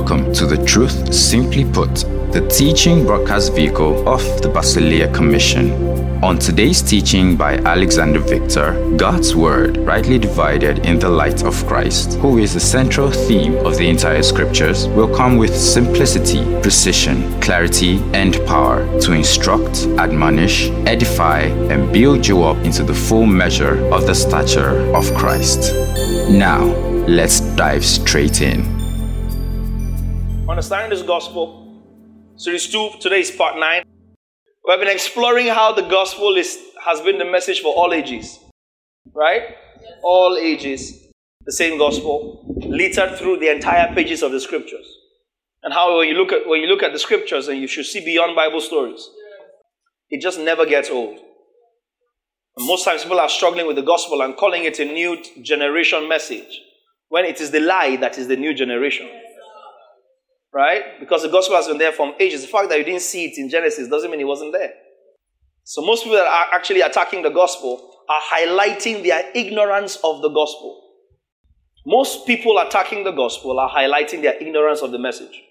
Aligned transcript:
Welcome 0.00 0.32
to 0.32 0.46
the 0.46 0.64
Truth 0.64 1.12
Simply 1.12 1.62
Put, 1.62 1.94
the 2.32 2.48
teaching 2.50 3.04
broadcast 3.04 3.52
vehicle 3.52 4.08
of 4.08 4.22
the 4.40 4.48
Basileia 4.48 5.14
Commission. 5.14 6.24
On 6.24 6.38
today's 6.38 6.80
teaching 6.80 7.36
by 7.36 7.56
Alexander 7.58 8.18
Victor, 8.18 8.96
God's 8.96 9.36
Word 9.36 9.76
rightly 9.76 10.18
divided 10.18 10.86
in 10.86 10.98
the 10.98 11.10
light 11.10 11.44
of 11.44 11.54
Christ, 11.66 12.14
who 12.14 12.38
is 12.38 12.54
the 12.54 12.60
central 12.60 13.10
theme 13.10 13.54
of 13.66 13.76
the 13.76 13.90
entire 13.90 14.22
scriptures, 14.22 14.88
will 14.88 15.14
come 15.14 15.36
with 15.36 15.54
simplicity, 15.54 16.42
precision, 16.62 17.38
clarity, 17.42 17.98
and 18.14 18.34
power 18.46 18.82
to 19.00 19.12
instruct, 19.12 19.86
admonish, 19.98 20.70
edify, 20.86 21.40
and 21.70 21.92
build 21.92 22.26
you 22.26 22.42
up 22.42 22.56
into 22.64 22.82
the 22.82 22.94
full 22.94 23.26
measure 23.26 23.76
of 23.92 24.06
the 24.06 24.14
stature 24.14 24.80
of 24.96 25.14
Christ. 25.14 25.74
Now, 26.30 26.64
let's 27.06 27.40
dive 27.54 27.84
straight 27.84 28.40
in. 28.40 28.79
Understanding 30.50 30.90
this 30.90 31.06
gospel. 31.06 31.80
Series 32.34 32.66
2, 32.72 32.94
today 32.98 33.20
is 33.20 33.30
part 33.30 33.56
9. 33.56 33.84
We 34.64 34.70
have 34.72 34.80
been 34.80 34.88
exploring 34.88 35.46
how 35.46 35.72
the 35.72 35.82
gospel 35.82 36.34
is, 36.34 36.58
has 36.84 37.00
been 37.00 37.18
the 37.18 37.24
message 37.24 37.60
for 37.60 37.72
all 37.72 37.94
ages. 37.94 38.40
Right? 39.14 39.42
Yes. 39.80 39.92
All 40.02 40.36
ages. 40.36 41.06
The 41.46 41.52
same 41.52 41.78
gospel, 41.78 42.44
littered 42.66 43.16
through 43.16 43.38
the 43.38 43.48
entire 43.48 43.94
pages 43.94 44.24
of 44.24 44.32
the 44.32 44.40
scriptures. 44.40 44.86
And 45.62 45.72
how 45.72 45.96
when 45.96 46.08
you 46.08 46.14
look 46.14 46.32
at 46.32 46.48
when 46.48 46.60
you 46.60 46.66
look 46.66 46.82
at 46.82 46.92
the 46.92 46.98
scriptures 46.98 47.46
and 47.46 47.60
you 47.60 47.68
should 47.68 47.86
see 47.86 48.04
beyond 48.04 48.34
Bible 48.34 48.60
stories, 48.60 49.08
it 50.08 50.20
just 50.20 50.40
never 50.40 50.66
gets 50.66 50.90
old. 50.90 51.16
And 52.56 52.66
most 52.66 52.84
times 52.84 53.04
people 53.04 53.20
are 53.20 53.28
struggling 53.28 53.68
with 53.68 53.76
the 53.76 53.82
gospel 53.82 54.20
and 54.20 54.36
calling 54.36 54.64
it 54.64 54.80
a 54.80 54.84
new 54.84 55.16
generation 55.42 56.08
message 56.08 56.60
when 57.08 57.24
it 57.24 57.40
is 57.40 57.52
the 57.52 57.60
lie 57.60 57.94
that 57.96 58.18
is 58.18 58.26
the 58.26 58.36
new 58.36 58.52
generation 58.52 59.08
right? 60.52 60.98
Because 60.98 61.22
the 61.22 61.28
gospel 61.28 61.56
has 61.56 61.68
been 61.68 61.78
there 61.78 61.92
from 61.92 62.14
ages. 62.18 62.42
The 62.42 62.48
fact 62.48 62.68
that 62.70 62.78
you 62.78 62.84
didn't 62.84 63.02
see 63.02 63.26
it 63.26 63.38
in 63.38 63.48
Genesis 63.48 63.88
doesn't 63.88 64.10
mean 64.10 64.20
it 64.20 64.24
wasn't 64.24 64.52
there. 64.52 64.72
So 65.64 65.82
most 65.82 66.04
people 66.04 66.16
that 66.18 66.26
are 66.26 66.46
actually 66.52 66.80
attacking 66.80 67.22
the 67.22 67.30
gospel 67.30 68.02
are 68.08 68.20
highlighting 68.20 69.02
their 69.04 69.30
ignorance 69.34 69.96
of 70.02 70.22
the 70.22 70.28
gospel. 70.28 70.88
Most 71.86 72.26
people 72.26 72.58
attacking 72.58 73.04
the 73.04 73.12
gospel 73.12 73.58
are 73.58 73.70
highlighting 73.70 74.22
their 74.22 74.36
ignorance 74.42 74.82
of 74.82 74.90
the 74.90 74.98
message. 74.98 75.42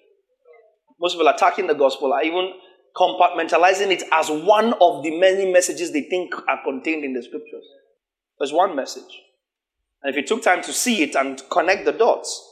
Most 1.00 1.14
people 1.14 1.28
attacking 1.28 1.68
the 1.68 1.74
gospel 1.74 2.14
are 2.14 2.24
even 2.24 2.54
compartmentalizing 2.96 3.92
it 3.92 4.04
as 4.12 4.30
one 4.30 4.74
of 4.82 5.04
the 5.04 5.18
many 5.18 5.52
messages 5.52 5.94
they 5.94 6.02
think 6.02 6.34
are 6.48 6.64
contained 6.64 7.06
in 7.06 7.14
the 7.14 7.24
scriptures. 7.24 7.64
There's 8.38 8.52
one 8.52 8.76
message. 8.76 9.22
And 10.04 10.14
if 10.14 10.16
you 10.16 10.26
took 10.26 10.44
time 10.44 10.62
to 10.64 10.74
see 10.74 11.04
it 11.04 11.16
and 11.16 11.42
connect 11.50 11.86
the 11.86 11.92
dots, 11.92 12.49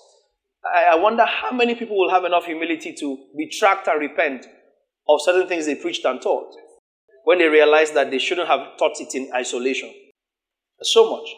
I 0.76 0.96
wonder 0.96 1.26
how 1.26 1.52
many 1.52 1.76
people 1.76 1.98
will 1.98 2.10
have 2.10 2.26
enough 2.26 2.46
humility 2.46 2.94
to 2.94 3.26
retract 3.36 3.88
and 3.88 4.00
repent 4.00 4.46
of 5.08 5.22
certain 5.22 5.48
things 5.48 5.66
they 5.66 5.76
preached 5.76 6.06
and 6.06 6.22
taught 6.22 6.54
when 7.24 7.40
they 7.40 7.48
realize 7.48 7.92
that 7.92 8.12
they 8.12 8.20
shouldn't 8.20 8.48
have 8.48 8.78
taught 8.78 9.00
it 9.00 9.14
in 9.16 9.30
isolation. 9.34 9.90
There's 10.80 10.94
so 10.94 11.10
much. 11.10 11.30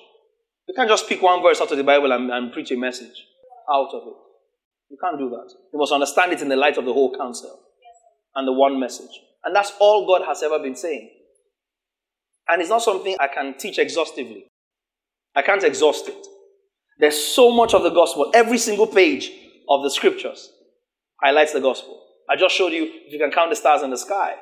You 0.68 0.74
can't 0.76 0.90
just 0.90 1.08
pick 1.10 1.22
one 1.22 1.42
verse 1.42 1.62
out 1.62 1.72
of 1.72 1.78
the 1.78 1.84
Bible 1.84 2.12
and, 2.12 2.30
and 2.30 2.52
preach 2.52 2.72
a 2.72 2.78
message 2.78 3.26
out 3.72 3.90
of 3.94 4.04
it. 4.08 4.14
You 4.90 4.98
can't 5.02 5.18
do 5.18 5.30
that. 5.30 5.52
You 5.74 5.80
must 5.80 5.92
understand 5.92 6.32
it 6.34 6.42
in 6.42 6.50
the 6.50 6.56
light 6.56 6.78
of 6.78 6.86
the 6.86 6.94
whole 6.94 7.16
counsel 7.16 7.60
and 8.36 8.48
the 8.48 8.54
one 8.54 8.80
message. 8.80 9.20
And 9.44 9.56
that's 9.56 9.74
all 9.80 10.08
God 10.08 10.26
has 10.28 10.44
ever 10.44 10.60
been 10.60 10.76
saying. 10.76 11.10
And 12.48 12.62
it's 12.62 12.70
not 12.70 12.82
something 12.82 13.16
I 13.20 13.28
can 13.28 13.56
teach 13.58 13.78
exhaustively. 13.78 14.48
I 15.36 15.42
can't 15.42 15.64
exhaust 15.64 16.08
it. 16.08 16.28
There's 17.00 17.18
so 17.18 17.52
much 17.52 17.74
of 17.74 17.84
the 17.84 17.90
gospel. 17.90 18.30
Every 18.34 18.58
single 18.58 18.86
page 18.86 19.32
of 19.70 19.84
the 19.84 19.90
scriptures 19.90 20.52
highlights 21.22 21.54
the 21.54 21.62
gospel. 21.62 22.02
I 22.30 22.36
just 22.36 22.54
showed 22.54 22.74
you 22.74 22.84
if 22.84 23.14
you 23.14 23.20
can 23.20 23.32
count 23.32 23.50
the 23.50 23.56
stars 23.56 23.82
in 23.82 23.90
the 23.90 23.98
sky. 23.98 24.36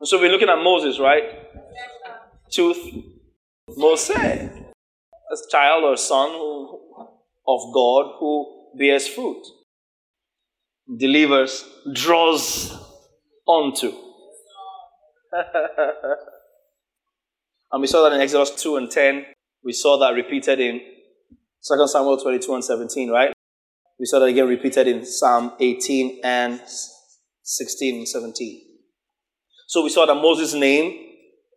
And 0.00 0.08
so 0.08 0.18
we're 0.18 0.30
looking 0.30 0.48
at 0.48 0.56
Moses, 0.56 0.98
right? 0.98 1.22
Tooth 2.50 2.78
Moses, 3.76 4.10
a 4.18 4.50
child 5.50 5.84
or 5.84 5.96
son 5.96 6.30
of 7.46 7.60
God 7.74 8.16
who 8.18 8.72
bears 8.76 9.06
fruit, 9.06 9.42
delivers, 10.96 11.64
draws 11.92 12.74
onto. 13.46 13.92
and 17.72 17.80
we 17.80 17.86
saw 17.86 18.08
that 18.08 18.14
in 18.14 18.20
Exodus 18.20 18.50
2 18.62 18.76
and 18.76 18.90
10. 18.90 19.26
We 19.62 19.72
saw 19.72 19.98
that 19.98 20.14
repeated 20.14 20.58
in 20.58 20.80
Second 21.60 21.88
Samuel 21.88 22.16
22 22.16 22.54
and 22.54 22.64
17, 22.64 23.10
right? 23.10 23.32
We 23.98 24.06
saw 24.06 24.18
that 24.20 24.26
again 24.26 24.48
repeated 24.48 24.86
in 24.86 25.04
Psalm 25.04 25.52
18 25.60 26.20
and 26.24 26.60
16 27.42 27.98
and 27.98 28.08
17. 28.08 28.62
So 29.68 29.82
we 29.84 29.90
saw 29.90 30.06
that 30.06 30.14
Moses' 30.14 30.54
name 30.54 31.08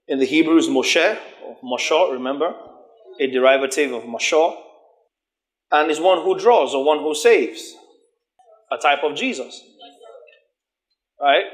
in 0.08 0.20
the 0.20 0.26
Hebrew 0.26 0.58
is 0.58 0.68
Moshe, 0.68 1.18
or 1.46 1.58
Moshe, 1.64 2.12
remember? 2.12 2.54
A 3.20 3.28
derivative 3.28 3.94
of 3.94 4.04
Moshe. 4.04 4.58
And 5.72 5.90
is 5.90 6.00
one 6.00 6.22
who 6.22 6.38
draws 6.38 6.76
or 6.76 6.84
one 6.84 7.00
who 7.00 7.16
saves. 7.16 7.74
A 8.72 8.78
type 8.78 9.00
of 9.04 9.16
Jesus. 9.16 9.64
Right? 11.22 11.46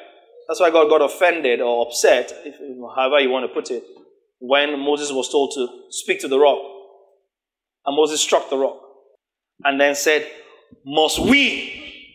That's 0.48 0.60
why 0.60 0.72
God 0.72 0.90
got 0.90 1.04
offended 1.04 1.62
or 1.62 1.86
upset, 1.86 2.34
if, 2.44 2.56
however 2.96 3.20
you 3.20 3.30
want 3.30 3.48
to 3.48 3.54
put 3.54 3.70
it, 3.70 3.84
when 4.40 4.80
Moses 4.80 5.12
was 5.12 5.30
told 5.30 5.52
to 5.54 5.68
speak 5.92 6.20
to 6.22 6.28
the 6.28 6.40
rock. 6.40 6.58
And 7.86 7.96
Moses 7.96 8.22
struck 8.22 8.50
the 8.50 8.58
rock 8.58 8.80
and 9.64 9.80
then 9.80 9.96
said, 9.96 10.28
Must 10.86 11.20
we 11.20 12.12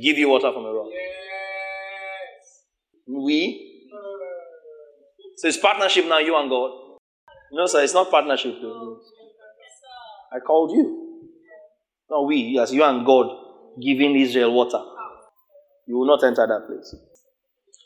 give 0.00 0.18
you 0.18 0.28
water 0.28 0.52
from 0.52 0.64
the 0.64 0.72
rock? 0.72 0.88
Yes. 0.90 2.64
We? 3.06 3.90
So 5.36 5.48
it's 5.48 5.58
partnership 5.58 6.06
now, 6.06 6.18
you 6.18 6.36
and 6.36 6.48
God. 6.48 6.70
No, 7.52 7.66
sir, 7.66 7.82
it's 7.82 7.94
not 7.94 8.10
partnership. 8.10 8.54
I 10.32 10.40
called 10.40 10.72
you. 10.72 11.28
No, 12.10 12.22
we, 12.22 12.58
as 12.58 12.72
you 12.72 12.82
and 12.84 13.04
God, 13.04 13.26
giving 13.80 14.16
Israel 14.16 14.52
water. 14.52 14.82
You 15.86 15.98
will 15.98 16.06
not 16.06 16.24
enter 16.24 16.46
that 16.46 16.66
place. 16.66 16.94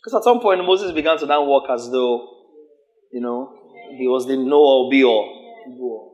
Because 0.02 0.14
at 0.18 0.24
some 0.24 0.40
point, 0.40 0.64
Moses 0.64 0.92
began 0.92 1.18
to 1.18 1.26
now 1.26 1.44
walk 1.44 1.64
as 1.70 1.90
though, 1.90 2.28
you 3.12 3.20
know, 3.20 3.54
he 3.98 4.06
was 4.06 4.26
the 4.26 4.36
know 4.36 4.56
all 4.56 4.90
be 4.90 5.04
all. 5.04 6.09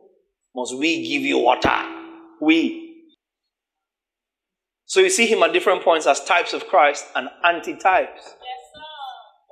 Must 0.57 0.79
we 0.79 1.07
give 1.07 1.21
you 1.21 1.39
water? 1.39 1.85
We. 2.41 3.05
So 4.87 5.01
you 5.01 5.11
see 5.11 5.27
him 5.27 5.43
at 5.43 5.53
different 5.53 5.85
points 5.85 6.07
as 6.07 6.25
types 6.25 6.55
of 6.55 6.67
Christ 6.67 7.05
and 7.15 7.29
anti-types 7.45 8.23
yes, 8.25 8.83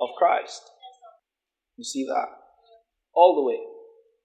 of 0.01 0.09
Christ. 0.17 0.63
Yes, 0.63 1.77
you 1.77 1.83
see 1.83 2.05
that? 2.05 2.25
All 3.13 3.35
the 3.35 3.43
way. 3.43 3.59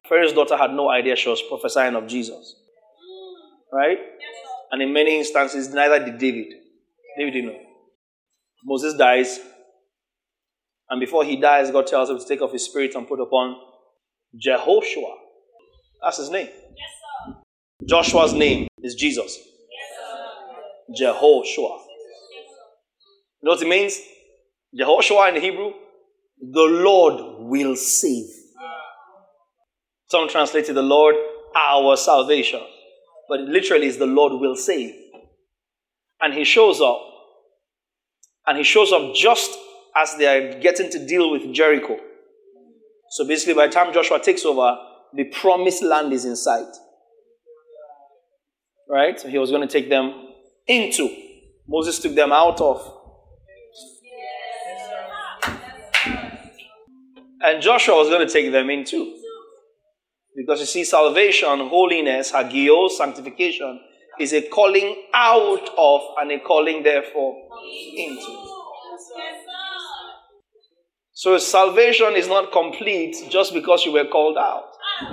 Pharaoh's 0.09 0.33
daughter 0.33 0.57
had 0.57 0.73
no 0.73 0.89
idea 0.89 1.17
she 1.17 1.29
was 1.29 1.43
prophesying 1.43 1.97
of 1.97 2.07
Jesus. 2.07 2.57
Right? 3.71 3.99
Yes, 3.99 4.37
and 4.73 4.81
in 4.81 4.95
many 4.95 5.19
instances, 5.19 5.69
neither 5.75 6.03
did 6.03 6.17
David. 6.17 6.47
David 7.19 7.33
didn't 7.33 7.53
know. 7.53 7.61
Moses 8.65 8.95
dies. 8.95 9.39
And 10.89 10.99
before 10.99 11.25
he 11.25 11.37
dies, 11.37 11.71
God 11.71 11.87
tells 11.87 12.09
him 12.09 12.19
to 12.19 12.25
take 12.25 12.41
off 12.41 12.53
his 12.53 12.65
spirit 12.65 12.95
and 12.95 13.07
put 13.07 13.21
upon 13.21 13.57
Jehoshua. 14.35 15.17
That's 16.03 16.19
his 16.19 16.31
name. 16.31 16.49
Yes, 16.49 17.37
Joshua's 17.89 18.33
name 18.33 18.69
is 18.83 18.95
Jesus. 18.95 19.39
Yes, 20.91 21.03
Jehoshua. 21.03 21.79
You 23.43 23.47
know 23.47 23.53
what 23.53 23.63
it 23.63 23.69
means? 23.69 23.99
Jehoshua 24.79 25.29
in 25.29 25.35
the 25.35 25.41
Hebrew, 25.41 25.73
the 26.41 26.63
Lord 26.63 27.49
will 27.49 27.77
save. 27.77 28.27
Some 30.09 30.29
translated 30.29 30.75
the 30.75 30.83
Lord 30.83 31.15
our 31.55 31.97
salvation. 31.97 32.61
But 33.29 33.41
literally 33.41 33.87
is 33.87 33.99
the 33.99 34.07
Lord 34.07 34.33
will 34.41 34.57
save. 34.57 34.95
And 36.21 36.35
he 36.35 36.45
shows 36.45 36.81
up. 36.81 37.01
And 38.47 38.59
he 38.59 38.65
shows 38.65 38.93
up 38.93 39.15
just 39.15 39.57
as 39.97 40.17
they 40.17 40.27
are 40.27 40.61
getting 40.61 40.91
to 40.91 41.07
deal 41.07 41.31
with 41.31 41.53
Jericho. 41.53 41.99
So 43.11 43.27
basically, 43.27 43.55
by 43.55 43.67
the 43.67 43.73
time 43.73 43.93
Joshua 43.93 44.19
takes 44.21 44.45
over, 44.45 44.77
the 45.15 45.25
promised 45.25 45.83
land 45.83 46.13
is 46.13 46.25
in 46.25 46.37
sight. 46.37 46.73
Right? 48.89 49.19
So 49.21 49.29
he 49.29 49.39
was 49.39 49.51
going 49.51 49.67
to 49.67 49.73
take 49.73 49.89
them 49.89 50.29
into. 50.67 51.09
Moses 51.69 51.99
took 51.99 52.15
them 52.15 52.33
out 52.33 52.61
of. 52.61 52.99
And 57.43 57.63
Joshua 57.63 57.97
was 57.97 58.09
going 58.09 58.27
to 58.27 58.33
take 58.33 58.53
them 58.53 58.69
into. 58.69 59.17
Because 60.37 60.61
you 60.61 60.67
see, 60.67 60.85
salvation, 60.85 61.69
holiness, 61.69 62.33
hagios, 62.33 62.97
sanctification, 62.99 63.81
is 64.19 64.33
a 64.33 64.43
calling 64.43 64.97
out 65.15 65.71
of 65.79 66.01
and 66.19 66.31
a 66.33 66.41
calling 66.41 66.83
therefore 66.83 67.35
into. 67.97 68.47
So 71.13 71.39
salvation 71.39 72.15
is 72.17 72.29
not 72.29 72.53
complete 72.53 73.17
just 73.29 73.53
because 73.53 73.85
you 73.85 73.93
were 73.93 74.07
called 74.07 74.37
out. 74.39 74.70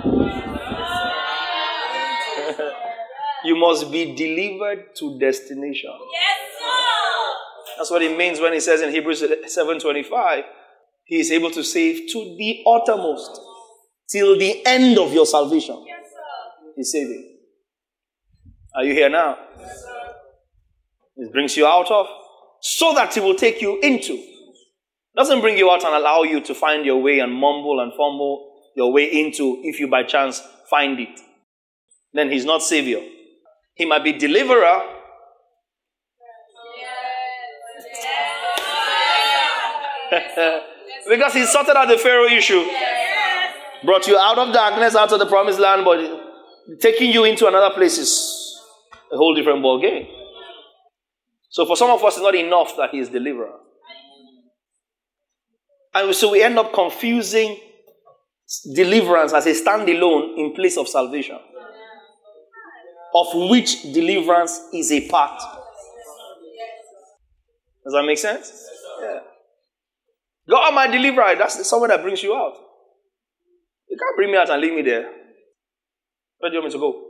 You 3.44 3.56
must 3.56 3.90
be 3.92 4.14
delivered 4.14 4.94
to 4.96 5.18
destination. 5.18 5.92
Yes, 6.12 6.36
sir. 6.58 7.76
That's 7.78 7.90
what 7.90 8.02
it 8.02 8.18
means 8.18 8.40
when 8.40 8.52
he 8.52 8.60
says 8.60 8.80
in 8.80 8.90
Hebrews 8.90 9.22
7:25, 9.22 10.44
he 11.04 11.20
is 11.20 11.30
able 11.30 11.50
to 11.52 11.62
save 11.62 12.10
to 12.12 12.36
the 12.36 12.64
uttermost, 12.66 13.40
till 14.10 14.36
the 14.38 14.66
end 14.66 14.98
of 14.98 15.12
your 15.12 15.24
salvation. 15.24 15.84
Yes, 15.86 16.00
sir. 16.10 16.72
He's 16.76 16.90
saving. 16.90 17.38
Are 18.74 18.84
you 18.84 18.92
here 18.92 19.08
now? 19.08 19.38
Yes, 19.58 19.82
sir. 19.82 20.14
It 21.16 21.32
brings 21.32 21.56
you 21.56 21.66
out 21.66 21.90
of, 21.90 22.06
so 22.60 22.92
that 22.94 23.14
he 23.14 23.20
will 23.20 23.36
take 23.36 23.62
you 23.62 23.78
into. 23.80 24.20
Doesn't 25.16 25.40
bring 25.40 25.56
you 25.56 25.70
out 25.70 25.84
and 25.84 25.94
allow 25.94 26.24
you 26.24 26.40
to 26.40 26.54
find 26.54 26.84
your 26.84 27.00
way 27.00 27.20
and 27.20 27.32
mumble 27.32 27.80
and 27.80 27.92
fumble 27.92 28.47
your 28.78 28.92
way 28.92 29.06
into 29.06 29.60
if 29.64 29.80
you 29.80 29.88
by 29.88 30.04
chance 30.04 30.40
find 30.70 31.00
it. 31.00 31.20
Then 32.12 32.30
he's 32.30 32.44
not 32.44 32.62
savior. 32.62 33.00
He 33.74 33.84
might 33.84 34.04
be 34.04 34.12
deliverer, 34.12 34.82
because 41.08 41.34
he 41.34 41.44
sorted 41.44 41.76
out 41.76 41.88
the 41.88 41.98
Pharaoh 41.98 42.26
issue. 42.26 42.64
Brought 43.84 44.06
you 44.06 44.16
out 44.16 44.38
of 44.38 44.54
darkness, 44.54 44.94
out 44.94 45.12
of 45.12 45.18
the 45.18 45.26
promised 45.26 45.58
land, 45.58 45.84
but 45.84 46.78
taking 46.80 47.10
you 47.12 47.24
into 47.24 47.48
another 47.48 47.74
place 47.74 47.98
is 47.98 48.60
a 49.12 49.16
whole 49.16 49.34
different 49.34 49.60
ball 49.60 49.80
game. 49.80 50.06
So 51.50 51.66
for 51.66 51.76
some 51.76 51.90
of 51.90 52.04
us, 52.04 52.14
it's 52.14 52.22
not 52.22 52.36
enough 52.36 52.76
that 52.76 52.90
he 52.90 53.00
is 53.00 53.08
deliverer. 53.08 53.54
And 55.94 56.14
so 56.14 56.30
we 56.30 56.42
end 56.44 56.58
up 56.58 56.72
confusing 56.72 57.58
deliverance 58.74 59.32
as 59.32 59.46
a 59.46 59.50
standalone 59.50 60.38
in 60.38 60.54
place 60.54 60.76
of 60.76 60.88
salvation, 60.88 61.38
of 63.14 63.26
which 63.50 63.82
deliverance 63.92 64.60
is 64.72 64.90
a 64.92 65.08
part. 65.08 65.38
Does 67.84 67.92
that 67.94 68.04
make 68.04 68.18
sense? 68.18 68.68
Yeah. 69.00 69.20
God, 70.48 70.74
my 70.74 70.86
deliverer, 70.86 71.34
that's 71.36 71.66
someone 71.68 71.90
that 71.90 72.02
brings 72.02 72.22
you 72.22 72.34
out. 72.34 72.54
You 73.88 73.96
can't 73.98 74.16
bring 74.16 74.30
me 74.30 74.38
out 74.38 74.50
and 74.50 74.60
leave 74.60 74.74
me 74.74 74.82
there. 74.82 75.10
Where 76.38 76.50
do 76.50 76.56
you 76.56 76.62
want 76.62 76.66
me 76.66 76.72
to 76.72 76.78
go? 76.78 77.04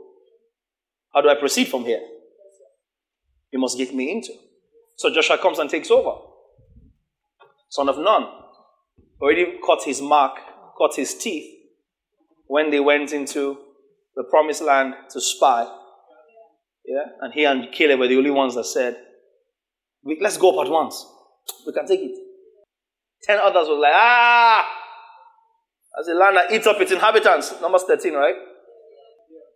How 1.13 1.21
do 1.21 1.29
I 1.29 1.35
proceed 1.35 1.67
from 1.67 1.83
here? 1.85 2.01
You 3.51 3.59
must 3.59 3.77
get 3.77 3.93
me 3.93 4.11
into. 4.11 4.33
So 4.95 5.13
Joshua 5.13 5.37
comes 5.37 5.59
and 5.59 5.69
takes 5.69 5.89
over. 5.89 6.17
Son 7.69 7.89
of 7.89 7.97
Nun. 7.97 8.27
Already 9.21 9.59
caught 9.63 9.83
his 9.83 10.01
mark, 10.01 10.37
cut 10.79 10.95
his 10.95 11.13
teeth 11.13 11.45
when 12.47 12.71
they 12.71 12.79
went 12.79 13.11
into 13.11 13.57
the 14.15 14.23
promised 14.29 14.63
land 14.63 14.93
to 15.11 15.21
spy. 15.21 15.67
Yeah? 16.85 17.03
And 17.21 17.33
he 17.33 17.45
and 17.45 17.71
Caleb 17.71 17.99
were 17.99 18.07
the 18.07 18.17
only 18.17 18.31
ones 18.31 18.55
that 18.55 18.65
said, 18.65 18.97
Let's 20.03 20.37
go 20.37 20.57
up 20.57 20.65
at 20.65 20.71
once. 20.71 21.05
We 21.67 21.73
can 21.73 21.85
take 21.85 21.99
it. 21.99 22.15
Ten 23.23 23.37
others 23.41 23.67
were 23.67 23.75
like, 23.79 23.91
ah! 23.93 24.65
As 25.99 26.07
a 26.07 26.13
land 26.13 26.37
that 26.37 26.51
eats 26.51 26.65
up 26.67 26.79
its 26.79 26.91
inhabitants. 26.91 27.53
Numbers 27.61 27.83
13, 27.83 28.13
right? 28.13 28.35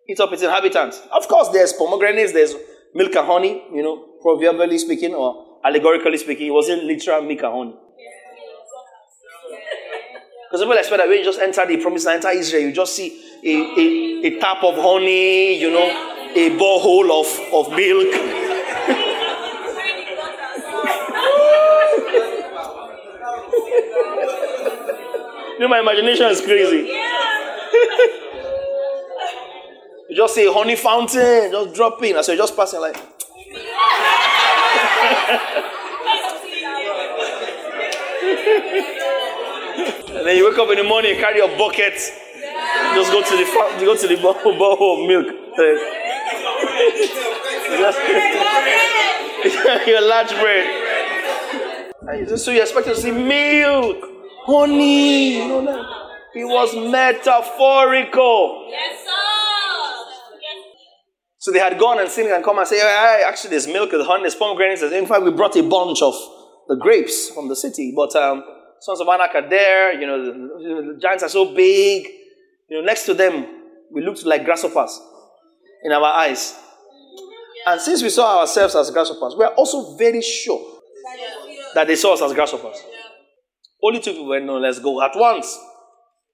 Eats 0.10 0.20
up 0.20 0.34
its 0.34 0.44
inhabitants. 0.44 1.02
Of 1.12 1.28
course, 1.28 1.50
there's 1.50 1.72
pomegranates, 1.74 2.34
there's 2.34 2.56
milk 2.94 3.16
and 3.16 3.26
honey, 3.26 3.64
you 3.74 3.82
know, 3.82 4.06
proverbially 4.22 4.78
speaking 4.78 5.14
or 5.16 5.60
allegorically 5.64 6.18
speaking. 6.18 6.48
It 6.48 6.52
wasn't 6.52 6.84
literal 6.84 7.22
milk 7.22 7.42
and 7.42 7.54
honey. 7.54 7.76
Because 10.54 10.66
people 10.66 10.78
expect 10.78 11.00
that 11.00 11.10
when 11.10 11.18
you 11.18 11.24
just 11.24 11.40
enter 11.40 11.66
the 11.66 11.78
promised 11.78 12.06
land, 12.06 12.24
enter 12.24 12.38
Israel, 12.38 12.68
you 12.68 12.72
just 12.72 12.96
see 12.96 13.20
a, 13.44 13.56
a, 13.58 14.28
a 14.28 14.40
tap 14.40 14.64
of 14.64 14.76
honey, 14.76 15.60
you 15.60 15.72
know, 15.72 15.82
a 15.82 16.50
borehole 16.60 17.10
of, 17.10 17.26
of 17.52 17.72
milk. 17.72 17.80
you 25.54 25.60
know, 25.60 25.70
my 25.70 25.80
imagination 25.80 26.28
is 26.28 26.42
crazy. 26.42 26.78
you 30.08 30.16
just 30.16 30.36
see 30.36 30.46
a 30.46 30.54
honey 30.54 30.76
fountain, 30.76 31.52
just 31.52 31.74
dropping. 31.74 32.22
So 32.22 32.32
you're 32.32 32.44
just 32.44 32.56
passing 32.56 32.80
like. 32.80 32.96
and 40.24 40.30
then 40.30 40.38
you 40.38 40.50
wake 40.50 40.58
up 40.58 40.70
in 40.70 40.78
the 40.78 40.84
morning, 40.86 41.12
and 41.12 41.20
carry 41.20 41.36
your 41.36 41.50
bucket, 41.58 41.96
just 42.96 43.12
go 43.12 43.22
to 43.22 43.36
the 43.36 43.44
you 43.78 43.86
go 43.86 43.94
to 43.94 44.08
the 44.08 44.16
bowl 44.22 44.38
of 44.40 45.00
milk. 45.06 45.28
your 49.86 50.02
large 50.08 50.30
bread. 50.40 51.92
So 52.40 52.52
you 52.52 52.62
expect 52.62 52.88
to 52.88 52.96
see 52.96 53.12
milk, 53.12 53.98
honey. 54.46 55.40
You 55.40 55.48
know 55.50 55.66
that? 55.66 55.86
It 56.36 56.46
was 56.46 56.74
metaphorical. 56.74 58.68
Yes, 58.70 59.04
sir. 59.04 59.10
So 61.38 61.52
they 61.52 61.60
had 61.60 61.78
gone 61.78 62.00
and 62.00 62.10
seen 62.10 62.28
it 62.28 62.32
and 62.32 62.46
come 62.46 62.60
and 62.60 62.66
say, 62.66 62.80
hey, 62.80 63.24
actually, 63.28 63.50
there's 63.50 63.68
milk, 63.68 63.92
there's 63.92 64.08
honey, 64.08 64.24
there's 64.24 64.36
pomegranates. 64.36 64.84
In 64.84 65.06
fact, 65.06 65.24
we 65.24 65.32
brought 65.32 65.58
a 65.58 65.64
bunch 65.64 66.02
of 66.02 66.16
the 66.70 66.78
grapes 66.78 67.30
from 67.32 67.50
the 67.50 67.56
city. 67.58 67.92
But 67.94 68.16
um, 68.16 68.42
sons 68.84 69.00
of 69.00 69.08
Anak 69.08 69.34
are 69.36 69.50
there. 69.50 69.94
You 70.00 70.08
know, 70.08 70.26
the, 70.26 70.94
the 70.94 71.00
giants 71.02 71.24
are 71.24 71.30
so 71.30 71.54
big. 71.54 72.06
You 72.70 72.80
know, 72.80 72.86
next 72.86 73.06
to 73.06 73.14
them, 73.14 73.46
we 73.92 74.02
looked 74.04 74.26
like 74.26 74.46
grasshoppers 74.46 75.00
in 75.84 75.92
our 75.92 76.04
eyes. 76.06 76.56
And 77.66 77.80
since 77.80 78.02
we 78.04 78.10
saw 78.10 78.42
ourselves 78.42 78.76
as 78.76 78.92
grasshoppers, 78.92 79.36
we 79.38 79.46
are 79.46 79.54
also 79.54 79.96
very 79.96 80.22
sure 80.22 80.62
that 81.76 81.88
they 81.88 81.96
saw 81.96 82.14
us 82.14 82.22
as 82.22 82.34
grasshoppers. 82.34 82.78
Only 83.82 84.00
two 84.00 84.12
people 84.12 84.28
went, 84.28 84.46
no, 84.46 84.58
let's 84.58 84.80
go 84.80 85.02
at 85.02 85.12
once. 85.16 85.58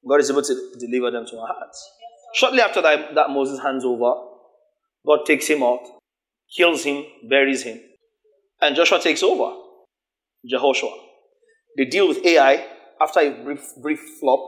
God 0.07 0.19
is 0.19 0.29
able 0.29 0.41
to 0.41 0.71
deliver 0.79 1.11
them 1.11 1.25
to 1.27 1.37
our 1.39 1.47
hearts. 1.47 1.89
Shortly 2.33 2.61
after 2.61 2.81
that, 2.81 3.15
that 3.15 3.29
Moses 3.29 3.59
hands 3.59 3.83
over, 3.83 4.13
God 5.05 5.25
takes 5.25 5.47
him 5.47 5.63
out, 5.63 5.81
kills 6.55 6.83
him, 6.83 7.03
buries 7.27 7.63
him, 7.63 7.79
and 8.61 8.75
Joshua 8.75 8.99
takes 8.99 9.23
over. 9.23 9.55
Jehoshua. 10.51 11.08
They 11.79 11.85
deal 11.85 12.09
with 12.09 12.25
Ai 12.25 12.65
after 13.01 13.21
a 13.21 13.29
brief, 13.41 13.63
brief 13.81 14.01
flop. 14.19 14.41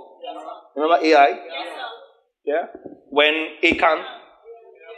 Remember 0.76 0.98
Ai? 1.02 1.40
Yeah? 2.46 2.66
When 3.10 3.34
Achan, 3.64 4.04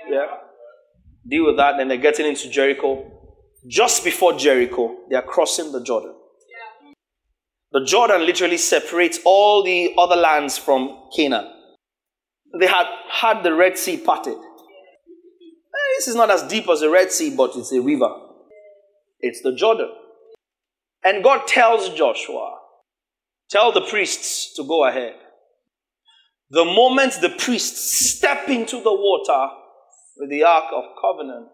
yeah, 0.10 0.26
deal 1.30 1.46
with 1.46 1.58
that, 1.58 1.76
then 1.78 1.90
they're 1.90 1.98
getting 1.98 2.26
into 2.26 2.50
Jericho. 2.50 3.12
Just 3.68 4.04
before 4.04 4.34
Jericho, 4.34 4.98
they 5.12 5.16
are 5.16 5.22
crossing 5.22 5.72
the 5.72 5.84
Jordan. 5.84 6.16
The 7.72 7.86
Jordan 7.86 8.26
literally 8.26 8.58
separates 8.58 9.20
all 9.24 9.64
the 9.64 9.94
other 9.96 10.16
lands 10.16 10.58
from 10.58 11.10
Canaan. 11.16 11.52
They 12.60 12.66
had 12.66 12.88
had 13.12 13.44
the 13.44 13.54
Red 13.54 13.78
Sea 13.78 13.98
parted. 13.98 14.34
Eh, 14.38 15.98
This 15.98 16.08
is 16.08 16.16
not 16.16 16.32
as 16.32 16.42
deep 16.42 16.68
as 16.68 16.80
the 16.80 16.90
Red 16.90 17.12
Sea, 17.12 17.36
but 17.36 17.52
it's 17.56 17.72
a 17.72 17.80
river. 17.80 18.10
It's 19.20 19.42
the 19.44 19.54
Jordan. 19.54 19.90
And 21.04 21.24
God 21.24 21.48
tells 21.48 21.90
Joshua, 21.90 22.60
tell 23.50 23.72
the 23.72 23.82
priests 23.82 24.56
to 24.56 24.64
go 24.64 24.86
ahead. 24.86 25.16
The 26.50 26.66
moment 26.66 27.18
the 27.20 27.30
priests 27.30 28.16
step 28.16 28.48
into 28.48 28.82
the 28.82 28.94
water 28.94 29.54
with 30.18 30.30
the 30.30 30.44
Ark 30.44 30.66
of 30.74 30.84
Covenant, 31.02 31.50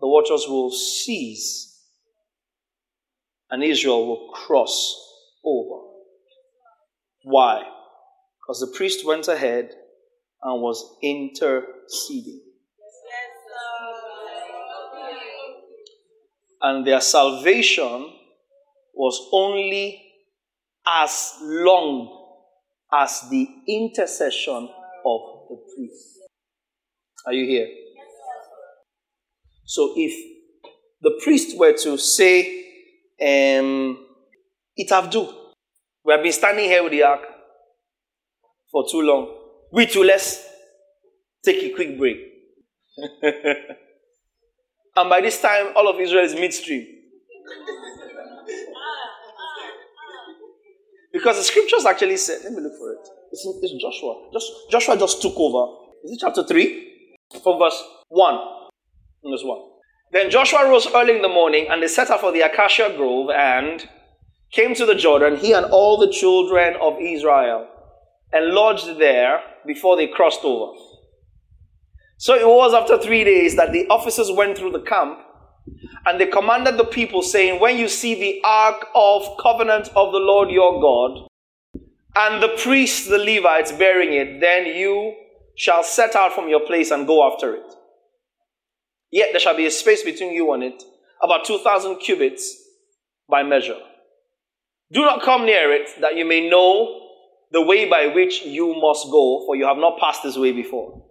the 0.00 0.08
waters 0.08 0.46
will 0.48 0.70
cease 0.70 1.66
and 3.50 3.62
Israel 3.62 4.06
will 4.06 4.30
cross 4.32 5.00
over. 5.44 5.82
Why? 7.22 7.62
Because 8.40 8.60
the 8.60 8.76
priest 8.76 9.06
went 9.06 9.28
ahead 9.28 9.70
and 10.42 10.62
was 10.62 10.96
interceding. 11.02 12.40
And 16.62 16.86
their 16.86 17.00
salvation 17.00 18.12
was 18.96 19.28
only 19.32 20.02
as 20.86 21.34
long 21.42 22.40
as 22.92 23.28
the 23.30 23.46
intercession 23.68 24.68
of 25.04 25.20
the 25.48 25.56
priest. 25.74 26.18
Are 27.26 27.32
you 27.32 27.46
here? 27.46 27.68
So 29.64 29.92
if 29.96 30.12
the 31.02 31.20
priest 31.22 31.58
were 31.58 31.72
to 31.72 31.98
say, 31.98 32.64
um, 33.20 34.06
it 34.76 34.90
have. 34.90 35.12
We 36.04 36.12
have 36.12 36.22
been 36.22 36.32
standing 36.32 36.66
here 36.66 36.82
with 36.82 36.92
the 36.92 37.02
ark 37.02 37.22
for 38.70 38.84
too 38.88 39.02
long. 39.02 39.36
We 39.72 39.86
too, 39.86 40.04
let's 40.04 40.46
take 41.44 41.62
a 41.62 41.74
quick 41.74 41.98
break. 41.98 42.18
and 44.96 45.10
by 45.10 45.20
this 45.20 45.40
time, 45.40 45.72
all 45.74 45.88
of 45.88 46.00
Israel 46.00 46.24
is 46.24 46.34
midstream. 46.34 46.86
Because 51.16 51.38
the 51.38 51.44
scriptures 51.44 51.86
actually 51.86 52.18
said, 52.18 52.40
let 52.44 52.52
me 52.52 52.60
look 52.60 52.76
for 52.78 52.92
it. 52.92 53.08
It's, 53.32 53.46
in, 53.46 53.58
it's 53.62 53.72
Joshua. 53.82 54.28
Just, 54.34 54.52
Joshua 54.70 54.98
just 54.98 55.22
took 55.22 55.32
over. 55.38 55.72
Is 56.04 56.12
it 56.12 56.18
chapter 56.20 56.44
3? 56.44 57.08
From 57.42 57.58
verse 57.58 57.82
1. 58.08 58.34
Verse 59.24 59.42
1. 59.42 59.58
Then 60.12 60.30
Joshua 60.30 60.68
rose 60.68 60.86
early 60.94 61.16
in 61.16 61.22
the 61.22 61.28
morning, 61.28 61.68
and 61.70 61.82
they 61.82 61.88
set 61.88 62.10
out 62.10 62.20
for 62.20 62.32
the 62.32 62.42
acacia 62.42 62.92
grove 62.98 63.30
and 63.30 63.88
came 64.52 64.74
to 64.74 64.84
the 64.84 64.94
Jordan, 64.94 65.36
he 65.36 65.54
and 65.54 65.64
all 65.66 65.96
the 65.96 66.12
children 66.12 66.74
of 66.82 67.00
Israel, 67.00 67.66
and 68.30 68.52
lodged 68.52 68.98
there 68.98 69.40
before 69.66 69.96
they 69.96 70.08
crossed 70.08 70.44
over. 70.44 70.78
So 72.18 72.34
it 72.34 72.46
was 72.46 72.74
after 72.74 72.98
three 72.98 73.24
days 73.24 73.56
that 73.56 73.72
the 73.72 73.86
officers 73.88 74.30
went 74.30 74.58
through 74.58 74.72
the 74.72 74.82
camp, 74.82 75.18
and 76.06 76.20
they 76.20 76.26
commanded 76.26 76.76
the 76.76 76.84
people, 76.84 77.22
saying, 77.22 77.60
When 77.60 77.76
you 77.76 77.88
see 77.88 78.14
the 78.14 78.40
ark 78.44 78.86
of 78.94 79.36
covenant 79.40 79.88
of 79.96 80.12
the 80.12 80.18
Lord 80.18 80.50
your 80.50 80.80
God, 80.80 81.28
and 82.14 82.42
the 82.42 82.56
priests, 82.56 83.08
the 83.08 83.18
Levites, 83.18 83.72
bearing 83.72 84.12
it, 84.12 84.40
then 84.40 84.66
you 84.66 85.14
shall 85.56 85.82
set 85.82 86.14
out 86.14 86.32
from 86.32 86.48
your 86.48 86.60
place 86.60 86.90
and 86.90 87.06
go 87.06 87.30
after 87.30 87.54
it. 87.54 87.74
Yet 89.10 89.28
there 89.32 89.40
shall 89.40 89.56
be 89.56 89.66
a 89.66 89.70
space 89.70 90.02
between 90.02 90.32
you 90.32 90.52
and 90.52 90.62
it, 90.62 90.82
about 91.22 91.44
2,000 91.44 91.96
cubits 91.96 92.56
by 93.28 93.42
measure. 93.42 93.78
Do 94.92 95.00
not 95.00 95.22
come 95.22 95.44
near 95.44 95.72
it, 95.72 95.90
that 96.00 96.16
you 96.16 96.24
may 96.24 96.48
know 96.48 97.02
the 97.52 97.62
way 97.62 97.88
by 97.88 98.06
which 98.08 98.42
you 98.42 98.74
must 98.80 99.10
go, 99.10 99.44
for 99.46 99.56
you 99.56 99.66
have 99.66 99.76
not 99.76 99.98
passed 99.98 100.22
this 100.22 100.36
way 100.36 100.52
before. 100.52 101.02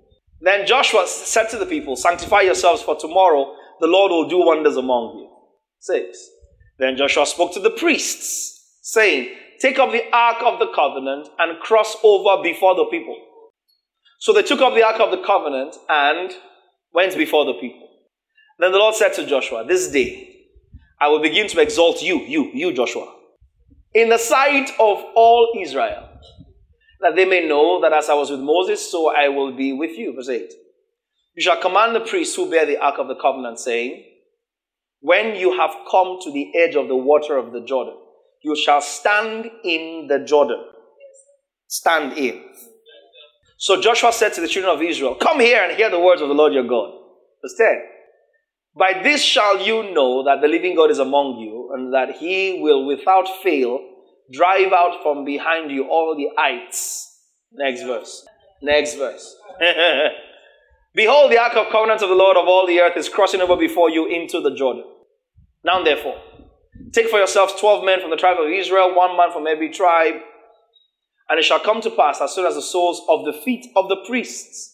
Then 0.42 0.66
Joshua 0.66 1.08
said 1.08 1.50
to 1.50 1.58
the 1.58 1.66
people, 1.66 1.96
Sanctify 1.96 2.42
yourselves, 2.42 2.82
for 2.82 2.96
tomorrow 2.96 3.56
the 3.80 3.88
Lord 3.88 4.12
will 4.12 4.30
do 4.30 4.46
wonders 4.46 4.78
among 4.78 5.18
you. 5.18 5.30
6. 5.80 6.18
Then 6.80 6.98
Joshua 6.98 7.26
spoke 7.26 7.54
to 7.54 7.60
the 7.60 7.70
priests, 7.70 8.80
saying, 8.82 9.36
Take 9.62 9.80
up 9.80 9.92
the 9.92 10.04
ark 10.12 10.38
of 10.44 10.60
the 10.60 10.72
covenant 10.76 11.30
and 11.40 11.60
cross 11.60 11.96
over 12.04 12.44
before 12.44 12.76
the 12.76 12.86
people. 12.86 13.18
So 14.20 14.34
they 14.34 14.44
took 14.44 14.62
up 14.62 14.74
the 14.74 14.84
ark 14.84 15.00
of 15.00 15.12
the 15.12 15.26
covenant 15.26 15.76
and 15.88 16.32
went 16.94 17.18
before 17.18 17.46
the 17.46 17.54
people. 17.54 17.88
Then 18.60 18.72
the 18.72 18.78
Lord 18.78 18.96
said 18.96 19.14
to 19.14 19.26
Joshua, 19.26 19.66
This 19.66 19.90
day 19.90 20.48
I 21.00 21.08
will 21.08 21.22
begin 21.22 21.48
to 21.50 21.62
exalt 21.62 22.02
you, 22.02 22.20
you, 22.22 22.52
you, 22.54 22.74
Joshua, 22.74 23.14
in 23.94 24.10
the 24.10 24.18
sight 24.18 24.70
of 24.80 25.04
all 25.16 25.54
Israel, 25.62 26.10
that 27.02 27.16
they 27.16 27.26
may 27.26 27.48
know 27.48 27.82
that 27.82 27.94
as 27.94 28.10
I 28.10 28.14
was 28.14 28.32
with 28.32 28.40
Moses, 28.40 28.92
so 28.92 29.14
I 29.16 29.30
will 29.30 29.56
be 29.56 29.74
with 29.74 29.98
you. 29.98 30.14
Verse 30.16 30.30
8. 30.30 30.52
You 31.36 31.44
shall 31.44 31.62
command 31.62 31.96
the 31.96 32.00
priests 32.00 32.36
who 32.36 32.50
bear 32.50 32.66
the 32.66 32.78
ark 32.78 32.96
of 32.98 33.08
the 33.08 33.16
covenant, 33.16 33.60
saying, 33.60 34.04
When 35.02 35.36
you 35.36 35.58
have 35.58 35.72
come 35.92 36.18
to 36.24 36.32
the 36.32 36.56
edge 36.58 36.76
of 36.76 36.88
the 36.88 36.96
water 36.96 37.38
of 37.38 37.52
the 37.52 37.62
Jordan, 37.62 37.96
you 38.42 38.56
shall 38.56 38.82
stand 38.82 39.50
in 39.64 40.08
the 40.08 40.20
Jordan. 40.20 40.64
Stand 41.68 42.18
in. 42.18 42.42
So 43.58 43.82
Joshua 43.82 44.14
said 44.14 44.34
to 44.34 44.42
the 44.42 44.48
children 44.48 44.74
of 44.74 44.82
Israel, 44.82 45.16
Come 45.16 45.40
here 45.40 45.62
and 45.64 45.76
hear 45.76 45.90
the 45.90 46.00
words 46.00 46.22
of 46.22 46.30
the 46.30 46.34
Lord 46.34 46.54
your 46.54 46.68
God. 46.68 46.92
Verse 47.42 47.56
10. 47.58 47.68
By 48.78 49.02
this 49.04 49.24
shall 49.24 49.60
you 49.60 49.94
know 49.94 50.24
that 50.26 50.42
the 50.42 50.48
living 50.48 50.76
God 50.76 50.92
is 50.92 51.00
among 51.00 51.38
you, 51.40 51.72
and 51.74 51.94
that 51.94 52.18
he 52.18 52.60
will 52.62 52.86
without 52.86 53.28
fail 53.42 53.80
drive 54.32 54.72
out 54.74 55.02
from 55.04 55.24
behind 55.26 55.72
you 55.72 55.88
all 55.90 56.16
the 56.16 56.30
ites. 56.42 57.20
Next 57.52 57.84
verse. 57.84 58.26
Next 58.62 58.96
verse. 58.96 59.36
Behold, 60.96 61.32
the 61.32 61.38
ark 61.38 61.56
of 61.56 61.72
covenant 61.72 62.02
of 62.02 62.10
the 62.10 62.16
Lord 62.16 62.38
of 62.38 62.48
all 62.48 62.66
the 62.66 62.80
earth 62.80 62.96
is 62.96 63.10
crossing 63.10 63.42
over 63.42 63.58
before 63.58 63.90
you 63.90 64.08
into 64.08 64.40
the 64.40 64.56
Jordan. 64.56 64.86
Now 65.64 65.84
therefore, 65.84 66.16
take 66.94 67.10
for 67.10 67.18
yourselves 67.18 67.54
twelve 67.60 67.84
men 67.84 68.00
from 68.00 68.12
the 68.12 68.16
tribe 68.16 68.38
of 68.40 68.50
Israel, 68.50 68.96
one 68.96 69.18
man 69.18 69.32
from 69.34 69.46
every 69.46 69.70
tribe, 69.70 70.16
and 71.28 71.38
it 71.38 71.44
shall 71.44 71.60
come 71.60 71.82
to 71.82 71.90
pass 71.90 72.22
as 72.22 72.34
soon 72.34 72.46
as 72.46 72.56
the 72.56 72.62
soles 72.62 73.02
of 73.10 73.26
the 73.26 73.34
feet 73.34 73.66
of 73.76 73.90
the 73.90 73.98
priests 74.08 74.72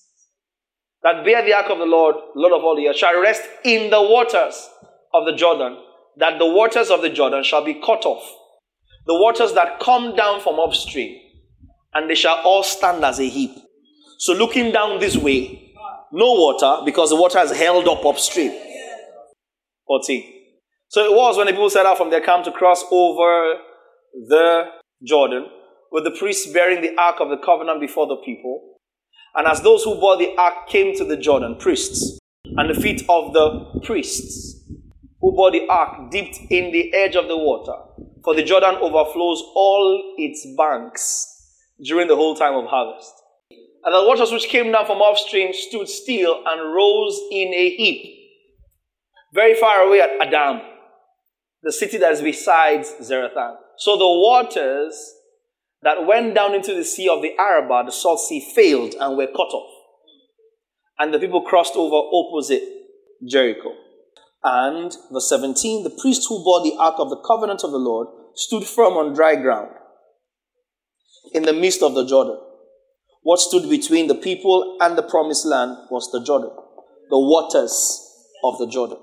that 1.02 1.26
bear 1.26 1.44
the 1.44 1.54
ark 1.54 1.72
of 1.72 1.80
the 1.80 1.86
Lord, 1.86 2.16
Lord 2.36 2.54
of 2.54 2.64
all 2.64 2.76
the 2.76 2.88
earth, 2.88 2.98
shall 2.98 3.20
rest 3.20 3.42
in 3.64 3.90
the 3.90 4.02
waters 4.02 4.70
of 5.16 5.26
the 5.26 5.36
Jordan, 5.36 5.78
that 6.18 6.38
the 6.38 6.46
waters 6.46 6.92
of 6.92 7.02
the 7.02 7.10
Jordan 7.10 7.44
shall 7.44 7.66
be 7.66 7.74
cut 7.74 8.06
off, 8.06 8.24
the 9.08 9.16
waters 9.16 9.54
that 9.54 9.80
come 9.80 10.16
down 10.16 10.40
from 10.42 10.60
upstream, 10.60 11.18
and 11.96 12.08
they 12.08 12.14
shall 12.14 12.38
all 12.44 12.62
stand 12.62 13.04
as 13.04 13.20
a 13.20 13.28
heap. 13.28 13.58
So 14.20 14.34
looking 14.34 14.72
down 14.72 15.00
this 15.00 15.18
way, 15.18 15.61
no 16.12 16.34
water, 16.34 16.84
because 16.86 17.10
the 17.10 17.16
water 17.16 17.40
has 17.40 17.52
held 17.52 17.88
up 17.88 18.06
upstream. 18.06 18.52
14. 19.88 20.24
So 20.90 21.06
it 21.06 21.12
was 21.12 21.38
when 21.38 21.48
the 21.48 21.54
people 21.54 21.70
set 21.70 21.86
out 21.86 21.98
from 21.98 22.10
their 22.10 22.22
camp 22.22 22.46
to 22.46 22.52
cross 22.52 22.84
over 22.92 23.54
the 24.28 24.66
Jordan, 25.06 25.48
with 25.92 26.04
the 26.04 26.12
priests 26.12 26.52
bearing 26.52 26.82
the 26.82 26.96
ark 26.98 27.18
of 27.20 27.30
the 27.30 27.38
covenant 27.38 27.80
before 27.80 28.08
the 28.08 28.18
people 28.18 28.72
and 29.34 29.48
as 29.48 29.62
those 29.62 29.84
who 29.84 29.96
bore 29.96 30.18
the 30.18 30.36
ark 30.38 30.68
came 30.68 30.96
to 30.98 31.06
the 31.06 31.16
Jordan, 31.16 31.56
priests, 31.56 32.20
and 32.44 32.70
the 32.70 32.80
feet 32.80 33.04
of 33.08 33.34
the 33.34 33.80
priests 33.84 34.62
who 35.22 35.32
bore 35.32 35.52
the 35.52 35.68
ark 35.70 36.12
dipped 36.12 36.38
in 36.50 36.72
the 36.72 36.94
edge 36.94 37.16
of 37.16 37.28
the 37.28 37.38
water, 37.38 37.74
for 38.24 38.36
the 38.36 38.44
Jordan 38.44 38.76
overflows 38.82 39.42
all 39.56 40.16
its 40.18 40.46
banks 40.58 41.28
during 41.84 42.08
the 42.08 42.16
whole 42.16 42.36
time 42.36 42.56
of 42.56 42.66
harvest. 42.66 43.14
And 43.84 43.96
the 43.96 44.08
waters 44.08 44.32
which 44.32 44.50
came 44.50 44.72
down 44.72 44.86
from 44.86 45.02
upstream 45.02 45.54
stood 45.54 45.90
still 45.90 46.44
and 46.46 46.74
rose 46.74 47.20
in 47.32 47.54
a 47.54 47.76
heap, 47.76 48.16
very 49.34 49.56
far 49.56 49.82
away 49.82 50.02
at 50.02 50.12
Adam, 50.22 50.62
the 51.64 51.72
city 51.72 51.98
that 51.98 52.14
is 52.14 52.22
beside 52.22 52.82
Zarethan. 52.82 53.56
So 53.78 53.98
the 53.98 54.06
waters 54.06 55.16
that 55.82 56.06
went 56.06 56.36
down 56.36 56.54
into 56.54 56.76
the 56.76 56.84
sea 56.84 57.10
of 57.10 57.24
the 57.24 57.36
Arabah, 57.40 57.86
the 57.86 57.92
salt 57.92 58.20
sea, 58.20 58.52
failed 58.54 58.94
and 59.00 59.18
were 59.18 59.28
cut 59.28 59.52
off. 59.54 59.72
And 61.00 61.12
the 61.12 61.20
people 61.20 61.42
crossed 61.42 61.76
over 61.76 61.96
opposite 61.96 62.62
Jericho. 63.28 63.74
And 64.44 64.96
verse 65.12 65.30
17, 65.30 65.84
the 65.84 65.98
priest 66.02 66.28
who 66.30 66.44
bore 66.44 66.62
the 66.62 66.76
ark 66.80 66.96
of 67.00 67.10
the 67.10 67.22
covenant 67.28 67.64
of 67.64 67.72
the 67.72 67.78
Lord 67.78 68.08
stood 68.36 68.64
firm 68.64 68.94
on 68.94 69.14
dry 69.14 69.36
ground 69.36 69.72
in 71.34 71.44
the 71.44 71.54
midst 71.54 71.82
of 71.82 71.96
the 71.96 72.06
Jordan. 72.06 72.40
What 73.24 73.40
stood 73.40 73.70
between 73.70 74.08
the 74.08 74.16
people 74.16 74.78
and 74.82 74.98
the 74.98 75.04
promised 75.04 75.46
land 75.46 75.78
was 75.92 76.10
the 76.12 76.24
Jordan, 76.24 76.52
the 77.10 77.20
waters 77.20 78.08
of 78.44 78.58
the 78.58 78.68
Jordan. 78.68 78.98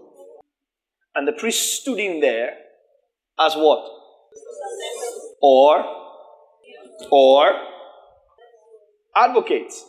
And 1.15 1.27
the 1.27 1.33
priest 1.33 1.83
stood 1.83 1.99
in 1.99 2.21
there 2.21 2.51
as 3.39 3.55
what? 3.55 3.89
Or 5.41 5.85
or 7.13 7.53
advocates, 9.15 9.85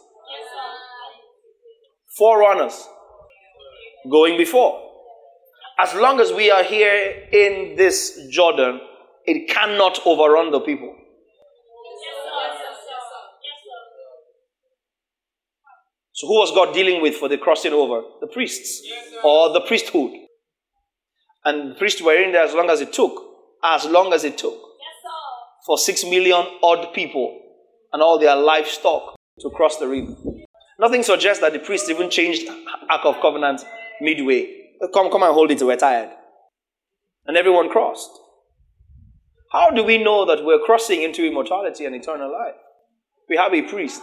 forerunners, 2.17 2.87
going 4.09 4.37
before. 4.37 4.79
As 5.79 5.95
long 5.95 6.19
as 6.19 6.31
we 6.31 6.51
are 6.51 6.63
here 6.63 7.27
in 7.31 7.75
this 7.77 8.27
Jordan, 8.29 8.79
it 9.25 9.49
cannot 9.49 9.99
overrun 10.05 10.51
the 10.51 10.59
people. 10.59 10.95
So, 16.19 16.27
who 16.27 16.33
was 16.33 16.51
God 16.51 16.73
dealing 16.73 17.01
with 17.01 17.15
for 17.15 17.29
the 17.29 17.37
crossing 17.37 17.71
over? 17.71 18.01
The 18.19 18.27
priests 18.27 18.85
or 19.23 19.53
the 19.53 19.61
priesthood. 19.61 20.11
And 21.45 21.71
the 21.71 21.75
priests 21.75 22.01
were 22.01 22.21
in 22.21 22.33
there 22.33 22.43
as 22.43 22.53
long 22.53 22.69
as 22.69 22.81
it 22.81 22.91
took. 22.91 23.13
As 23.63 23.85
long 23.85 24.11
as 24.11 24.25
it 24.25 24.37
took 24.37 24.59
for 25.65 25.77
six 25.77 26.03
million 26.03 26.45
odd 26.61 26.93
people 26.93 27.41
and 27.93 28.01
all 28.01 28.19
their 28.19 28.35
livestock 28.35 29.15
to 29.39 29.49
cross 29.49 29.77
the 29.77 29.87
river. 29.87 30.13
Nothing 30.77 31.03
suggests 31.03 31.39
that 31.39 31.53
the 31.53 31.59
priests 31.59 31.89
even 31.89 32.09
changed 32.09 32.49
Ark 32.89 33.05
of 33.05 33.21
Covenant 33.21 33.63
midway. 34.01 34.71
Come, 34.93 35.09
come 35.09 35.23
and 35.23 35.33
hold 35.33 35.51
it, 35.51 35.61
we're 35.61 35.77
tired. 35.77 36.09
And 37.27 37.37
everyone 37.37 37.69
crossed. 37.69 38.11
How 39.53 39.69
do 39.69 39.85
we 39.85 40.03
know 40.03 40.25
that 40.25 40.43
we're 40.43 40.59
crossing 40.59 41.01
into 41.01 41.25
immortality 41.25 41.85
and 41.85 41.95
eternal 41.95 42.29
life? 42.29 42.55
We 43.29 43.37
have 43.37 43.53
a 43.53 43.61
priest 43.61 44.01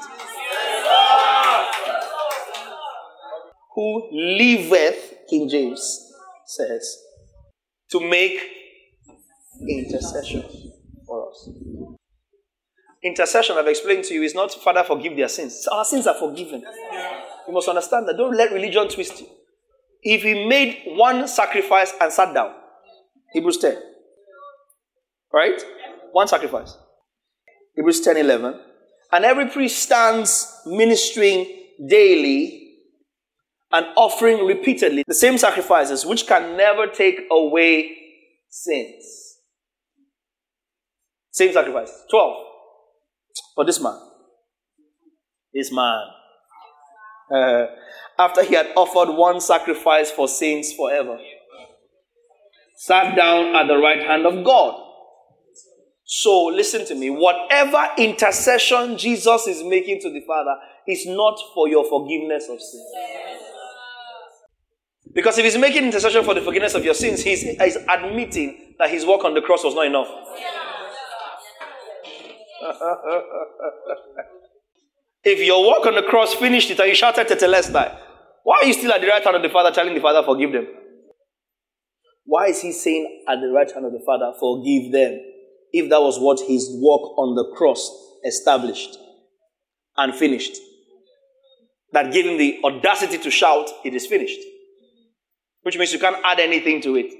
who 3.76 4.08
liveth, 4.10 5.14
King 5.28 5.48
James 5.48 6.12
says, 6.46 6.96
to 7.90 8.00
make 8.00 8.40
intercession 9.68 10.42
for 11.06 11.30
us. 11.30 11.50
Intercession, 13.04 13.56
I've 13.56 13.68
explained 13.68 14.04
to 14.04 14.14
you, 14.14 14.22
is 14.22 14.34
not 14.34 14.50
Father, 14.52 14.82
forgive 14.82 15.14
their 15.14 15.28
sins. 15.28 15.68
Our 15.70 15.84
sins 15.84 16.06
are 16.06 16.18
forgiven. 16.18 16.64
You 17.46 17.52
must 17.52 17.68
understand 17.68 18.08
that. 18.08 18.16
Don't 18.16 18.34
let 18.34 18.50
religion 18.50 18.88
twist 18.88 19.20
you. 19.20 19.26
If 20.02 20.22
he 20.22 20.48
made 20.48 20.82
one 20.86 21.28
sacrifice 21.28 21.92
and 22.00 22.10
sat 22.10 22.32
down, 22.32 22.54
Hebrews 23.32 23.58
10. 23.58 23.76
Right? 25.32 25.62
One 26.12 26.28
sacrifice. 26.28 26.78
Hebrews 27.74 28.00
10 28.00 28.16
11. 28.16 28.58
And 29.12 29.24
every 29.24 29.46
priest 29.50 29.82
stands 29.82 30.62
ministering 30.64 31.46
daily 31.86 32.65
and 33.76 33.86
offering 33.94 34.46
repeatedly 34.46 35.04
the 35.06 35.14
same 35.14 35.36
sacrifices 35.36 36.06
which 36.06 36.26
can 36.26 36.56
never 36.56 36.86
take 36.86 37.20
away 37.30 37.94
sins. 38.48 39.04
Same 41.30 41.52
sacrifice. 41.52 41.92
12. 42.10 42.36
For 43.54 43.64
this 43.66 43.82
man. 43.82 43.98
This 45.52 45.70
man. 45.70 46.06
Uh, 47.30 47.66
after 48.18 48.42
he 48.42 48.54
had 48.54 48.68
offered 48.76 49.12
one 49.12 49.42
sacrifice 49.42 50.10
for 50.10 50.26
sins 50.26 50.72
forever, 50.72 51.18
sat 52.76 53.14
down 53.14 53.54
at 53.54 53.66
the 53.68 53.76
right 53.76 54.00
hand 54.00 54.24
of 54.24 54.42
God. 54.42 54.84
So, 56.04 56.44
listen 56.46 56.86
to 56.86 56.94
me. 56.94 57.10
Whatever 57.10 57.88
intercession 57.98 58.96
Jesus 58.96 59.46
is 59.46 59.62
making 59.62 60.00
to 60.00 60.10
the 60.10 60.22
Father 60.26 60.54
is 60.88 61.04
not 61.04 61.38
for 61.52 61.68
your 61.68 61.84
forgiveness 61.84 62.44
of 62.48 62.58
sins. 62.58 63.46
Because 65.16 65.36
if 65.38 65.44
he's 65.46 65.56
making 65.56 65.84
intercession 65.84 66.22
for 66.24 66.34
the 66.34 66.42
forgiveness 66.42 66.74
of 66.74 66.84
your 66.84 66.92
sins, 66.92 67.22
he's, 67.22 67.40
he's 67.40 67.78
admitting 67.88 68.74
that 68.78 68.90
his 68.90 69.06
work 69.06 69.24
on 69.24 69.32
the 69.32 69.40
cross 69.40 69.64
was 69.64 69.74
not 69.74 69.86
enough. 69.86 70.08
if 75.24 75.40
your 75.40 75.66
work 75.66 75.86
on 75.86 75.94
the 75.94 76.02
cross 76.02 76.34
finished 76.34 76.70
it 76.70 76.78
and 76.78 76.90
you 76.90 76.94
shouted 76.94 77.26
Tetelestai, 77.26 77.98
why 78.44 78.58
are 78.60 78.66
you 78.66 78.74
still 78.74 78.92
at 78.92 79.00
the 79.00 79.06
right 79.06 79.24
hand 79.24 79.36
of 79.36 79.42
the 79.42 79.48
Father 79.48 79.70
telling 79.70 79.94
the 79.94 80.02
Father, 80.02 80.22
forgive 80.22 80.52
them? 80.52 80.66
Why 82.26 82.48
is 82.48 82.60
he 82.60 82.72
saying 82.72 83.24
at 83.26 83.40
the 83.40 83.48
right 83.48 83.72
hand 83.72 83.86
of 83.86 83.92
the 83.92 84.02
Father, 84.04 84.34
forgive 84.38 84.92
them? 84.92 85.18
If 85.72 85.88
that 85.88 86.02
was 86.02 86.20
what 86.20 86.40
his 86.40 86.68
work 86.74 87.16
on 87.16 87.34
the 87.36 87.54
cross 87.56 87.90
established 88.22 88.98
and 89.96 90.14
finished. 90.14 90.58
That 91.92 92.12
gave 92.12 92.26
him 92.26 92.36
the 92.36 92.60
audacity 92.64 93.16
to 93.16 93.30
shout, 93.30 93.70
it 93.82 93.94
is 93.94 94.06
finished. 94.06 94.40
Which 95.66 95.76
means 95.76 95.92
you 95.92 95.98
can't 95.98 96.18
add 96.22 96.38
anything 96.38 96.80
to 96.82 96.94
it. 96.94 97.12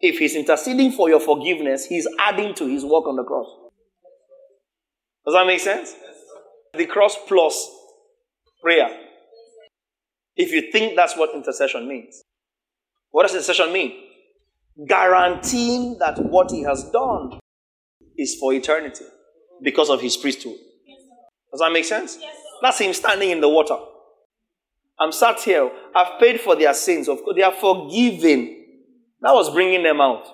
If 0.00 0.18
he's 0.18 0.34
interceding 0.34 0.90
for 0.90 1.08
your 1.08 1.20
forgiveness, 1.20 1.86
he's 1.86 2.08
adding 2.18 2.52
to 2.54 2.66
his 2.66 2.84
work 2.84 3.06
on 3.06 3.14
the 3.14 3.22
cross. 3.22 3.46
Does 5.24 5.34
that 5.34 5.46
make 5.46 5.60
sense? 5.60 5.94
The 6.76 6.86
cross 6.86 7.16
plus 7.28 7.70
prayer. 8.60 8.88
If 10.34 10.50
you 10.50 10.72
think 10.72 10.96
that's 10.96 11.16
what 11.16 11.36
intercession 11.36 11.86
means. 11.86 12.20
What 13.12 13.28
does 13.28 13.32
intercession 13.34 13.72
mean? 13.72 13.92
Guaranteeing 14.88 15.98
that 16.00 16.18
what 16.18 16.50
he 16.50 16.62
has 16.64 16.90
done 16.90 17.38
is 18.18 18.34
for 18.40 18.52
eternity 18.52 19.04
because 19.62 19.88
of 19.88 20.00
his 20.00 20.16
priesthood. 20.16 20.56
Does 21.52 21.60
that 21.60 21.70
make 21.70 21.84
sense? 21.84 22.18
That's 22.60 22.80
him 22.80 22.92
standing 22.92 23.30
in 23.30 23.40
the 23.40 23.48
water. 23.48 23.76
I'm 24.98 25.12
sat 25.12 25.40
here. 25.40 25.70
I've 25.94 26.20
paid 26.20 26.40
for 26.40 26.56
their 26.56 26.74
sins. 26.74 27.08
Of 27.08 27.22
course, 27.22 27.36
they 27.36 27.42
are 27.42 27.52
forgiven. 27.52 28.64
That 29.20 29.34
was 29.34 29.50
bringing 29.52 29.82
them 29.82 30.00
out. 30.00 30.24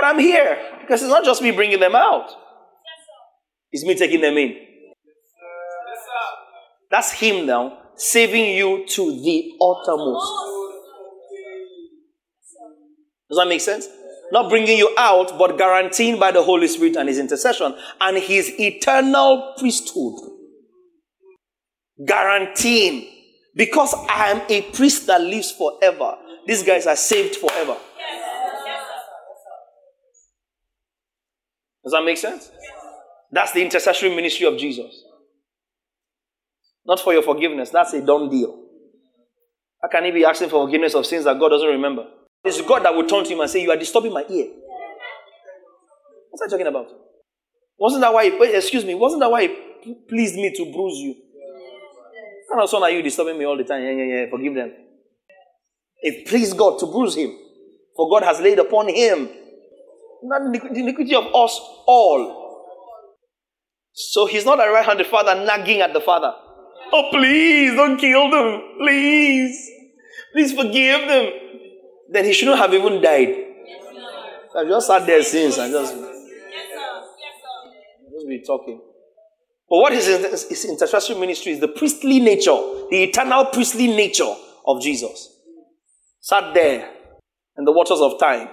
But 0.00 0.06
I'm 0.06 0.18
here 0.20 0.56
because 0.80 1.02
it's 1.02 1.10
not 1.10 1.24
just 1.24 1.42
me 1.42 1.50
bringing 1.50 1.80
them 1.80 1.96
out, 1.96 2.30
it's 3.72 3.84
me 3.84 3.96
taking 3.96 4.20
them 4.20 4.36
in. 4.38 4.56
That's 6.90 7.12
Him 7.12 7.46
now 7.46 7.78
saving 7.96 8.56
you 8.56 8.86
to 8.86 9.22
the 9.22 9.52
uttermost. 9.60 10.32
Does 13.28 13.38
that 13.38 13.48
make 13.48 13.60
sense? 13.60 13.88
Not 14.30 14.50
bringing 14.50 14.76
you 14.76 14.94
out, 14.98 15.38
but 15.38 15.56
guaranteeing 15.56 16.18
by 16.18 16.32
the 16.32 16.42
Holy 16.42 16.68
Spirit 16.68 16.96
and 16.96 17.08
His 17.08 17.18
intercession 17.18 17.74
and 18.00 18.18
His 18.18 18.52
eternal 18.58 19.54
priesthood. 19.58 20.14
Guaranteeing. 22.04 23.08
Because 23.54 23.94
I 24.08 24.30
am 24.30 24.42
a 24.48 24.62
priest 24.70 25.06
that 25.06 25.20
lives 25.20 25.50
forever, 25.50 26.16
these 26.46 26.62
guys 26.62 26.86
are 26.86 26.96
saved 26.96 27.36
forever. 27.36 27.76
Does 31.82 31.92
that 31.92 32.04
make 32.04 32.18
sense? 32.18 32.50
That's 33.32 33.52
the 33.52 33.62
intercessory 33.62 34.14
ministry 34.14 34.46
of 34.46 34.58
Jesus. 34.58 35.04
Not 36.86 37.00
for 37.00 37.12
your 37.12 37.22
forgiveness, 37.22 37.70
that's 37.70 37.92
a 37.94 38.04
done 38.04 38.28
deal. 38.28 38.64
How 39.82 39.88
can 39.88 40.04
he 40.04 40.10
be 40.10 40.24
asking 40.24 40.50
for 40.50 40.64
forgiveness 40.64 40.94
of 40.94 41.06
sins 41.06 41.24
that 41.24 41.38
God 41.38 41.50
doesn't 41.50 41.68
remember? 41.68 42.06
It's 42.44 42.60
God 42.62 42.84
that 42.84 42.94
will 42.94 43.06
turn 43.06 43.24
to 43.24 43.30
him 43.30 43.40
and 43.40 43.50
say, 43.50 43.62
You 43.62 43.70
are 43.70 43.76
disturbing 43.76 44.12
my 44.12 44.24
ear. 44.28 44.46
What's 46.30 46.42
that 46.42 46.50
talking 46.50 46.66
about? 46.66 46.86
Wasn't 47.78 48.00
that 48.00 48.12
why, 48.12 48.24
he, 48.24 48.54
excuse 48.54 48.84
me, 48.84 48.94
wasn't 48.94 49.20
that 49.20 49.30
why 49.30 49.42
he 49.82 49.94
pleased 50.08 50.34
me 50.34 50.52
to 50.56 50.72
bruise 50.72 50.98
you? 50.98 51.14
How 52.54 52.66
son 52.66 52.82
are 52.82 52.90
you 52.90 53.02
disturbing 53.02 53.38
me 53.38 53.44
all 53.44 53.56
the 53.56 53.64
time? 53.64 53.82
Yeah, 53.82 53.90
yeah, 53.90 54.04
yeah, 54.04 54.30
forgive 54.30 54.54
them. 54.54 54.72
It 56.00 56.26
pleased 56.26 56.56
God 56.56 56.78
to 56.80 56.86
bruise 56.86 57.16
him, 57.16 57.36
for 57.96 58.08
God 58.10 58.24
has 58.24 58.40
laid 58.40 58.58
upon 58.58 58.88
him 58.88 59.28
not 60.22 60.52
the 60.52 60.80
iniquity 60.80 61.14
of 61.14 61.26
us 61.26 61.60
all. 61.86 62.46
So 63.92 64.26
he's 64.26 64.44
not 64.44 64.60
a 64.60 64.70
right 64.70 64.84
handed 64.84 65.06
father 65.06 65.34
nagging 65.34 65.80
at 65.80 65.92
the 65.92 66.00
father. 66.00 66.32
Oh, 66.92 67.08
please 67.10 67.74
don't 67.74 67.98
kill 67.98 68.30
them. 68.30 68.62
Please. 68.78 69.70
Please 70.32 70.52
forgive 70.52 71.08
them. 71.08 71.32
Then 72.10 72.24
he 72.24 72.32
shouldn't 72.32 72.58
have 72.58 72.72
even 72.72 73.02
died. 73.02 73.44
I've 74.56 74.66
just 74.66 74.86
sat 74.86 75.06
there 75.06 75.22
since 75.22 75.58
and 75.58 75.72
just, 75.72 75.94
just 75.94 76.06
be 78.28 78.42
talking. 78.46 78.80
But 79.68 79.76
what 79.76 79.92
is 79.92 80.06
his 80.48 80.64
intercessory 80.64 81.18
ministry 81.18 81.52
is 81.52 81.60
the 81.60 81.68
priestly 81.68 82.20
nature, 82.20 82.56
the 82.90 83.04
eternal 83.04 83.46
priestly 83.46 83.88
nature 83.88 84.32
of 84.66 84.80
Jesus. 84.80 85.34
Sat 86.20 86.54
there 86.54 86.90
in 87.58 87.64
the 87.64 87.72
waters 87.72 88.00
of 88.00 88.18
time 88.18 88.48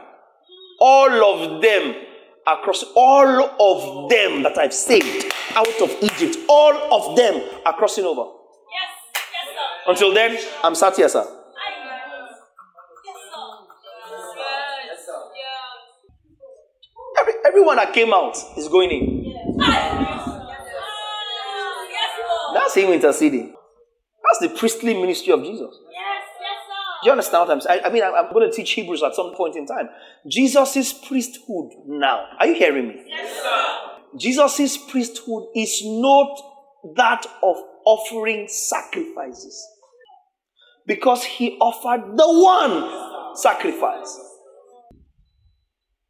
all 0.80 1.34
of 1.34 1.62
them 1.62 1.96
across 2.48 2.84
all 2.96 3.44
of 3.60 4.10
them 4.10 4.44
that 4.44 4.58
I've 4.58 4.74
saved 4.74 5.34
out 5.56 5.82
of 5.82 5.92
Egypt, 6.02 6.38
all 6.48 6.74
of 6.94 7.16
them 7.16 7.42
are 7.66 7.74
crossing 7.74 8.06
over. 8.06 8.22
Yes, 8.22 9.16
yes, 9.16 9.56
sir. 9.56 9.92
Until 9.92 10.14
then, 10.14 10.38
I'm 10.64 10.76
sat 10.76 10.96
here, 10.96 11.10
sir. 11.10 11.26
Everyone 17.56 17.78
that 17.78 17.94
came 17.94 18.14
out 18.14 18.38
is 18.58 18.68
going 18.68 18.92
in. 18.92 19.34
That's 22.54 22.76
him 22.76 22.92
interceding. 22.92 23.56
That's 24.26 24.40
the 24.42 24.60
priestly 24.60 24.94
ministry 24.94 25.32
of 25.32 25.42
Jesus. 25.42 25.62
Yes, 25.62 26.24
yes, 26.42 26.58
sir. 26.68 27.02
Do 27.02 27.06
you 27.06 27.12
understand 27.12 27.48
what 27.48 27.52
I'm 27.52 27.62
saying? 27.62 27.82
I, 27.84 27.88
I 27.88 27.92
mean, 27.92 28.04
I'm, 28.04 28.14
I'm 28.14 28.34
going 28.34 28.50
to 28.50 28.54
teach 28.56 28.72
Hebrews 28.72 29.04
at 29.04 29.16
some 29.16 29.34
point 29.36 29.56
in 29.56 29.66
time. 29.66 29.88
Jesus' 30.28 30.92
priesthood 30.92 31.72
now. 31.88 32.26
Are 32.40 32.48
you 32.48 32.56
hearing 32.56 32.90
me? 32.90 33.04
Yes, 33.08 33.42
sir. 33.42 34.18
Jesus' 34.18 34.78
priesthood 34.78 35.48
is 35.56 35.82
not 35.86 36.38
that 36.96 37.26
of 37.42 37.56
offering 37.86 38.48
sacrifices. 38.50 39.66
Because 40.86 41.24
he 41.24 41.58
offered 41.62 42.18
the 42.18 42.28
one 42.28 43.36
sacrifice. 43.38 44.20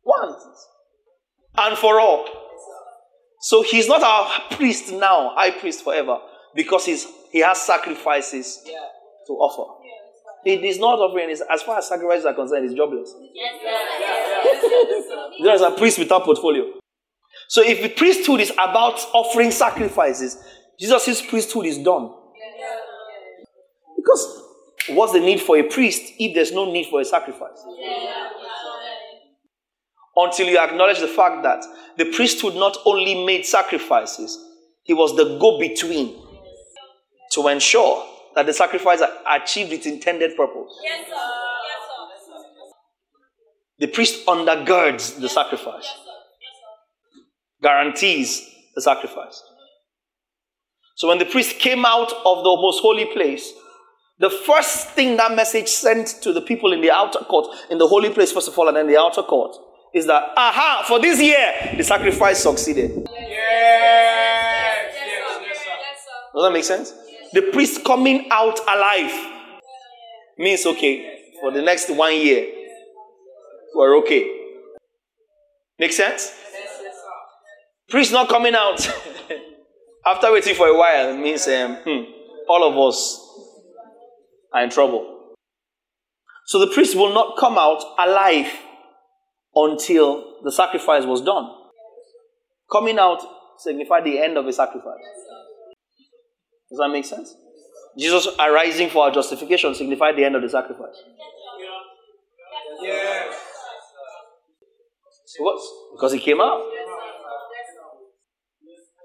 One. 0.02 0.36
And 1.58 1.78
for 1.78 2.00
all. 2.00 2.26
So 3.42 3.62
he's 3.64 3.88
not 3.88 4.02
our 4.04 4.30
priest 4.52 4.92
now, 4.92 5.34
high 5.36 5.52
priest 5.52 5.84
forever, 5.84 6.18
because 6.56 6.86
he's, 6.86 7.08
he 7.32 7.40
has 7.40 7.62
sacrifices 7.62 8.62
to 9.28 9.34
offer. 9.34 9.72
It 10.46 10.64
is 10.64 10.80
not 10.80 11.00
offering, 11.00 11.30
it's- 11.30 11.42
as 11.50 11.62
far 11.64 11.78
as 11.78 11.88
sacrifices 11.88 12.26
are 12.26 12.34
concerned, 12.34 12.66
it's 12.66 12.74
jobless. 12.76 13.14
There 15.44 15.54
is 15.56 15.62
a 15.62 15.72
priest 15.72 16.00
without 16.00 16.24
portfolio. 16.24 16.66
So 17.48 17.62
if 17.64 17.82
the 17.82 17.90
priesthood 17.90 18.40
is 18.42 18.52
about 18.52 19.00
offering 19.14 19.52
sacrifices, 19.52 20.38
Jesus' 20.80 21.22
priesthood 21.22 21.66
is 21.66 21.78
done. 21.78 22.12
Because 23.96 24.44
what's 24.90 25.14
the 25.14 25.20
need 25.20 25.42
for 25.42 25.58
a 25.58 25.64
priest 25.64 26.14
if 26.20 26.34
there's 26.36 26.52
no 26.52 26.66
need 26.72 26.88
for 26.90 27.02
a 27.02 27.06
sacrifice? 27.06 27.64
Until 30.16 30.48
you 30.48 30.58
acknowledge 30.58 31.00
the 31.00 31.08
fact 31.08 31.44
that 31.44 31.64
the 31.98 32.06
priesthood 32.06 32.56
not 32.56 32.78
only 32.86 33.26
made 33.26 33.46
sacrifices, 33.46 34.38
he 34.84 34.94
was 34.94 35.16
the 35.16 35.38
go 35.40 35.60
between 35.60 36.16
to 37.34 37.48
ensure 37.48 38.06
that 38.36 38.46
the 38.46 38.54
sacrifice 38.54 39.02
achieved 39.30 39.74
its 39.74 39.86
intended 39.86 40.36
purpose. 40.38 40.72
Yes, 40.84 41.08
sir. 41.08 41.14
Yes, 41.14 42.28
sir. 42.28 42.74
The 43.80 43.88
priest 43.88 44.26
undergirds 44.26 45.20
the 45.20 45.28
sacrifice, 45.30 45.84
Yes, 45.84 45.96
sir. 45.96 46.12
Yes, 46.42 46.54
sir. 46.62 47.22
guarantees 47.62 48.50
the 48.76 48.82
sacrifice. 48.82 49.42
So 50.96 51.10
when 51.10 51.18
the 51.18 51.26
priest 51.26 51.60
came 51.60 51.86
out 51.86 52.12
of 52.14 52.38
the 52.44 52.58
most 52.62 52.80
holy 52.82 53.06
place, 53.06 53.52
the 54.18 54.30
first 54.30 54.92
thing 54.92 55.18
that 55.18 55.36
message 55.36 55.68
sent 55.68 56.08
to 56.22 56.32
the 56.32 56.40
people 56.40 56.72
in 56.72 56.80
the 56.80 56.92
outer 56.92 57.20
court, 57.20 57.48
in 57.70 57.80
the 57.80 57.88
holy 57.88 58.10
place, 58.12 58.32
first 58.32 58.48
of 58.48 58.58
all, 58.58 58.70
and 58.70 58.78
then 58.78 58.88
the 58.88 58.98
outer 58.98 59.24
court, 59.24 59.58
is 59.96 60.06
that, 60.08 60.24
aha, 60.36 60.84
for 60.86 61.00
this 61.00 61.22
year, 61.22 61.74
the 61.78 61.84
sacrifice 61.84 62.44
succeeded. 62.44 62.92
Yes, 62.92 64.94
sir. 64.94 65.42
Yes, 65.42 65.64
sir. 65.64 65.72
Does 66.34 66.44
that 66.44 66.52
make 66.52 66.66
sense? 66.66 66.94
The 67.32 67.44
priest 67.54 67.86
coming 67.86 68.28
out 68.30 68.60
alive 68.68 69.14
means, 70.38 70.66
okay, 70.66 71.22
for 71.40 71.52
the 71.52 71.62
next 71.62 71.90
one 71.90 72.14
year, 72.14 72.46
we're 73.74 73.98
okay. 74.00 74.30
Make 75.80 75.94
sense? 75.94 76.34
Priest 77.90 78.12
not 78.12 78.28
coming 78.28 78.54
out 78.54 78.86
after 80.06 80.32
waiting 80.32 80.56
for 80.56 80.68
a 80.68 80.78
while 80.78 81.16
means 81.16 81.48
um, 81.48 81.78
hmm, 81.86 82.04
all 82.50 82.70
of 82.70 82.90
us 82.90 83.22
are 84.54 84.64
in 84.64 84.70
trouble. 84.70 85.36
So 86.48 86.60
the 86.60 86.68
priest 86.68 86.96
will 86.96 87.14
not 87.14 87.38
come 87.38 87.58
out 87.58 87.82
alive 87.98 88.52
until 89.56 90.44
the 90.44 90.52
sacrifice 90.52 91.06
was 91.06 91.22
done. 91.22 91.50
Coming 92.72 93.00
out 93.00 93.22
signified 93.58 94.04
the 94.04 94.20
end 94.20 94.38
of 94.38 94.46
the 94.46 94.54
sacrifice. 94.54 95.04
Does 96.70 96.80
that 96.80 96.90
make 96.90 97.06
sense? 97.06 97.34
Jesus 97.98 98.28
arising 98.40 98.90
for 98.90 99.06
our 99.06 99.12
justification 99.12 99.74
signified 99.74 100.18
the 100.18 100.26
end 100.26 100.36
of 100.36 100.42
the 100.42 100.50
sacrifice. 100.50 100.96
Yes. 102.82 103.36
What? 105.40 105.60
Because 105.94 106.14
he 106.14 106.20
came 106.20 106.42
out. 106.42 106.62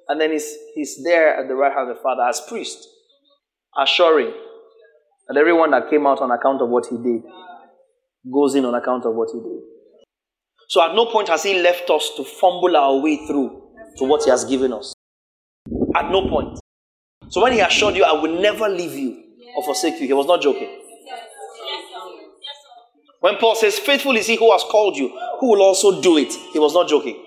And 0.08 0.20
then 0.20 0.32
he's, 0.32 0.56
he's 0.74 1.02
there 1.04 1.36
at 1.40 1.46
the 1.46 1.54
right 1.54 1.72
hand 1.72 1.88
of 1.88 1.96
the 1.96 2.02
Father 2.02 2.22
as 2.28 2.40
priest, 2.48 2.88
assuring 3.80 4.32
that 5.28 5.38
everyone 5.38 5.70
that 5.70 5.88
came 5.88 6.06
out 6.06 6.20
on 6.20 6.32
account 6.32 6.60
of 6.60 6.68
what 6.68 6.86
he 6.86 6.96
did 6.96 7.22
goes 8.32 8.56
in 8.56 8.64
on 8.64 8.74
account 8.74 9.04
of 9.06 9.14
what 9.14 9.28
he 9.32 9.38
did. 9.38 9.60
So 10.70 10.80
at 10.80 10.94
no 10.94 11.06
point 11.06 11.26
has 11.26 11.42
he 11.42 11.60
left 11.60 11.90
us 11.90 12.12
to 12.16 12.22
fumble 12.22 12.76
our 12.76 13.00
way 13.00 13.26
through 13.26 13.60
to 13.96 14.04
what 14.04 14.22
he 14.22 14.30
has 14.30 14.44
given 14.44 14.72
us. 14.72 14.94
At 15.96 16.12
no 16.12 16.28
point. 16.28 16.60
So 17.28 17.42
when 17.42 17.54
he 17.54 17.58
assured 17.58 17.96
you, 17.96 18.04
I 18.04 18.12
will 18.12 18.40
never 18.40 18.68
leave 18.68 18.94
you 18.94 19.20
or 19.56 19.64
forsake 19.64 20.00
you, 20.00 20.06
he 20.06 20.12
was 20.12 20.28
not 20.28 20.40
joking. 20.40 20.68
When 23.18 23.34
Paul 23.38 23.56
says, 23.56 23.80
Faithful 23.80 24.14
is 24.14 24.28
he 24.28 24.36
who 24.36 24.52
has 24.52 24.62
called 24.62 24.96
you, 24.96 25.08
who 25.40 25.50
will 25.50 25.62
also 25.62 26.00
do 26.00 26.16
it, 26.16 26.32
he 26.52 26.60
was 26.60 26.72
not 26.72 26.88
joking. 26.88 27.20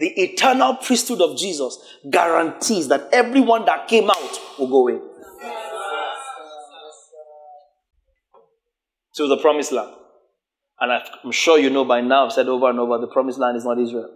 The 0.00 0.08
eternal 0.20 0.74
priesthood 0.74 1.20
of 1.20 1.38
Jesus 1.38 1.78
guarantees 2.10 2.88
that 2.88 3.08
everyone 3.12 3.66
that 3.66 3.86
came 3.86 4.10
out 4.10 4.40
will 4.58 4.68
go 4.68 4.88
in 4.88 5.00
to 9.14 9.28
the 9.28 9.36
promised 9.36 9.70
land. 9.70 9.97
And 10.80 10.92
I'm 10.92 11.32
sure 11.32 11.58
you 11.58 11.70
know 11.70 11.84
by 11.84 12.00
now, 12.00 12.26
I've 12.26 12.32
said 12.32 12.48
over 12.48 12.70
and 12.70 12.78
over, 12.78 12.98
the 12.98 13.08
promised 13.08 13.38
land 13.38 13.56
is 13.56 13.64
not 13.64 13.78
Israel. 13.78 14.14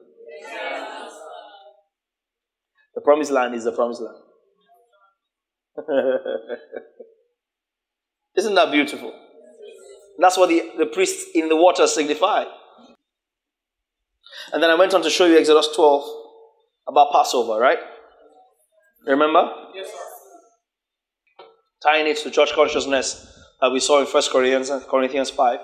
The 2.95 3.01
promised 3.01 3.33
land 3.33 3.55
is 3.55 3.65
the 3.65 3.73
promised 3.73 4.03
land. 4.03 4.19
Isn't 8.37 8.55
that 8.55 8.71
beautiful? 8.71 9.13
That's 10.19 10.37
what 10.37 10.49
the, 10.49 10.71
the 10.79 10.87
priests 10.87 11.25
in 11.35 11.49
the 11.49 11.57
water 11.57 11.87
signify. 11.87 12.45
And 14.53 14.63
then 14.63 14.71
I 14.71 14.75
went 14.75 14.95
on 14.95 15.03
to 15.03 15.11
show 15.11 15.27
you 15.27 15.39
Exodus 15.39 15.69
12 15.75 16.05
about 16.87 17.13
Passover, 17.13 17.59
right? 17.59 17.79
Remember? 19.07 19.51
Yes, 19.75 19.89
sir. 19.89 21.45
Tying 21.83 22.07
it 22.07 22.19
to 22.19 22.31
church 22.31 22.53
consciousness 22.53 23.27
that 23.61 23.73
we 23.73 23.81
saw 23.81 24.01
in 24.01 24.07
1 24.07 24.23
Corinthians, 24.31 24.71
Corinthians 24.89 25.31
5, 25.31 25.59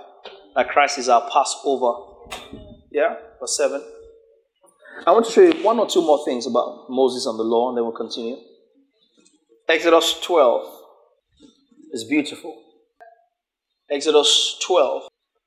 that 0.58 0.68
Christ 0.70 0.98
is 0.98 1.08
our 1.08 1.22
Passover. 1.30 1.92
Yeah? 2.90 3.14
Verse 3.38 3.56
7. 3.56 3.80
I 5.06 5.12
want 5.12 5.24
to 5.26 5.30
show 5.30 5.42
you 5.42 5.52
one 5.62 5.78
or 5.78 5.88
two 5.88 6.02
more 6.02 6.24
things 6.24 6.48
about 6.48 6.86
Moses 6.90 7.26
and 7.26 7.38
the 7.38 7.44
law, 7.44 7.68
and 7.68 7.78
then 7.78 7.84
we'll 7.84 7.92
continue. 7.92 8.38
Exodus 9.68 10.20
12 10.20 10.82
is 11.92 12.02
beautiful. 12.08 12.60
Exodus 13.88 14.58
12. 14.66 15.04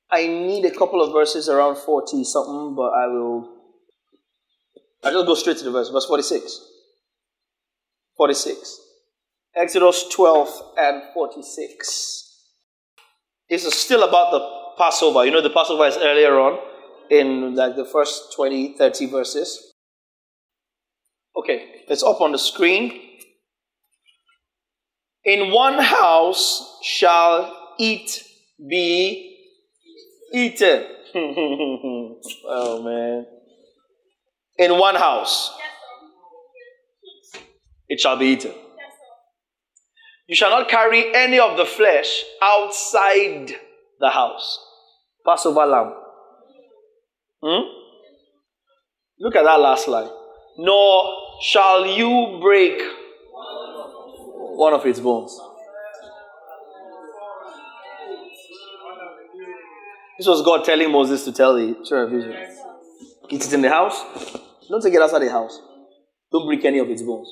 I 0.10 0.28
need 0.28 0.64
a 0.64 0.72
couple 0.72 1.04
of 1.04 1.12
verses 1.12 1.50
around 1.50 1.76
40 1.76 2.24
something, 2.24 2.74
but 2.74 2.92
I 2.94 3.08
will. 3.08 3.50
I'll 5.04 5.12
just 5.12 5.28
go 5.28 5.36
straight 5.36 5.58
to 5.58 5.66
the 5.66 5.72
verse. 5.72 5.90
Verse 5.90 6.06
46. 6.06 6.58
46. 8.16 8.80
Exodus 9.58 10.08
12 10.08 10.62
and 10.78 11.02
46. 11.14 12.46
This 13.50 13.66
is 13.66 13.74
still 13.74 14.08
about 14.08 14.32
the 14.32 14.61
Passover. 14.82 15.24
You 15.26 15.32
know, 15.32 15.42
the 15.42 15.52
Passover 15.52 15.86
is 15.86 15.96
earlier 15.98 16.40
on 16.40 16.58
in 17.12 17.54
like 17.54 17.76
the 17.76 17.86
first 17.86 18.34
20, 18.36 18.78
30 18.80 19.06
verses. 19.06 19.74
Okay, 21.38 21.84
it's 21.88 22.02
up 22.02 22.20
on 22.20 22.32
the 22.32 22.40
screen. 22.40 23.00
In 25.24 25.52
one 25.52 25.78
house 25.78 26.80
shall 26.82 27.76
it 27.78 28.24
be 28.68 29.38
eaten. 30.34 30.88
oh 31.16 32.82
man. 32.84 33.28
In 34.58 34.80
one 34.80 34.96
house 34.96 35.52
it 37.88 38.00
shall 38.00 38.18
be 38.18 38.26
eaten. 38.26 38.54
You 40.28 40.36
shall 40.36 40.50
not 40.50 40.70
carry 40.70 41.14
any 41.14 41.38
of 41.38 41.56
the 41.56 41.66
flesh 41.66 42.24
outside 42.42 43.54
the 44.00 44.10
house. 44.10 44.71
Passover 45.26 45.66
lamb. 45.66 45.94
Hmm? 47.44 47.62
Look 49.20 49.36
at 49.36 49.44
that 49.44 49.60
last 49.60 49.88
line. 49.88 50.10
Nor 50.58 51.16
shall 51.42 51.86
you 51.86 52.40
break 52.42 52.82
one 54.58 54.74
of 54.74 54.86
its 54.86 55.00
bones. 55.00 55.40
This 60.18 60.28
was 60.28 60.42
God 60.44 60.64
telling 60.64 60.92
Moses 60.92 61.24
to 61.26 61.32
tell 61.32 61.56
the 61.56 61.74
children 61.84 62.08
of 62.08 62.14
Israel. 62.14 62.48
Eat 63.30 63.46
it 63.46 63.54
in 63.54 63.62
the 63.62 63.70
house. 63.70 64.04
Don't 64.70 64.82
take 64.82 64.94
it 64.94 65.02
outside 65.02 65.20
the 65.20 65.32
house. 65.32 65.60
Don't 66.32 66.46
break 66.46 66.64
any 66.66 66.80
of 66.80 66.90
its 66.90 67.02
bones. 67.02 67.28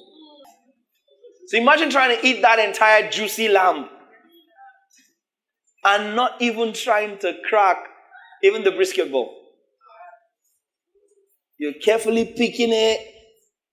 So 1.48 1.58
imagine 1.58 1.90
trying 1.90 2.18
to 2.18 2.26
eat 2.26 2.42
that 2.42 2.60
entire 2.60 3.10
juicy 3.10 3.48
lamb 3.48 3.90
and 5.84 6.16
not 6.16 6.42
even 6.42 6.74
trying 6.74 7.18
to 7.20 7.34
crack 7.48 7.78
even 8.44 8.64
the 8.64 8.72
brisket 8.72 9.12
bone. 9.12 9.30
You're 11.58 11.74
carefully 11.74 12.26
picking 12.26 12.70
it, 12.72 13.14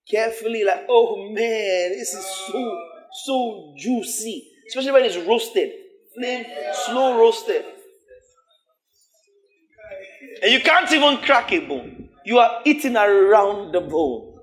carefully 0.09 0.63
like, 0.63 0.85
oh 0.89 1.29
man, 1.29 1.91
this 1.91 2.13
is 2.13 2.25
so, 2.25 2.81
so 3.25 3.73
juicy. 3.77 4.51
Especially 4.67 4.91
when 4.91 5.05
it's 5.05 5.17
roasted, 5.17 5.71
flame, 6.15 6.45
slow 6.85 7.17
roasted. 7.17 7.63
And 10.43 10.51
you 10.51 10.59
can't 10.59 10.91
even 10.91 11.17
crack 11.17 11.51
a 11.53 11.59
bone. 11.59 12.09
You 12.25 12.39
are 12.39 12.61
eating 12.65 12.97
around 12.97 13.71
the 13.71 13.79
bone. 13.79 14.37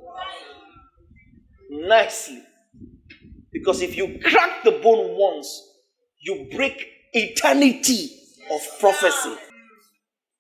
Nicely. 1.71 2.43
Because 3.53 3.83
if 3.83 3.97
you 3.97 4.19
crack 4.25 4.65
the 4.65 4.73
bone 4.73 5.17
once, 5.19 5.63
you 6.21 6.49
break 6.51 6.94
eternity 7.15 8.11
of 8.51 8.61
prophecy. 8.81 9.35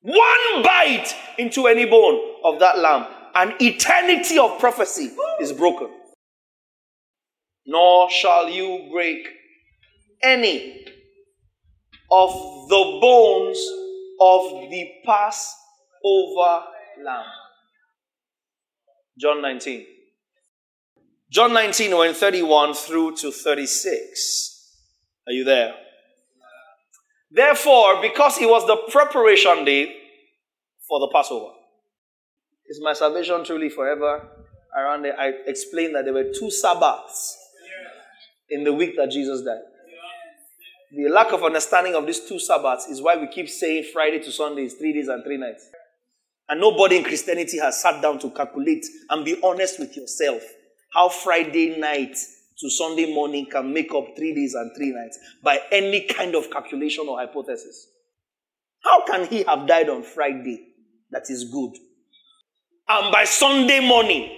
One 0.02 0.62
bite 0.62 1.14
into 1.38 1.66
any 1.66 1.86
bone 1.86 2.20
of 2.44 2.58
that 2.60 2.78
lamb, 2.78 3.06
an 3.34 3.54
eternity 3.60 4.38
of 4.38 4.58
prophecy 4.58 5.10
is 5.40 5.52
broken. 5.52 5.88
Nor 7.66 8.10
shall 8.10 8.50
you 8.50 8.90
break 8.92 9.26
any 10.22 10.84
of 12.10 12.30
the 12.68 12.98
bones 13.00 13.58
of 14.20 14.70
the 14.70 14.90
Passover 15.04 16.64
lamb. 17.02 17.24
John 19.18 19.40
19. 19.40 19.86
John 21.30 21.52
19, 21.52 21.96
we're 21.96 22.12
31 22.12 22.74
through 22.74 23.16
to 23.16 23.30
36. 23.30 24.76
Are 25.26 25.32
you 25.32 25.44
there? 25.44 25.74
Therefore, 27.34 28.00
because 28.00 28.40
it 28.40 28.48
was 28.48 28.64
the 28.64 28.76
preparation 28.92 29.64
day 29.64 29.92
for 30.88 31.00
the 31.00 31.10
Passover, 31.12 31.52
is 32.68 32.80
my 32.80 32.92
salvation 32.92 33.44
truly 33.44 33.68
forever? 33.68 34.28
Around 34.76 35.06
I 35.06 35.32
explained 35.46 35.96
that 35.96 36.04
there 36.04 36.14
were 36.14 36.30
two 36.32 36.50
Sabbaths 36.50 37.36
in 38.50 38.62
the 38.62 38.72
week 38.72 38.96
that 38.96 39.10
Jesus 39.10 39.42
died. 39.42 39.62
The 40.96 41.08
lack 41.08 41.32
of 41.32 41.42
understanding 41.42 41.96
of 41.96 42.06
these 42.06 42.20
two 42.20 42.38
Sabbaths 42.38 42.86
is 42.86 43.02
why 43.02 43.16
we 43.16 43.26
keep 43.26 43.48
saying 43.48 43.86
Friday 43.92 44.20
to 44.20 44.30
Sunday 44.30 44.62
is 44.62 44.74
three 44.74 44.92
days 44.92 45.08
and 45.08 45.24
three 45.24 45.36
nights. 45.36 45.68
And 46.48 46.60
nobody 46.60 46.98
in 46.98 47.04
Christianity 47.04 47.58
has 47.58 47.82
sat 47.82 48.00
down 48.00 48.20
to 48.20 48.30
calculate 48.30 48.84
and 49.10 49.24
be 49.24 49.40
honest 49.42 49.80
with 49.80 49.96
yourself 49.96 50.42
how 50.92 51.08
Friday 51.08 51.80
night 51.80 52.16
to 52.58 52.70
Sunday 52.70 53.12
morning 53.12 53.46
can 53.50 53.72
make 53.72 53.92
up 53.94 54.04
three 54.16 54.34
days 54.34 54.54
and 54.54 54.70
three 54.76 54.92
nights 54.92 55.18
by 55.42 55.60
any 55.72 56.06
kind 56.06 56.34
of 56.34 56.50
calculation 56.50 57.06
or 57.08 57.18
hypothesis. 57.18 57.88
How 58.82 59.04
can 59.06 59.26
he 59.26 59.42
have 59.44 59.66
died 59.66 59.88
on 59.88 60.02
Friday 60.02 60.60
that 61.10 61.24
is 61.30 61.44
good? 61.50 61.72
And 62.88 63.10
by 63.12 63.24
Sunday 63.24 63.80
morning, 63.80 64.30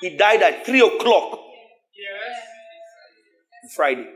he 0.00 0.16
died 0.16 0.42
at 0.42 0.66
three 0.66 0.80
o'clock 0.80 1.40
Yes. 1.96 3.74
Friday. 3.76 4.10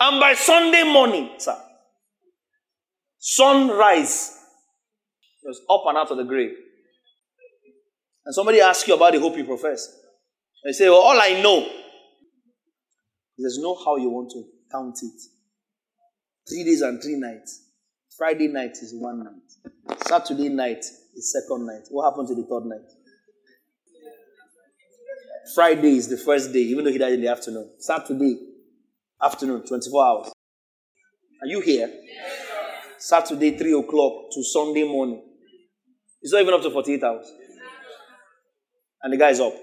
And 0.00 0.20
by 0.20 0.34
Sunday 0.34 0.84
morning, 0.84 1.30
sir, 1.38 1.56
sunrise, 3.18 4.38
was 5.42 5.60
up 5.68 5.82
and 5.86 5.98
out 5.98 6.10
of 6.10 6.16
the 6.16 6.24
grave. 6.24 6.52
And 8.24 8.34
somebody 8.34 8.60
asks 8.60 8.86
you 8.86 8.94
about 8.94 9.12
the 9.12 9.20
hope 9.20 9.36
you 9.36 9.44
profess. 9.44 9.86
And 10.62 10.70
you 10.70 10.72
say, 10.72 10.88
Well, 10.88 11.00
all 11.00 11.20
I 11.20 11.40
know. 11.42 11.66
There's 13.38 13.58
no 13.58 13.74
how 13.74 13.96
you 13.96 14.10
want 14.10 14.30
to 14.32 14.44
count 14.70 14.98
it. 15.02 15.20
Three 16.48 16.64
days 16.64 16.80
and 16.80 17.00
three 17.00 17.16
nights. 17.16 17.66
Friday 18.16 18.48
night 18.48 18.72
is 18.82 18.92
one 18.96 19.22
night. 19.22 19.98
Saturday 20.06 20.48
night 20.48 20.84
is 21.14 21.32
second 21.32 21.66
night. 21.66 21.82
What 21.90 22.10
happened 22.10 22.26
to 22.28 22.34
the 22.34 22.42
third 22.42 22.66
night? 22.66 22.90
Friday 25.54 25.96
is 25.96 26.08
the 26.08 26.16
first 26.16 26.52
day, 26.52 26.60
even 26.60 26.84
though 26.84 26.90
he 26.90 26.98
died 26.98 27.12
in 27.12 27.20
the 27.20 27.28
afternoon. 27.28 27.70
Saturday, 27.78 28.38
afternoon, 29.22 29.64
24 29.66 30.04
hours. 30.04 30.32
Are 31.40 31.46
you 31.46 31.60
here? 31.60 31.90
Saturday, 32.98 33.56
3 33.56 33.72
o'clock 33.78 34.30
to 34.32 34.42
Sunday 34.42 34.82
morning. 34.82 35.22
It's 36.20 36.32
not 36.32 36.42
even 36.42 36.54
up 36.54 36.62
to 36.62 36.70
48 36.70 37.02
hours. 37.04 37.32
And 39.02 39.12
the 39.12 39.16
guy's 39.16 39.38
up. 39.38 39.54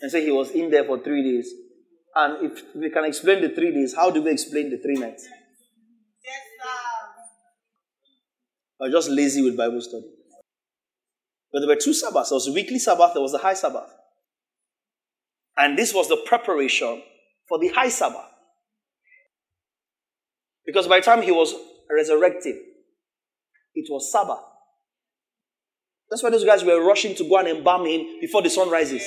And 0.00 0.10
so 0.12 0.20
he 0.20 0.30
was 0.30 0.50
in 0.52 0.70
there 0.70 0.84
for 0.84 1.02
three 1.02 1.22
days. 1.24 1.52
And 2.14 2.50
if 2.50 2.64
we 2.74 2.90
can 2.90 3.04
explain 3.04 3.42
the 3.42 3.50
three 3.50 3.72
days, 3.72 3.94
how 3.94 4.10
do 4.10 4.22
we 4.22 4.30
explain 4.30 4.70
the 4.70 4.78
three 4.78 4.96
nights? 4.96 5.26
Or 8.80 8.88
just 8.88 9.10
lazy 9.10 9.42
with 9.42 9.56
Bible 9.56 9.80
study. 9.80 10.06
But 11.52 11.60
there 11.60 11.68
were 11.68 11.76
two 11.76 11.94
Sabbaths. 11.94 12.30
There 12.30 12.36
was 12.36 12.46
a 12.46 12.52
weekly 12.52 12.78
Sabbath, 12.78 13.12
there 13.14 13.22
was 13.22 13.34
a 13.34 13.38
high 13.38 13.54
Sabbath. 13.54 13.90
And 15.56 15.76
this 15.76 15.92
was 15.92 16.08
the 16.08 16.18
preparation 16.26 17.02
for 17.48 17.58
the 17.58 17.68
high 17.68 17.88
Sabbath. 17.88 18.26
Because 20.64 20.86
by 20.86 21.00
the 21.00 21.04
time 21.04 21.22
he 21.22 21.32
was 21.32 21.54
resurrected, 21.90 22.56
it 23.74 23.86
was 23.90 24.12
Sabbath. 24.12 24.44
That's 26.10 26.22
why 26.22 26.30
those 26.30 26.44
guys 26.44 26.64
were 26.64 26.84
rushing 26.84 27.14
to 27.16 27.28
go 27.28 27.38
and 27.38 27.48
embalm 27.48 27.86
him 27.86 28.20
before 28.20 28.42
the 28.42 28.50
sun 28.50 28.70
rises. 28.70 29.02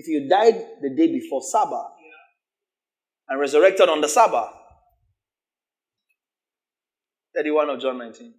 If 0.00 0.08
you 0.08 0.26
died 0.26 0.54
the 0.80 0.88
day 0.96 1.12
before 1.12 1.42
Sabbath 1.42 1.92
and 3.28 3.38
resurrected 3.38 3.90
on 3.90 4.00
the 4.00 4.08
Sabbath, 4.08 4.48
31 7.36 7.68
of 7.68 7.80
John 7.80 7.98
19. 7.98 8.32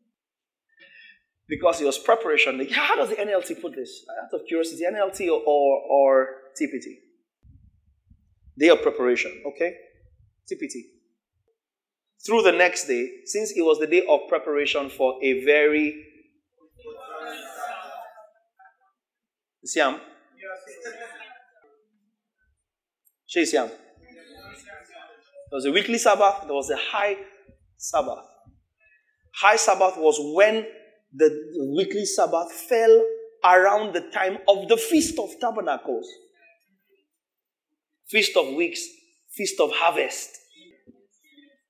Because 1.48 1.80
it 1.80 1.86
was 1.86 2.00
preparation. 2.00 2.68
How 2.72 2.96
does 2.96 3.10
the 3.10 3.16
NLT 3.16 3.62
put 3.62 3.76
this? 3.76 4.04
Out 4.24 4.34
of 4.40 4.48
curiosity, 4.48 4.86
NLT 4.92 5.28
or, 5.28 5.44
or, 5.46 5.82
or 5.88 6.28
TPT? 6.60 6.96
Day 8.58 8.70
of 8.70 8.82
preparation, 8.82 9.44
okay? 9.46 9.76
TPT. 10.52 10.82
Through 12.26 12.42
the 12.42 12.54
next 12.54 12.88
day, 12.88 13.08
since 13.26 13.52
it 13.52 13.62
was 13.62 13.78
the 13.78 13.86
day 13.86 14.04
of 14.10 14.22
preparation 14.30 14.90
for 14.90 15.24
a 15.24 15.46
very 15.46 16.08
Siam. 19.64 20.02
She 23.32 23.46
Siam. 23.46 23.70
There 23.70 23.78
was 25.58 25.66
a 25.66 25.72
weekly 25.72 25.98
Sabbath, 25.98 26.44
there 26.44 26.54
was 26.54 26.70
a 26.70 26.76
high 26.76 27.16
Sabbath. 27.78 28.26
High 29.34 29.56
Sabbath 29.56 29.96
was 29.96 30.20
when 30.36 30.66
the 31.14 31.74
weekly 31.78 32.04
Sabbath 32.04 32.52
fell 32.52 33.06
around 33.46 33.94
the 33.94 34.02
time 34.12 34.40
of 34.50 34.68
the 34.68 34.76
Feast 34.76 35.18
of 35.18 35.30
Tabernacles. 35.40 36.10
Feast 38.10 38.36
of 38.36 38.54
Weeks, 38.54 38.86
Feast 39.30 39.62
of 39.62 39.72
Harvest. 39.76 40.38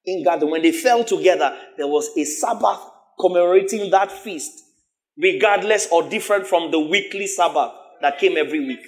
In 0.06 0.24
God, 0.24 0.42
when 0.42 0.64
they 0.64 0.72
fell 0.72 1.04
together, 1.04 1.56
there 1.78 1.88
was 1.88 2.10
a 2.18 2.24
Sabbath 2.24 2.80
commemorating 3.20 3.92
that 3.92 4.12
feast, 4.12 4.64
regardless 5.16 5.88
or 5.92 6.10
different 6.10 6.48
from 6.48 6.72
the 6.72 6.80
weekly 6.80 7.28
Sabbath 7.28 7.72
that 8.02 8.18
came 8.18 8.36
every 8.36 8.66
week. 8.66 8.80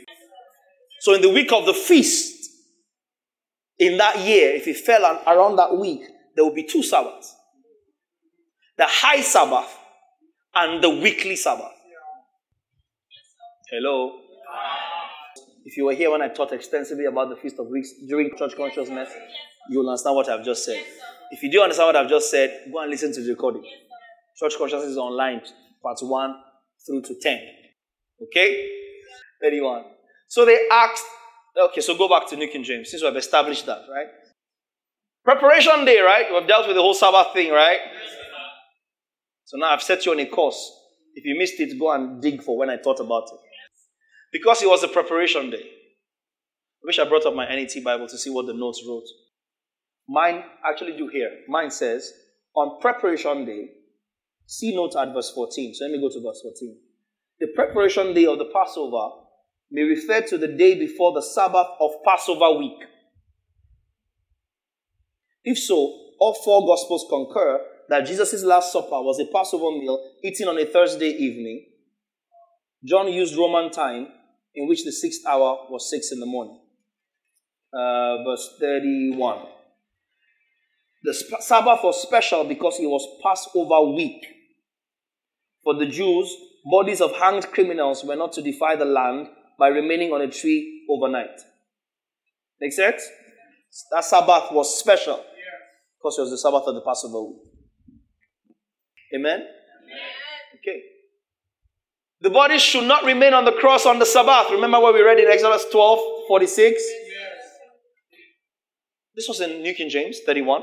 So, 1.02 1.14
in 1.14 1.22
the 1.22 1.30
week 1.30 1.54
of 1.54 1.68
the 1.68 1.74
feast, 1.76 2.33
in 3.80 3.98
that 3.98 4.20
year, 4.20 4.56
if 4.56 4.68
it 4.68 4.78
fell 4.78 5.06
on, 5.06 5.20
around 5.28 5.56
that 5.58 5.78
week, 5.78 6.02
there 6.36 6.44
will 6.44 6.54
be 6.54 6.64
two 6.64 6.84
Sabbaths 6.84 7.36
the 8.78 8.86
high 8.88 9.22
Sabbath 9.22 9.78
and 10.56 10.84
the 10.84 10.90
weekly 10.90 11.36
Sabbath. 11.36 11.72
Hello? 13.70 14.20
If 15.66 15.78
you 15.78 15.86
were 15.86 15.94
here 15.94 16.12
when 16.12 16.22
I 16.22 16.28
taught 16.28 16.52
extensively 16.52 17.06
about 17.06 17.30
the 17.30 17.36
Feast 17.36 17.58
of 17.60 17.68
Weeks 17.68 17.90
during 18.08 18.30
church 18.38 18.56
consciousness, 18.58 19.10
you 19.70 19.80
will 19.80 19.90
understand 19.90 20.16
what 20.16 20.28
I've 20.28 20.44
just 20.44 20.66
said. 20.66 20.84
If 21.32 21.42
you 21.42 21.52
do 21.52 21.62
understand 21.62 21.88
what 21.88 21.96
I've 21.96 22.10
just 22.10 22.30
said, 22.30 22.66
go 22.72 22.82
and 22.82 22.92
listen 22.92 23.14
to 23.14 23.22
the 23.22 23.30
recording. 23.30 23.64
Church 24.38 24.54
consciousness 24.58 24.92
is 24.92 24.98
online, 24.98 25.42
part 25.82 25.98
1 26.02 26.36
through 26.86 27.02
to 27.04 27.16
10. 27.20 27.40
Okay? 28.24 28.70
31. 29.42 29.84
So 30.28 30.46
they 30.46 30.68
asked, 30.72 31.04
okay, 31.58 31.82
so 31.82 31.98
go 31.98 32.10
back 32.10 32.28
to 32.30 32.36
New 32.36 32.48
King 32.48 32.64
James, 32.64 32.90
since 32.92 33.04
we've 33.04 33.16
established 33.16 33.66
that, 33.66 33.82
right? 33.90 34.08
Preparation 35.24 35.86
day, 35.86 36.00
right? 36.00 36.26
We've 36.32 36.48
dealt 36.48 36.68
with 36.68 36.76
the 36.76 36.82
whole 36.82 36.94
Sabbath 36.94 37.34
thing, 37.34 37.52
right? 37.52 37.80
So 39.46 39.58
now 39.58 39.72
I've 39.72 39.82
set 39.82 40.06
you 40.06 40.12
on 40.12 40.20
a 40.20 40.26
course. 40.26 40.72
If 41.16 41.26
you 41.26 41.38
missed 41.38 41.60
it, 41.60 41.80
go 41.80 41.92
and 41.92 42.22
dig 42.22 42.42
for 42.42 42.58
when 42.58 42.70
I 42.70 42.78
thought 42.78 43.00
about 43.00 43.24
it. 43.32 43.40
Because 44.32 44.62
it 44.64 44.68
was 44.68 44.84
a 44.84 44.88
preparation 44.88 45.52
day. 45.52 45.64
I 45.64 46.86
wish 46.86 47.00
I 47.00 47.08
brought 47.08 47.26
up 47.26 47.36
my 47.36 47.48
NET 47.48 47.72
Bible 47.84 48.08
to 48.08 48.18
see 48.18 48.30
what 48.30 48.48
the 48.48 48.54
notes 48.54 48.84
wrote. 48.88 49.06
Mine 50.10 50.44
actually 50.66 50.98
do 50.98 51.08
here. 51.08 51.30
Mine 51.48 51.72
says, 51.72 52.12
on 52.56 52.82
preparation 52.82 53.46
day, 53.46 53.70
see 54.46 54.76
note 54.76 54.96
at 54.96 55.14
verse 55.14 55.32
14. 55.34 55.76
So 55.76 55.86
let 55.86 55.92
me 55.92 56.02
go 56.02 56.10
to 56.10 56.22
verse 56.22 56.42
14. 56.42 56.78
The 57.40 57.48
preparation 57.56 58.14
day 58.14 58.26
of 58.26 58.38
the 58.38 58.50
Passover 58.54 59.23
may 59.74 59.82
refer 59.82 60.22
to 60.22 60.38
the 60.38 60.48
day 60.48 60.78
before 60.78 61.14
the 61.14 61.22
Sabbath 61.22 61.68
of 61.80 61.92
Passover 62.06 62.60
week. 62.60 62.78
If 65.44 65.58
so, 65.58 65.76
all 66.20 66.36
four 66.46 66.66
Gospels 66.68 67.08
concur 67.10 67.60
that 67.90 68.06
Jesus' 68.06 68.44
Last 68.44 68.72
Supper 68.72 69.02
was 69.02 69.20
a 69.20 69.26
Passover 69.26 69.72
meal 69.78 70.12
eaten 70.24 70.48
on 70.48 70.60
a 70.60 70.66
Thursday 70.66 71.10
evening. 71.10 71.66
John 72.86 73.12
used 73.12 73.36
Roman 73.36 73.72
time, 73.72 74.08
in 74.54 74.68
which 74.70 74.86
the 74.86 74.92
sixth 74.92 75.26
hour 75.28 75.66
was 75.70 75.90
six 75.90 76.12
in 76.12 76.20
the 76.20 76.26
morning. 76.28 76.60
Uh, 77.74 78.24
verse 78.24 78.56
31. 78.60 79.48
The 81.04 81.14
Sabbath 81.40 81.80
was 81.84 82.02
special 82.02 82.44
because 82.44 82.80
it 82.80 82.86
was 82.86 83.06
Passover 83.24 83.92
week. 83.92 84.24
For 85.64 85.74
the 85.74 85.88
Jews, 85.88 86.32
bodies 86.64 87.02
of 87.02 87.14
hanged 87.14 87.48
criminals 87.52 88.04
were 88.04 88.16
not 88.16 88.34
to 88.34 88.42
defy 88.44 88.76
the 88.76 88.86
land 88.86 89.28
by 89.58 89.68
remaining 89.68 90.12
on 90.12 90.22
a 90.22 90.30
tree 90.30 90.86
overnight. 90.90 91.40
Make 92.60 92.74
sense? 92.74 93.08
That 93.92 94.06
Sabbath 94.06 94.52
was 94.52 94.80
special 94.80 95.24
because 95.98 96.18
it 96.18 96.22
was 96.22 96.32
the 96.32 96.38
Sabbath 96.38 96.64
of 96.68 96.76
the 96.76 96.82
Passover 96.82 97.24
week. 97.24 97.38
Amen? 99.16 99.40
Amen? 99.40 99.48
Okay. 100.56 100.82
The 102.22 102.30
body 102.30 102.58
should 102.58 102.86
not 102.86 103.04
remain 103.04 103.34
on 103.34 103.46
the 103.46 103.52
cross 103.52 103.86
on 103.86 104.00
the 104.00 104.06
Sabbath. 104.06 104.52
Remember 104.52 104.80
what 104.80 104.94
we 104.94 105.02
read 105.02 105.20
in 105.20 105.30
Exodus 105.30 105.66
12 105.72 106.00
46? 106.28 106.72
Yes. 106.72 106.84
This 109.16 109.28
was 109.28 109.42
in 109.42 109.62
New 109.62 109.74
King 109.74 109.90
James 109.90 110.20
31. 110.26 110.62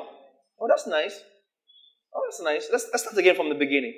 Oh, 0.60 0.66
that's 0.68 0.86
nice. 0.86 1.20
Oh, 2.14 2.22
that's 2.28 2.42
nice. 2.42 2.68
Let's, 2.72 2.88
let's 2.92 3.04
start 3.04 3.16
again 3.18 3.36
from 3.36 3.48
the 3.48 3.54
beginning. 3.54 3.94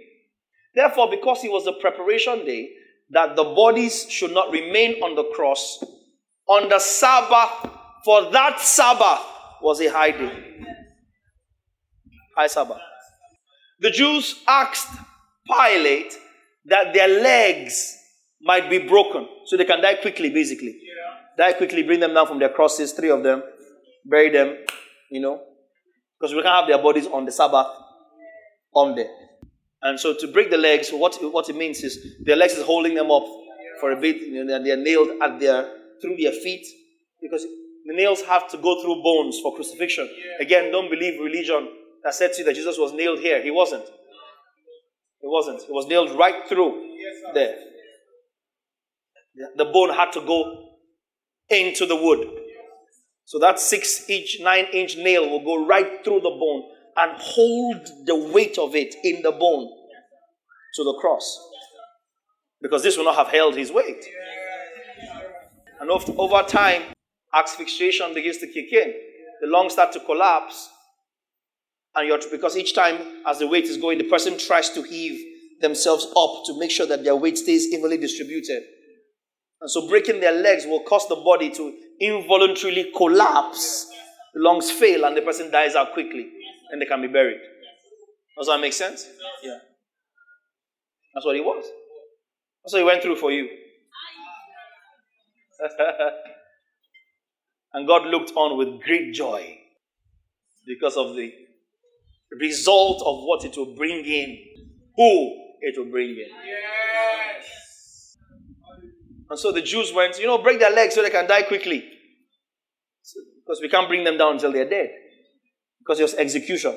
Therefore, 0.75 1.09
because 1.11 1.45
it 1.45 1.51
was 1.51 1.65
the 1.65 1.73
preparation 1.75 2.45
day, 2.45 2.71
that 3.13 3.37
the 3.37 3.45
bodies 3.45 4.07
should 4.11 4.33
not 4.33 4.51
remain 4.51 5.03
on 5.03 5.15
the 5.15 5.25
cross 5.35 5.85
on 6.49 6.69
the 6.69 6.79
Sabbath, 6.79 7.71
for 8.05 8.31
that 8.33 8.61
Sabbath 8.61 9.25
was 9.63 9.81
a 9.81 9.91
high 9.91 10.11
day. 10.11 10.65
High 12.37 12.49
Sabbath. 12.49 12.81
The 13.81 13.91
Jews 13.91 14.43
asked 14.49 14.89
Pilate 15.47 16.13
that 16.67 16.93
their 16.95 17.09
legs 17.09 17.97
might 18.41 18.69
be 18.69 18.79
broken 18.79 19.29
so 19.47 19.57
they 19.57 19.65
can 19.65 19.81
die 19.81 19.95
quickly, 19.95 20.31
basically. 20.31 20.79
Yeah. 20.83 21.47
Die 21.51 21.53
quickly, 21.55 21.83
bring 21.83 22.01
them 22.01 22.15
down 22.15 22.27
from 22.27 22.39
their 22.39 22.49
crosses, 22.49 22.93
three 22.93 23.11
of 23.11 23.23
them, 23.23 23.43
bury 24.05 24.31
them, 24.31 24.57
you 25.11 25.21
know, 25.21 25.41
because 26.19 26.35
we 26.35 26.43
can't 26.43 26.55
have 26.55 26.69
their 26.69 26.83
bodies 26.83 27.07
on 27.07 27.25
the 27.25 27.33
Sabbath 27.33 27.67
on 28.75 28.95
there. 28.95 29.11
And 29.83 29.99
so 29.99 30.15
to 30.15 30.29
break 30.29 30.51
the 30.51 30.59
legs, 30.59 30.91
what, 30.91 31.17
what 31.33 31.49
it 31.49 31.57
means 31.57 31.83
is 31.83 32.17
their 32.21 32.37
legs 32.37 32.55
is 32.55 32.65
holding 32.65 32.95
them 32.95 33.11
up 33.11 33.25
for 33.81 33.91
a 33.91 33.97
bit, 34.01 34.17
you 34.17 34.45
know, 34.45 34.55
and 34.55 34.65
they're 34.65 34.77
nailed 34.77 35.09
at 35.21 35.41
their 35.41 35.79
through 36.01 36.17
their 36.17 36.33
feet 36.33 36.67
because 37.21 37.43
the 37.43 37.95
nails 37.95 38.23
have 38.23 38.49
to 38.51 38.57
go 38.59 38.81
through 38.83 39.03
bones 39.03 39.41
for 39.43 39.55
crucifixion. 39.55 40.09
Again, 40.41 40.71
don't 40.71 40.91
believe 40.91 41.21
religion 41.21 41.69
that 42.05 42.15
said 42.15 42.33
to 42.33 42.41
you 42.41 42.45
that 42.45 42.55
Jesus 42.55 42.79
was 42.79 42.93
nailed 42.93 43.19
here. 43.19 43.43
He 43.43 43.51
wasn't. 43.51 43.85
He 45.21 45.29
wasn't. 45.29 45.63
He 45.63 45.73
was 45.73 45.87
nailed 45.87 46.17
right 46.17 46.49
through 46.49 46.97
there. 47.35 47.57
The 49.57 49.65
bone 49.65 49.91
had 49.91 50.13
to 50.13 50.21
go 50.21 50.69
into 51.49 51.87
the 51.87 51.97
wood. 51.97 52.29
So 53.25 53.39
that 53.39 53.59
six 53.59 54.09
inch, 54.09 54.39
nine 54.41 54.67
inch 54.73 54.97
nail 54.97 55.29
will 55.29 55.45
go 55.45 55.67
right 55.67 56.05
through 56.05 56.21
the 56.21 56.31
bone 56.31 56.65
and 56.97 57.13
hold 57.17 58.07
the 58.07 58.17
weight 58.33 58.59
of 58.59 58.75
it 58.75 58.95
in 59.05 59.23
the 59.23 59.33
bone. 59.33 59.71
to 60.75 60.85
the 60.85 60.95
cross. 61.01 61.39
Because 62.61 62.83
this 62.83 62.97
will 62.97 63.05
not 63.05 63.17
have 63.17 63.29
held 63.29 63.55
his 63.55 63.71
weight. 63.71 64.05
And 65.81 65.91
over 65.91 66.43
time, 66.45 66.83
asphyxiation 67.35 68.15
begins 68.15 68.39
to 68.39 68.47
kick 68.47 68.73
in. 68.73 68.95
The 69.43 69.49
lungs 69.49 69.73
start 69.73 69.93
to 69.93 70.01
collapse. 70.01 70.71
And 71.95 72.09
you're, 72.09 72.19
because 72.31 72.57
each 72.57 72.75
time 72.75 72.99
as 73.27 73.41
the 73.41 73.47
weight 73.47 73.65
is 73.65 73.77
going, 73.77 73.99
the 73.99 74.05
person 74.05 74.39
tries 74.39 74.71
to 74.71 74.83
heave 74.83 75.21
themselves 75.61 76.07
up 76.17 76.45
to 76.47 76.59
make 76.59 76.71
sure 76.71 76.87
that 76.87 77.05
their 77.05 77.17
weight 77.17 77.37
stays 77.37 77.67
evenly 77.73 77.99
distributed. 77.99 78.63
And 79.61 79.71
so 79.71 79.89
breaking 79.89 80.21
their 80.21 80.33
legs 80.33 80.65
will 80.65 80.83
cause 80.85 81.07
the 81.09 81.17
body 81.17 81.51
to 81.51 81.77
involuntarily 82.01 82.93
collapse. 82.97 83.91
The 84.35 84.41
lungs 84.41 84.71
fail 84.71 85.05
and 85.05 85.17
the 85.17 85.23
person 85.23 85.51
dies 85.51 85.75
out 85.75 85.93
quickly. 85.93 86.31
And 86.73 86.83
they 86.83 86.87
can 86.87 87.01
be 87.01 87.09
buried. 87.09 87.39
Does 88.37 88.49
that 88.49 88.61
make 88.61 88.73
sense? 88.73 89.07
Yeah. 89.43 89.59
That's 91.15 91.27
what 91.27 91.37
he 91.37 91.43
was. 91.43 91.65
That's 92.65 92.73
what 92.73 92.79
he 92.81 92.85
went 92.85 93.03
through 93.03 93.17
for 93.17 93.31
you. 93.31 93.49
and 97.75 97.87
God 97.87 98.07
looked 98.07 98.33
on 98.35 98.57
with 98.59 98.83
great 98.83 99.13
joy 99.15 99.59
because 100.67 100.97
of 100.97 101.15
the 101.15 101.31
result 102.41 103.03
of 103.05 103.23
what 103.25 103.45
it 103.45 103.57
will 103.57 103.77
bring 103.77 104.05
in. 104.05 104.39
Who 104.97 105.37
it 105.61 105.79
will 105.79 105.91
bring 105.91 106.11
in. 106.11 106.29
Yes. 106.45 108.17
And 109.31 109.39
so 109.39 109.53
the 109.53 109.63
Jews 109.63 109.93
went, 109.95 110.19
you 110.19 110.27
know, 110.27 110.39
break 110.43 110.59
their 110.59 110.71
legs 110.71 110.95
so 110.95 111.03
they 111.03 111.11
can 111.11 111.27
die 111.27 111.43
quickly. 111.43 111.85
So, 113.03 113.21
because 113.45 113.61
we 113.63 113.69
can't 113.69 113.89
bring 113.89 114.05
them 114.05 114.19
down 114.19 114.35
until 114.35 114.53
they're 114.53 114.69
dead. 114.69 114.91
Because 115.85 115.99
it 116.01 116.05
was 116.05 116.15
execution. 116.15 116.77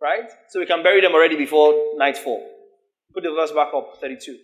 Right? 0.00 0.30
So 0.48 0.60
we 0.60 0.66
can 0.66 0.82
bury 0.82 1.00
them 1.00 1.12
already 1.12 1.36
before 1.36 1.74
nightfall. 1.96 2.50
Put 3.12 3.22
the 3.22 3.30
verse 3.30 3.52
back 3.52 3.68
up, 3.74 3.98
32. 4.00 4.36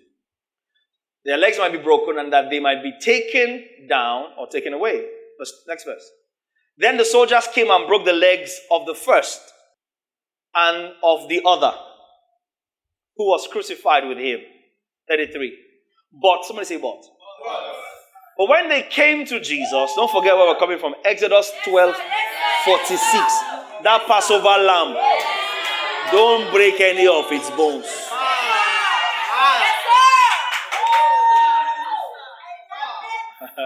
Their 1.25 1.37
legs 1.37 1.59
might 1.59 1.73
be 1.73 1.79
broken 1.79 2.19
and 2.19 2.33
that 2.33 2.51
they 2.51 2.61
might 2.61 2.83
be 2.83 2.93
taken 3.01 3.65
down 3.89 4.27
or 4.39 4.47
taken 4.47 4.73
away. 4.73 5.07
Next 5.67 5.85
verse. 5.85 6.11
Then 6.79 6.97
the 6.97 7.05
soldiers 7.05 7.47
came 7.55 7.71
and 7.71 7.87
broke 7.87 8.05
the 8.05 8.13
legs 8.13 8.59
of 8.71 8.87
the 8.87 8.95
first 8.95 9.41
and 10.55 10.93
of 11.03 11.29
the 11.29 11.43
other 11.47 11.73
who 13.17 13.27
was 13.27 13.47
crucified 13.51 14.07
with 14.07 14.19
him. 14.19 14.41
33. 15.09 15.53
But, 16.23 16.45
somebody 16.45 16.67
say, 16.67 16.79
but. 16.79 17.03
But 18.39 18.49
when 18.49 18.69
they 18.71 18.83
came 18.83 19.27
to 19.27 19.41
Jesus, 19.41 19.93
don't 19.95 20.11
forget 20.11 20.35
where 20.35 20.47
we're 20.47 20.59
coming 20.59 20.79
from 20.79 20.95
Exodus 21.05 21.53
12 21.65 21.95
46. 22.65 23.01
That 23.83 24.05
Passover 24.07 24.63
lamb. 24.63 24.97
Don't 26.13 26.53
break 26.53 26.81
any 26.81 27.07
of 27.07 27.31
its 27.33 27.49
bones. 27.51 27.87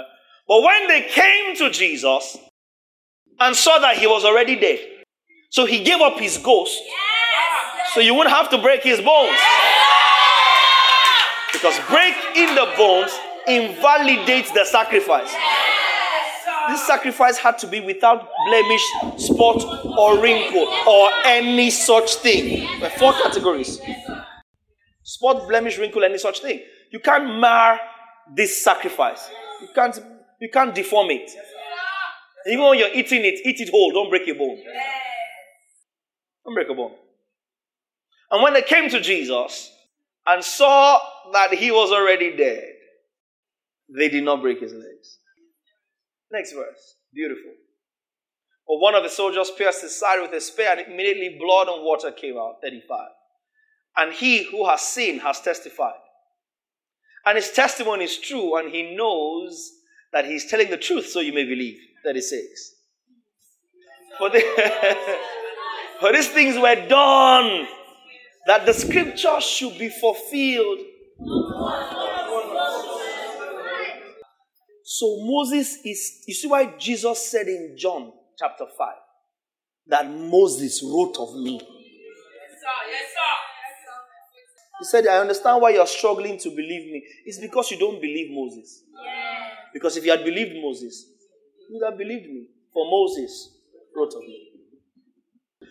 but 0.48 0.62
when 0.62 0.88
they 0.88 1.02
came 1.10 1.56
to 1.56 1.70
Jesus 1.70 2.36
and 3.40 3.56
saw 3.56 3.78
that 3.78 3.96
he 3.96 4.06
was 4.06 4.24
already 4.24 4.56
dead, 4.56 4.78
so 5.50 5.64
he 5.64 5.82
gave 5.82 6.00
up 6.00 6.18
his 6.18 6.38
ghost 6.38 6.78
so 7.94 8.00
you 8.00 8.14
wouldn't 8.14 8.34
have 8.34 8.50
to 8.50 8.58
break 8.58 8.82
his 8.82 9.00
bones. 9.00 9.38
Because 11.52 11.78
breaking 11.88 12.54
the 12.54 12.72
bones 12.76 13.12
invalidates 13.46 14.50
the 14.50 14.64
sacrifice. 14.64 15.32
This 16.68 16.86
sacrifice 16.86 17.38
had 17.38 17.58
to 17.58 17.66
be 17.66 17.80
without 17.80 18.28
blemish, 18.48 18.84
spot, 19.18 19.62
or 19.98 20.20
wrinkle, 20.20 20.66
or 20.86 21.10
any 21.24 21.70
such 21.70 22.16
thing. 22.16 22.66
There 22.80 22.90
are 22.90 22.98
four 22.98 23.12
categories 23.12 23.80
spot, 25.04 25.46
blemish, 25.48 25.78
wrinkle, 25.78 26.02
any 26.02 26.18
such 26.18 26.40
thing. 26.40 26.60
You 26.90 26.98
can't 26.98 27.38
mar 27.38 27.78
this 28.34 28.64
sacrifice. 28.64 29.28
You 29.60 29.68
can't, 29.74 29.98
you 30.40 30.48
can't 30.52 30.74
deform 30.74 31.10
it. 31.10 31.30
Even 32.46 32.64
when 32.64 32.78
you're 32.78 32.92
eating 32.92 33.24
it, 33.24 33.40
eat 33.44 33.60
it 33.60 33.70
whole. 33.70 33.92
Don't 33.92 34.10
break 34.10 34.28
a 34.28 34.34
bone. 34.34 34.58
Don't 36.44 36.54
break 36.54 36.68
a 36.68 36.74
bone. 36.74 36.92
And 38.30 38.42
when 38.42 38.52
they 38.54 38.62
came 38.62 38.90
to 38.90 39.00
Jesus 39.00 39.70
and 40.26 40.42
saw 40.42 40.98
that 41.32 41.54
he 41.54 41.70
was 41.70 41.90
already 41.90 42.36
dead, 42.36 42.72
they 43.96 44.08
did 44.08 44.24
not 44.24 44.42
break 44.42 44.60
his 44.60 44.72
legs. 44.72 45.18
Next 46.34 46.52
verse. 46.52 46.96
Beautiful. 47.14 47.52
But 48.66 48.78
one 48.78 48.96
of 48.96 49.04
the 49.04 49.08
soldiers 49.08 49.52
pierced 49.56 49.82
his 49.82 49.96
side 49.96 50.20
with 50.20 50.32
a 50.32 50.40
spear, 50.40 50.72
and 50.72 50.92
immediately 50.92 51.38
blood 51.38 51.68
and 51.68 51.84
water 51.84 52.10
came 52.10 52.36
out. 52.36 52.56
35. 52.60 52.98
And 53.96 54.12
he 54.12 54.42
who 54.50 54.66
has 54.68 54.80
seen 54.80 55.20
has 55.20 55.40
testified. 55.40 55.94
And 57.24 57.36
his 57.36 57.52
testimony 57.52 58.04
is 58.06 58.18
true, 58.18 58.56
and 58.56 58.72
he 58.72 58.96
knows 58.96 59.70
that 60.12 60.24
he's 60.24 60.50
telling 60.50 60.70
the 60.70 60.76
truth, 60.76 61.06
so 61.06 61.20
you 61.20 61.32
may 61.32 61.44
believe. 61.44 61.78
36. 62.04 62.42
For, 64.18 64.30
the, 64.30 64.40
for 66.00 66.12
these 66.12 66.28
things 66.28 66.56
were 66.56 66.88
done 66.88 67.68
that 68.48 68.66
the 68.66 68.74
scripture 68.74 69.40
should 69.40 69.78
be 69.78 69.88
fulfilled. 69.88 70.80
So 74.96 75.18
Moses 75.24 75.78
is, 75.84 76.22
you 76.24 76.34
see 76.34 76.46
why 76.46 76.66
Jesus 76.78 77.28
said 77.28 77.48
in 77.48 77.74
John 77.76 78.12
chapter 78.38 78.64
5 78.78 78.94
that 79.88 80.08
Moses 80.08 80.80
wrote 80.84 81.16
of 81.18 81.34
me. 81.34 81.54
Yes, 81.54 81.64
sir. 81.64 82.90
Yes, 82.92 83.06
sir. 83.12 83.34
He 84.78 84.84
said, 84.84 85.06
I 85.08 85.18
understand 85.18 85.60
why 85.60 85.70
you're 85.70 85.84
struggling 85.88 86.38
to 86.38 86.48
believe 86.50 86.92
me. 86.92 87.02
It's 87.24 87.40
because 87.40 87.72
you 87.72 87.78
don't 87.78 88.00
believe 88.00 88.30
Moses. 88.30 88.84
Because 89.72 89.96
if 89.96 90.04
you 90.04 90.12
had 90.12 90.24
believed 90.24 90.62
Moses, 90.62 91.06
you 91.68 91.80
would 91.80 91.90
have 91.90 91.98
believed 91.98 92.26
me. 92.26 92.46
For 92.72 92.88
Moses 92.88 93.50
wrote 93.96 94.14
of 94.14 94.20
me. 94.20 94.48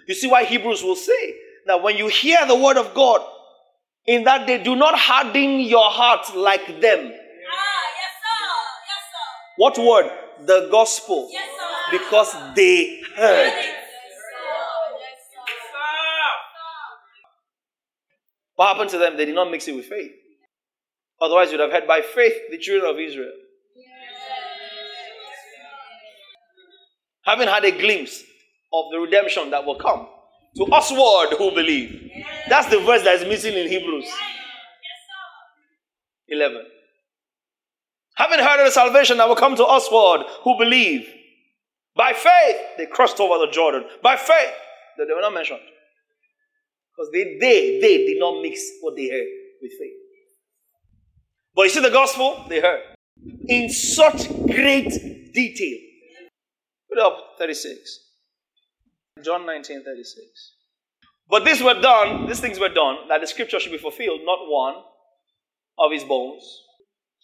You 0.05 0.15
see 0.15 0.27
why 0.27 0.43
Hebrews 0.43 0.83
will 0.83 0.97
say 0.97 1.35
that 1.67 1.81
when 1.81 1.95
you 1.95 2.09
hear 2.09 2.45
the 2.45 2.57
word 2.57 2.75
of 2.75 2.93
God, 2.93 3.21
in 4.05 4.25
that 4.25 4.45
day, 4.47 4.61
do 4.61 4.75
not 4.75 4.99
harden 4.99 5.61
your 5.61 5.89
heart 5.89 6.35
like 6.35 6.65
them. 6.81 6.99
Ah, 6.99 7.87
yes, 8.01 8.13
sir. 8.19 8.43
Yes, 8.89 9.03
sir. 9.13 9.52
What 9.63 9.77
word? 9.77 10.11
The 10.45 10.67
gospel. 10.69 11.29
Yes, 11.31 11.47
sir. 11.47 11.97
Because 11.97 12.33
they 12.53 12.99
heard. 13.15 13.45
Yes, 13.47 13.63
sir. 13.63 13.71
Yes, 14.99 15.19
sir. 15.31 15.47
What 18.55 18.73
happened 18.73 18.89
to 18.89 18.97
them? 18.97 19.15
They 19.15 19.23
did 19.23 19.35
not 19.35 19.49
mix 19.49 19.65
it 19.69 19.73
with 19.73 19.85
faith. 19.85 20.11
Otherwise, 21.21 21.53
you'd 21.53 21.61
have 21.61 21.71
heard 21.71 21.87
by 21.87 22.01
faith 22.01 22.33
the 22.51 22.57
children 22.57 22.93
of 22.93 22.99
Israel. 22.99 23.31
Having 27.23 27.47
had 27.47 27.63
a 27.63 27.71
glimpse 27.71 28.21
of 28.73 28.91
the 28.91 28.99
redemption 28.99 29.49
that 29.51 29.65
will 29.65 29.79
come 29.79 30.09
to 30.57 30.65
us. 30.65 30.91
usward 30.91 31.37
who 31.37 31.51
believe. 31.51 32.11
That's 32.49 32.67
the 32.67 32.81
verse 32.81 33.03
that 33.03 33.15
is 33.21 33.25
missing 33.25 33.53
in 33.53 33.69
Hebrews 33.69 34.11
11. 36.27 36.63
Having 38.15 38.39
heard 38.39 38.59
of 38.59 38.65
the 38.65 38.71
salvation 38.71 39.17
that 39.17 39.27
will 39.27 39.35
come 39.35 39.55
to 39.55 39.65
us, 39.65 39.85
usward 39.91 40.25
who 40.43 40.57
believe. 40.57 41.07
By 41.95 42.13
faith, 42.13 42.57
they 42.77 42.85
crossed 42.85 43.19
over 43.19 43.45
the 43.45 43.51
Jordan. 43.51 43.85
By 44.01 44.15
faith, 44.15 44.53
that 44.97 45.05
they 45.07 45.13
were 45.13 45.21
not 45.21 45.33
mentioned. 45.33 45.59
Because 46.95 47.11
they, 47.11 47.37
they, 47.39 47.79
they 47.79 47.97
did 48.05 48.19
not 48.19 48.41
mix 48.41 48.61
what 48.81 48.95
they 48.95 49.09
heard 49.09 49.27
with 49.61 49.71
faith. 49.79 49.93
But 51.55 51.63
you 51.63 51.69
see 51.69 51.81
the 51.81 51.89
gospel 51.89 52.45
they 52.49 52.61
heard 52.61 52.81
in 53.47 53.69
such 53.69 54.27
great 54.47 54.89
detail. 55.33 55.77
Put 56.89 56.99
up 56.99 57.35
36. 57.39 57.99
John 59.23 59.45
19 59.45 59.83
36. 59.83 60.25
But 61.29 61.45
these 61.45 61.63
were 61.63 61.79
done, 61.79 62.27
these 62.27 62.39
things 62.39 62.59
were 62.59 62.69
done, 62.69 63.07
that 63.07 63.21
the 63.21 63.27
scripture 63.27 63.59
should 63.59 63.71
be 63.71 63.77
fulfilled, 63.77 64.21
not 64.23 64.39
one 64.47 64.75
of 65.79 65.91
his 65.91 66.03
bones 66.03 66.43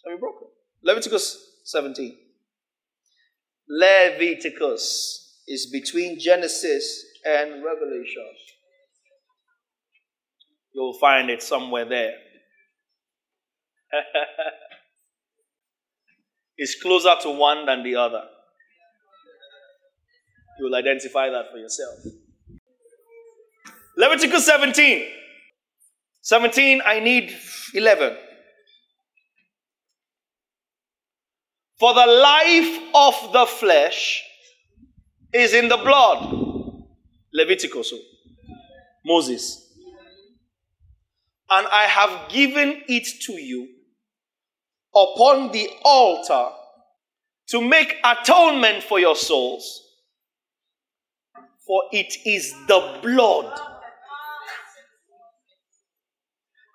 shall 0.02 0.16
be 0.16 0.18
broken. 0.18 0.48
Leviticus 0.82 1.60
17. 1.64 2.16
Leviticus 3.68 5.42
is 5.46 5.70
between 5.70 6.18
Genesis 6.18 7.04
and 7.24 7.62
Revelation. 7.64 8.26
You'll 10.72 10.98
find 10.98 11.30
it 11.30 11.42
somewhere 11.42 11.84
there. 11.84 12.12
it's 16.56 16.80
closer 16.80 17.14
to 17.22 17.30
one 17.30 17.66
than 17.66 17.82
the 17.82 17.96
other. 17.96 18.22
You 20.58 20.66
will 20.66 20.74
identify 20.76 21.28
that 21.30 21.50
for 21.50 21.58
yourself. 21.58 21.98
Leviticus 23.96 24.46
17. 24.46 25.06
17, 26.22 26.82
I 26.84 27.00
need 27.00 27.34
11. 27.74 28.16
For 31.80 31.94
the 31.94 32.06
life 32.06 32.78
of 32.94 33.32
the 33.32 33.46
flesh 33.46 34.22
is 35.32 35.54
in 35.54 35.68
the 35.68 35.78
blood. 35.78 36.36
Leviticus. 37.32 37.92
oh. 37.94 38.00
Moses. 39.06 39.66
and 41.48 41.66
I 41.68 41.84
have 41.84 42.30
given 42.30 42.82
it 42.86 43.06
to 43.22 43.32
you 43.32 43.66
upon 44.94 45.52
the 45.52 45.70
altar 45.82 46.50
to 47.48 47.62
make 47.62 47.96
atonement 48.04 48.82
for 48.82 49.00
your 49.00 49.16
souls. 49.16 49.82
For 51.66 51.84
it 51.92 52.14
is 52.26 52.52
the 52.68 52.98
blood 53.02 53.58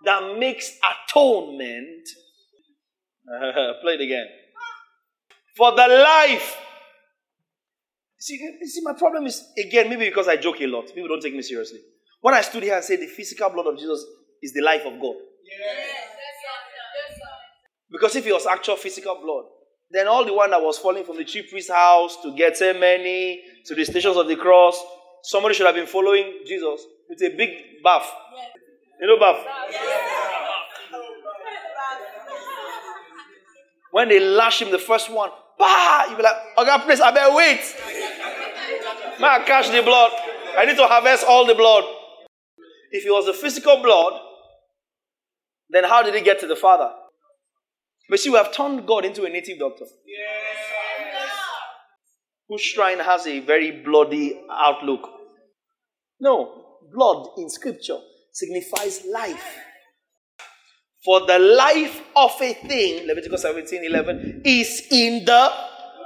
that 0.06 0.38
makes 0.40 0.72
atonement. 0.80 2.10
play 3.82 3.94
it 3.94 4.02
again. 4.02 4.28
For 5.56 5.72
the 5.72 5.88
life. 5.88 6.58
See, 8.20 8.36
you 8.36 8.68
see, 8.68 8.82
my 8.84 8.94
problem 8.94 9.26
is, 9.26 9.44
again, 9.58 9.90
maybe 9.90 10.06
because 10.06 10.28
I 10.28 10.38
joke 10.38 10.60
a 10.62 10.68
lot. 10.68 10.88
People 10.88 11.08
don't 11.08 11.22
take 11.22 11.36
me 11.36 11.42
seriously. 11.42 11.80
When 12.22 12.34
I 12.34 12.42
stood 12.42 12.64
here 12.64 12.76
and 12.76 12.84
said 12.84 13.00
the 13.00 13.08
physical 13.08 13.50
blood 13.52 13.68
of 13.68 13.78
Jesus 13.78 14.04
is 14.42 14.52
the 14.54 14.62
life 14.62 14.82
of 14.86 15.00
God. 15.00 15.16
Because 17.92 18.16
if 18.16 18.26
it 18.26 18.34
was 18.34 18.46
actual 18.48 18.76
physical 18.76 19.16
blood, 19.22 19.46
then 19.92 20.08
all 20.08 20.26
the 20.26 20.34
one 20.34 20.50
that 20.50 20.62
was 20.62 20.78
falling 20.78 21.04
from 21.04 21.18
the 21.18 21.24
chief 21.24 21.50
priest's 21.50 21.72
house 21.72 22.18
to 22.24 22.36
Gethsemane, 22.36 23.40
to 23.66 23.76
the 23.76 23.86
stations 23.86 24.18
of 24.18 24.28
the 24.28 24.36
cross, 24.36 24.76
somebody 25.24 25.54
should 25.54 25.68
have 25.68 25.76
been 25.76 25.86
following 25.88 26.40
Jesus 26.48 26.82
with 27.08 27.22
a 27.22 27.36
big 27.38 27.50
bath. 27.84 28.12
You 29.00 29.08
know 29.08 29.20
bath? 29.20 29.46
When 33.92 34.10
they 34.10 34.20
lash 34.20 34.62
him, 34.62 34.72
the 34.72 34.80
first 34.80 35.12
one, 35.12 35.30
bah! 35.58 36.06
You 36.10 36.18
be 36.18 36.24
like, 36.24 36.36
okay, 36.58 36.78
please, 36.86 37.02
I 37.02 37.12
better 37.12 37.36
wait. 37.36 37.62
May 39.20 39.28
I 39.28 39.44
catch 39.46 39.70
the 39.70 39.82
blood? 39.82 40.12
I 40.58 40.66
need 40.66 40.78
to 40.78 40.88
harvest 40.88 41.26
all 41.28 41.46
the 41.46 41.56
blood. 41.56 41.84
If 42.92 43.06
it 43.06 43.12
was 43.12 43.26
the 43.26 43.34
physical 43.34 43.82
blood, 43.82 44.14
then 45.70 45.84
how 45.84 46.04
did 46.04 46.16
it 46.16 46.24
get 46.24 46.40
to 46.42 46.48
the 46.48 46.56
Father? 46.56 46.92
But 48.10 48.20
see, 48.20 48.30
we 48.30 48.38
have 48.38 48.54
turned 48.54 48.88
God 48.88 49.06
into 49.06 49.24
a 49.24 49.30
native 49.30 49.60
doctor. 49.60 49.86
Whose 52.48 52.62
shrine 52.62 53.00
has 53.00 53.26
a 53.26 53.40
very 53.40 53.72
bloody 53.72 54.40
outlook. 54.52 55.10
No, 56.20 56.64
blood 56.94 57.30
in 57.38 57.50
scripture 57.50 57.98
signifies 58.32 59.04
life. 59.12 59.65
For 61.06 61.26
the 61.28 61.38
life 61.38 62.02
of 62.16 62.32
a 62.42 62.54
thing, 62.54 63.06
Leviticus 63.06 63.44
17 63.44 63.86
11, 63.86 64.42
is 64.44 64.88
in 64.90 65.24
the. 65.24 65.52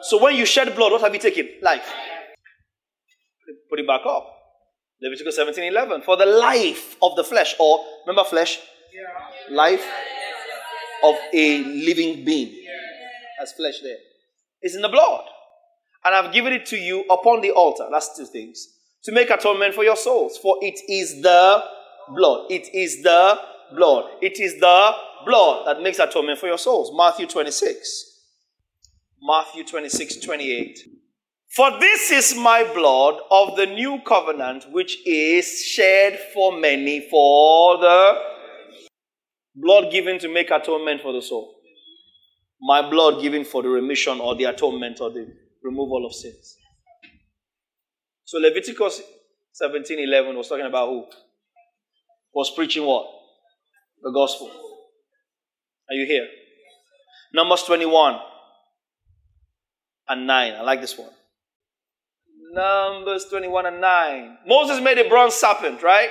So 0.02 0.22
when 0.22 0.36
you 0.36 0.46
shed 0.46 0.76
blood, 0.76 0.92
what 0.92 1.02
have 1.02 1.14
you 1.14 1.22
taken? 1.22 1.48
Life. 1.62 1.90
Put 3.70 3.80
it 3.80 3.88
back 3.88 4.02
up. 4.06 4.28
Leviticus 5.02 5.38
17 5.38 5.64
11. 5.64 6.02
For 6.02 6.18
the 6.18 6.26
life 6.26 6.98
of 7.02 7.16
the 7.16 7.24
flesh, 7.24 7.56
or 7.60 7.80
remember 8.06 8.28
flesh? 8.30 8.60
Life 9.50 9.86
of 11.06 11.16
a 11.34 11.64
living 11.64 12.26
being. 12.26 12.54
As 13.42 13.54
flesh 13.54 13.76
there. 13.82 13.98
It's 14.62 14.76
in 14.76 14.82
the 14.82 14.90
blood. 14.90 15.24
And 16.04 16.14
I've 16.14 16.34
given 16.34 16.52
it 16.52 16.66
to 16.68 16.78
you 16.78 17.06
upon 17.10 17.40
the 17.40 17.52
altar. 17.52 17.88
That's 17.90 18.18
two 18.18 18.26
things. 18.26 18.68
To 19.06 19.14
make 19.14 19.30
atonement 19.30 19.76
for 19.76 19.86
your 19.86 19.96
souls. 19.96 20.38
For 20.38 20.58
it 20.62 20.78
is 20.90 21.22
the 21.22 21.64
blood. 22.14 22.52
It 22.52 22.68
is 22.74 23.02
the 23.02 23.40
blood. 23.76 24.12
It 24.22 24.40
is 24.40 24.60
the 24.60 24.92
blood 25.26 25.68
that 25.68 25.82
makes 25.82 26.00
atonement 26.00 26.40
for 26.40 26.48
your 26.48 26.58
souls. 26.58 26.92
Matthew 26.96 27.28
26. 27.28 28.06
Matthew 29.22 29.66
26, 29.66 30.18
28. 30.18 30.80
For 31.56 31.72
this 31.80 32.12
is 32.12 32.36
my 32.38 32.64
blood 32.74 33.20
of 33.32 33.56
the 33.58 33.66
new 33.66 34.00
covenant, 34.06 34.66
which 34.72 35.06
is 35.06 35.64
shed 35.64 36.20
for 36.34 36.58
many 36.58 37.10
for 37.10 37.78
the 37.80 38.14
blood 39.56 39.92
given 39.92 40.20
to 40.20 40.30
make 40.30 40.52
atonement 40.52 41.02
for 41.02 41.12
the 41.12 41.22
soul. 41.22 41.56
My 42.62 42.88
blood 42.88 43.22
given 43.22 43.44
for 43.46 43.64
the 43.64 43.70
remission 43.70 44.20
or 44.20 44.36
the 44.36 44.46
atonement 44.46 45.02
or 45.02 45.10
the 45.12 45.28
removal 45.64 46.06
of 46.06 46.14
sins. 46.14 46.56
So 48.26 48.38
Leviticus 48.38 49.02
17 49.54 50.00
11 50.00 50.38
was 50.38 50.48
talking 50.48 50.66
about 50.66 50.90
who? 50.90 51.06
Was 52.34 52.52
preaching 52.52 52.86
what? 52.86 53.08
The 54.02 54.12
gospel. 54.12 54.48
Are 55.90 55.96
you 55.96 56.06
here? 56.06 56.28
Numbers 57.34 57.64
21 57.64 58.20
and 60.08 60.28
9. 60.28 60.54
I 60.54 60.62
like 60.62 60.82
this 60.82 60.98
one. 60.98 61.10
Numbers 62.54 63.26
21 63.30 63.66
and 63.66 63.82
9. 63.82 64.38
Moses 64.48 64.82
made 64.82 64.98
a 64.98 65.08
bronze 65.10 65.34
serpent, 65.34 65.84
right? 65.84 66.10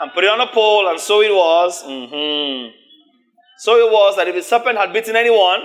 And 0.00 0.12
put 0.12 0.24
it 0.24 0.30
on 0.30 0.40
a 0.40 0.46
pole, 0.52 0.88
and 0.88 0.98
so 0.98 1.20
it 1.22 1.30
was. 1.30 1.82
Mm-hmm. 1.82 2.70
So 3.58 3.76
it 3.76 3.90
was 3.90 4.16
that 4.16 4.28
if 4.28 4.34
the 4.34 4.42
serpent 4.42 4.76
had 4.78 4.92
bitten 4.92 5.16
anyone, 5.16 5.60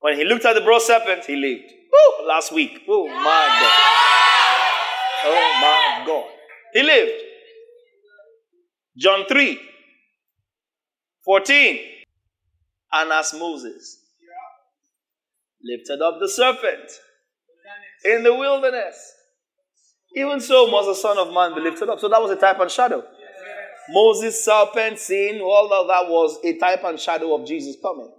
when 0.00 0.16
he 0.16 0.24
looked 0.24 0.44
at 0.44 0.54
the 0.54 0.60
bronze 0.60 0.84
serpent, 0.84 1.24
he 1.24 1.36
lived. 1.36 1.70
Woo, 1.92 2.26
last 2.26 2.52
week. 2.52 2.82
Oh 2.88 3.08
my 3.08 3.46
God. 3.60 3.72
Oh 5.24 5.58
my 5.60 6.04
God. 6.06 6.30
He 6.74 6.82
lived. 6.82 7.24
John 8.96 9.26
3 9.26 9.67
14. 11.28 11.78
And 12.90 13.12
as 13.12 13.34
Moses 13.34 13.98
lifted 15.62 16.00
up 16.00 16.18
the 16.20 16.28
serpent 16.28 16.90
in 18.06 18.22
the 18.22 18.34
wilderness, 18.34 18.96
even 20.16 20.40
so 20.40 20.70
must 20.70 20.88
the 20.88 20.94
Son 20.94 21.18
of 21.18 21.34
Man 21.34 21.54
be 21.54 21.60
lifted 21.60 21.90
up. 21.90 22.00
So 22.00 22.08
that 22.08 22.22
was 22.22 22.30
a 22.30 22.36
type 22.36 22.58
and 22.60 22.70
shadow. 22.70 23.04
Moses, 23.90 24.42
serpent, 24.42 24.98
sin, 24.98 25.42
all 25.42 25.70
of 25.70 25.86
that 25.88 26.10
was 26.10 26.38
a 26.44 26.56
type 26.56 26.82
and 26.84 26.98
shadow 26.98 27.34
of 27.34 27.46
Jesus 27.46 27.76
coming 27.82 28.10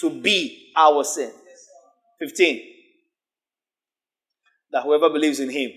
to 0.00 0.10
be 0.10 0.70
our 0.76 1.02
sin. 1.02 1.32
15. 2.20 2.60
That 4.72 4.82
whoever 4.82 5.08
believes 5.08 5.40
in 5.40 5.48
him 5.48 5.70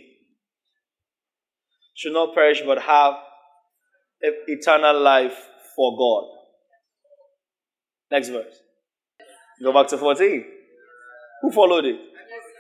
should 1.96 2.12
not 2.12 2.36
perish 2.36 2.62
but 2.66 2.82
have 2.82 3.14
eternal 4.48 5.00
life 5.00 5.48
for 5.74 5.98
God. 5.98 6.37
Next 8.12 8.30
verse. 8.30 8.62
Go 9.62 9.74
back 9.74 9.88
to 9.90 9.98
14. 9.98 10.46
Who 11.42 11.52
followed 11.52 11.86
it? 11.86 12.00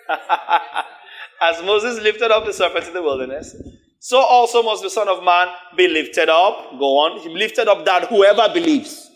As 1.41 1.63
Moses 1.63 2.01
lifted 2.01 2.31
up 2.31 2.45
the 2.45 2.53
serpent 2.53 2.87
in 2.87 2.93
the 2.93 3.01
wilderness, 3.01 3.55
so 3.99 4.19
also 4.19 4.63
must 4.63 4.83
the 4.83 4.89
Son 4.89 5.07
of 5.07 5.23
Man 5.23 5.47
be 5.75 5.87
lifted 5.87 6.29
up. 6.29 6.71
Go 6.79 6.97
on. 6.97 7.19
He 7.19 7.29
lifted 7.29 7.67
up 7.67 7.85
that 7.85 8.07
whoever 8.07 8.47
believes 8.53 9.09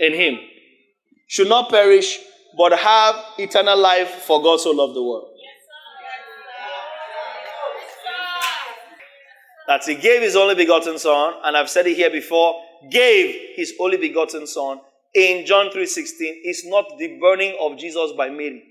in 0.00 0.14
him 0.14 0.38
should 1.28 1.48
not 1.48 1.70
perish, 1.70 2.18
but 2.56 2.78
have 2.78 3.16
eternal 3.38 3.78
life 3.78 4.08
for 4.08 4.42
God 4.42 4.60
so 4.60 4.70
loved 4.70 4.94
the 4.94 5.02
world. 5.02 5.30
That 9.66 9.82
he 9.84 9.94
gave 9.94 10.20
his 10.20 10.36
only 10.36 10.54
begotten 10.54 10.98
son, 10.98 11.34
and 11.42 11.56
I've 11.56 11.70
said 11.70 11.86
it 11.86 11.96
here 11.96 12.10
before, 12.10 12.54
gave 12.90 13.56
his 13.56 13.74
only 13.80 13.96
begotten 13.96 14.46
son 14.46 14.80
in 15.14 15.46
John 15.46 15.70
3:16 15.70 16.42
is 16.44 16.64
not 16.66 16.98
the 16.98 17.18
burning 17.18 17.56
of 17.60 17.78
Jesus 17.78 18.12
by 18.12 18.30
Mary. 18.30 18.62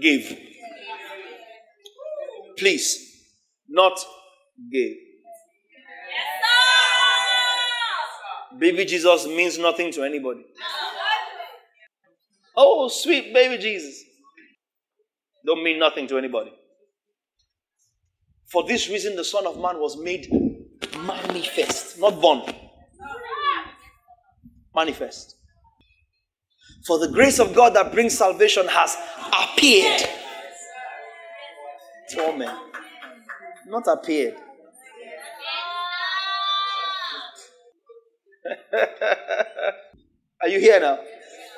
Give. 0.00 0.38
Please, 2.56 3.24
not 3.68 4.04
give. 4.70 4.96
Baby 8.58 8.84
Jesus 8.84 9.26
means 9.26 9.58
nothing 9.58 9.90
to 9.92 10.04
anybody. 10.04 10.44
Oh, 12.56 12.88
sweet 12.88 13.32
baby 13.32 13.58
Jesus. 13.60 14.04
Don't 15.44 15.64
mean 15.64 15.78
nothing 15.78 16.06
to 16.08 16.18
anybody. 16.18 16.52
For 18.46 18.64
this 18.64 18.88
reason, 18.88 19.16
the 19.16 19.24
Son 19.24 19.46
of 19.46 19.56
Man 19.58 19.80
was 19.80 19.96
made 19.96 20.28
manifest, 20.98 21.98
not 21.98 22.20
born. 22.20 22.42
Manifest. 24.74 25.36
For 26.86 26.98
the 26.98 27.08
grace 27.08 27.38
of 27.38 27.54
God 27.54 27.74
that 27.74 27.92
brings 27.92 28.16
salvation 28.16 28.66
has 28.68 28.96
appeared. 29.32 30.02
To 32.10 32.36
men. 32.36 32.56
Not 33.66 33.86
appeared. 33.86 34.34
Are 40.42 40.48
you 40.48 40.58
here 40.60 40.80
now? 40.80 40.98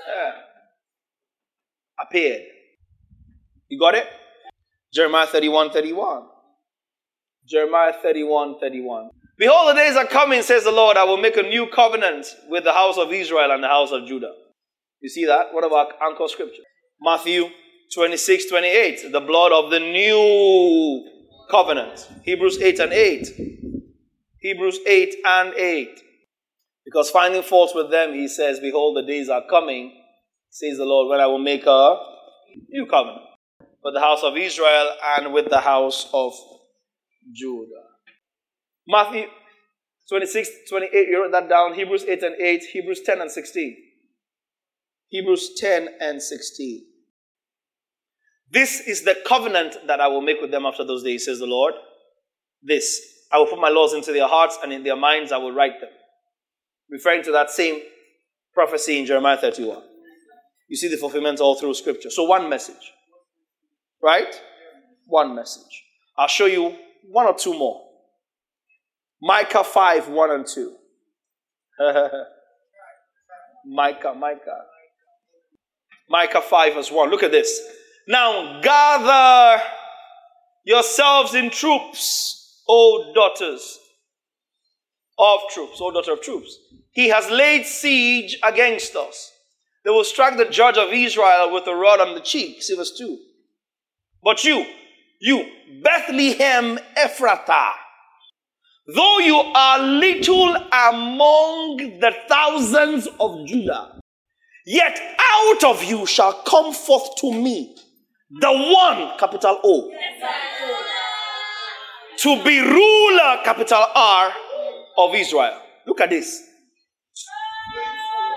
Yeah. 0.06 0.32
Appeared. 2.00 2.42
You 3.68 3.78
got 3.78 3.94
it? 3.94 4.06
Jeremiah 4.92 5.26
31 5.26 5.70
31. 5.72 6.24
Jeremiah 7.48 7.92
31 8.02 8.60
31. 8.60 9.10
Behold, 9.36 9.70
the 9.70 9.74
days 9.74 9.96
are 9.96 10.06
coming, 10.06 10.42
says 10.42 10.64
the 10.64 10.70
Lord, 10.70 10.96
I 10.96 11.04
will 11.04 11.16
make 11.16 11.36
a 11.36 11.42
new 11.42 11.66
covenant 11.66 12.26
with 12.48 12.64
the 12.64 12.72
house 12.72 12.96
of 12.98 13.12
Israel 13.12 13.50
and 13.50 13.62
the 13.62 13.68
house 13.68 13.90
of 13.90 14.06
Judah. 14.06 14.32
You 15.00 15.08
see 15.08 15.26
that? 15.26 15.52
What 15.52 15.64
about 15.64 15.92
anchor 16.00 16.28
scripture? 16.28 16.62
Matthew 17.00 17.48
26 17.94 18.46
28. 18.46 19.12
The 19.12 19.20
blood 19.20 19.52
of 19.52 19.70
the 19.70 19.80
new 19.80 21.04
covenant. 21.50 22.08
Hebrews 22.22 22.58
8 22.60 22.78
and 22.78 22.92
8. 22.92 23.28
Hebrews 24.40 24.78
8 24.86 25.14
and 25.24 25.54
8. 25.54 26.00
Because 26.84 27.10
finding 27.10 27.42
fault 27.42 27.72
with 27.74 27.90
them, 27.90 28.14
he 28.14 28.28
says, 28.28 28.60
Behold, 28.60 28.96
the 28.96 29.06
days 29.06 29.28
are 29.28 29.42
coming, 29.48 29.92
says 30.50 30.76
the 30.76 30.84
Lord, 30.84 31.10
when 31.10 31.20
I 31.20 31.26
will 31.26 31.38
make 31.38 31.66
a 31.66 31.98
new 32.68 32.86
covenant 32.86 33.22
with 33.82 33.94
the 33.94 34.00
house 34.00 34.22
of 34.22 34.36
Israel 34.36 34.90
and 35.18 35.32
with 35.32 35.48
the 35.50 35.60
house 35.60 36.08
of 36.12 36.32
Judah. 37.32 37.93
Matthew 38.86 39.26
26, 40.08 40.50
28, 40.68 41.08
you 41.08 41.22
wrote 41.22 41.32
that 41.32 41.48
down. 41.48 41.74
Hebrews 41.74 42.04
8 42.04 42.22
and 42.22 42.34
8, 42.40 42.62
Hebrews 42.72 43.00
10 43.04 43.20
and 43.20 43.30
16. 43.30 43.76
Hebrews 45.08 45.54
10 45.56 45.88
and 46.00 46.22
16. 46.22 46.84
This 48.50 48.80
is 48.80 49.02
the 49.02 49.16
covenant 49.26 49.76
that 49.86 50.00
I 50.00 50.08
will 50.08 50.20
make 50.20 50.40
with 50.40 50.50
them 50.50 50.66
after 50.66 50.84
those 50.84 51.02
days, 51.02 51.24
says 51.24 51.38
the 51.38 51.46
Lord. 51.46 51.74
This 52.62 53.00
I 53.32 53.38
will 53.38 53.46
put 53.46 53.60
my 53.60 53.68
laws 53.68 53.94
into 53.94 54.12
their 54.12 54.28
hearts, 54.28 54.58
and 54.62 54.72
in 54.72 54.84
their 54.84 54.96
minds 54.96 55.32
I 55.32 55.38
will 55.38 55.52
write 55.52 55.80
them. 55.80 55.90
Referring 56.90 57.24
to 57.24 57.32
that 57.32 57.50
same 57.50 57.80
prophecy 58.52 58.98
in 58.98 59.06
Jeremiah 59.06 59.36
31. 59.36 59.82
You 60.68 60.76
see 60.76 60.88
the 60.88 60.96
fulfillment 60.96 61.40
all 61.40 61.58
through 61.58 61.74
Scripture. 61.74 62.10
So, 62.10 62.24
one 62.24 62.48
message. 62.48 62.92
Right? 64.02 64.40
One 65.06 65.34
message. 65.34 65.82
I'll 66.16 66.28
show 66.28 66.46
you 66.46 66.76
one 67.10 67.26
or 67.26 67.34
two 67.34 67.58
more. 67.58 67.82
Micah 69.24 69.64
5 69.64 70.10
1 70.10 70.30
and 70.32 70.46
2. 70.46 70.76
Micah, 73.66 74.14
Micah. 74.14 74.60
Micah 76.10 76.42
5 76.42 76.74
verse 76.74 76.92
1. 76.92 77.10
Look 77.10 77.22
at 77.22 77.30
this. 77.30 77.58
Now 78.06 78.60
gather 78.60 79.62
yourselves 80.66 81.34
in 81.34 81.48
troops, 81.48 82.60
O 82.68 83.12
daughters 83.14 83.78
of 85.18 85.40
troops, 85.54 85.78
O 85.80 85.90
daughter 85.90 86.12
of 86.12 86.20
troops. 86.20 86.58
He 86.92 87.08
has 87.08 87.30
laid 87.30 87.64
siege 87.64 88.38
against 88.42 88.94
us. 88.94 89.32
They 89.86 89.90
will 89.90 90.04
strike 90.04 90.36
the 90.36 90.44
judge 90.50 90.76
of 90.76 90.92
Israel 90.92 91.50
with 91.50 91.66
a 91.66 91.74
rod 91.74 91.98
on 92.00 92.14
the 92.14 92.20
cheek. 92.20 92.62
See 92.62 92.76
verse 92.76 92.94
2. 92.98 93.18
But 94.22 94.44
you, 94.44 94.66
you, 95.18 95.50
Bethlehem 95.82 96.78
Ephratah, 96.94 97.72
though 98.86 99.18
you 99.18 99.36
are 99.36 99.78
little 99.80 100.56
among 100.56 101.76
the 102.00 102.14
thousands 102.28 103.08
of 103.20 103.46
Judah, 103.46 104.00
yet 104.66 105.00
out 105.18 105.64
of 105.64 105.84
you 105.84 106.06
shall 106.06 106.32
come 106.42 106.72
forth 106.72 107.16
to 107.16 107.32
me 107.32 107.76
the 108.40 108.50
one, 108.50 109.18
capital 109.18 109.60
O, 109.62 109.90
to 112.18 112.42
be 112.42 112.60
ruler, 112.60 113.38
capital 113.44 113.84
R, 113.94 114.32
of 114.98 115.14
Israel. 115.14 115.60
Look 115.86 116.00
at 116.00 116.10
this. 116.10 116.42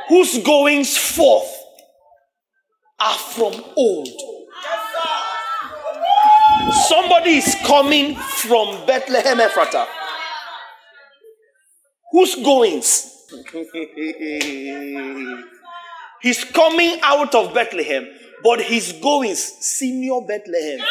Whose 0.09 0.37
goings 0.43 0.97
forth 0.97 1.51
are 2.99 3.17
from 3.17 3.63
old. 3.75 4.09
Somebody 6.87 7.37
is 7.37 7.55
coming 7.65 8.15
from 8.15 8.85
Bethlehem 8.85 9.39
Ephrata. 9.39 9.87
Whose 12.11 12.35
goings? 12.35 13.25
He's 16.21 16.43
coming 16.45 16.99
out 17.03 17.35
of 17.35 17.53
Bethlehem, 17.53 18.07
but 18.43 18.61
his 18.61 18.93
goings, 18.93 19.39
senior 19.39 20.21
Bethlehem. 20.27 20.85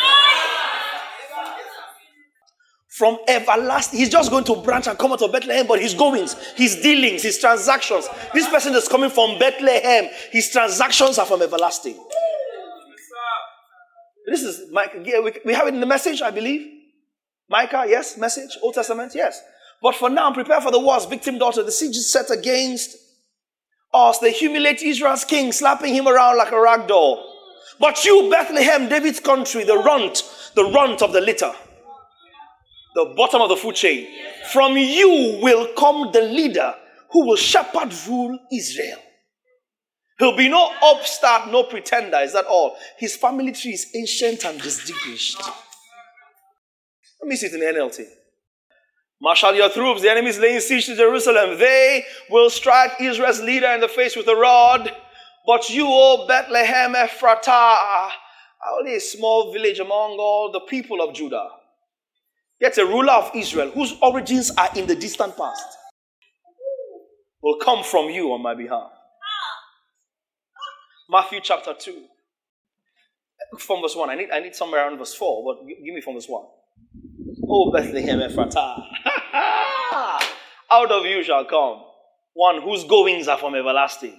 From 2.89 3.19
everlasting, 3.29 3.99
he's 3.99 4.09
just 4.09 4.31
going 4.31 4.45
to 4.45 4.57
branch 4.57 4.87
and 4.87 4.99
come 4.99 5.13
out 5.13 5.21
of 5.21 5.31
Bethlehem, 5.31 5.67
but 5.67 5.81
his 5.81 5.93
goings, 5.93 6.35
his 6.55 6.77
dealings, 6.77 7.23
his 7.23 7.39
transactions. 7.39 8.09
This 8.33 8.49
person 8.49 8.75
is 8.75 8.89
coming 8.89 9.11
from 9.11 9.39
Bethlehem, 9.39 10.09
his 10.31 10.51
transactions 10.51 11.19
are 11.19 11.27
from 11.27 11.43
everlasting. 11.43 11.99
This 14.27 14.43
is 14.43 14.73
Micah. 14.73 15.05
We 15.45 15.53
have 15.53 15.69
it 15.69 15.75
in 15.75 15.81
the 15.81 15.87
message, 15.87 16.23
I 16.23 16.31
believe. 16.31 16.67
Micah, 17.49 17.85
yes, 17.87 18.17
message, 18.17 18.57
Old 18.63 18.75
Testament, 18.75 19.13
yes. 19.15 19.43
But 19.87 19.95
for 19.95 20.11
now, 20.11 20.33
prepare 20.33 20.61
for 20.61 20.73
the 20.73 20.81
worst. 20.81 21.09
victim 21.09 21.39
daughter. 21.39 21.63
The 21.63 21.71
siege 21.71 21.95
is 21.97 22.11
set 22.11 22.29
against 22.33 22.97
us. 23.95 24.19
They 24.19 24.33
humiliate 24.33 24.83
Israel's 24.83 25.25
king, 25.25 25.53
slapping 25.53 25.95
him 25.95 26.09
around 26.09 26.39
like 26.39 26.51
a 26.51 26.61
rag 26.61 26.89
doll. 26.89 27.25
But 27.79 28.05
you, 28.05 28.29
Bethlehem, 28.29 28.89
David's 28.89 29.21
country, 29.21 29.63
the 29.63 29.77
runt, 29.77 30.25
the 30.57 30.65
runt 30.65 31.03
of 31.03 31.13
the 31.13 31.21
litter, 31.21 31.53
the 32.97 33.15
bottom 33.17 33.41
of 33.41 33.49
the 33.49 33.55
food 33.55 33.77
chain, 33.77 34.09
from 34.53 34.77
you 34.77 35.39
will 35.41 35.69
come 35.79 36.11
the 36.13 36.23
leader 36.23 36.75
who 37.13 37.25
will 37.25 37.37
shepherd 37.37 37.95
rule 38.09 38.37
Israel. 38.53 38.99
He'll 40.19 40.37
be 40.37 40.49
no 40.49 40.69
upstart, 40.83 41.53
no 41.53 41.63
pretender. 41.63 42.19
Is 42.19 42.33
that 42.33 42.47
all? 42.47 42.77
His 42.99 43.15
family 43.15 43.53
tree 43.53 43.75
is 43.75 43.87
ancient 43.95 44.45
and 44.47 44.61
distinguished. 44.61 45.41
Let 47.23 47.29
me 47.29 47.37
see 47.37 47.47
it 47.47 47.55
in 47.55 47.61
the 47.61 47.67
NLT. 47.67 48.05
Marshal 49.21 49.55
your 49.55 49.71
troops. 49.71 50.03
The 50.03 50.11
enemy 50.11 50.29
is 50.29 50.39
laying 50.39 50.61
siege 50.61 50.87
to 50.87 50.97
Jerusalem. 50.97 51.59
They 51.59 52.05
will 52.31 52.51
strike 52.51 52.93
Israel's 53.01 53.41
leader 53.41 53.69
in 53.69 53.81
the 53.81 53.89
face 53.89 54.15
with 54.15 54.29
a 54.29 54.37
rod. 54.37 54.91
But 55.47 55.71
you, 55.71 55.87
O 55.89 56.27
Bethlehem 56.27 56.95
Ephratah, 56.95 58.11
only 58.79 58.97
a 58.97 59.01
small 59.01 59.53
village 59.53 59.79
among 59.79 60.19
all 60.19 60.51
the 60.53 60.61
people 60.61 61.01
of 61.01 61.15
Judah. 61.15 61.49
Yet 62.61 62.79
a 62.79 62.85
ruler 62.85 63.13
of 63.13 63.31
Israel, 63.35 63.71
whose 63.71 63.95
origins 64.03 64.51
are 64.57 64.71
in 64.75 64.87
the 64.87 64.97
distant 64.97 65.37
past, 65.37 65.67
will 67.43 67.59
come 67.59 67.85
from 67.85 68.11
you 68.11 68.33
on 68.33 68.43
my 68.43 68.55
behalf. 68.55 68.91
Matthew 71.09 71.41
chapter 71.43 71.75
2. 71.79 72.03
From 73.59 73.83
verse 73.83 73.95
1. 73.95 74.11
I 74.11 74.15
need, 74.17 74.31
I 74.33 74.41
need 74.41 74.57
somewhere 74.57 74.85
around 74.85 74.99
verse 74.99 75.15
4, 75.15 75.45
but 75.45 75.67
give 75.67 75.95
me 75.95 76.01
from 76.01 76.15
verse 76.15 76.29
1. 76.29 76.45
Oh, 77.49 77.69
o 77.69 77.71
Bethlehem 77.71 78.19
Ephratah, 78.19 78.57
out 80.71 80.91
of 80.91 81.05
you 81.05 81.23
shall 81.23 81.45
come 81.45 81.83
one 82.35 82.61
whose 82.61 82.83
goings 82.85 83.29
are 83.29 83.39
from 83.39 83.55
everlasting. 83.55 84.15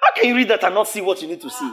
How 0.00 0.12
can 0.14 0.26
you 0.28 0.36
read 0.36 0.48
that 0.48 0.64
and 0.64 0.74
not 0.74 0.88
see 0.88 1.00
what 1.00 1.22
you 1.22 1.28
need 1.28 1.40
to 1.40 1.50
see? 1.50 1.72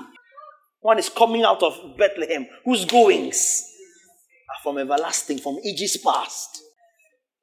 One 0.81 0.99
is 0.99 1.09
coming 1.09 1.43
out 1.43 1.63
of 1.63 1.97
Bethlehem, 1.97 2.45
whose 2.63 2.85
goings 2.85 3.67
are 4.49 4.61
from 4.63 4.77
everlasting, 4.77 5.39
from 5.39 5.57
ages 5.65 5.97
past. 5.97 6.61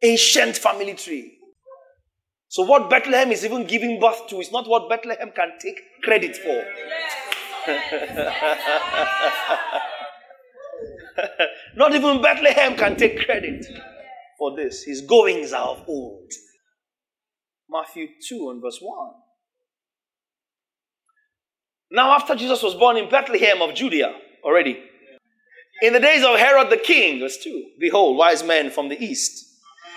Ancient 0.00 0.56
family 0.56 0.94
tree. 0.94 1.36
So, 2.48 2.62
what 2.62 2.88
Bethlehem 2.88 3.32
is 3.32 3.44
even 3.44 3.66
giving 3.66 4.00
birth 4.00 4.28
to 4.28 4.40
is 4.40 4.52
not 4.52 4.68
what 4.68 4.88
Bethlehem 4.88 5.32
can 5.34 5.52
take 5.60 5.80
credit 6.02 6.36
for. 6.36 6.64
not 11.76 11.94
even 11.94 12.22
Bethlehem 12.22 12.76
can 12.76 12.96
take 12.96 13.24
credit 13.24 13.66
for 14.38 14.56
this. 14.56 14.84
His 14.84 15.02
goings 15.02 15.52
are 15.52 15.68
of 15.68 15.84
old. 15.88 16.30
Matthew 17.68 18.08
2 18.28 18.50
and 18.50 18.62
verse 18.62 18.78
1. 18.80 19.10
Now, 21.92 22.12
after 22.12 22.34
Jesus 22.34 22.62
was 22.62 22.74
born 22.74 22.96
in 22.96 23.10
Bethlehem 23.10 23.60
of 23.60 23.74
Judea 23.74 24.14
already, 24.44 24.82
in 25.82 25.92
the 25.92 26.00
days 26.00 26.24
of 26.24 26.38
Herod 26.38 26.70
the 26.70 26.76
king, 26.76 27.20
verse 27.20 27.38
2, 27.38 27.72
behold, 27.80 28.16
wise 28.16 28.44
men 28.44 28.70
from 28.70 28.88
the 28.88 29.02
east. 29.02 29.48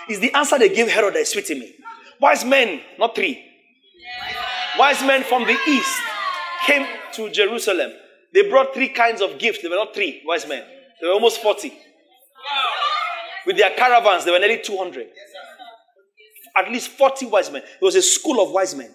Is 0.08 0.20
the 0.20 0.32
answer 0.34 0.58
they 0.58 0.68
gave 0.68 0.88
Herod 0.88 1.14
that 1.14 1.20
is 1.20 1.30
sweet 1.30 1.48
me. 1.50 1.74
Wise 2.20 2.44
men, 2.44 2.80
not 2.98 3.14
three. 3.14 3.42
Wise 4.78 5.02
men 5.02 5.22
from 5.24 5.44
the 5.44 5.56
east 5.68 6.00
came 6.66 6.86
to 7.12 7.30
Jerusalem. 7.30 7.92
They 8.32 8.48
brought 8.48 8.74
three 8.74 8.88
kinds 8.88 9.20
of 9.20 9.38
gifts. 9.38 9.62
They 9.62 9.68
were 9.68 9.76
not 9.76 9.94
three 9.94 10.22
wise 10.26 10.46
men, 10.46 10.64
they 11.00 11.06
were 11.06 11.14
almost 11.14 11.40
40. 11.42 11.72
With 13.46 13.56
their 13.56 13.70
caravans, 13.70 14.24
they 14.24 14.30
were 14.30 14.38
nearly 14.38 14.60
200. 14.62 15.06
At 16.56 16.70
least 16.70 16.88
40 16.90 17.26
wise 17.26 17.50
men. 17.50 17.62
It 17.62 17.84
was 17.84 17.94
a 17.94 18.02
school 18.02 18.42
of 18.42 18.50
wise 18.50 18.74
men 18.74 18.90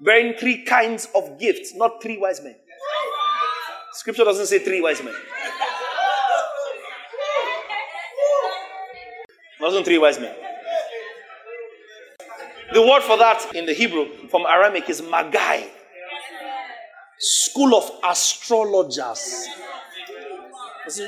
bearing 0.00 0.34
three 0.34 0.64
kinds 0.64 1.08
of 1.14 1.38
gifts, 1.38 1.74
not 1.74 2.02
three 2.02 2.18
wise 2.18 2.42
men. 2.42 2.56
Scripture 3.92 4.24
doesn't 4.24 4.46
say 4.46 4.58
three 4.58 4.80
wise 4.80 5.02
men. 5.02 5.14
Wasn't 9.60 9.84
three 9.84 9.98
wise 9.98 10.18
men. 10.18 10.34
The 12.72 12.82
word 12.82 13.02
for 13.02 13.16
that 13.16 13.54
in 13.54 13.66
the 13.66 13.72
Hebrew 13.72 14.28
from 14.28 14.42
Aramaic 14.46 14.90
is 14.90 15.00
Magi. 15.00 15.62
School 17.18 17.74
of 17.76 17.90
astrologers. 18.04 19.46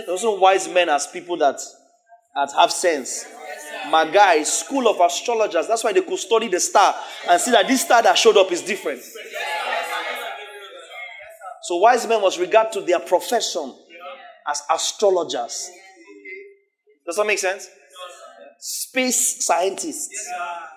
Also, 0.08 0.38
wise 0.38 0.68
men 0.68 0.88
as 0.88 1.06
people 1.06 1.36
that, 1.36 1.60
that 2.34 2.52
have 2.52 2.72
sense. 2.72 3.26
Magi, 3.90 4.42
school 4.42 4.88
of 4.88 5.00
astrologers. 5.00 5.68
That's 5.68 5.84
why 5.84 5.92
they 5.92 6.02
could 6.02 6.18
study 6.18 6.48
the 6.48 6.60
star 6.60 6.94
and 7.28 7.40
see 7.40 7.50
that 7.52 7.68
this 7.68 7.82
star 7.82 8.02
that 8.02 8.16
showed 8.16 8.36
up 8.36 8.50
is 8.50 8.62
different. 8.62 9.02
So 11.62 11.76
wise 11.76 12.06
men 12.06 12.22
was 12.22 12.38
regard 12.38 12.72
to 12.72 12.80
their 12.80 13.00
profession 13.00 13.74
as 14.48 14.62
astrologers. 14.70 15.70
Does 17.04 17.16
that 17.16 17.26
make 17.26 17.38
sense? 17.38 17.68
space 18.58 19.44
scientists 19.44 20.28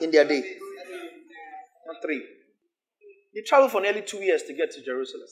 in 0.01 0.11
their 0.11 0.27
day. 0.27 0.43
Not 1.87 2.01
three. 2.03 2.23
They 3.33 3.41
traveled 3.41 3.71
for 3.71 3.81
nearly 3.81 4.01
two 4.01 4.17
years 4.17 4.43
to 4.43 4.53
get 4.53 4.71
to 4.71 4.83
Jerusalem. 4.83 5.27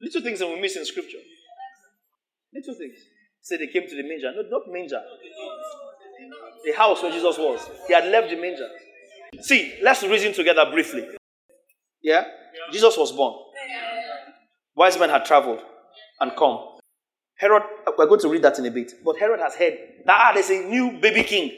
Little 0.00 0.22
things 0.22 0.40
that 0.40 0.48
we 0.48 0.60
miss 0.60 0.76
in 0.76 0.84
scripture. 0.84 1.18
Little 2.54 2.74
things. 2.74 2.96
Say 3.40 3.56
they 3.56 3.66
came 3.66 3.88
to 3.88 3.96
the 3.96 4.02
manger. 4.02 4.32
No, 4.34 4.42
not 4.48 4.62
manger. 4.68 5.00
The 6.64 6.72
house 6.72 7.02
where 7.02 7.10
Jesus 7.10 7.36
was. 7.38 7.68
He 7.88 7.94
had 7.94 8.06
left 8.06 8.30
the 8.30 8.36
manger. 8.36 8.68
See, 9.40 9.74
let's 9.82 10.02
reason 10.02 10.32
together 10.32 10.64
briefly. 10.70 11.06
Yeah? 12.02 12.24
Jesus 12.72 12.96
was 12.96 13.12
born. 13.12 13.34
Wise 14.74 14.98
men 14.98 15.10
had 15.10 15.24
traveled 15.24 15.60
and 16.20 16.32
come. 16.36 16.58
Herod, 17.36 17.62
we're 17.98 18.06
going 18.06 18.20
to 18.20 18.28
read 18.28 18.42
that 18.42 18.58
in 18.58 18.66
a 18.66 18.70
bit. 18.70 18.92
But 19.04 19.18
Herod 19.18 19.40
has 19.40 19.54
heard 19.54 19.76
that 20.06 20.20
ah, 20.20 20.30
there's 20.32 20.50
a 20.50 20.60
new 20.64 20.98
baby 21.00 21.24
king 21.24 21.50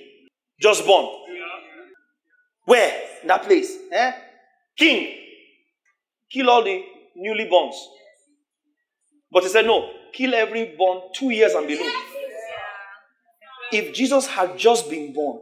just 0.60 0.86
born. 0.86 1.06
Where? 2.64 3.02
In 3.22 3.28
that 3.28 3.42
place. 3.42 3.76
Eh? 3.92 4.12
King. 4.78 5.18
Kill 6.30 6.48
all 6.48 6.64
the 6.64 6.82
newly 7.16 7.44
borns. 7.44 7.74
But 9.30 9.42
he 9.42 9.48
said, 9.50 9.66
no, 9.66 9.90
kill 10.14 10.34
every 10.34 10.74
born 10.76 11.02
two 11.12 11.30
years 11.30 11.52
and 11.54 11.66
below. 11.66 11.90
If 13.72 13.92
Jesus 13.92 14.26
had 14.26 14.56
just 14.56 14.88
been 14.88 15.12
born 15.12 15.40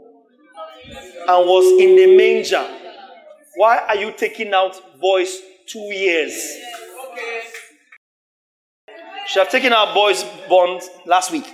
and 0.87 1.47
was 1.47 1.81
in 1.81 1.97
the 1.97 2.17
manger, 2.17 2.67
why 3.57 3.79
are 3.79 3.97
you 3.97 4.13
taking 4.13 4.53
out 4.55 4.81
boys 5.01 5.39
two 5.67 5.93
years? 5.93 6.33
Should 9.27 9.41
have 9.41 9.51
taken 9.51 9.73
out 9.73 9.95
boys 9.95 10.25
born 10.49 10.81
last 11.07 11.31
week. 11.31 11.53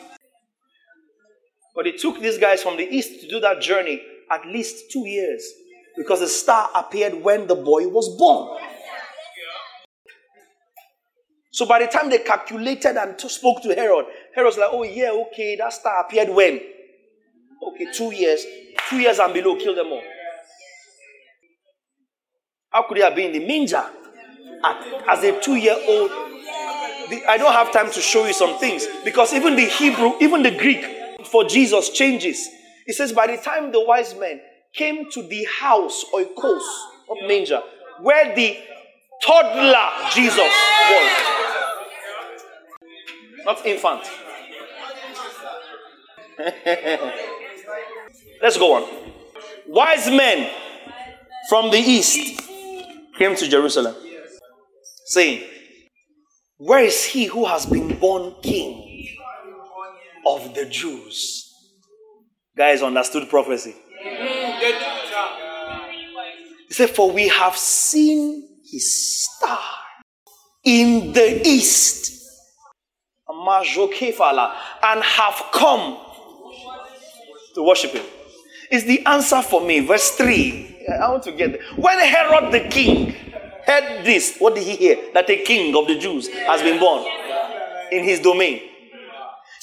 But 1.74 1.86
it 1.86 1.98
took 2.00 2.20
these 2.20 2.38
guys 2.38 2.62
from 2.62 2.76
the 2.76 2.84
east 2.88 3.20
to 3.20 3.28
do 3.28 3.40
that 3.40 3.60
journey 3.60 4.02
at 4.30 4.46
least 4.46 4.90
two 4.90 5.06
years 5.06 5.44
because 5.96 6.20
the 6.20 6.28
star 6.28 6.70
appeared 6.74 7.14
when 7.14 7.46
the 7.46 7.54
boy 7.54 7.88
was 7.88 8.16
born. 8.16 8.58
So 11.50 11.66
by 11.66 11.80
the 11.80 11.86
time 11.86 12.10
they 12.10 12.18
calculated 12.18 12.96
and 12.96 13.18
spoke 13.20 13.62
to 13.62 13.74
Herod, 13.74 14.06
Herod's 14.34 14.58
like, 14.58 14.68
oh, 14.70 14.82
yeah, 14.82 15.10
okay, 15.10 15.56
that 15.56 15.72
star 15.72 16.04
appeared 16.04 16.28
when? 16.28 16.60
Okay, 17.62 17.86
two 17.92 18.14
years. 18.14 18.44
Two 18.88 18.98
years 18.98 19.18
and 19.18 19.32
below, 19.34 19.56
kill 19.56 19.74
them 19.74 19.88
all. 19.88 20.02
How 22.70 22.86
could 22.86 22.98
he 22.98 23.02
have 23.02 23.14
been 23.14 23.34
in 23.34 23.40
the 23.40 23.46
manger 23.46 23.84
at, 24.64 25.02
as 25.08 25.24
a 25.24 25.40
two 25.40 25.56
year 25.56 25.74
old? 25.74 26.10
I 27.26 27.36
don't 27.38 27.52
have 27.52 27.72
time 27.72 27.90
to 27.90 28.00
show 28.00 28.26
you 28.26 28.34
some 28.34 28.58
things 28.58 28.86
because 29.04 29.32
even 29.32 29.56
the 29.56 29.64
Hebrew, 29.64 30.12
even 30.20 30.42
the 30.42 30.50
Greek 30.50 30.84
for 31.26 31.44
Jesus 31.44 31.90
changes. 31.90 32.46
It 32.86 32.94
says, 32.94 33.12
by 33.12 33.26
the 33.26 33.38
time 33.38 33.72
the 33.72 33.84
wise 33.84 34.14
men 34.14 34.40
came 34.74 35.10
to 35.12 35.22
the 35.22 35.46
house 35.60 36.04
or 36.12 36.20
oikos 36.20 36.62
of 37.10 37.26
manger, 37.26 37.62
where 38.02 38.34
the 38.34 38.58
toddler 39.22 39.88
Jesus 40.14 40.38
was, 40.38 41.37
not 43.48 43.64
infant. 43.64 44.02
Let's 48.42 48.58
go 48.58 48.74
on. 48.74 48.84
Wise 49.66 50.10
men 50.10 50.50
from 51.48 51.70
the 51.70 51.78
east 51.78 52.42
came 53.16 53.34
to 53.34 53.48
Jerusalem, 53.48 53.94
saying, 55.06 55.44
Where 56.58 56.84
is 56.84 57.06
he 57.06 57.24
who 57.24 57.46
has 57.46 57.64
been 57.64 57.98
born 57.98 58.34
king 58.42 59.16
of 60.26 60.54
the 60.54 60.66
Jews? 60.66 61.50
Guys 62.54 62.82
understood 62.82 63.30
prophecy. 63.30 63.74
He 66.68 66.74
said, 66.74 66.90
For 66.90 67.10
we 67.10 67.28
have 67.28 67.56
seen 67.56 68.46
his 68.70 69.24
star 69.24 69.58
in 70.64 71.14
the 71.14 71.48
east 71.48 72.17
and 74.82 75.02
have 75.02 75.42
come 75.52 75.98
to 77.54 77.62
worship 77.62 77.92
him. 77.92 78.04
Is 78.70 78.84
the 78.84 79.04
answer 79.06 79.40
for 79.42 79.60
me. 79.60 79.80
Verse 79.80 80.10
3. 80.10 80.86
I 81.00 81.10
want 81.10 81.22
to 81.24 81.32
get 81.32 81.52
there. 81.52 81.62
When 81.76 81.98
Herod 81.98 82.52
the 82.52 82.68
king 82.68 83.14
heard 83.66 84.04
this, 84.04 84.38
what 84.38 84.54
did 84.54 84.64
he 84.64 84.76
hear? 84.76 84.96
That 85.14 85.28
a 85.30 85.42
king 85.42 85.76
of 85.76 85.86
the 85.86 85.98
Jews 85.98 86.28
has 86.28 86.62
been 86.62 86.78
born 86.78 87.06
in 87.92 88.04
his 88.04 88.20
domain. 88.20 88.62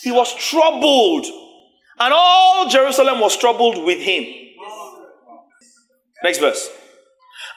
He 0.02 0.12
was 0.12 0.34
troubled, 0.36 1.26
and 1.26 2.14
all 2.14 2.70
Jerusalem 2.70 3.20
was 3.20 3.36
troubled 3.38 3.84
with 3.84 4.00
him. 4.00 4.26
Next 6.24 6.40
verse. 6.40 6.70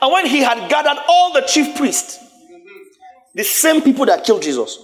And 0.01 0.13
when 0.13 0.27
he 0.27 0.39
had 0.39 0.69
gathered 0.71 1.03
all 1.09 1.33
the 1.33 1.43
chief 1.43 1.77
priests, 1.77 2.19
the 3.35 3.45
same 3.45 3.83
people 3.83 4.07
that 4.07 4.25
killed 4.25 4.43
Jesus, 4.43 4.79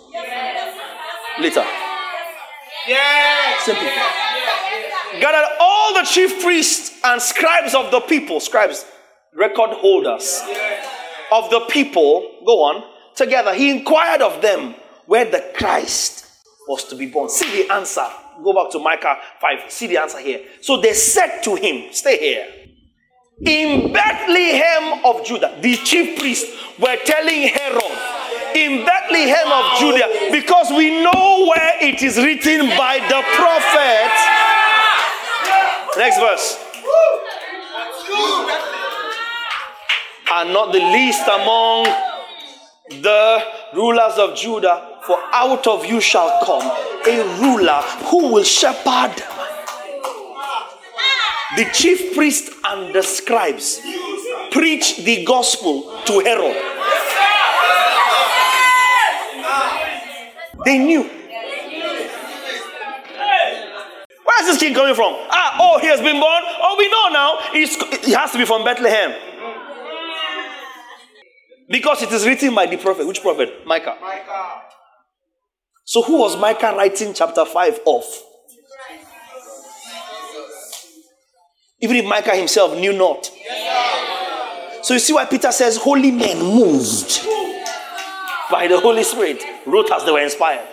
later. 1.41 1.65
Yes. 2.87 3.65
Simple. 3.65 3.85
Gathered 5.21 5.49
all 5.61 5.95
the 5.95 6.03
chief 6.03 6.43
priests 6.43 7.01
and 7.05 7.21
scribes 7.21 7.75
of 7.75 7.91
the 7.91 8.01
people, 8.01 8.41
scribes, 8.41 8.85
record 9.35 9.71
holders 9.71 10.43
of 11.33 11.51
the 11.51 11.61
people, 11.71 12.41
go 12.45 12.63
on, 12.65 12.85
together. 13.15 13.55
He 13.55 13.71
inquired 13.71 14.23
of 14.23 14.43
them 14.43 14.75
where 15.07 15.25
the 15.25 15.53
Christ 15.55 16.27
was 16.69 16.85
to 16.85 16.97
be 16.97 17.07
born. 17.07 17.29
See 17.29 17.63
the 17.63 17.73
answer. 17.73 18.07
Go 18.43 18.53
back 18.53 18.73
to 18.73 18.79
Micah 18.79 19.17
5. 19.41 19.71
See 19.71 19.87
the 19.87 19.99
answer 19.99 20.19
here. 20.19 20.41
So 20.61 20.81
they 20.81 20.93
said 20.93 21.43
to 21.43 21.55
him, 21.55 21.93
Stay 21.93 22.19
here. 22.19 22.47
In 23.41 23.93
Bethlehem 23.93 25.05
of 25.05 25.25
Judah, 25.25 25.59
the 25.61 25.75
chief 25.77 26.19
priests 26.19 26.51
were 26.79 26.97
telling 27.05 27.49
Herod, 27.49 27.99
in 28.55 28.85
Bethlehem 28.85 29.51
of 29.53 29.79
Judah 29.79 30.09
because 30.31 30.71
we 30.71 31.03
know 31.03 31.51
where 31.55 31.77
it 31.81 32.03
is 32.03 32.17
written 32.19 32.69
by 32.77 32.99
the 33.09 33.23
prophet. 33.35 34.13
Next 35.99 36.19
verse. 36.19 36.59
And 40.33 40.53
not 40.53 40.73
the 40.73 40.79
least 40.79 41.27
among 41.29 41.85
the 43.03 43.45
rulers 43.75 44.19
of 44.19 44.37
Judah, 44.37 44.99
for 45.03 45.19
out 45.33 45.67
of 45.67 45.85
you 45.85 46.01
shall 46.01 46.41
come 46.45 46.63
a 47.07 47.39
ruler 47.41 47.81
who 48.07 48.33
will 48.33 48.45
shepherd 48.45 49.15
the 51.57 51.71
chief 51.73 52.17
priest 52.17 52.51
and 52.65 52.95
the 52.95 53.03
scribes 53.03 53.81
preach 54.51 55.05
the 55.05 55.25
gospel 55.25 55.83
to 56.05 56.21
Herod. 56.21 56.57
They 60.65 60.79
knew. 60.79 61.03
Where 64.25 64.41
is 64.41 64.47
this 64.47 64.59
king 64.59 64.75
coming 64.75 64.95
from? 64.95 65.15
Ah, 65.31 65.57
oh, 65.61 65.79
he 65.81 65.87
has 65.89 66.01
been 66.01 66.19
born. 66.19 66.43
Oh, 66.61 66.77
we 66.79 66.89
know 66.89 67.09
now. 67.13 67.39
He 68.03 68.13
has 68.13 68.33
to 68.33 68.39
be 68.39 68.45
from 68.45 68.65
Bethlehem. 68.65 69.13
Because 71.69 72.03
it 72.03 72.13
is 72.13 72.27
written 72.27 72.55
by 72.55 72.67
the 72.67 72.77
prophet. 72.77 73.07
Which 73.07 73.21
prophet? 73.21 73.67
Micah. 73.67 73.97
Micah. 74.01 74.63
So, 75.85 76.03
who 76.03 76.19
was 76.19 76.37
Micah 76.39 76.75
writing 76.77 77.13
chapter 77.15 77.45
5 77.45 77.81
of? 77.87 78.05
Even 81.81 81.97
if 81.97 82.05
Micah 82.07 82.35
himself 82.35 82.75
knew 82.79 82.93
not. 82.93 83.31
So, 84.83 84.95
you 84.95 85.01
see 85.01 85.13
why 85.13 85.27
Peter 85.27 85.53
says, 85.53 85.77
Holy 85.77 86.11
men 86.11 86.39
moved 86.39 87.21
by 88.55 88.69
the 88.69 88.79
Holy 88.79 89.03
Spirit 89.03 89.43
wrote 89.67 89.91
as 89.91 90.05
they 90.05 90.13
were 90.13 90.21
inspired. 90.21 90.69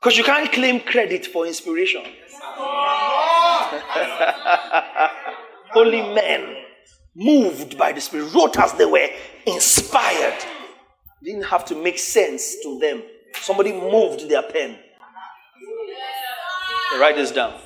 Because 0.00 0.16
you 0.16 0.22
can't 0.22 0.52
claim 0.52 0.78
credit 0.78 1.26
for 1.26 1.48
inspiration. 1.48 2.00
Holy 5.72 6.02
men, 6.14 6.58
moved 7.16 7.76
by 7.76 7.90
the 7.90 8.00
Spirit, 8.00 8.32
wrote 8.32 8.56
as 8.56 8.72
they 8.74 8.84
were 8.84 9.08
inspired. 9.44 10.38
Didn't 11.24 11.42
have 11.46 11.64
to 11.64 11.74
make 11.74 11.98
sense 11.98 12.62
to 12.62 12.78
them. 12.78 13.02
Somebody 13.40 13.72
moved 13.72 14.28
their 14.28 14.42
pen. 14.42 14.78
write 17.00 17.16
this 17.16 17.32
down. 17.32 17.60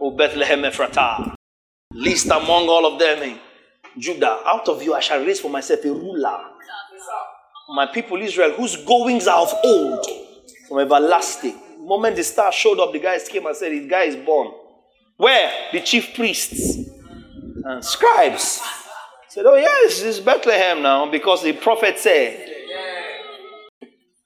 O 0.00 0.10
Bethlehem 0.12 0.62
Ephratah, 0.62 1.34
least 1.92 2.26
among 2.26 2.70
all 2.70 2.86
of 2.90 2.98
them 2.98 3.38
Judah, 3.98 4.40
out 4.46 4.66
of 4.68 4.82
you 4.82 4.94
I 4.94 5.00
shall 5.00 5.22
raise 5.22 5.40
for 5.40 5.50
myself 5.50 5.84
a 5.84 5.92
ruler 5.92 6.40
my 7.68 7.86
people 7.86 8.20
Israel, 8.20 8.52
whose 8.52 8.76
goings 8.84 9.26
are 9.26 9.42
of 9.42 9.52
old, 9.64 10.06
from 10.68 10.78
everlasting. 10.78 11.58
The 11.78 11.84
moment 11.84 12.16
the 12.16 12.24
star 12.24 12.52
showed 12.52 12.80
up, 12.80 12.92
the 12.92 12.98
guys 12.98 13.28
came 13.28 13.46
and 13.46 13.56
said, 13.56 13.72
This 13.72 13.90
guy 13.90 14.04
is 14.04 14.16
born. 14.16 14.52
Where? 15.16 15.52
The 15.72 15.80
chief 15.80 16.14
priests 16.14 16.88
and 17.64 17.84
scribes 17.84 18.60
said, 19.28 19.44
Oh, 19.46 19.56
yes, 19.56 20.02
it's 20.02 20.20
Bethlehem 20.20 20.82
now 20.82 21.10
because 21.10 21.42
the 21.42 21.52
prophet 21.52 21.98
said. 21.98 22.54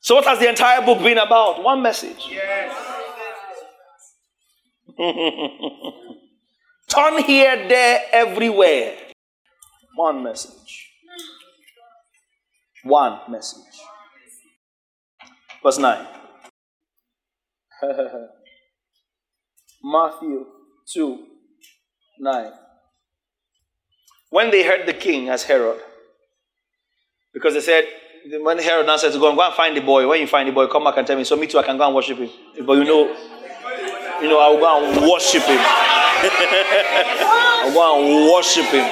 So, 0.01 0.17
what 0.17 0.25
has 0.25 0.41
the 0.41 0.49
entire 0.49 0.85
book 0.85 0.99
been 0.99 1.19
about? 1.19 1.63
One 1.63 1.81
message. 1.81 2.27
Yes. 2.29 2.77
Turn 6.89 7.23
here, 7.23 7.69
there, 7.69 8.01
everywhere. 8.13 8.97
One 9.95 10.25
message. 10.25 10.82
One 12.85 13.21
message. 13.31 13.81
Verse 15.63 15.79
9. 15.79 16.07
Matthew 19.85 20.47
2 20.93 21.27
9. 22.21 22.53
When 24.31 24.51
they 24.51 24.63
heard 24.63 24.87
the 24.87 24.95
king 24.95 25.29
as 25.29 25.43
Herod, 25.45 25.81
because 27.35 27.55
they 27.55 27.61
said, 27.61 27.85
when 28.41 28.59
Herod 28.59 28.87
now 28.87 28.97
said 28.97 29.13
go 29.13 29.29
and 29.29 29.37
go 29.37 29.45
and 29.45 29.55
find 29.55 29.77
the 29.77 29.81
boy, 29.81 30.07
when 30.09 30.21
you 30.21 30.27
find 30.27 30.49
the 30.49 30.53
boy, 30.53 30.67
come 30.69 30.85
back 30.85 30.97
and 30.97 31.07
tell 31.07 31.17
me. 31.17 31.25
So 31.25 31.37
me 31.37 31.47
too, 31.47 31.59
I 31.59 31.65
can 31.65 31.77
go 31.77 31.87
and 31.87 31.95
worship 31.95 32.19
him. 32.19 32.31
But 32.65 32.75
you 32.75 32.85
know, 32.85 33.09
you 34.23 34.29
know, 34.29 34.39
I 34.39 34.49
will 34.51 34.59
go 34.59 34.85
and 34.85 35.11
worship 35.11 35.43
him. 35.43 35.59
I'll 37.63 37.73
go 37.73 37.99
and 37.99 38.33
worship 38.33 38.67
him. 38.67 38.87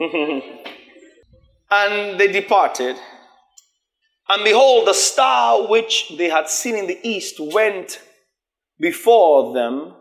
and 1.70 2.18
they 2.18 2.32
departed. 2.32 2.96
And 4.28 4.44
behold, 4.44 4.88
the 4.88 4.94
star 4.94 5.68
which 5.68 6.12
they 6.16 6.30
had 6.30 6.48
seen 6.48 6.76
in 6.76 6.86
the 6.86 6.98
east 7.02 7.38
went 7.38 8.00
before 8.78 9.52
them 9.52 9.94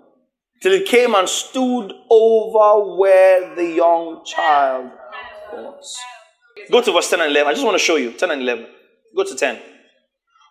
till 0.61 0.71
it 0.71 0.85
came 0.87 1.15
and 1.15 1.27
stood 1.27 1.91
over 2.09 2.95
where 2.95 3.55
the 3.55 3.65
young 3.65 4.23
child 4.25 4.91
was. 5.51 5.97
Go 6.71 6.81
to 6.81 6.91
verse 6.93 7.09
10 7.09 7.21
and 7.21 7.31
11. 7.31 7.49
I 7.49 7.53
just 7.53 7.65
want 7.65 7.75
to 7.75 7.83
show 7.83 7.97
you 7.97 8.13
10 8.13 8.31
and 8.31 8.41
11. 8.41 8.67
Go 9.15 9.23
to 9.23 9.35
10. 9.35 9.59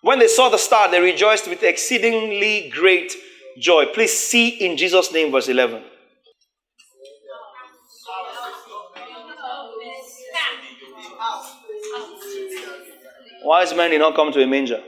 When 0.02 0.18
they 0.18 0.28
saw 0.28 0.48
the 0.50 0.58
star, 0.58 0.90
they 0.90 1.00
rejoiced 1.00 1.48
with 1.48 1.62
exceedingly 1.62 2.70
great 2.70 3.14
joy. 3.58 3.86
Please 3.86 4.12
see 4.12 4.48
in 4.48 4.76
Jesus' 4.76 5.12
name, 5.12 5.32
verse 5.32 5.48
11. 5.48 5.82
Wise 13.48 13.74
men 13.74 13.90
did 13.90 14.00
not 14.00 14.14
come 14.14 14.30
to 14.30 14.42
a 14.42 14.46
manger. 14.46 14.82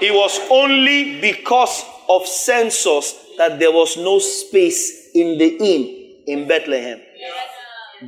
It 0.00 0.12
was 0.12 0.40
only 0.50 1.20
because 1.20 1.84
of 2.08 2.26
census 2.26 3.14
that 3.38 3.60
there 3.60 3.70
was 3.70 3.96
no 3.96 4.18
space 4.18 5.10
in 5.14 5.38
the 5.38 5.56
inn 5.60 6.16
in 6.26 6.48
Bethlehem. 6.48 7.00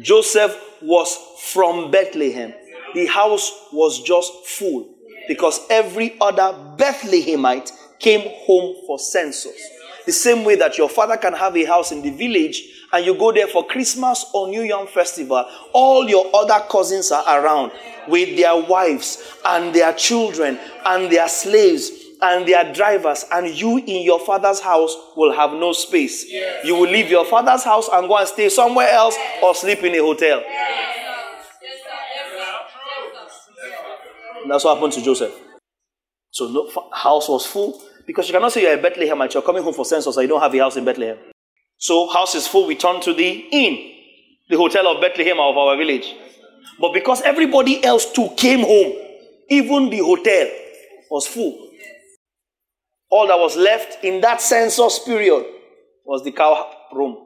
Joseph 0.00 0.58
was 0.82 1.16
from 1.38 1.92
Bethlehem. 1.92 2.52
The 2.94 3.06
house 3.06 3.52
was 3.72 4.02
just 4.02 4.32
full 4.46 4.88
because 5.28 5.60
every 5.70 6.16
other 6.20 6.52
Bethlehemite 6.76 7.70
came 8.00 8.28
home 8.44 8.74
for 8.88 8.98
census. 8.98 9.83
The 10.06 10.12
same 10.12 10.44
way 10.44 10.56
that 10.56 10.76
your 10.76 10.88
father 10.88 11.16
can 11.16 11.32
have 11.32 11.56
a 11.56 11.64
house 11.64 11.92
in 11.92 12.02
the 12.02 12.10
village 12.10 12.62
and 12.92 13.04
you 13.04 13.14
go 13.14 13.32
there 13.32 13.46
for 13.46 13.66
Christmas 13.66 14.24
or 14.32 14.48
New 14.48 14.62
Year 14.62 14.86
festival, 14.86 15.44
all 15.72 16.08
your 16.08 16.30
other 16.34 16.64
cousins 16.70 17.10
are 17.10 17.42
around 17.42 17.72
with 18.06 18.36
their 18.36 18.54
wives 18.54 19.22
and 19.44 19.74
their 19.74 19.92
children 19.94 20.58
and 20.84 21.10
their 21.10 21.28
slaves 21.28 21.90
and 22.22 22.46
their 22.46 22.72
drivers, 22.72 23.24
and 23.32 23.48
you 23.48 23.76
in 23.76 24.02
your 24.02 24.18
father's 24.20 24.60
house 24.60 24.96
will 25.16 25.32
have 25.32 25.52
no 25.52 25.72
space. 25.72 26.24
Yes. 26.30 26.64
You 26.64 26.74
will 26.74 26.88
leave 26.88 27.10
your 27.10 27.26
father's 27.26 27.64
house 27.64 27.88
and 27.92 28.08
go 28.08 28.16
and 28.16 28.26
stay 28.26 28.48
somewhere 28.48 28.88
else 28.88 29.16
or 29.42 29.54
sleep 29.54 29.82
in 29.82 29.94
a 29.94 29.98
hotel. 29.98 30.40
Yes. 30.40 30.94
That's 34.48 34.64
what 34.64 34.74
happened 34.76 34.92
to 34.94 35.02
Joseph. 35.02 35.34
So 36.30 36.48
no 36.48 36.70
house 36.92 37.28
was 37.28 37.46
full 37.46 37.80
because 38.06 38.28
you 38.28 38.34
cannot 38.34 38.52
say 38.52 38.62
you're 38.62 38.78
a 38.78 38.82
Bethlehem 38.82 39.20
and 39.20 39.32
you're 39.32 39.42
coming 39.42 39.62
home 39.62 39.74
for 39.74 39.84
census 39.84 40.16
and 40.16 40.22
you 40.22 40.28
don't 40.28 40.40
have 40.40 40.54
a 40.54 40.58
house 40.58 40.76
in 40.76 40.84
Bethlehem. 40.84 41.16
So 41.78 42.08
house 42.08 42.34
is 42.34 42.46
full, 42.46 42.66
we 42.66 42.76
turn 42.76 43.00
to 43.02 43.12
the 43.12 43.46
inn, 43.50 43.92
the 44.48 44.56
hotel 44.56 44.86
of 44.88 45.00
Bethlehem 45.00 45.38
of 45.38 45.56
our 45.56 45.76
village. 45.76 46.14
But 46.80 46.92
because 46.92 47.22
everybody 47.22 47.84
else 47.84 48.10
too 48.10 48.30
came 48.36 48.60
home, 48.60 48.92
even 49.48 49.90
the 49.90 49.98
hotel 49.98 50.48
was 51.10 51.26
full. 51.26 51.70
All 53.10 53.26
that 53.28 53.38
was 53.38 53.56
left 53.56 54.02
in 54.04 54.20
that 54.22 54.40
census 54.40 54.98
period 54.98 55.44
was 56.04 56.24
the 56.24 56.32
cow 56.32 56.70
room. 56.92 57.16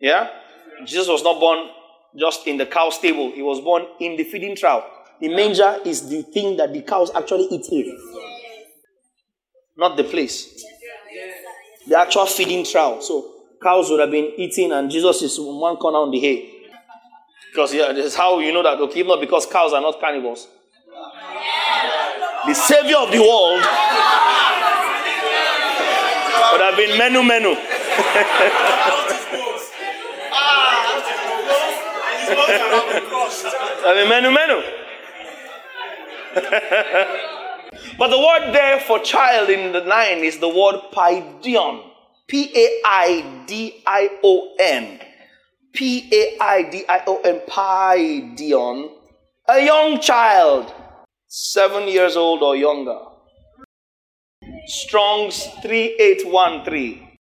Yeah? 0.00 0.30
Jesus 0.84 1.08
was 1.08 1.22
not 1.22 1.40
born 1.40 1.68
just 2.18 2.46
in 2.46 2.56
the 2.56 2.66
cow 2.66 2.90
stable, 2.90 3.32
he 3.32 3.42
was 3.42 3.60
born 3.60 3.84
in 4.00 4.16
the 4.16 4.24
feeding 4.24 4.56
trough. 4.56 4.84
The 5.20 5.28
manger 5.28 5.78
is 5.84 6.08
the 6.08 6.22
thing 6.22 6.56
that 6.56 6.72
the 6.72 6.82
cows 6.82 7.10
actually 7.14 7.44
eat 7.50 7.66
in, 7.70 7.98
not 9.76 9.96
the 9.96 10.04
place. 10.04 10.64
The 11.86 11.98
actual 11.98 12.26
feeding 12.26 12.64
trough. 12.64 13.02
So 13.02 13.32
cows 13.62 13.90
would 13.90 14.00
have 14.00 14.10
been 14.10 14.32
eating, 14.36 14.72
and 14.72 14.90
Jesus 14.90 15.22
is 15.22 15.38
one 15.38 15.76
corner 15.76 15.98
on 15.98 16.10
the 16.10 16.18
hay. 16.18 16.52
Because 17.50 17.72
yeah, 17.74 17.92
this 17.92 18.06
is 18.06 18.14
how 18.14 18.38
you 18.40 18.52
know 18.52 18.62
that, 18.62 18.78
okay, 18.80 19.02
not 19.02 19.20
because 19.20 19.46
cows 19.46 19.72
are 19.72 19.80
not 19.80 20.00
carnivores. 20.00 20.48
The 22.46 22.54
savior 22.54 22.96
of 22.98 23.10
the 23.10 23.20
world 23.20 23.60
would 26.52 26.60
have 26.60 26.76
been 26.76 26.98
menu 26.98 27.22
menu. 27.22 27.54
I 33.88 33.94
mean, 33.94 34.08
menu 34.08 34.30
menu. 34.30 34.62
but 37.98 38.08
the 38.08 38.18
word 38.18 38.52
there 38.52 38.80
for 38.80 38.98
child 38.98 39.48
in 39.48 39.72
the 39.72 39.84
nine 39.84 40.18
is 40.18 40.38
the 40.38 40.48
word 40.48 40.80
paidion. 40.92 41.82
P 42.28 42.50
A 42.54 42.80
I 42.84 43.44
D 43.46 43.82
I 43.86 44.10
O 44.22 44.54
N. 44.58 45.00
P 45.72 46.08
A 46.12 46.42
I 46.42 46.62
D 46.70 46.84
I 46.88 47.02
O 47.06 47.20
N. 47.20 47.40
Paidion. 47.48 48.90
A 49.48 49.64
young 49.64 50.00
child, 50.00 50.72
seven 51.28 51.86
years 51.86 52.16
old 52.16 52.42
or 52.42 52.56
younger. 52.56 52.98
Strong's 54.66 55.44
3813. 55.62 57.16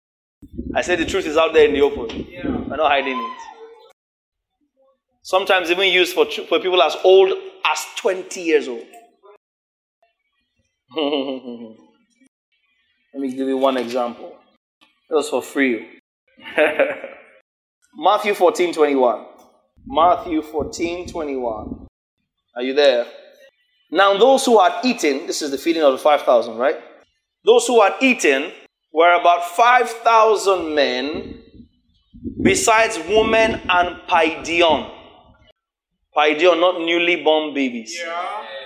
I 0.74 0.82
say 0.82 0.94
the 0.96 1.04
truth 1.04 1.26
is 1.26 1.36
out 1.36 1.52
there 1.52 1.66
in 1.66 1.74
the 1.74 1.80
open. 1.80 2.26
Yeah. 2.30 2.46
We're 2.46 2.76
not 2.76 2.90
hiding 2.90 3.18
it. 3.18 3.38
Sometimes 5.22 5.70
even 5.70 5.92
used 5.92 6.14
for, 6.14 6.26
for 6.26 6.60
people 6.60 6.80
as 6.82 6.96
old 7.04 7.32
as 7.70 7.84
20 7.96 8.40
years 8.40 8.68
old. 8.68 8.86
Let 10.96 11.06
me 13.20 13.34
give 13.34 13.48
you 13.48 13.56
one 13.56 13.78
example. 13.78 14.36
It 15.08 15.14
was 15.14 15.30
for 15.30 15.40
free. 15.40 15.88
Matthew 17.96 18.34
14 18.34 18.74
21. 18.74 19.24
Matthew 19.86 20.42
14 20.42 21.08
21. 21.08 21.86
Are 22.56 22.62
you 22.62 22.74
there? 22.74 23.06
Now, 23.90 24.18
those 24.18 24.44
who 24.44 24.60
had 24.60 24.84
eaten, 24.84 25.26
this 25.26 25.40
is 25.40 25.50
the 25.50 25.56
feeding 25.56 25.82
of 25.82 25.92
the 25.92 25.98
5,000, 25.98 26.56
right? 26.56 26.76
Those 27.44 27.66
who 27.66 27.82
had 27.82 27.94
eaten 28.02 28.52
were 28.92 29.14
about 29.18 29.44
5,000 29.46 30.74
men, 30.74 31.42
besides 32.42 32.98
women 33.08 33.62
and 33.68 33.96
Paidion. 34.08 34.90
Paidion, 36.14 36.60
not 36.60 36.80
newly 36.80 37.22
born 37.22 37.54
babies. 37.54 37.94
Yeah 37.98 38.61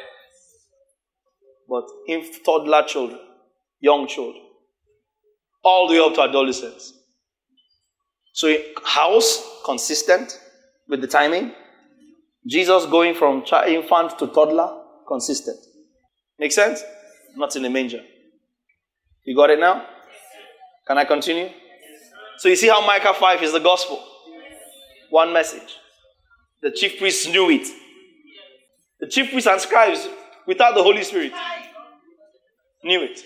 but 1.68 1.84
in 2.06 2.24
toddler 2.44 2.82
children, 2.82 3.20
young 3.80 4.06
children, 4.06 4.42
all 5.62 5.88
the 5.88 5.94
way 5.94 6.00
up 6.00 6.14
to 6.14 6.22
adolescents. 6.22 6.92
So, 8.32 8.54
house 8.84 9.42
consistent 9.64 10.38
with 10.88 11.00
the 11.00 11.06
timing. 11.06 11.52
Jesus 12.46 12.86
going 12.86 13.14
from 13.14 13.44
infant 13.66 14.18
to 14.18 14.28
toddler 14.28 14.82
consistent. 15.08 15.58
Make 16.38 16.52
sense? 16.52 16.84
Not 17.34 17.56
in 17.56 17.62
the 17.62 17.70
manger. 17.70 18.02
You 19.24 19.34
got 19.34 19.50
it 19.50 19.58
now? 19.58 19.86
Can 20.86 20.98
I 20.98 21.04
continue? 21.04 21.48
So, 22.38 22.48
you 22.48 22.56
see 22.56 22.68
how 22.68 22.86
Micah 22.86 23.14
5 23.14 23.42
is 23.42 23.52
the 23.52 23.58
gospel? 23.58 24.04
One 25.10 25.32
message. 25.32 25.76
The 26.62 26.70
chief 26.70 26.98
priests 26.98 27.26
knew 27.26 27.50
it. 27.50 27.66
The 29.00 29.08
chief 29.08 29.30
priests 29.30 29.48
and 29.48 29.60
scribes 29.60 30.06
without 30.46 30.74
the 30.74 30.82
Holy 30.82 31.02
Spirit. 31.02 31.32
Knew 32.84 33.02
it. 33.02 33.22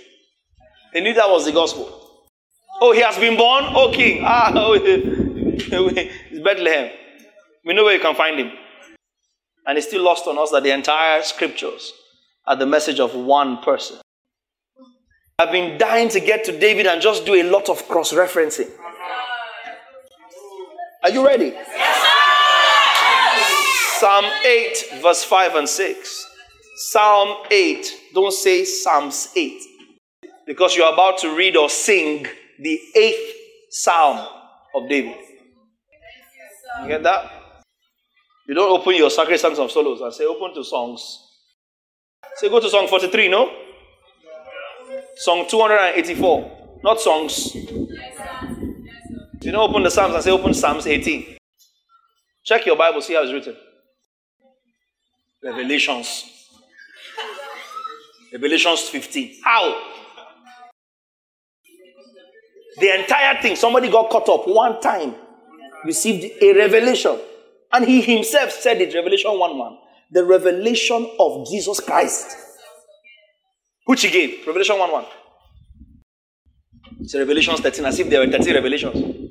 They 0.93 1.01
knew 1.01 1.15
that 1.15 1.29
was 1.29 1.45
the 1.45 1.53
gospel. 1.53 2.01
Oh, 2.81 2.93
he 2.93 3.01
has 3.03 3.19
been 3.19 3.37
born? 3.37 3.65
Oh, 3.69 3.91
king. 3.93 4.23
Ah, 4.27 4.53
oh, 4.55 4.73
it's 4.83 6.41
Bethlehem. 6.41 6.91
We 7.65 7.75
know 7.75 7.85
where 7.85 7.95
you 7.95 8.01
can 8.01 8.15
find 8.15 8.39
him. 8.39 8.53
And 9.67 9.77
it's 9.77 9.87
still 9.87 10.03
lost 10.03 10.27
on 10.27 10.39
us 10.39 10.51
that 10.51 10.63
the 10.63 10.71
entire 10.71 11.23
scriptures 11.23 11.93
are 12.47 12.57
the 12.57 12.67
message 12.67 12.99
of 12.99 13.15
one 13.15 13.59
person. 13.59 13.99
I've 15.39 15.53
been 15.53 15.79
dying 15.79 16.09
to 16.11 16.21
get 16.21 16.45
to 16.45 16.59
David 16.59 16.87
and 16.87 17.01
just 17.01 17.25
do 17.27 17.35
a 17.35 17.43
lot 17.43 17.69
of 17.69 17.87
cross 17.89 18.13
referencing. 18.13 18.71
Are 21.03 21.11
you 21.11 21.25
ready? 21.25 21.47
Yes, 21.47 22.07
Psalm 24.01 24.25
8, 24.47 24.85
verse 25.03 25.25
5 25.25 25.55
and 25.55 25.69
6. 25.69 26.30
Psalm 26.83 27.45
8. 27.51 27.95
Don't 28.15 28.33
say 28.33 28.65
Psalms 28.65 29.29
8. 29.37 29.61
Because 30.47 30.75
you're 30.75 30.91
about 30.91 31.19
to 31.19 31.37
read 31.37 31.55
or 31.55 31.69
sing 31.69 32.27
the 32.59 32.81
eighth 32.97 33.37
Psalm 33.69 34.27
of 34.75 34.89
David. 34.89 35.15
You 36.81 36.89
get 36.89 37.03
that? 37.03 37.31
You 38.49 38.55
don't 38.55 38.81
open 38.81 38.95
your 38.95 39.11
sacred 39.11 39.39
songs 39.39 39.59
of 39.59 39.71
solos 39.71 40.01
and 40.01 40.15
say, 40.15 40.25
open 40.25 40.55
to 40.55 40.65
songs. 40.65 41.23
Say, 42.37 42.49
go 42.49 42.61
to 42.61 42.71
song 42.71 42.89
43, 42.89 43.29
no? 43.29 43.51
Song 45.17 45.47
284. 45.51 46.79
Not 46.83 46.99
songs. 46.99 47.55
You 47.55 49.53
don't 49.53 49.69
open 49.69 49.83
the 49.83 49.91
Psalms 49.91 50.15
and 50.15 50.25
say, 50.25 50.31
open 50.31 50.55
Psalms 50.55 50.87
18. 50.87 51.37
Check 52.43 52.65
your 52.65 52.77
Bible, 52.79 53.03
see 53.03 53.13
how 53.13 53.23
it's 53.23 53.33
written. 53.33 53.55
Revelations. 55.45 56.40
Revelations 58.33 58.89
15. 58.89 59.41
How? 59.45 59.83
The 62.79 63.01
entire 63.01 63.41
thing, 63.43 63.57
somebody 63.57 63.91
got 63.91 64.11
caught 64.11 64.29
up 64.29 64.47
one 64.47 64.81
time, 64.81 65.15
received 65.85 66.43
a 66.43 66.55
revelation. 66.55 67.19
And 67.73 67.85
he 67.85 68.01
himself 68.01 68.51
said 68.53 68.81
it, 68.81 68.95
Revelation 68.95 69.39
1 69.39 69.59
1. 69.59 69.79
The 70.13 70.25
revelation 70.25 71.11
of 71.19 71.47
Jesus 71.49 71.81
Christ. 71.81 72.37
Which 73.85 74.03
he 74.03 74.11
gave, 74.11 74.47
Revelation 74.47 74.79
1 74.79 74.93
1. 74.93 75.05
It's 77.01 77.15
Revelation 77.15 77.57
13, 77.57 77.85
as 77.85 77.99
if 77.99 78.11
there 78.11 78.21
were 78.21 78.31
13 78.31 78.55
revelations. 78.55 79.31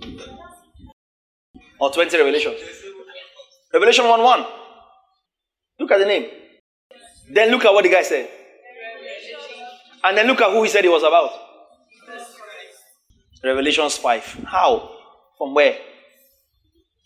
Or 1.80 1.92
20 1.92 2.18
revelations. 2.18 2.58
Revelation 3.74 4.08
1 4.08 4.24
1. 4.24 4.46
Look 5.80 5.92
at 5.92 6.00
the 6.00 6.06
name. 6.06 6.30
Then 7.32 7.52
look 7.52 7.64
at 7.66 7.74
what 7.74 7.84
the 7.84 7.90
guy 7.90 8.04
said. 8.04 8.30
And 10.04 10.18
then 10.18 10.28
look 10.28 10.42
at 10.42 10.52
who 10.52 10.64
he 10.64 10.70
said 10.70 10.84
he 10.84 10.90
was 10.90 11.04
about. 11.04 11.32
Revelations 13.44 13.98
5. 13.98 14.46
How? 14.48 14.92
From 15.38 15.54
where? 15.54 15.78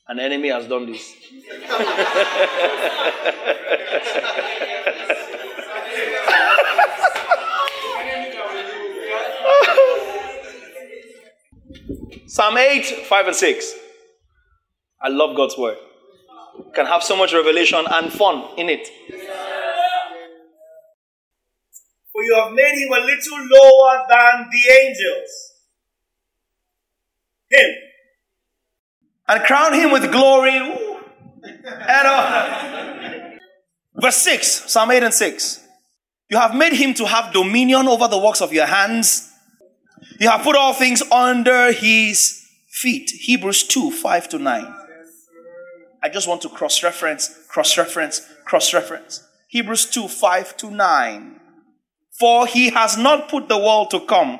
An 0.07 0.19
enemy 0.19 0.49
has 0.49 0.67
done 0.67 0.91
this. 0.91 1.13
Psalm 12.27 12.57
8, 12.57 12.83
5 12.83 13.27
and 13.27 13.35
6. 13.35 13.73
I 14.99 15.09
love 15.09 15.35
God's 15.35 15.55
word. 15.55 15.77
Can 16.73 16.87
have 16.87 17.03
so 17.03 17.15
much 17.15 17.31
revelation 17.31 17.85
and 17.91 18.11
fun 18.11 18.57
in 18.57 18.69
it. 18.69 18.87
For 22.13 22.23
you 22.23 22.35
have 22.35 22.53
made 22.53 22.77
him 22.77 22.93
a 22.93 22.99
little 22.99 23.39
lower 23.39 24.05
than 24.07 24.49
the 24.51 24.73
angels. 24.81 25.29
Him. 27.49 27.69
And 29.27 29.43
crown 29.43 29.73
him 29.73 29.91
with 29.91 30.11
glory 30.11 30.55
and 30.55 32.07
honor. 32.07 33.39
Verse 33.95 34.17
6, 34.17 34.71
Psalm 34.71 34.91
8 34.91 35.03
and 35.03 35.13
6. 35.13 35.59
You 36.29 36.37
have 36.37 36.55
made 36.55 36.73
him 36.73 36.93
to 36.95 37.05
have 37.05 37.33
dominion 37.33 37.87
over 37.87 38.07
the 38.07 38.17
works 38.17 38.41
of 38.41 38.53
your 38.53 38.65
hands. 38.65 39.31
You 40.19 40.29
have 40.29 40.41
put 40.41 40.55
all 40.55 40.73
things 40.73 41.01
under 41.11 41.71
his 41.71 42.45
feet. 42.69 43.09
Hebrews 43.11 43.63
2 43.67 43.91
5 43.91 44.29
to 44.29 44.39
9. 44.39 44.75
I 46.03 46.09
just 46.09 46.27
want 46.27 46.41
to 46.41 46.49
cross 46.49 46.83
reference, 46.83 47.29
cross 47.47 47.77
reference, 47.77 48.21
cross 48.45 48.73
reference. 48.73 49.23
Hebrews 49.47 49.85
2 49.85 50.07
5 50.07 50.57
to 50.57 50.71
9. 50.71 51.39
For 52.19 52.45
he 52.45 52.69
has 52.69 52.97
not 52.97 53.29
put 53.29 53.49
the 53.49 53.57
world 53.57 53.91
to 53.91 53.99
come, 54.01 54.39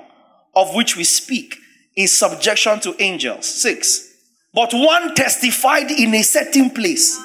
of 0.56 0.76
which 0.76 0.96
we 0.96 1.04
speak, 1.04 1.58
in 1.96 2.08
subjection 2.08 2.80
to 2.82 2.96
angels. 3.02 3.46
6. 3.46 4.12
But 4.54 4.72
one 4.74 5.16
testified 5.16 5.90
in 5.90 6.14
a 6.14 6.22
certain 6.22 6.70
place. 6.70 7.20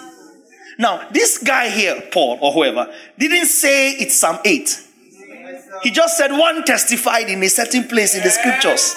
Now, 0.79 1.09
this 1.11 1.39
guy 1.39 1.69
here, 1.69 2.03
Paul 2.13 2.39
or 2.41 2.53
whoever, 2.53 2.93
didn't 3.19 3.47
say 3.47 3.91
it's 3.93 4.17
Psalm 4.17 4.39
8. 4.45 4.85
He 5.83 5.91
just 5.91 6.17
said 6.17 6.33
one 6.33 6.65
testified 6.65 7.29
in 7.29 7.43
a 7.43 7.49
certain 7.49 7.85
place 7.85 8.15
in 8.15 8.23
the 8.23 8.31
scriptures, 8.31 8.97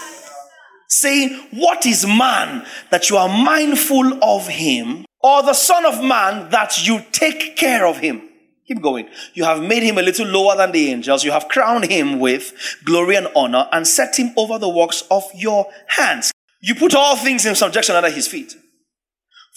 saying, 0.87 1.47
What 1.51 1.85
is 1.85 2.05
man 2.05 2.65
that 2.91 3.09
you 3.09 3.17
are 3.17 3.27
mindful 3.27 4.23
of 4.23 4.47
him, 4.47 5.05
or 5.21 5.43
the 5.43 5.53
Son 5.53 5.85
of 5.85 6.03
Man 6.03 6.49
that 6.51 6.87
you 6.87 7.01
take 7.11 7.55
care 7.55 7.85
of 7.85 7.97
him? 7.97 8.30
Keep 8.71 8.81
going. 8.81 9.09
You 9.33 9.43
have 9.43 9.61
made 9.61 9.83
him 9.83 9.97
a 9.97 10.01
little 10.01 10.25
lower 10.25 10.55
than 10.55 10.71
the 10.71 10.91
angels. 10.91 11.25
You 11.25 11.31
have 11.31 11.49
crowned 11.49 11.91
him 11.91 12.21
with 12.21 12.53
glory 12.85 13.17
and 13.17 13.27
honor 13.35 13.67
and 13.73 13.85
set 13.85 14.17
him 14.17 14.31
over 14.37 14.57
the 14.57 14.69
works 14.69 15.03
of 15.11 15.25
your 15.35 15.67
hands. 15.87 16.31
You 16.61 16.75
put 16.75 16.95
all 16.95 17.17
things 17.17 17.45
in 17.45 17.55
subjection 17.55 17.97
under 17.97 18.09
his 18.09 18.29
feet. 18.29 18.55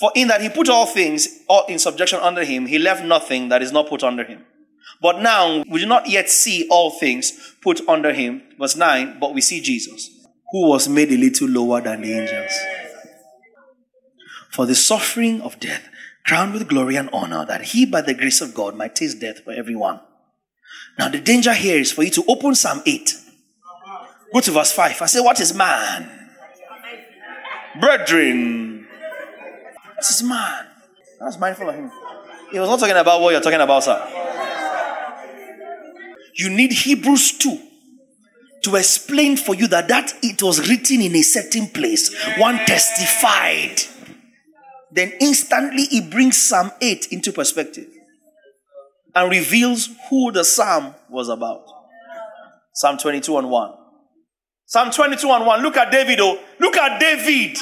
For 0.00 0.10
in 0.16 0.26
that 0.26 0.40
he 0.40 0.48
put 0.48 0.68
all 0.68 0.86
things 0.86 1.28
in 1.68 1.78
subjection 1.78 2.18
under 2.18 2.44
him, 2.44 2.66
he 2.66 2.80
left 2.80 3.04
nothing 3.04 3.50
that 3.50 3.62
is 3.62 3.70
not 3.70 3.88
put 3.88 4.02
under 4.02 4.24
him. 4.24 4.44
But 5.00 5.20
now 5.20 5.62
we 5.70 5.78
do 5.78 5.86
not 5.86 6.08
yet 6.08 6.28
see 6.28 6.66
all 6.68 6.90
things 6.90 7.54
put 7.62 7.88
under 7.88 8.12
him. 8.12 8.42
Verse 8.58 8.74
9, 8.74 9.18
but 9.20 9.32
we 9.32 9.40
see 9.40 9.60
Jesus, 9.60 10.10
who 10.50 10.68
was 10.68 10.88
made 10.88 11.12
a 11.12 11.16
little 11.16 11.46
lower 11.46 11.80
than 11.80 12.00
the 12.00 12.18
angels. 12.18 12.52
For 14.50 14.66
the 14.66 14.74
suffering 14.74 15.40
of 15.40 15.60
death, 15.60 15.88
crowned 16.26 16.52
with 16.52 16.68
glory 16.68 16.96
and 16.96 17.10
honor, 17.12 17.44
that 17.46 17.62
he 17.62 17.86
by 17.86 18.00
the 18.00 18.14
grace 18.14 18.40
of 18.40 18.54
God 18.54 18.76
might 18.76 18.94
taste 18.94 19.20
death 19.20 19.40
for 19.40 19.52
everyone. 19.52 20.00
Now 20.98 21.08
the 21.08 21.20
danger 21.20 21.52
here 21.52 21.78
is 21.78 21.92
for 21.92 22.02
you 22.02 22.10
to 22.10 22.24
open 22.28 22.54
Psalm 22.54 22.82
8. 22.86 23.14
Go 24.32 24.40
to 24.40 24.50
verse 24.50 24.72
5. 24.72 25.02
I 25.02 25.06
say, 25.06 25.20
What 25.20 25.40
is 25.40 25.54
man? 25.54 26.10
Brethren. 27.80 28.86
This 29.96 30.10
is 30.10 30.22
man. 30.22 30.66
I 31.20 31.24
was 31.24 31.38
mindful 31.38 31.68
of 31.68 31.74
him. 31.74 31.90
He 32.50 32.58
was 32.58 32.68
not 32.68 32.78
talking 32.78 32.96
about 32.96 33.20
what 33.20 33.32
you're 33.32 33.40
talking 33.40 33.60
about, 33.60 33.84
sir. 33.84 34.00
You 36.34 36.50
need 36.50 36.72
Hebrews 36.72 37.38
2 37.38 37.58
to 38.64 38.76
explain 38.76 39.36
for 39.36 39.54
you 39.54 39.68
that 39.68 39.88
that 39.88 40.14
it 40.22 40.42
was 40.42 40.68
written 40.68 41.00
in 41.00 41.14
a 41.14 41.22
certain 41.22 41.68
place. 41.68 42.14
One 42.38 42.58
testified. 42.66 43.82
Then 44.94 45.12
instantly 45.20 45.82
it 45.90 46.08
brings 46.08 46.40
Psalm 46.40 46.70
8 46.80 47.08
into 47.10 47.32
perspective 47.32 47.88
and 49.12 49.28
reveals 49.28 49.88
who 50.08 50.30
the 50.30 50.44
psalm 50.44 50.94
was 51.10 51.28
about. 51.28 51.64
Psalm 52.74 52.96
22 52.96 53.38
and 53.38 53.50
1. 53.50 53.72
Psalm 54.66 54.92
22 54.92 55.28
and 55.30 55.46
1. 55.46 55.62
Look 55.62 55.76
at 55.76 55.90
David, 55.90 56.20
oh. 56.20 56.38
Look 56.60 56.76
at 56.76 57.00
David. 57.00 57.58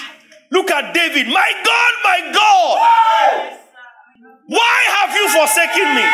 Look 0.50 0.70
at 0.70 0.92
David. 0.92 1.26
My 1.28 1.52
God, 1.64 1.94
my 2.04 2.32
God. 2.34 3.58
Why 4.48 4.82
have 4.96 5.16
you 5.16 5.28
forsaken 5.30 5.94
me? 5.94 6.04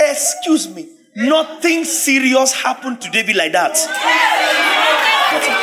Excuse 0.00 0.68
me. 0.68 0.95
Nothing 1.16 1.84
serious 1.84 2.52
happened 2.52 3.00
to 3.00 3.10
David 3.10 3.36
like 3.36 3.52
that. 3.52 3.72
Nothing. 5.32 5.56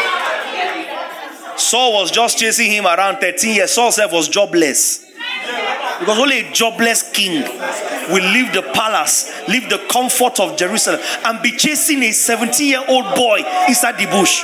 Saul 1.58 1.94
was 1.94 2.10
just 2.12 2.40
chasing 2.40 2.72
him 2.72 2.86
around 2.86 3.20
13 3.20 3.56
years. 3.56 3.72
Saul 3.72 3.92
self 3.92 4.12
was 4.12 4.28
jobless. 4.28 5.06
Because 6.00 6.18
only 6.18 6.40
a 6.40 6.52
jobless 6.52 7.12
king 7.12 7.44
will 8.10 8.32
leave 8.34 8.52
the 8.52 8.64
palace, 8.74 9.32
leave 9.48 9.70
the 9.70 9.78
comfort 9.90 10.40
of 10.40 10.58
Jerusalem, 10.58 11.00
and 11.26 11.42
be 11.42 11.52
chasing 11.52 12.02
a 12.04 12.12
17 12.12 12.68
year 12.68 12.84
old 12.88 13.16
boy 13.16 13.38
inside 13.68 13.98
the 14.00 14.08
bush. 14.08 14.44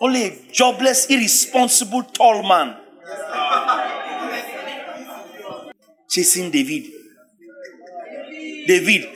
Only 0.00 0.24
a 0.24 0.38
jobless, 0.52 1.06
irresponsible, 1.06 2.04
tall 2.04 2.42
man 2.42 2.76
chasing 6.14 6.50
David. 6.50 6.92
David, 8.66 9.13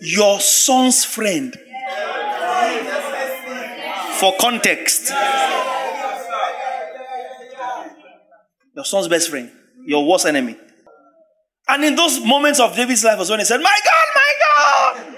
your 0.00 0.40
son's 0.40 1.04
friend. 1.04 1.56
For 4.18 4.34
context, 4.40 5.10
your 8.74 8.84
son's 8.84 9.08
best 9.08 9.30
friend, 9.30 9.50
your 9.84 10.06
worst 10.06 10.26
enemy. 10.26 10.56
And 11.68 11.84
in 11.84 11.94
those 11.94 12.24
moments 12.24 12.60
of 12.60 12.74
David's 12.76 13.04
life 13.04 13.18
was 13.18 13.30
when 13.30 13.38
he 13.38 13.44
said, 13.44 13.58
My 13.58 13.78
God, 13.84 14.06
my 14.14 14.32
God, 14.44 15.14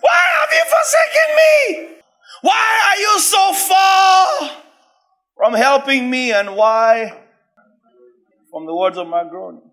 why 0.00 0.22
have 0.40 0.52
you 0.52 0.64
forsaken 0.64 1.36
me? 1.36 1.96
Why 2.42 2.80
are 2.90 3.00
you 3.00 3.20
so 3.20 3.52
far 3.52 4.50
from 5.36 5.54
helping 5.54 6.10
me? 6.10 6.32
And 6.32 6.56
why? 6.56 7.18
From 8.50 8.66
the 8.66 8.74
words 8.74 8.96
of 8.96 9.06
my 9.08 9.28
groaning. 9.28 9.67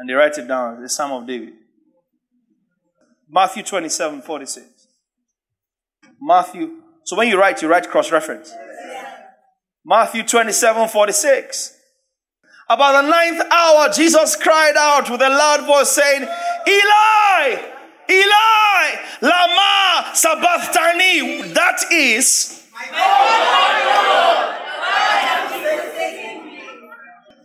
And 0.00 0.08
they 0.08 0.14
write 0.14 0.38
it 0.38 0.48
down, 0.48 0.80
the 0.80 0.88
Psalm 0.88 1.12
of 1.12 1.26
David. 1.26 1.52
Matthew 3.28 3.62
27 3.62 4.22
46. 4.22 4.66
Matthew. 6.18 6.70
So 7.04 7.16
when 7.16 7.28
you 7.28 7.38
write, 7.38 7.60
you 7.60 7.68
write 7.68 7.86
cross 7.90 8.10
reference. 8.10 8.50
Matthew 9.84 10.22
27 10.22 10.88
46. 10.88 11.76
About 12.70 13.02
the 13.02 13.10
ninth 13.10 13.42
hour, 13.50 13.90
Jesus 13.90 14.36
cried 14.36 14.76
out 14.78 15.10
with 15.10 15.20
a 15.20 15.28
loud 15.28 15.66
voice, 15.66 15.90
saying, 15.90 16.22
Eli, 16.22 17.60
Eli, 18.08 19.00
Lama 19.20 20.14
Sabachthani. 20.14 21.42
That 21.52 21.84
is, 21.92 22.66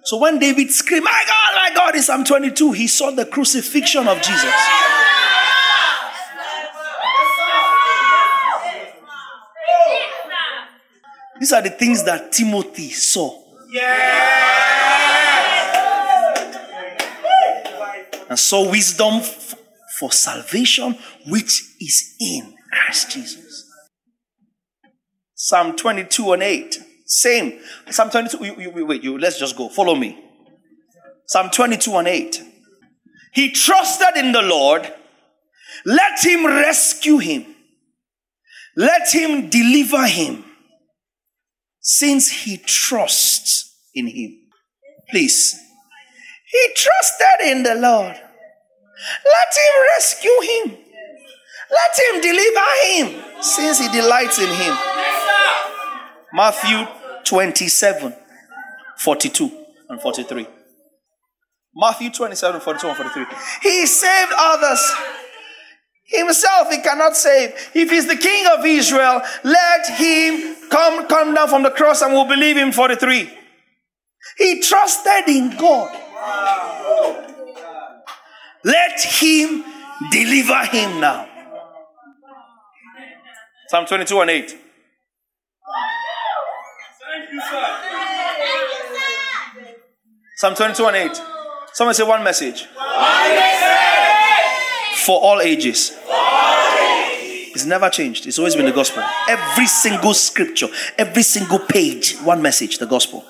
so 0.06 0.18
when 0.18 0.38
David 0.38 0.72
screamed, 0.72 1.04
My 1.04 1.24
God, 1.28 1.56
my 1.56 1.72
God, 1.74 1.96
in 1.96 2.04
Psalm 2.04 2.24
22, 2.24 2.74
he 2.74 2.88
saw 2.88 3.10
the 3.10 3.26
crucifixion 3.26 4.08
of 4.08 4.22
Jesus. 4.22 4.54
These 11.40 11.52
are 11.54 11.62
the 11.62 11.72
things 11.72 12.04
that 12.04 12.32
Timothy 12.32 12.90
saw. 12.92 13.42
And 18.30 18.40
saw 18.40 18.70
wisdom 18.70 19.22
for 20.00 20.12
salvation, 20.12 20.98
which 21.28 21.62
is 21.80 22.16
in 22.20 22.56
Christ 22.72 23.12
Jesus. 23.12 23.66
Psalm 25.34 25.76
22 25.76 26.34
and 26.34 26.44
8. 26.44 26.85
Same. 27.06 27.60
Psalm 27.90 28.10
22. 28.10 28.46
You, 28.46 28.72
you, 28.76 28.86
wait, 28.86 29.04
you, 29.04 29.18
let's 29.18 29.40
just 29.40 29.56
go. 29.56 29.70
Follow 29.70 29.96
me. 29.96 30.22
Psalm 31.28 31.50
22 31.50 31.96
and 31.96 32.08
8. 32.08 32.44
He 33.34 33.52
trusted 33.52 34.16
in 34.18 34.32
the 34.32 34.42
Lord. 34.42 34.92
Let 35.86 36.24
him 36.24 36.46
rescue 36.46 37.18
him. 37.18 37.46
Let 38.76 39.14
him 39.14 39.50
deliver 39.50 40.06
him 40.08 40.44
since 41.80 42.30
he 42.30 42.58
trusts 42.58 43.74
in 43.94 44.08
him. 44.08 44.38
Please. 45.10 45.60
He 46.48 46.70
trusted 46.76 47.48
in 47.48 47.64
the 47.64 47.76
Lord. 47.76 48.16
Let 48.16 49.52
him 49.58 49.84
rescue 49.96 50.42
him. 50.42 50.78
Let 51.70 52.00
him 52.00 52.22
deliver 52.22 52.66
him 52.88 53.42
since 53.42 53.80
he 53.80 53.88
delights 53.90 54.40
in 54.40 54.48
him. 54.48 54.78
Matthew 56.34 56.86
27 57.26 58.16
42 58.98 59.52
and 59.90 60.02
43. 60.02 60.48
Matthew 61.76 62.10
27 62.12 62.62
42 62.62 62.88
and 62.88 62.98
43. 62.98 63.26
He 63.62 63.86
saved 63.86 64.32
others. 64.38 64.94
Himself 66.06 66.72
he 66.72 66.82
cannot 66.82 67.18
save. 67.18 67.52
If 67.74 67.90
he's 67.90 68.08
the 68.08 68.16
king 68.16 68.46
of 68.58 68.66
Israel, 68.66 69.22
let 69.44 69.88
him 69.88 70.56
come, 70.70 71.08
come 71.08 71.34
down 71.34 71.50
from 71.50 71.64
the 71.64 71.72
cross 71.72 72.02
and 72.02 72.14
we'll 72.14 72.28
believe 72.28 72.58
him 72.58 72.72
43. 72.72 73.30
He 74.38 74.62
trusted 74.62 75.28
in 75.28 75.58
God. 75.58 75.92
Let 78.64 79.00
him 79.00 79.64
deliver 80.12 80.66
him 80.66 81.00
now. 81.00 81.28
Psalm 83.68 83.86
22 83.86 84.22
and 84.22 84.30
8. 84.30 84.65
Psalm 90.38 90.56
22 90.56 90.86
and 90.86 90.96
8. 90.96 91.22
Someone 91.74 91.94
say 91.94 92.04
one 92.04 92.24
message. 92.24 92.66
For 95.06 95.20
all 95.20 95.42
ages. 95.42 95.98
It's 97.54 97.66
never 97.66 97.90
changed. 97.90 98.28
It's 98.28 98.38
always 98.38 98.56
been 98.56 98.66
the 98.66 98.72
gospel. 98.72 99.04
Every 99.30 99.66
single 99.68 100.14
scripture, 100.14 100.68
every 100.98 101.24
single 101.24 101.60
page, 101.60 102.18
one 102.18 102.42
message, 102.42 102.80
the 102.80 102.86
gospel. 102.86 103.24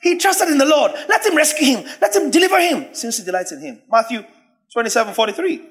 He 0.00 0.16
trusted 0.16 0.48
in 0.48 0.58
the 0.58 0.64
Lord. 0.64 0.92
Let 1.08 1.26
him 1.26 1.36
rescue 1.36 1.76
him. 1.76 1.86
Let 2.00 2.16
him 2.16 2.30
deliver 2.30 2.58
him 2.58 2.94
since 2.94 3.18
he 3.18 3.24
delights 3.24 3.52
in 3.52 3.60
him. 3.60 3.82
Matthew 3.90 4.24
27 4.72 5.12
43. 5.12 5.68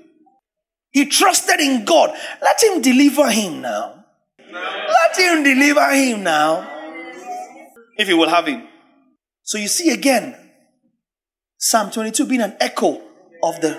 He 0.92 1.06
trusted 1.06 1.60
in 1.60 1.86
God. 1.86 2.16
Let 2.42 2.62
him 2.62 2.82
deliver 2.82 3.30
him 3.32 3.62
now. 3.62 4.06
Let 4.52 5.18
him 5.18 5.44
deliver 5.44 5.92
him 5.92 6.24
now. 6.24 6.79
If 8.00 8.08
he 8.08 8.14
will 8.14 8.30
have 8.30 8.48
him. 8.48 8.66
So 9.44 9.58
you 9.58 9.68
see 9.68 9.92
again, 9.92 10.34
Psalm 11.58 11.92
22 11.92 12.26
being 12.26 12.42
an 12.42 12.56
echo 12.62 13.02
of 13.44 13.60
the 13.60 13.78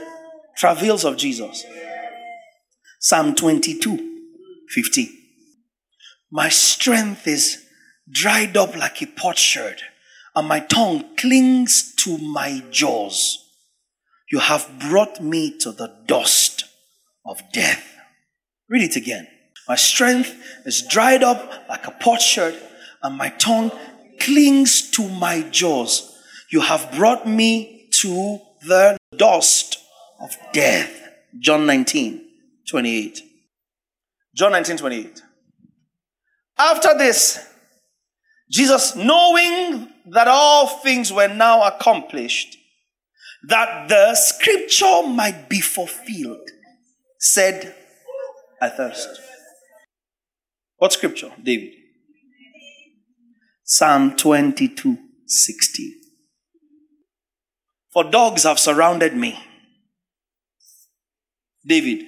travails 0.59 1.07
of 1.07 1.17
Jesus. 1.17 1.65
Psalm 3.01 3.35
22 3.35 4.19
15. 4.69 5.09
My 6.31 6.51
strength 6.51 7.27
is 7.27 7.65
dried 8.11 8.59
up 8.59 8.77
like 8.77 9.01
a 9.01 9.07
potsherd, 9.07 9.81
and 10.37 10.47
my 10.47 10.61
tongue 10.61 11.17
clings 11.17 11.95
to 12.05 12.19
my 12.19 12.63
jaws. 12.71 13.39
You 14.31 14.41
have 14.41 14.71
brought 14.79 15.23
me 15.23 15.57
to 15.61 15.73
the 15.73 15.97
dust 16.07 16.65
of 17.25 17.41
death. 17.53 17.97
Read 18.69 18.83
it 18.83 18.97
again. 18.97 19.27
My 19.67 19.77
strength 19.77 20.37
is 20.67 20.87
dried 20.87 21.23
up 21.23 21.69
like 21.71 21.87
a 21.87 21.93
potsherd, 21.93 22.55
and 23.03 23.17
my 23.17 23.31
tongue 23.31 23.73
clings 24.21 24.91
to 24.93 25.09
my 25.09 25.43
jaws. 25.51 26.17
You 26.51 26.61
have 26.61 26.93
brought 26.93 27.27
me 27.27 27.89
to 27.93 28.41
the 28.67 28.97
dust 29.17 29.79
of 30.23 30.37
death. 30.53 30.91
John 31.39 31.67
19, 31.67 32.21
28. 32.69 33.23
John 34.35 34.53
19, 34.53 34.77
28. 34.77 35.23
After 36.59 36.97
this, 36.97 37.47
Jesus, 38.51 38.97
knowing 38.97 39.89
that 40.07 40.29
all 40.29 40.67
things 40.67 41.13
were 41.13 41.29
now 41.29 41.63
accomplished, 41.63 42.57
that 43.49 43.89
the 43.89 44.15
scripture 44.15 45.03
might 45.07 45.49
be 45.49 45.61
fulfilled, 45.61 46.49
said, 47.19 47.75
I 48.61 48.69
thirst. 48.69 49.09
What 50.77 50.93
scripture, 50.93 51.33
David? 51.43 51.80
Psalm 53.73 54.17
22, 54.17 54.99
16. 55.27 55.93
For 57.93 58.03
dogs 58.03 58.43
have 58.43 58.59
surrounded 58.59 59.15
me. 59.15 59.39
David, 61.65 62.05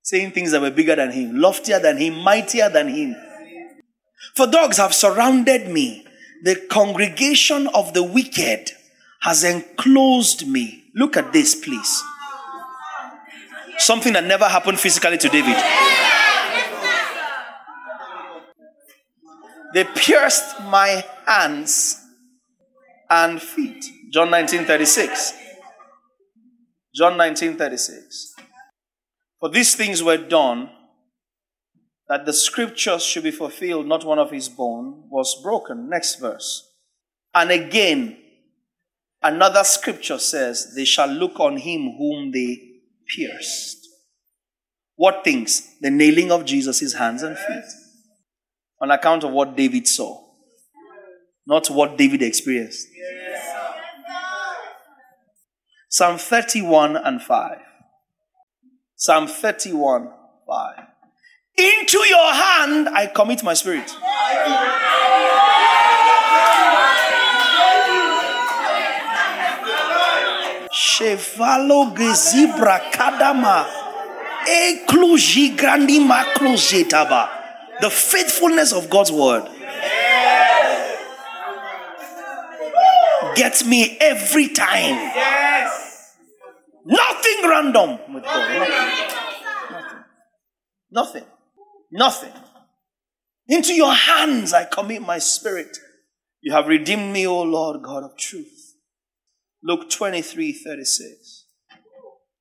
saying 0.00 0.30
things 0.30 0.52
that 0.52 0.62
were 0.62 0.70
bigger 0.70 0.96
than 0.96 1.10
him, 1.10 1.38
loftier 1.38 1.78
than 1.78 1.98
him, 1.98 2.14
mightier 2.14 2.70
than 2.70 2.88
him. 2.88 3.14
For 4.34 4.46
dogs 4.46 4.78
have 4.78 4.94
surrounded 4.94 5.68
me. 5.68 6.06
The 6.44 6.56
congregation 6.70 7.66
of 7.74 7.92
the 7.92 8.02
wicked 8.02 8.70
has 9.20 9.44
enclosed 9.44 10.48
me. 10.48 10.84
Look 10.94 11.18
at 11.18 11.34
this, 11.34 11.54
please. 11.54 12.02
Something 13.76 14.14
that 14.14 14.24
never 14.24 14.46
happened 14.48 14.80
physically 14.80 15.18
to 15.18 15.28
David. 15.28 15.58
They 19.74 19.84
pierced 19.84 20.60
my 20.60 21.04
hands 21.26 21.98
and 23.08 23.40
feet. 23.40 23.84
John 24.12 24.30
19 24.30 24.64
36. 24.64 25.34
John 26.94 27.16
19 27.16 27.56
36. 27.56 28.34
For 29.40 29.48
these 29.48 29.74
things 29.74 30.02
were 30.02 30.18
done 30.18 30.70
that 32.08 32.26
the 32.26 32.32
scriptures 32.32 33.02
should 33.02 33.24
be 33.24 33.30
fulfilled, 33.30 33.86
not 33.86 34.04
one 34.04 34.18
of 34.18 34.30
his 34.30 34.48
bone 34.48 35.04
was 35.10 35.40
broken. 35.42 35.88
Next 35.88 36.16
verse. 36.16 36.68
And 37.34 37.50
again, 37.50 38.18
another 39.22 39.64
scripture 39.64 40.18
says, 40.18 40.74
They 40.74 40.84
shall 40.84 41.08
look 41.08 41.40
on 41.40 41.56
him 41.56 41.94
whom 41.96 42.30
they 42.30 42.60
pierced. 43.08 43.88
What 44.96 45.24
things? 45.24 45.68
The 45.80 45.90
nailing 45.90 46.30
of 46.30 46.44
Jesus' 46.44 46.92
hands 46.92 47.22
and 47.22 47.36
feet. 47.36 47.64
On 48.82 48.90
account 48.90 49.22
of 49.22 49.30
what 49.30 49.56
David 49.56 49.86
saw, 49.86 50.20
not 51.46 51.70
what 51.70 51.96
David 51.96 52.20
experienced. 52.20 52.88
Psalm 55.88 56.18
31 56.18 56.96
and 56.96 57.22
5. 57.22 57.58
Psalm 58.96 59.28
31, 59.28 60.10
5. 60.48 60.86
Into 61.58 61.98
your 62.08 62.32
hand 62.32 62.88
I 62.88 63.06
commit 63.06 63.44
my 63.44 63.54
spirit. 63.54 63.88
Gezibra 71.94 72.80
kadama. 72.90 73.82
The 77.82 77.90
faithfulness 77.90 78.72
of 78.72 78.88
God's 78.88 79.10
word 79.10 79.42
gets 83.34 83.64
me 83.66 83.98
every 84.00 84.46
time. 84.46 84.94
Yes. 84.94 86.14
Nothing 86.86 87.38
random 87.42 88.14
with 88.14 88.22
God. 88.22 88.68
Nothing. 88.68 90.04
Nothing. 90.92 91.24
Nothing. 91.90 92.32
Into 93.48 93.74
your 93.74 93.92
hands 93.92 94.52
I 94.52 94.64
commit 94.64 95.02
my 95.02 95.18
spirit. 95.18 95.76
You 96.40 96.52
have 96.52 96.68
redeemed 96.68 97.12
me, 97.12 97.26
O 97.26 97.42
Lord 97.42 97.82
God 97.82 98.04
of 98.04 98.16
truth. 98.16 98.76
Luke 99.60 99.90
23 99.90 100.52
36. 100.52 101.46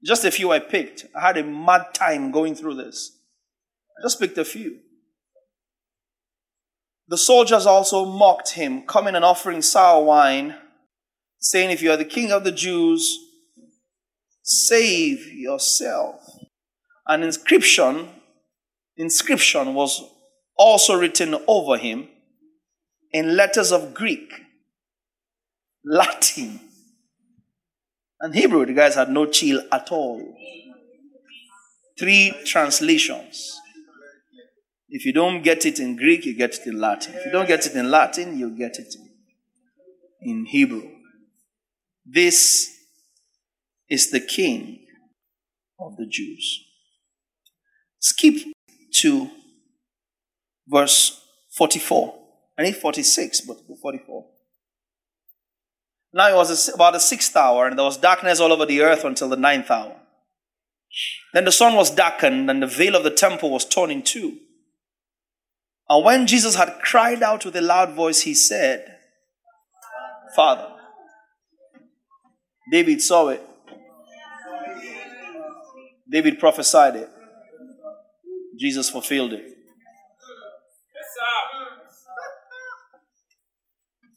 Just 0.05 0.23
a 0.23 0.29
few 0.29 0.51
I 0.51 0.59
picked. 0.59 1.07
I 1.15 1.21
had 1.21 1.37
a 1.37 1.43
mad 1.43 1.95
time 1.95 2.29
going 2.29 2.53
through 2.53 2.75
this. 2.75 3.17
I 3.97 4.03
just 4.03 4.19
picked 4.19 4.37
a 4.37 4.45
few. 4.45 4.81
The 7.11 7.17
soldiers 7.17 7.65
also 7.65 8.05
mocked 8.05 8.51
him, 8.51 8.83
coming 8.83 9.15
and 9.15 9.25
offering 9.25 9.61
sour 9.61 10.01
wine, 10.01 10.55
saying, 11.39 11.69
If 11.69 11.81
you 11.81 11.91
are 11.91 11.97
the 11.97 12.05
king 12.05 12.31
of 12.31 12.45
the 12.45 12.53
Jews, 12.53 13.19
save 14.41 15.27
yourself. 15.27 16.23
An 17.05 17.21
inscription, 17.21 18.07
inscription 18.95 19.73
was 19.73 20.01
also 20.55 20.97
written 20.97 21.35
over 21.49 21.75
him 21.75 22.07
in 23.11 23.35
letters 23.35 23.73
of 23.73 23.93
Greek, 23.93 24.31
Latin, 25.83 26.61
and 28.21 28.33
Hebrew. 28.33 28.65
The 28.65 28.73
guys 28.73 28.95
had 28.95 29.09
no 29.09 29.25
chill 29.25 29.61
at 29.69 29.91
all. 29.91 30.33
Three 31.99 32.33
translations. 32.45 33.60
If 34.93 35.05
you 35.05 35.13
don't 35.13 35.41
get 35.41 35.65
it 35.65 35.79
in 35.79 35.95
Greek, 35.95 36.25
you 36.25 36.35
get 36.35 36.55
it 36.55 36.67
in 36.67 36.77
Latin. 36.77 37.15
If 37.15 37.25
you 37.25 37.31
don't 37.31 37.47
get 37.47 37.65
it 37.65 37.75
in 37.75 37.89
Latin, 37.89 38.37
you 38.37 38.49
get 38.49 38.77
it 38.77 38.93
in 40.21 40.45
Hebrew. 40.45 40.91
This 42.05 42.69
is 43.89 44.11
the 44.11 44.19
King 44.19 44.85
of 45.79 45.95
the 45.95 46.05
Jews. 46.05 46.65
Skip 47.99 48.35
to 48.95 49.29
verse 50.67 51.25
44. 51.55 52.13
I 52.59 52.63
need 52.63 52.75
46, 52.75 53.41
but 53.41 53.57
44. 53.81 54.25
Now 56.13 56.29
it 56.31 56.35
was 56.35 56.67
about 56.67 56.91
the 56.91 56.99
sixth 56.99 57.33
hour, 57.37 57.65
and 57.65 57.77
there 57.77 57.85
was 57.85 57.95
darkness 57.95 58.41
all 58.41 58.51
over 58.51 58.65
the 58.65 58.81
earth 58.81 59.05
until 59.05 59.29
the 59.29 59.37
ninth 59.37 59.71
hour. 59.71 59.95
Then 61.33 61.45
the 61.45 61.53
sun 61.53 61.75
was 61.75 61.89
darkened, 61.89 62.49
and 62.49 62.61
the 62.61 62.67
veil 62.67 62.97
of 62.97 63.05
the 63.05 63.09
temple 63.09 63.51
was 63.51 63.63
torn 63.63 63.89
in 63.89 64.01
two. 64.01 64.37
And 65.89 66.05
when 66.05 66.27
Jesus 66.27 66.55
had 66.55 66.79
cried 66.81 67.21
out 67.21 67.45
with 67.45 67.55
a 67.55 67.61
loud 67.61 67.93
voice, 67.93 68.21
he 68.21 68.33
said, 68.33 68.97
Father. 70.35 70.67
David 72.71 73.01
saw 73.01 73.27
it. 73.29 73.45
David 76.09 76.39
prophesied 76.39 76.95
it. 76.95 77.09
Jesus 78.57 78.89
fulfilled 78.89 79.33
it. 79.33 79.45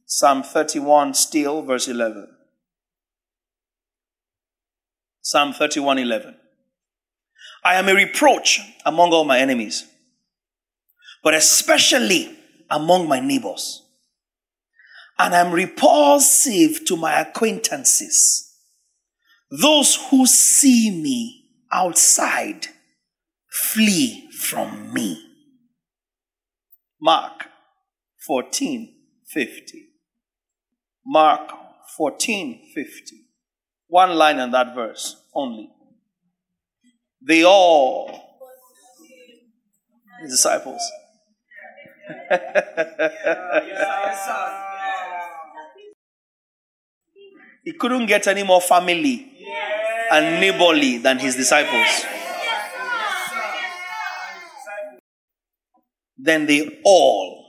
Psalm 0.06 0.44
31, 0.44 1.14
still, 1.14 1.62
verse 1.62 1.88
11. 1.88 2.28
Psalm 5.20 5.52
31, 5.52 5.98
11. 5.98 6.36
I 7.64 7.74
am 7.74 7.88
a 7.88 7.94
reproach 7.94 8.60
among 8.84 9.12
all 9.12 9.24
my 9.24 9.38
enemies 9.38 9.86
but 11.24 11.32
especially 11.34 12.38
among 12.70 13.08
my 13.08 13.18
neighbors. 13.18 13.82
And 15.18 15.34
I'm 15.34 15.52
repulsive 15.52 16.84
to 16.84 16.96
my 16.96 17.20
acquaintances. 17.20 18.54
Those 19.50 19.96
who 20.10 20.26
see 20.26 20.90
me 20.90 21.46
outside 21.72 22.66
flee 23.50 24.28
from 24.30 24.92
me. 24.92 25.20
Mark 27.00 27.46
14 28.26 28.94
50. 29.26 29.86
Mark 31.06 31.50
14 31.96 32.72
50. 32.74 33.16
One 33.86 34.14
line 34.14 34.38
in 34.38 34.50
that 34.50 34.74
verse 34.74 35.22
only. 35.34 35.70
They 37.22 37.44
all, 37.44 38.38
the 40.22 40.28
disciples, 40.28 40.82
he 47.64 47.72
couldn't 47.72 48.06
get 48.06 48.26
any 48.26 48.42
more 48.42 48.60
family 48.60 49.30
and 50.12 50.40
neighborly 50.40 50.98
than 50.98 51.18
his 51.18 51.36
disciples. 51.36 52.04
Then 56.16 56.46
they 56.46 56.80
all 56.84 57.44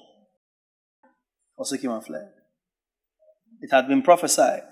also 1.57 1.77
him 1.77 1.91
and 1.91 2.05
fled. 2.05 2.29
It 3.61 3.71
had 3.71 3.87
been 3.87 4.01
prophesied. 4.01 4.63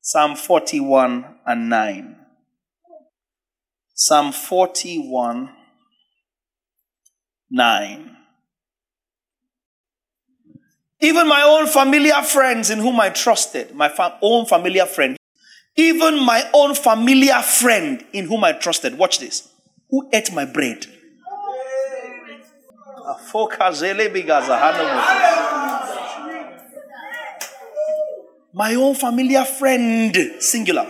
Psalm 0.00 0.36
41 0.36 1.24
and 1.46 1.68
9. 1.68 2.16
Psalm 3.94 4.32
41 4.32 5.55
9. 7.50 8.16
Even 11.00 11.28
my 11.28 11.42
own 11.42 11.66
familiar 11.66 12.22
friends 12.22 12.70
in 12.70 12.78
whom 12.78 12.98
I 12.98 13.10
trusted, 13.10 13.74
my 13.74 13.88
fa- 13.88 14.18
own 14.22 14.46
familiar 14.46 14.86
friend, 14.86 15.16
even 15.76 16.18
my 16.24 16.48
own 16.54 16.74
familiar 16.74 17.42
friend 17.42 18.04
in 18.12 18.26
whom 18.26 18.44
I 18.44 18.52
trusted, 18.52 18.96
watch 18.96 19.18
this, 19.18 19.48
who 19.90 20.08
ate 20.12 20.32
my 20.32 20.46
bread. 20.46 20.86
My 28.54 28.74
own 28.74 28.94
familiar 28.94 29.44
friend, 29.44 30.16
singular, 30.40 30.86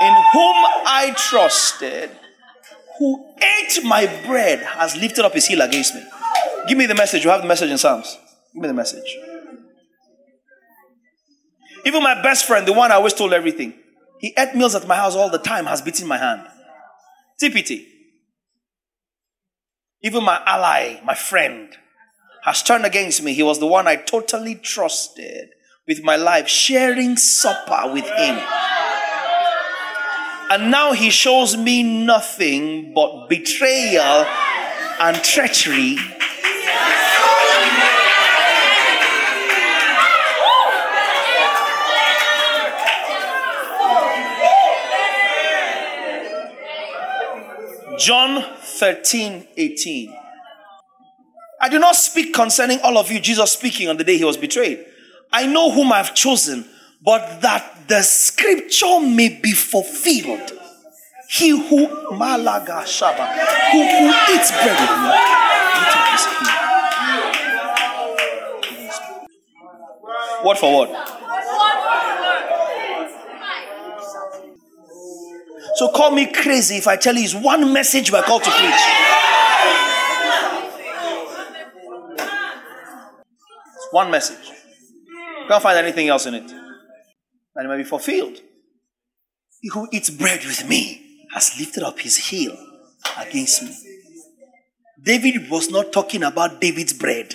in 0.00 0.14
whom 0.32 0.56
I 0.86 1.12
trusted, 1.16 2.10
who 3.00 3.34
ate 3.38 3.82
my 3.82 4.06
bread 4.26 4.60
has 4.60 4.94
lifted 4.94 5.24
up 5.24 5.32
his 5.32 5.46
heel 5.46 5.62
against 5.62 5.94
me. 5.94 6.04
Give 6.68 6.76
me 6.76 6.84
the 6.84 6.94
message. 6.94 7.24
You 7.24 7.30
have 7.30 7.40
the 7.40 7.48
message 7.48 7.70
in 7.70 7.78
Psalms. 7.78 8.18
Give 8.52 8.60
me 8.60 8.68
the 8.68 8.74
message. 8.74 9.16
Even 11.86 12.02
my 12.02 12.20
best 12.22 12.44
friend, 12.44 12.68
the 12.68 12.74
one 12.74 12.92
I 12.92 12.96
always 12.96 13.14
told 13.14 13.32
everything, 13.32 13.72
he 14.18 14.34
ate 14.36 14.54
meals 14.54 14.74
at 14.74 14.86
my 14.86 14.96
house 14.96 15.16
all 15.16 15.30
the 15.30 15.38
time, 15.38 15.64
has 15.64 15.80
beaten 15.80 16.06
my 16.06 16.18
hand. 16.18 16.46
TPT. 17.42 17.86
Even 20.02 20.22
my 20.22 20.42
ally, 20.44 21.00
my 21.02 21.14
friend, 21.14 21.70
has 22.44 22.62
turned 22.62 22.84
against 22.84 23.22
me. 23.22 23.32
He 23.32 23.42
was 23.42 23.60
the 23.60 23.66
one 23.66 23.86
I 23.86 23.96
totally 23.96 24.56
trusted 24.56 25.48
with 25.88 26.02
my 26.02 26.16
life, 26.16 26.48
sharing 26.48 27.16
supper 27.16 27.90
with 27.94 28.04
him. 28.04 28.38
And 30.50 30.68
now 30.72 30.92
he 30.92 31.10
shows 31.10 31.56
me 31.56 31.84
nothing 31.84 32.92
but 32.92 33.28
betrayal 33.28 34.26
and 34.98 35.22
treachery. 35.22 35.96
John 47.96 48.42
13, 48.60 49.46
18. 49.56 50.16
I 51.60 51.68
do 51.68 51.78
not 51.78 51.94
speak 51.94 52.34
concerning 52.34 52.80
all 52.80 52.98
of 52.98 53.08
you, 53.12 53.20
Jesus 53.20 53.52
speaking 53.52 53.88
on 53.88 53.98
the 53.98 54.04
day 54.04 54.18
he 54.18 54.24
was 54.24 54.36
betrayed. 54.36 54.84
I 55.32 55.46
know 55.46 55.70
whom 55.70 55.92
I've 55.92 56.12
chosen 56.12 56.64
but 57.02 57.40
that 57.40 57.88
the 57.88 58.02
scripture 58.02 59.00
may 59.00 59.28
be 59.28 59.52
fulfilled. 59.52 60.52
He 61.28 61.50
who 61.50 62.16
malaga 62.16 62.82
shaba, 62.84 63.26
who, 63.70 63.78
who 63.78 64.34
eats 64.34 64.50
bread 64.50 64.76
with 64.80 64.96
me, 65.02 65.10
Word 70.44 70.58
for 70.58 70.78
word. 70.78 70.88
So 75.76 75.88
call 75.90 76.10
me 76.10 76.32
crazy 76.32 76.76
if 76.76 76.88
I 76.88 76.96
tell 76.96 77.14
you 77.14 77.24
it's 77.24 77.34
one 77.34 77.72
message 77.72 78.10
we're 78.10 78.22
called 78.22 78.42
to 78.44 78.50
preach. 78.50 78.74
It's 83.76 83.88
one 83.92 84.10
message. 84.10 84.50
Can't 85.48 85.62
find 85.62 85.78
anything 85.78 86.08
else 86.08 86.26
in 86.26 86.34
it 86.34 86.50
that 87.54 87.64
it 87.64 87.68
may 87.68 87.76
be 87.76 87.84
fulfilled. 87.84 88.38
He 89.60 89.68
who 89.68 89.88
eats 89.92 90.10
bread 90.10 90.44
with 90.44 90.68
me 90.68 91.26
has 91.34 91.58
lifted 91.58 91.82
up 91.82 91.98
his 92.00 92.16
heel 92.16 92.56
against 93.18 93.62
me. 93.62 93.76
David 95.02 95.50
was 95.50 95.70
not 95.70 95.92
talking 95.92 96.22
about 96.22 96.60
David's 96.60 96.92
bread. 96.92 97.34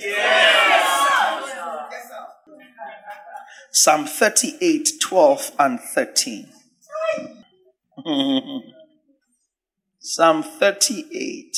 Psalm 3.71 4.05
38, 4.05 4.91
12 5.01 5.51
and 5.59 5.79
13. 5.79 6.49
Psalm 9.99 10.43
38, 10.43 11.57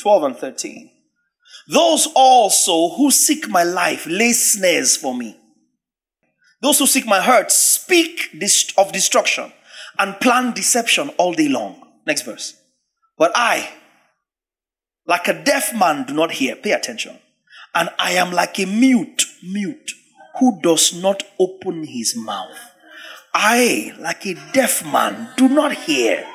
12 0.00 0.22
and 0.24 0.36
13. 0.36 0.90
Those 1.68 2.08
also 2.14 2.88
who 2.96 3.10
seek 3.10 3.48
my 3.48 3.62
life 3.62 4.06
lay 4.06 4.32
snares 4.32 4.96
for 4.96 5.14
me. 5.14 5.36
Those 6.64 6.78
who 6.78 6.86
seek 6.86 7.06
my 7.06 7.20
hurt 7.20 7.52
speak 7.52 8.40
of 8.78 8.90
destruction 8.90 9.52
and 9.98 10.18
plan 10.18 10.54
deception 10.54 11.10
all 11.18 11.34
day 11.34 11.46
long. 11.46 11.86
Next 12.06 12.22
verse. 12.22 12.56
But 13.18 13.32
I, 13.34 13.68
like 15.06 15.28
a 15.28 15.44
deaf 15.44 15.78
man, 15.78 16.06
do 16.06 16.14
not 16.14 16.32
hear. 16.32 16.56
Pay 16.56 16.72
attention. 16.72 17.18
And 17.74 17.90
I 17.98 18.12
am 18.12 18.32
like 18.32 18.58
a 18.58 18.64
mute, 18.64 19.24
mute, 19.42 19.92
who 20.40 20.58
does 20.62 20.94
not 20.94 21.22
open 21.38 21.84
his 21.84 22.16
mouth. 22.16 22.58
I, 23.34 23.92
like 24.00 24.24
a 24.24 24.34
deaf 24.54 24.90
man, 24.90 25.34
do 25.36 25.50
not 25.50 25.74
hear. 25.74 26.26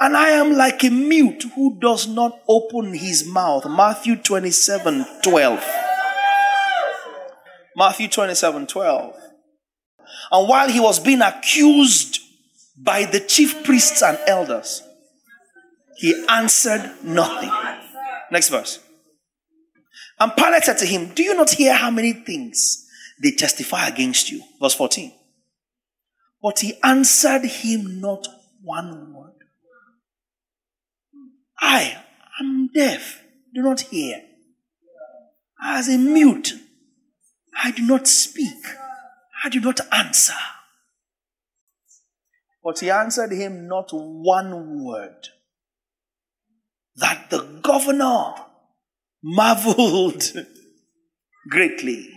And 0.00 0.16
I 0.16 0.30
am 0.30 0.54
like 0.54 0.82
a 0.82 0.90
mute 0.90 1.44
who 1.54 1.78
does 1.78 2.08
not 2.08 2.40
open 2.48 2.94
his 2.94 3.24
mouth. 3.24 3.64
Matthew 3.70 4.16
27 4.16 5.06
12. 5.22 5.64
Matthew 7.76 8.08
27 8.08 8.66
12. 8.66 9.25
And 10.30 10.48
while 10.48 10.68
he 10.68 10.80
was 10.80 10.98
being 10.98 11.22
accused 11.22 12.20
by 12.76 13.04
the 13.04 13.20
chief 13.20 13.64
priests 13.64 14.02
and 14.02 14.18
elders, 14.26 14.82
he 15.96 16.26
answered 16.28 16.92
nothing. 17.02 17.50
Next 18.30 18.48
verse. 18.48 18.80
And 20.18 20.34
Pilate 20.36 20.64
said 20.64 20.78
to 20.78 20.86
him, 20.86 21.12
Do 21.14 21.22
you 21.22 21.34
not 21.34 21.50
hear 21.50 21.74
how 21.74 21.90
many 21.90 22.12
things 22.12 22.86
they 23.22 23.32
testify 23.32 23.86
against 23.88 24.30
you? 24.30 24.42
Verse 24.60 24.74
14. 24.74 25.12
But 26.42 26.60
he 26.60 26.74
answered 26.82 27.44
him 27.44 28.00
not 28.00 28.26
one 28.62 29.12
word. 29.14 29.32
I 31.58 31.96
am 32.40 32.68
deaf, 32.74 33.22
do 33.54 33.62
not 33.62 33.80
hear. 33.80 34.22
As 35.62 35.88
a 35.88 35.96
mute, 35.96 36.52
I 37.56 37.70
do 37.70 37.82
not 37.82 38.06
speak, 38.06 38.62
I 39.44 39.48
do 39.48 39.60
not 39.60 39.80
answer. 39.92 40.32
But 42.62 42.80
he 42.80 42.90
answered 42.90 43.32
him 43.32 43.68
not 43.68 43.90
one 43.92 44.84
word. 44.84 45.28
That 46.96 47.30
the 47.30 47.60
governor 47.62 48.34
marveled 49.22 50.32
greatly. 51.50 52.10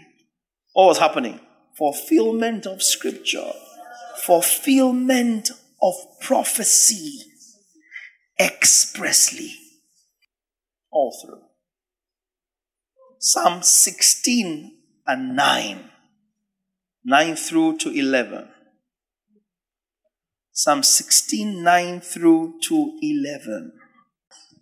What 0.73 0.85
was 0.85 0.99
happening? 0.99 1.39
Fulfillment 1.77 2.65
of 2.65 2.81
scripture, 2.81 3.51
fulfillment 4.17 5.51
of 5.81 5.93
prophecy 6.21 7.21
expressly. 8.39 9.53
All 10.91 11.15
through. 11.21 11.41
Psalm 13.19 13.61
16 13.61 14.77
and 15.05 15.35
9. 15.35 15.88
9 17.05 17.35
through 17.35 17.77
to 17.77 17.89
11. 17.89 18.49
Psalm 20.51 20.83
16, 20.83 21.63
9 21.63 22.01
through 22.01 22.59
to 22.63 22.99
11. 23.01 23.71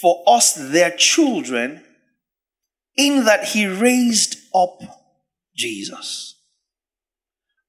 for 0.00 0.22
us, 0.26 0.54
their 0.54 0.90
children, 0.90 1.82
in 2.96 3.24
that 3.24 3.44
He 3.44 3.66
raised 3.66 4.36
up 4.54 4.80
Jesus. 5.54 6.40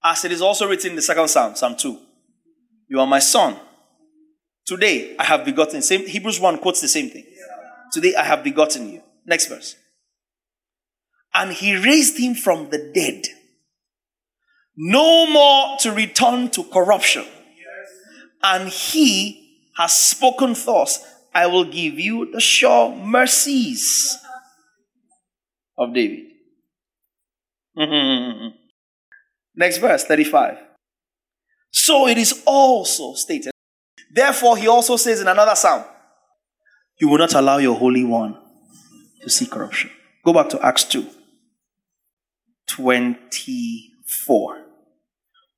As 0.04 0.26
it 0.26 0.32
is 0.32 0.42
also 0.42 0.68
written 0.68 0.92
in 0.92 0.96
the 0.96 1.02
second 1.02 1.30
Psalm, 1.30 1.56
Psalm 1.56 1.76
2. 1.78 2.00
You 2.90 3.00
are 3.00 3.08
my 3.08 3.20
son. 3.20 3.58
Today 4.66 5.16
I 5.18 5.24
have 5.26 5.46
begotten. 5.46 5.82
Same 5.82 6.08
Hebrews 6.08 6.40
1 6.40 6.58
quotes 6.60 6.82
the 6.82 6.88
same 6.88 7.10
thing. 7.10 7.26
Today 7.92 8.16
I 8.16 8.24
have 8.24 8.44
begotten 8.44 8.90
you. 8.90 9.02
Next 9.26 9.48
verse. 9.48 9.76
And 11.34 11.52
he 11.52 11.76
raised 11.76 12.18
him 12.18 12.36
from 12.36 12.70
the 12.70 12.92
dead 12.94 13.26
no 14.76 15.28
more 15.28 15.78
to 15.80 15.92
return 15.92 16.50
to 16.52 16.64
corruption. 16.64 17.26
And 18.42 18.70
he 18.70 19.60
has 19.78 19.98
spoken 19.98 20.54
thus 20.66 21.04
I 21.34 21.48
will 21.48 21.66
give 21.66 22.00
you 22.00 22.32
the 22.32 22.40
sure 22.40 22.96
mercies 22.96 24.18
of 25.78 25.94
David. 25.94 26.26
Next 29.56 29.78
verse, 29.78 30.04
35. 30.04 30.58
So 31.72 32.08
it 32.08 32.18
is 32.18 32.44
also 32.46 33.14
stated. 33.16 33.52
Therefore, 34.12 34.58
he 34.58 34.68
also 34.68 34.96
says 34.96 35.22
in 35.22 35.28
another 35.28 35.56
psalm, 35.56 35.84
You 37.00 37.10
will 37.10 37.18
not 37.18 37.34
allow 37.34 37.58
your 37.58 37.76
Holy 37.76 38.04
One 38.04 38.38
to 39.22 39.30
see 39.30 39.48
corruption. 39.48 39.90
Go 40.24 40.34
back 40.34 40.50
to 40.50 40.64
Acts 40.64 40.84
2 40.86 41.08
24 42.68 44.63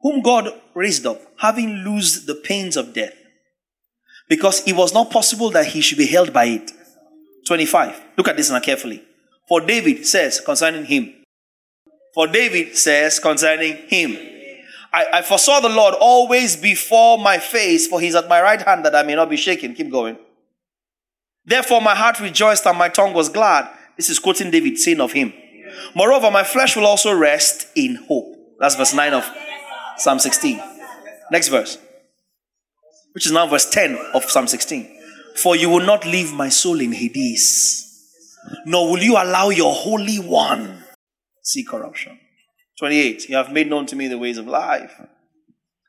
whom 0.05 0.21
God 0.21 0.53
raised 0.75 1.07
up, 1.07 1.19
having 1.39 1.77
loosed 1.77 2.27
the 2.27 2.35
pains 2.35 2.77
of 2.77 2.93
death, 2.93 3.15
because 4.29 4.61
it 4.67 4.75
was 4.75 4.93
not 4.93 5.09
possible 5.09 5.49
that 5.49 5.65
he 5.65 5.81
should 5.81 5.97
be 5.97 6.05
held 6.05 6.31
by 6.31 6.45
it. 6.45 6.71
25. 7.47 8.03
Look 8.15 8.27
at 8.27 8.37
this 8.37 8.51
now 8.51 8.59
carefully. 8.59 9.03
For 9.49 9.61
David 9.61 10.05
says 10.05 10.39
concerning 10.39 10.85
him. 10.85 11.11
For 12.13 12.27
David 12.27 12.77
says 12.77 13.17
concerning 13.17 13.77
him. 13.87 14.15
I, 14.93 15.07
I 15.11 15.21
foresaw 15.23 15.59
the 15.59 15.69
Lord 15.69 15.95
always 15.99 16.55
before 16.55 17.17
my 17.17 17.39
face, 17.39 17.87
for 17.87 17.99
he's 17.99 18.13
at 18.13 18.29
my 18.29 18.39
right 18.43 18.61
hand 18.61 18.85
that 18.85 18.95
I 18.95 19.01
may 19.01 19.15
not 19.15 19.31
be 19.31 19.37
shaken. 19.37 19.73
Keep 19.73 19.89
going. 19.89 20.19
Therefore, 21.45 21.81
my 21.81 21.95
heart 21.95 22.19
rejoiced 22.19 22.67
and 22.67 22.77
my 22.77 22.89
tongue 22.89 23.15
was 23.15 23.27
glad. 23.27 23.67
This 23.97 24.11
is 24.11 24.19
quoting 24.19 24.51
David 24.51 24.77
saying 24.77 25.01
of 25.01 25.13
him. 25.13 25.33
Moreover, 25.95 26.29
my 26.29 26.43
flesh 26.43 26.75
will 26.75 26.85
also 26.85 27.11
rest 27.11 27.69
in 27.75 27.95
hope. 28.07 28.35
That's 28.59 28.75
verse 28.75 28.93
9 28.93 29.11
of 29.11 29.44
Psalm 29.97 30.19
16. 30.19 30.61
Next 31.31 31.47
verse, 31.47 31.77
which 33.13 33.25
is 33.25 33.31
now 33.31 33.47
verse 33.47 33.69
10 33.69 33.97
of 34.13 34.25
Psalm 34.25 34.47
16. 34.47 34.91
For 35.35 35.55
you 35.55 35.69
will 35.69 35.85
not 35.85 36.05
leave 36.05 36.33
my 36.33 36.49
soul 36.49 36.79
in 36.79 36.91
Hades, 36.91 38.07
nor 38.65 38.91
will 38.91 39.03
you 39.03 39.13
allow 39.13 39.49
your 39.49 39.73
Holy 39.73 40.17
One 40.17 40.83
see 41.45 41.63
corruption. 41.63 42.19
28. 42.79 43.29
You 43.29 43.37
have 43.37 43.51
made 43.51 43.69
known 43.69 43.85
to 43.85 43.95
me 43.95 44.07
the 44.07 44.17
ways 44.17 44.37
of 44.37 44.47
life. 44.47 44.99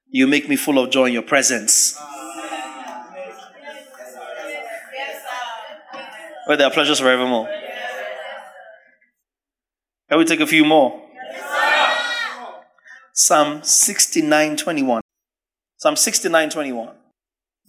You 0.09 0.27
make 0.27 0.49
me 0.49 0.57
full 0.57 0.79
of 0.79 0.91
joy 0.91 1.07
in 1.07 1.13
your 1.13 1.23
presence. 1.23 1.99
Where 6.47 6.57
there 6.57 6.69
are 6.69 6.73
pleasures 6.73 7.01
forevermore. 7.01 7.49
Can 10.09 10.19
we 10.19 10.25
take 10.25 10.41
a 10.41 10.47
few 10.47 10.65
more? 10.65 11.03
Psalm 13.19 13.63
69 13.63 14.59
21. 14.59 15.01
Psalm 15.79 15.97
69 15.97 16.51
21. 16.51 16.89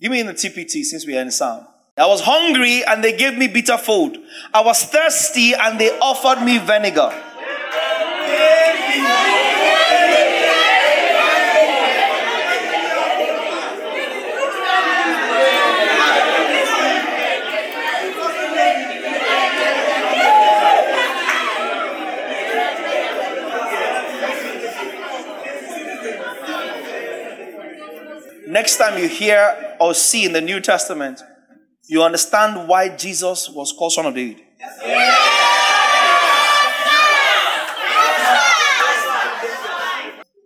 Give 0.02 0.11
me 0.11 0.19
in 0.19 0.28
the 0.28 0.34
TPT 0.34 0.84
since 0.84 1.07
we 1.07 1.18
are 1.18 1.22
in 1.22 1.32
Psalm. 1.32 1.65
I 1.98 2.06
was 2.06 2.19
hungry 2.22 2.84
and 2.84 3.02
they 3.02 3.15
gave 3.15 3.38
me 3.38 3.48
bitter 3.48 3.78
food. 3.78 4.22
I 4.53 4.61
was 4.61 4.84
thirsty 4.84 5.53
and 5.53 5.80
they 5.80 5.98
offered 5.99 6.44
me 6.44 6.57
vinegar. 6.57 7.14
Next 28.48 28.78
time 28.78 28.98
you 28.98 29.07
hear 29.07 29.76
or 29.80 29.94
see 29.94 30.26
in 30.26 30.34
the 30.34 30.41
New 30.41 30.60
Testament, 30.60 31.22
you 31.88 32.03
understand 32.03 32.68
why 32.68 32.95
Jesus 32.95 33.49
was 33.49 33.74
called 33.78 33.94
Son 33.94 34.06
of 34.06 34.15
David. 34.15 34.41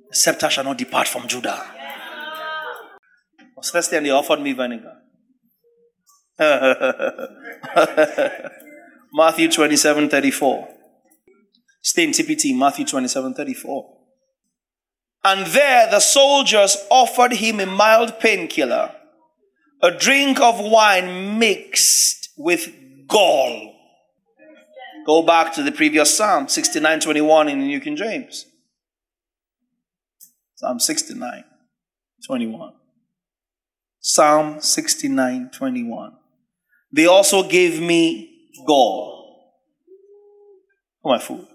The 0.10 0.18
Scepter 0.18 0.50
shall 0.50 0.66
not 0.66 0.78
depart 0.78 1.08
from 1.08 1.28
Judah. 1.28 1.64
I 3.40 3.46
was 3.56 3.72
thirsty 3.72 3.96
and 3.96 4.06
they 4.06 4.12
offered 4.12 4.42
me 4.42 4.54
vinegar. 4.54 4.98
Matthew 9.14 9.52
27 9.52 10.10
34. 10.10 10.68
Stay 11.82 12.04
in 12.04 12.12
TPT, 12.12 12.58
Matthew 12.58 12.86
27 12.86 13.34
34. 13.34 14.01
And 15.24 15.46
there 15.48 15.90
the 15.90 16.00
soldiers 16.00 16.78
offered 16.90 17.34
him 17.34 17.60
a 17.60 17.66
mild 17.66 18.20
painkiller, 18.20 18.96
a 19.82 19.92
drink 19.92 20.40
of 20.40 20.60
wine 20.60 21.38
mixed 21.38 22.30
with 22.38 22.74
gall. 23.08 23.76
Go 25.06 25.24
back 25.24 25.54
to 25.54 25.64
the 25.64 25.72
previous 25.72 26.16
Psalm, 26.16 26.48
69 26.48 27.00
21 27.00 27.50
in 27.50 27.60
the 27.60 27.66
New 27.66 27.80
King 27.80 27.96
James. 27.96 28.46
Psalm 30.56 30.80
69 30.80 31.44
21. 32.26 32.74
Psalm 34.00 34.62
69 34.62 35.50
21. 35.52 36.14
They 36.92 37.06
also 37.06 37.48
gave 37.48 37.80
me 37.82 38.50
gall 38.66 39.56
for 41.02 41.14
my 41.14 41.20
food. 41.20 41.48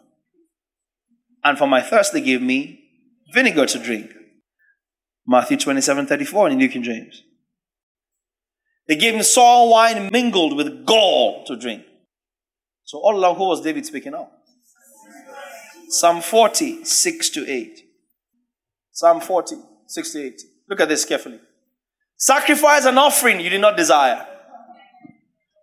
And 1.44 1.59
for 1.59 1.68
my 1.68 1.80
thirst, 1.80 2.12
they 2.12 2.20
gave 2.20 2.43
me 2.43 2.85
vinegar 3.32 3.66
to 3.66 3.78
drink. 3.78 4.12
Matthew 5.27 5.57
27 5.57 6.07
34 6.07 6.51
in 6.51 6.59
New 6.59 6.69
King 6.69 6.82
James. 6.82 7.23
They 8.86 8.97
gave 8.97 9.15
him 9.15 9.23
sour 9.23 9.69
wine 9.69 10.11
mingled 10.12 10.57
with 10.57 10.86
gall 10.86 11.44
to 11.47 11.57
drink. 11.57 11.85
So 12.85 12.98
all 12.98 13.16
along, 13.16 13.36
who 13.36 13.48
was 13.48 13.61
David 13.61 13.85
speaking 13.85 14.15
of? 14.15 14.28
Psalm 15.89 16.20
40, 16.20 16.85
6 16.85 17.31
to 17.31 17.48
8. 17.48 17.81
Psalm 18.93 19.20
40, 19.20 19.57
6 19.86 20.12
to 20.12 20.27
8. 20.27 20.43
Look 20.69 20.81
at 20.81 20.89
this 20.89 21.05
carefully. 21.05 21.40
Sacrifice 22.16 22.85
and 22.85 22.98
offering 22.98 23.40
you 23.40 23.51
did 23.51 23.61
not 23.61 23.77
desire. 23.77 24.27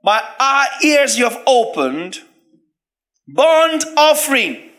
My 0.03 0.67
ears 0.83 1.17
you 1.17 1.23
have 1.23 1.41
opened. 1.47 2.19
Burnt 3.25 3.85
offering 3.95 4.69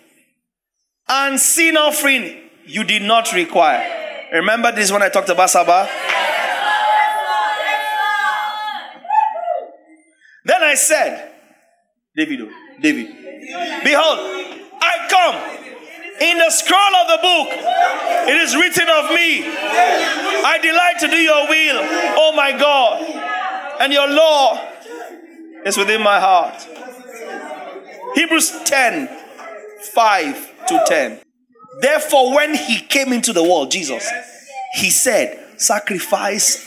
and 1.09 1.40
sin 1.40 1.78
offering 1.78 2.43
you 2.66 2.85
did 2.85 3.03
not 3.03 3.32
require. 3.32 4.28
Remember 4.32 4.73
this 4.73 4.91
when 4.91 5.03
I 5.03 5.09
talked 5.09 5.28
about 5.28 5.51
Sabbath? 5.51 5.91
Then 10.45 10.62
I 10.62 10.74
said, 10.74 11.32
David, 12.15 12.41
oh, 12.43 12.51
David, 12.81 13.07
behold, 13.82 14.19
I 14.81 15.07
come. 15.09 15.61
In 16.20 16.39
the 16.39 16.51
scroll 16.51 16.95
of 17.03 17.09
the 17.09 17.19
book, 17.23 17.49
it 18.28 18.36
is 18.36 18.55
written 18.55 18.89
of 18.89 19.11
me. 19.11 19.43
I 19.45 20.59
delight 20.62 21.01
to 21.01 21.09
do 21.09 21.16
your 21.16 21.49
will, 21.49 21.77
oh 22.16 22.32
my 22.36 22.53
God, 22.53 23.81
and 23.81 23.93
your 23.93 24.09
law 24.09 24.61
is 25.66 25.77
within 25.77 26.03
my 26.03 26.20
heart. 26.20 26.69
Hebrews 28.15 28.61
10 28.65 29.09
5 29.93 30.66
to 30.69 30.85
10. 30.86 31.20
Therefore, 31.80 32.34
when 32.34 32.55
he 32.55 32.80
came 32.80 33.12
into 33.12 33.32
the 33.32 33.42
world, 33.42 33.70
Jesus, 33.70 34.09
he 34.74 34.90
said, 34.90 35.40
Sacrifice 35.56 36.64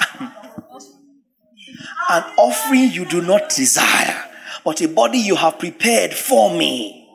an 2.09 2.23
offering 2.37 2.91
you 2.91 3.05
do 3.05 3.21
not 3.21 3.49
desire, 3.49 4.23
but 4.63 4.81
a 4.81 4.87
body 4.87 5.19
you 5.19 5.35
have 5.35 5.59
prepared 5.59 6.13
for 6.13 6.51
me. 6.55 7.09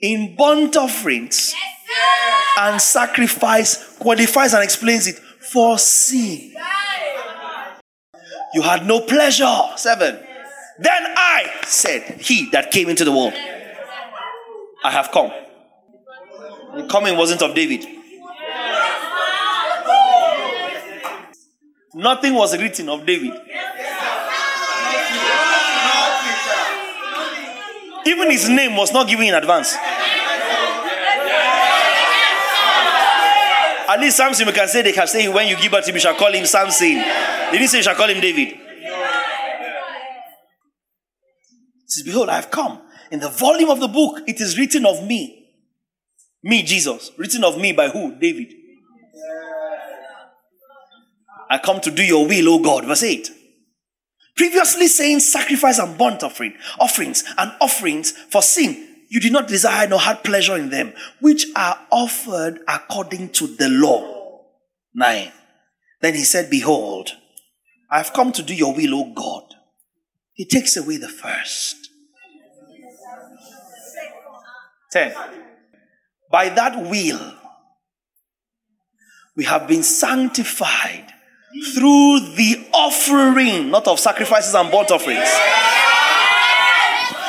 In 0.00 0.34
burnt 0.36 0.76
offerings 0.76 1.54
and 2.58 2.80
sacrifice 2.80 3.96
qualifies 3.98 4.54
and 4.54 4.64
explains 4.64 5.06
it 5.06 5.16
for 5.16 5.78
sin. 5.78 6.54
You 8.54 8.62
had 8.62 8.86
no 8.86 9.00
pleasure. 9.00 9.60
Seven. 9.76 10.18
Then 10.78 11.02
I 11.16 11.60
said, 11.64 12.20
He 12.20 12.50
that 12.50 12.70
came 12.70 12.88
into 12.88 13.04
the 13.04 13.12
world, 13.12 13.34
I 14.84 14.90
have 14.90 15.10
come. 15.10 15.30
The 16.74 16.86
coming 16.88 17.16
wasn't 17.16 17.42
of 17.42 17.54
David. 17.54 17.86
Nothing 21.94 22.34
was 22.34 22.56
written 22.58 22.88
of 22.88 23.04
David. 23.04 23.34
Even 28.06 28.30
his 28.30 28.48
name 28.48 28.76
was 28.76 28.92
not 28.92 29.06
given 29.08 29.26
in 29.26 29.34
advance. 29.34 29.76
At 33.88 34.00
least 34.00 34.16
Samson, 34.16 34.46
we 34.46 34.52
can 34.52 34.68
say 34.68 34.80
they 34.82 34.92
can 34.92 35.06
say 35.06 35.28
when 35.28 35.46
you 35.48 35.56
give 35.56 35.70
birth 35.70 35.84
to 35.84 35.90
him, 35.90 35.96
you 35.96 36.00
shall 36.00 36.14
call 36.14 36.32
him 36.32 36.46
Samson. 36.46 36.94
They 36.94 37.58
didn't 37.58 37.68
say 37.68 37.78
you 37.78 37.82
shall 37.82 37.94
call 37.94 38.08
him 38.08 38.20
David. 38.20 38.58
says, 41.92 42.04
Behold, 42.04 42.30
I 42.30 42.36
have 42.36 42.50
come. 42.50 42.80
In 43.10 43.20
the 43.20 43.28
volume 43.28 43.68
of 43.70 43.80
the 43.80 43.88
book, 43.88 44.20
it 44.26 44.40
is 44.40 44.58
written 44.58 44.86
of 44.86 45.06
me. 45.06 45.41
Me, 46.42 46.62
Jesus. 46.62 47.10
Written 47.16 47.44
of 47.44 47.58
me 47.58 47.72
by 47.72 47.88
who? 47.88 48.18
David. 48.18 48.52
I 51.50 51.58
come 51.58 51.80
to 51.82 51.90
do 51.90 52.02
your 52.02 52.26
will, 52.26 52.48
O 52.48 52.58
God. 52.58 52.86
Verse 52.86 53.02
8. 53.02 53.30
Previously 54.36 54.86
saying 54.86 55.20
sacrifice 55.20 55.78
and 55.78 55.98
burnt 55.98 56.22
offering, 56.22 56.54
offerings 56.80 57.22
and 57.36 57.52
offerings 57.60 58.12
for 58.12 58.40
sin, 58.40 58.88
you 59.10 59.20
did 59.20 59.32
not 59.32 59.46
desire 59.46 59.86
nor 59.86 60.00
had 60.00 60.24
pleasure 60.24 60.56
in 60.56 60.70
them, 60.70 60.94
which 61.20 61.46
are 61.54 61.78
offered 61.90 62.60
according 62.66 63.28
to 63.30 63.46
the 63.46 63.68
law. 63.68 64.40
9. 64.94 65.30
Then 66.00 66.14
he 66.14 66.24
said, 66.24 66.48
Behold, 66.48 67.12
I 67.90 67.98
have 67.98 68.14
come 68.14 68.32
to 68.32 68.42
do 68.42 68.54
your 68.54 68.74
will, 68.74 68.94
O 68.94 69.12
God. 69.12 69.54
He 70.32 70.46
takes 70.46 70.78
away 70.78 70.96
the 70.96 71.08
first. 71.08 71.90
10. 74.92 75.14
By 76.32 76.48
that 76.48 76.78
will, 76.78 77.34
we 79.36 79.44
have 79.44 79.68
been 79.68 79.82
sanctified 79.82 81.12
through 81.74 82.20
the 82.36 82.66
offering, 82.72 83.70
not 83.70 83.86
of 83.86 84.00
sacrifices 84.00 84.54
and 84.54 84.70
burnt 84.70 84.90
offerings. 84.90 85.28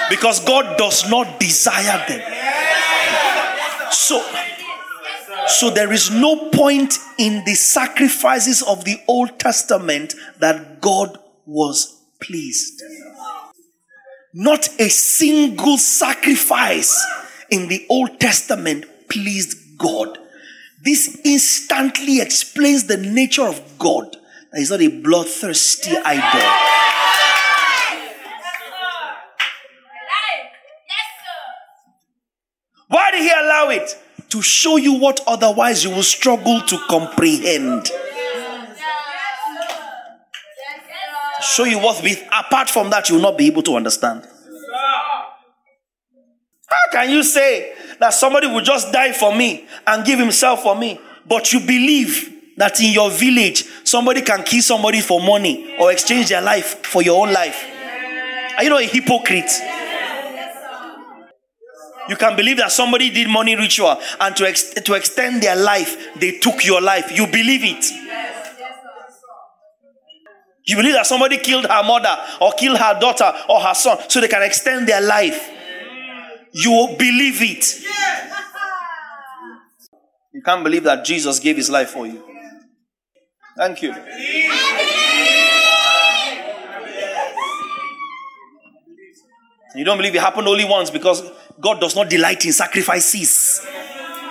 Because 0.09 0.39
God 0.45 0.77
does 0.77 1.09
not 1.09 1.37
desire 1.37 2.01
them. 2.07 2.21
So, 3.91 4.25
so 5.47 5.69
there 5.69 5.91
is 5.91 6.09
no 6.09 6.49
point 6.49 6.97
in 7.17 7.43
the 7.43 7.55
sacrifices 7.55 8.61
of 8.61 8.85
the 8.85 9.01
Old 9.09 9.37
Testament 9.37 10.15
that 10.39 10.79
God 10.79 11.17
was 11.45 12.01
pleased. 12.21 12.81
Not 14.33 14.69
a 14.79 14.89
single 14.89 15.77
sacrifice 15.77 17.05
in 17.49 17.67
the 17.67 17.85
Old 17.89 18.21
Testament 18.21 18.85
pleased 19.13 19.77
God. 19.77 20.17
This 20.83 21.21
instantly 21.23 22.19
explains 22.19 22.85
the 22.85 22.97
nature 22.97 23.43
of 23.43 23.77
God. 23.77 24.17
That 24.51 24.59
he's 24.59 24.71
not 24.71 24.81
a 24.81 24.89
bloodthirsty 24.89 25.95
idol. 25.95 26.41
Why 32.87 33.11
did 33.11 33.21
he 33.21 33.29
allow 33.29 33.69
it? 33.69 33.97
To 34.29 34.41
show 34.41 34.77
you 34.77 34.93
what 34.99 35.21
otherwise 35.27 35.83
you 35.83 35.91
will 35.91 36.03
struggle 36.03 36.61
to 36.61 36.77
comprehend. 36.89 37.89
Show 41.41 41.65
you 41.65 41.77
what, 41.79 42.01
with 42.01 42.23
apart 42.27 42.69
from 42.69 42.89
that, 42.89 43.09
you 43.09 43.15
will 43.15 43.21
not 43.21 43.37
be 43.37 43.47
able 43.47 43.61
to 43.63 43.75
understand. 43.75 44.27
How 46.73 46.91
can 46.91 47.09
you 47.11 47.21
say 47.23 47.73
that 47.99 48.13
somebody 48.13 48.47
will 48.47 48.61
just 48.61 48.91
die 48.91 49.11
for 49.11 49.35
me 49.35 49.67
and 49.85 50.03
give 50.03 50.17
himself 50.17 50.63
for 50.63 50.75
me, 50.75 50.99
but 51.27 51.53
you 51.53 51.59
believe 51.59 52.31
that 52.57 52.79
in 52.81 52.91
your 52.91 53.11
village 53.11 53.65
somebody 53.83 54.21
can 54.21 54.43
kill 54.43 54.61
somebody 54.61 55.01
for 55.01 55.21
money 55.21 55.75
or 55.79 55.91
exchange 55.91 56.29
their 56.29 56.41
life 56.41 56.83
for 56.85 57.03
your 57.03 57.25
own 57.25 57.31
life? 57.31 57.63
Are 58.57 58.63
you 58.63 58.69
not 58.71 58.81
a 58.81 58.85
hypocrite? 58.85 59.51
You 62.09 62.15
can 62.15 62.35
believe 62.35 62.57
that 62.57 62.71
somebody 62.71 63.11
did 63.11 63.29
money 63.29 63.55
ritual 63.55 63.95
and 64.19 64.35
to, 64.35 64.47
ex- 64.47 64.73
to 64.73 64.93
extend 64.95 65.41
their 65.41 65.55
life, 65.55 66.19
they 66.19 66.39
took 66.39 66.65
your 66.65 66.81
life. 66.81 67.15
You 67.15 67.27
believe 67.27 67.63
it. 67.63 67.85
You 70.65 70.75
believe 70.75 70.93
that 70.93 71.05
somebody 71.05 71.37
killed 71.37 71.65
her 71.65 71.83
mother 71.83 72.17
or 72.41 72.51
killed 72.53 72.77
her 72.77 72.99
daughter 72.99 73.31
or 73.47 73.61
her 73.61 73.73
son 73.73 73.99
so 74.07 74.19
they 74.19 74.27
can 74.27 74.41
extend 74.41 74.87
their 74.87 75.01
life 75.01 75.51
you 76.53 76.95
believe 76.97 77.41
it. 77.41 77.81
You 80.33 80.41
can't 80.41 80.63
believe 80.63 80.83
that 80.83 81.03
Jesus 81.05 81.39
gave 81.39 81.57
his 81.57 81.69
life 81.69 81.89
for 81.89 82.05
you. 82.05 82.23
Thank 83.57 83.81
you. 83.81 83.93
You 89.75 89.83
don't 89.83 89.97
believe 89.97 90.15
it 90.15 90.21
happened 90.21 90.47
only 90.47 90.65
once 90.65 90.91
because 90.91 91.23
God 91.59 91.79
does 91.79 91.95
not 91.95 92.09
delight 92.09 92.45
in 92.45 92.53
sacrifices. 92.53 93.65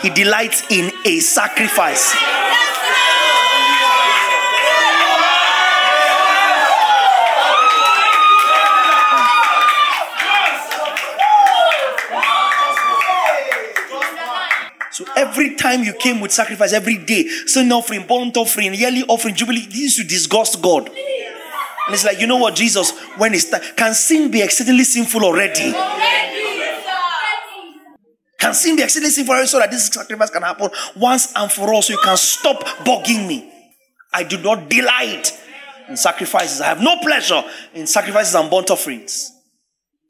He 0.01 0.11
delights 0.11 0.65
in 0.71 0.93
a 1.05 1.19
sacrifice. 1.21 2.15
So 14.93 15.07
every 15.33 15.55
time 15.55 15.83
you 15.83 15.95
came 15.95 16.21
with 16.21 16.31
sacrifice, 16.31 16.75
every 16.75 16.99
day, 16.99 17.27
sin 17.47 17.73
offering, 17.73 18.07
burnt 18.07 18.37
offering, 18.37 18.75
yearly 18.75 19.03
offering, 19.05 19.35
jubilee, 19.35 19.67
this 19.67 19.97
to 19.97 20.05
disgust 20.05 20.61
God. 20.61 20.89
And 20.89 21.95
it's 21.95 22.05
like, 22.05 22.21
you 22.21 22.27
know 22.27 22.37
what, 22.37 22.55
Jesus, 22.55 22.93
when 23.17 23.33
it's 23.33 23.49
time, 23.49 23.63
can 23.77 23.95
sin 23.95 24.31
be 24.31 24.43
exceedingly 24.43 24.85
sinful 24.85 25.25
already? 25.25 25.73
Can 28.39 28.55
sin 28.55 28.77
be 28.77 28.83
exceedingly 28.83 29.11
sinful 29.11 29.33
already 29.35 29.49
so 29.49 29.59
that 29.59 29.71
this 29.71 29.87
sacrifice 29.87 30.31
can 30.31 30.43
happen 30.43 30.69
once 30.97 31.33
and 31.35 31.51
for 31.51 31.73
all 31.73 31.81
so 31.81 31.95
you 31.95 31.99
can 32.05 32.17
stop 32.17 32.63
bugging 32.85 33.27
me? 33.27 33.51
I 34.13 34.25
do 34.25 34.39
not 34.39 34.69
delight 34.69 35.33
in 35.89 35.97
sacrifices. 35.97 36.61
I 36.61 36.67
have 36.67 36.83
no 36.83 36.99
pleasure 36.99 37.43
in 37.73 37.87
sacrifices 37.87 38.35
and 38.35 38.51
burnt 38.51 38.71
offerings. 38.71 39.32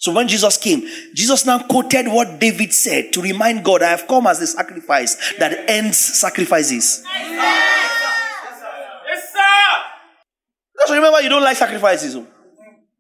So 0.03 0.12
when 0.12 0.27
Jesus 0.27 0.57
came, 0.57 0.81
Jesus 1.15 1.47
now 1.47 1.61
quoted 1.62 2.09
what 2.09 2.41
David 2.41 2.74
said 2.74 3.12
to 3.12 3.23
remind 3.23 3.65
God, 3.65 3.83
I 3.85 3.91
have 3.91 4.09
come 4.09 4.27
as 4.27 4.43
a 4.43 4.49
sacrifice 4.49 5.33
that 5.39 5.70
ends 5.70 5.97
sacrifices. 5.97 7.05
Yes, 7.07 7.29
sir. 7.31 8.65
Yes, 9.07 9.33
sir. 9.33 9.83
Because 10.74 10.91
remember, 10.97 11.20
you 11.20 11.29
don't 11.29 11.45
like 11.45 11.57
sacrifices. 11.57 12.16
oh. 12.16 12.27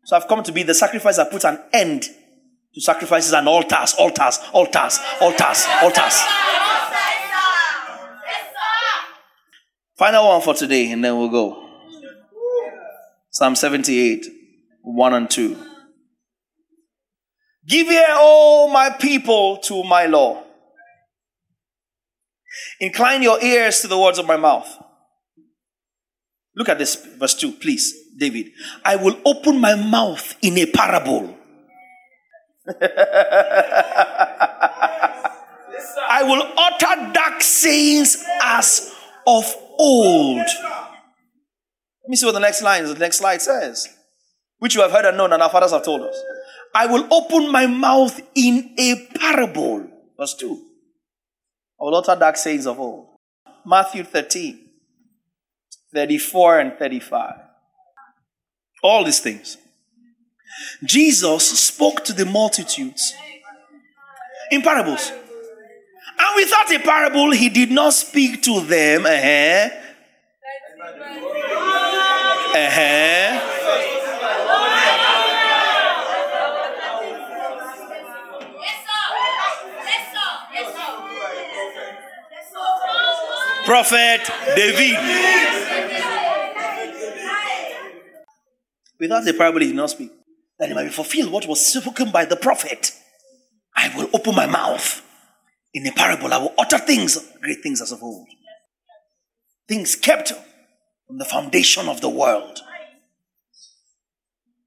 So 0.04 0.14
I've 0.14 0.28
come 0.28 0.44
to 0.44 0.52
be 0.52 0.62
the 0.62 0.74
sacrifice 0.74 1.16
that 1.16 1.32
puts 1.32 1.44
an 1.44 1.58
end 1.72 2.04
to 2.74 2.80
sacrifices 2.80 3.32
and 3.32 3.48
altars, 3.48 3.94
altars, 3.94 4.38
altars, 4.52 5.00
altars, 5.20 5.66
altars. 5.82 6.22
Final 9.96 10.28
one 10.28 10.40
for 10.40 10.54
today, 10.54 10.92
and 10.92 11.04
then 11.04 11.18
we'll 11.18 11.28
go. 11.30 11.68
Psalm 13.30 13.56
78, 13.56 14.24
1 14.82 15.14
and 15.14 15.28
2. 15.28 15.71
Give 17.66 17.86
ear, 17.88 18.06
O 18.10 18.68
my 18.72 18.90
people, 18.90 19.58
to 19.58 19.84
my 19.84 20.06
law. 20.06 20.42
Incline 22.80 23.22
your 23.22 23.42
ears 23.42 23.80
to 23.80 23.88
the 23.88 23.98
words 23.98 24.18
of 24.18 24.26
my 24.26 24.36
mouth. 24.36 24.68
Look 26.54 26.68
at 26.68 26.78
this, 26.78 26.96
verse 26.96 27.34
2, 27.34 27.52
please, 27.52 27.94
David. 28.18 28.50
I 28.84 28.96
will 28.96 29.16
open 29.24 29.58
my 29.60 29.74
mouth 29.74 30.36
in 30.42 30.58
a 30.58 30.66
parable. 30.66 31.38
I 36.08 36.22
will 36.22 36.42
utter 36.56 37.12
dark 37.12 37.40
sayings 37.40 38.22
as 38.42 38.92
of 39.26 39.54
old. 39.78 40.38
Let 40.38 42.08
me 42.08 42.16
see 42.16 42.26
what 42.26 42.32
the 42.32 42.40
next 42.40 42.62
line, 42.62 42.84
the 42.84 42.94
next 42.94 43.18
slide 43.18 43.40
says. 43.40 43.88
Which 44.58 44.74
you 44.74 44.82
have 44.82 44.90
heard 44.92 45.06
and 45.06 45.16
known, 45.16 45.32
and 45.32 45.42
our 45.42 45.50
fathers 45.50 45.72
have 45.72 45.84
told 45.84 46.02
us. 46.02 46.22
I 46.74 46.86
will 46.86 47.06
open 47.12 47.50
my 47.52 47.66
mouth 47.66 48.20
in 48.34 48.74
a 48.78 49.08
parable. 49.18 49.88
Verse 50.18 50.34
2. 50.34 50.60
I 51.80 51.84
will 51.84 51.96
utter 51.96 52.16
dark 52.18 52.36
sayings 52.36 52.66
of 52.66 52.78
old. 52.80 53.08
Matthew 53.66 54.04
13, 54.04 54.58
34 55.94 56.60
and 56.60 56.78
35. 56.78 57.34
All 58.82 59.04
these 59.04 59.20
things. 59.20 59.58
Jesus 60.84 61.60
spoke 61.60 62.04
to 62.04 62.12
the 62.12 62.26
multitudes 62.26 63.14
in 64.50 64.62
parables. 64.62 65.10
And 65.10 66.36
without 66.36 66.72
a 66.72 66.78
parable, 66.78 67.30
he 67.32 67.48
did 67.48 67.70
not 67.70 67.92
speak 67.94 68.42
to 68.42 68.60
them. 68.60 69.06
Uh-huh. 69.06 69.68
Uh-huh. 72.54 73.61
Prophet 83.64 84.20
David. 84.56 84.96
Without 88.98 89.26
a 89.26 89.34
parable, 89.34 89.60
he 89.60 89.68
did 89.68 89.76
not 89.76 89.90
speak. 89.90 90.10
That 90.58 90.70
it 90.70 90.74
might 90.74 90.84
be 90.84 90.90
fulfilled 90.90 91.32
what 91.32 91.46
was 91.46 91.64
spoken 91.64 92.10
by 92.12 92.24
the 92.24 92.36
prophet. 92.36 92.92
I 93.74 93.92
will 93.96 94.08
open 94.14 94.34
my 94.34 94.46
mouth. 94.46 95.02
In 95.74 95.86
a 95.86 95.92
parable, 95.92 96.32
I 96.32 96.38
will 96.38 96.54
utter 96.58 96.78
things, 96.78 97.18
great 97.40 97.62
things 97.62 97.80
as 97.80 97.92
of 97.92 98.02
old. 98.02 98.28
Things 99.68 99.96
kept 99.96 100.32
from 101.06 101.18
the 101.18 101.24
foundation 101.24 101.88
of 101.88 102.00
the 102.00 102.08
world. 102.08 102.60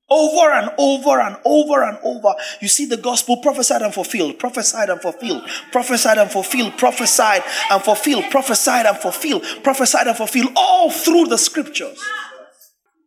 Over 0.08 0.52
and 0.52 0.72
over 0.78 1.20
and 1.20 1.36
over 1.44 1.84
and 1.84 1.98
over. 2.04 2.36
You 2.62 2.68
see 2.68 2.86
the 2.86 2.98
gospel 2.98 3.38
prophesied 3.38 3.82
and 3.82 3.94
fulfilled, 3.94 4.38
prophesied 4.38 4.90
and 4.90 5.02
fulfilled, 5.02 5.50
prophesied 5.72 6.20
and 6.20 6.30
fulfilled, 6.30 6.78
prophesied 6.78 7.42
and 7.72 7.82
fulfilled, 7.82 8.26
prophesied 8.30 8.86
and 8.86 8.98
fulfilled, 8.98 9.44
prophesied 9.64 10.06
and 10.06 10.16
fulfilled, 10.16 10.52
all 10.56 10.92
through 10.92 11.26
the 11.26 11.38
scriptures. 11.38 12.00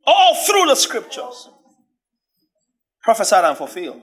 All 0.04 0.34
through 0.44 0.66
the 0.66 0.74
scriptures. 0.74 1.48
Prophesied 3.02 3.44
and 3.44 3.56
fulfilled. 3.56 4.02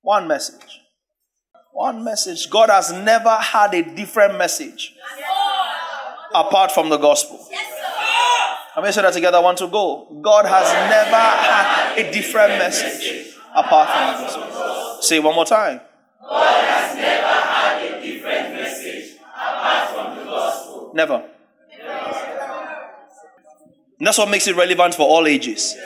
One 0.00 0.26
message. 0.26 0.80
One 1.72 2.02
message. 2.02 2.50
God 2.50 2.70
has 2.70 2.92
never 2.92 3.36
had 3.36 3.72
a 3.72 3.82
different 3.94 4.36
message 4.36 4.94
apart 6.34 6.72
from 6.72 6.88
the 6.88 6.96
gospel. 6.96 7.48
Let 8.76 8.84
me 8.84 8.90
say 8.90 9.02
that 9.02 9.12
together. 9.12 9.36
I 9.38 9.40
want 9.40 9.58
to 9.58 9.68
go. 9.68 10.08
God 10.20 10.46
has 10.46 10.72
never 10.90 11.16
had 11.16 11.96
a 11.96 12.10
different 12.10 12.58
message 12.58 13.34
apart 13.54 13.88
from 13.88 14.24
the 14.24 14.32
gospel. 14.32 15.02
Say 15.02 15.20
one 15.20 15.34
more 15.34 15.44
time. 15.44 15.80
God 16.20 16.64
has 16.64 16.96
never 16.96 17.26
had 17.26 17.82
a 17.82 18.00
different 18.02 18.54
message 18.54 19.16
apart 19.20 19.90
from 19.90 20.16
the 20.18 20.24
gospel. 20.24 20.90
Never. 20.92 21.24
And 23.98 24.08
that's 24.08 24.18
what 24.18 24.28
makes 24.28 24.48
it 24.48 24.56
relevant 24.56 24.94
for 24.96 25.02
all 25.02 25.28
ages. 25.28 25.76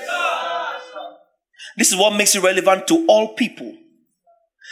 This 1.76 1.92
is 1.92 1.96
what 1.96 2.16
makes 2.16 2.34
it 2.34 2.42
relevant 2.42 2.88
to 2.88 3.04
all 3.06 3.34
people. 3.34 3.76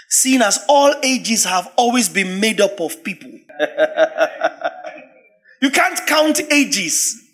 Seeing 0.08 0.40
as 0.40 0.58
all 0.68 0.94
ages 1.02 1.44
have 1.44 1.70
always 1.76 2.08
been 2.08 2.40
made 2.40 2.62
up 2.62 2.80
of 2.80 3.04
people. 3.04 3.30
you 5.60 5.70
can't 5.70 6.00
count 6.06 6.40
ages 6.50 7.25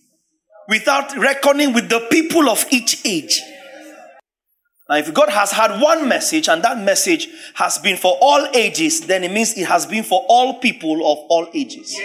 without 0.68 1.16
reckoning 1.16 1.72
with 1.72 1.88
the 1.88 2.06
people 2.10 2.48
of 2.48 2.64
each 2.70 3.04
age. 3.04 3.40
Now, 4.88 4.96
if 4.96 5.14
God 5.14 5.30
has 5.30 5.52
had 5.52 5.80
one 5.80 6.08
message 6.08 6.48
and 6.48 6.62
that 6.62 6.78
message 6.78 7.28
has 7.54 7.78
been 7.78 7.96
for 7.96 8.16
all 8.20 8.46
ages, 8.54 9.00
then 9.02 9.24
it 9.24 9.32
means 9.32 9.56
it 9.56 9.66
has 9.66 9.86
been 9.86 10.04
for 10.04 10.24
all 10.28 10.60
people 10.60 10.96
of 10.96 11.18
all 11.28 11.48
ages. 11.54 11.96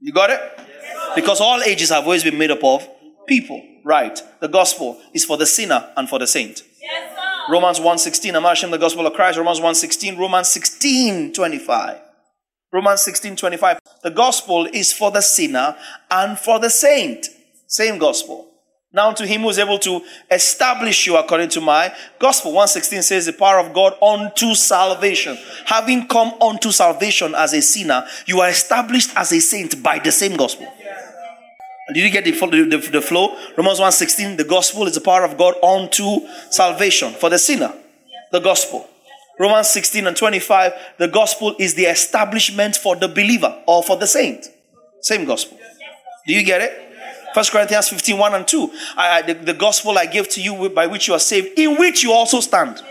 You 0.00 0.12
got 0.12 0.30
it? 0.30 0.40
Because 1.14 1.40
all 1.40 1.62
ages 1.62 1.90
have 1.90 2.04
always 2.04 2.22
been 2.22 2.38
made 2.38 2.50
up 2.50 2.62
of 2.62 2.88
people. 3.26 3.62
Right. 3.84 4.18
The 4.40 4.48
gospel 4.48 5.00
is 5.12 5.24
for 5.24 5.36
the 5.36 5.46
sinner 5.46 5.92
and 5.96 6.08
for 6.08 6.18
the 6.18 6.26
saint. 6.26 6.62
Romans 7.50 7.80
1.16, 7.80 8.34
I'm 8.34 8.44
asking 8.44 8.70
the 8.70 8.78
gospel 8.78 9.06
of 9.06 9.14
Christ. 9.14 9.38
Romans 9.38 9.60
1.16, 9.60 10.18
Romans 10.18 10.48
16.25. 10.48 12.00
Romans 12.72 13.00
16.25. 13.00 13.78
The 14.02 14.10
gospel 14.10 14.66
is 14.66 14.92
for 14.92 15.10
the 15.10 15.22
sinner 15.22 15.76
and 16.10 16.38
for 16.38 16.58
the 16.58 16.70
saint. 16.70 17.26
Same 17.66 17.98
gospel. 17.98 18.46
Now 18.92 19.12
to 19.12 19.26
him 19.26 19.42
who 19.42 19.50
is 19.50 19.58
able 19.58 19.78
to 19.80 20.00
establish 20.30 21.06
you 21.06 21.16
according 21.16 21.50
to 21.50 21.60
my 21.60 21.94
gospel. 22.18 22.52
116 22.52 23.02
says 23.02 23.26
the 23.26 23.34
power 23.34 23.58
of 23.58 23.74
God 23.74 23.94
unto 24.02 24.54
salvation. 24.54 25.36
Having 25.66 26.08
come 26.08 26.32
unto 26.40 26.70
salvation 26.72 27.34
as 27.34 27.52
a 27.52 27.60
sinner, 27.60 28.06
you 28.26 28.40
are 28.40 28.48
established 28.48 29.10
as 29.14 29.32
a 29.32 29.40
saint 29.40 29.82
by 29.82 29.98
the 29.98 30.10
same 30.10 30.36
gospel. 30.36 30.66
Did 31.92 32.04
you 32.04 32.10
get 32.10 32.24
the, 32.24 32.32
the, 32.32 32.88
the 32.90 33.00
flow? 33.00 33.34
Romans 33.56 33.80
1.16, 33.80 34.36
the 34.36 34.44
gospel 34.44 34.86
is 34.86 34.94
the 34.94 35.00
power 35.00 35.24
of 35.24 35.38
God 35.38 35.54
unto 35.62 36.20
salvation 36.50 37.12
for 37.12 37.30
the 37.30 37.38
sinner. 37.38 37.72
The 38.30 38.40
gospel. 38.40 38.86
Romans 39.38 39.68
16 39.68 40.06
and 40.06 40.16
25, 40.16 40.72
the 40.98 41.08
gospel 41.08 41.54
is 41.58 41.74
the 41.74 41.84
establishment 41.84 42.76
for 42.76 42.96
the 42.96 43.08
believer 43.08 43.62
or 43.66 43.82
for 43.82 43.96
the 43.96 44.06
saint. 44.06 44.46
Same 45.00 45.24
gospel. 45.24 45.58
Do 46.26 46.34
you 46.34 46.44
get 46.44 46.60
it? 46.60 46.88
1 47.34 47.44
Corinthians 47.52 47.88
15, 47.88 48.18
1 48.18 48.34
and 48.34 48.48
2. 48.48 48.70
I, 48.96 49.18
I, 49.18 49.22
the, 49.22 49.34
the 49.34 49.54
gospel 49.54 49.96
I 49.96 50.06
give 50.06 50.28
to 50.30 50.42
you 50.42 50.68
by 50.70 50.86
which 50.86 51.06
you 51.06 51.14
are 51.14 51.20
saved, 51.20 51.58
in 51.58 51.76
which 51.76 52.02
you 52.02 52.12
also 52.12 52.40
stand. 52.40 52.82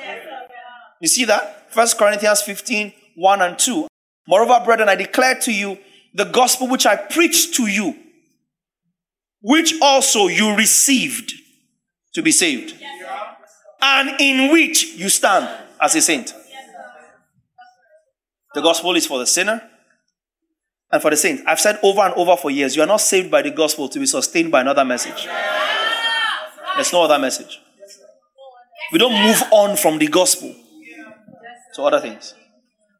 You 1.02 1.08
see 1.08 1.26
that? 1.26 1.68
1 1.74 1.88
Corinthians 1.98 2.42
15, 2.42 2.94
1 3.16 3.42
and 3.42 3.60
2. 3.60 3.88
Moreover, 4.28 4.64
brethren, 4.64 4.90
I 4.90 4.96
declare 4.96 5.36
to 5.40 5.54
you 5.54 5.78
the 6.14 6.26
gospel 6.26 6.68
which 6.68 6.86
I 6.86 6.96
preached 6.96 7.56
to 7.56 7.68
you, 7.68 7.96
which 9.42 9.74
also 9.82 10.28
you 10.28 10.56
received 10.56 11.34
to 12.14 12.22
be 12.22 12.32
saved, 12.32 12.74
and 13.82 14.20
in 14.20 14.52
which 14.52 14.96
you 14.96 15.10
stand 15.10 15.67
as 15.82 15.96
a 15.96 16.02
saint. 16.02 16.34
The 18.54 18.62
gospel 18.62 18.96
is 18.96 19.06
for 19.06 19.20
the 19.20 19.28
sinner 19.28 19.62
and 20.92 21.02
for 21.02 21.12
the 21.12 21.18
saint. 21.18 21.42
I've 21.48 21.60
said 21.60 21.80
over 21.84 22.02
and 22.02 22.14
over 22.16 22.36
for 22.38 22.50
years, 22.50 22.76
you 22.76 22.82
are 22.82 22.88
not 22.88 23.02
saved 23.02 23.30
by 23.30 23.42
the 23.42 23.52
gospel 23.52 23.90
to 23.90 24.00
be 24.00 24.06
sustained 24.06 24.52
by 24.52 24.62
another 24.62 24.86
message. 24.86 25.28
There's 26.76 26.94
no 26.94 27.04
other 27.04 27.20
message. 27.20 27.60
We 28.92 29.00
don't 29.00 29.22
move 29.22 29.44
on 29.52 29.76
from 29.76 29.98
the 29.98 30.08
gospel 30.08 30.56
to 31.76 31.84
other 31.84 32.00
things. 32.00 32.34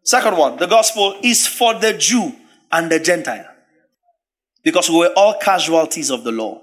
Second 0.04 0.38
one, 0.38 0.58
the 0.58 0.68
gospel 0.68 1.18
is 1.24 1.48
for 1.48 1.74
the 1.74 1.94
Jew 1.94 2.34
and 2.72 2.92
the 2.92 3.00
Gentile. 3.00 3.48
Because 4.64 4.90
we 4.90 4.98
were 4.98 5.14
all 5.16 5.36
casualties 5.40 6.10
of 6.10 6.24
the 6.24 6.32
law. 6.32 6.62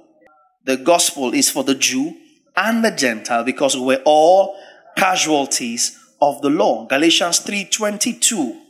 The 0.64 0.76
gospel 0.76 1.32
is 1.34 1.50
for 1.50 1.64
the 1.64 1.74
Jew 1.74 2.16
and 2.56 2.84
the 2.84 2.90
Gentile 2.90 3.44
because 3.44 3.76
we 3.76 3.82
were 3.82 4.02
all 4.04 4.56
casualties 4.96 5.98
of 6.28 6.42
the 6.42 6.50
law. 6.50 6.86
Galatians 6.86 7.40
3:22. 7.40 8.60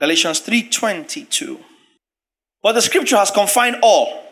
Galatians 0.00 0.40
3:22. 0.40 1.58
But 2.62 2.72
the 2.72 2.82
scripture 2.82 3.16
has 3.16 3.30
confined 3.30 3.78
all, 3.82 4.22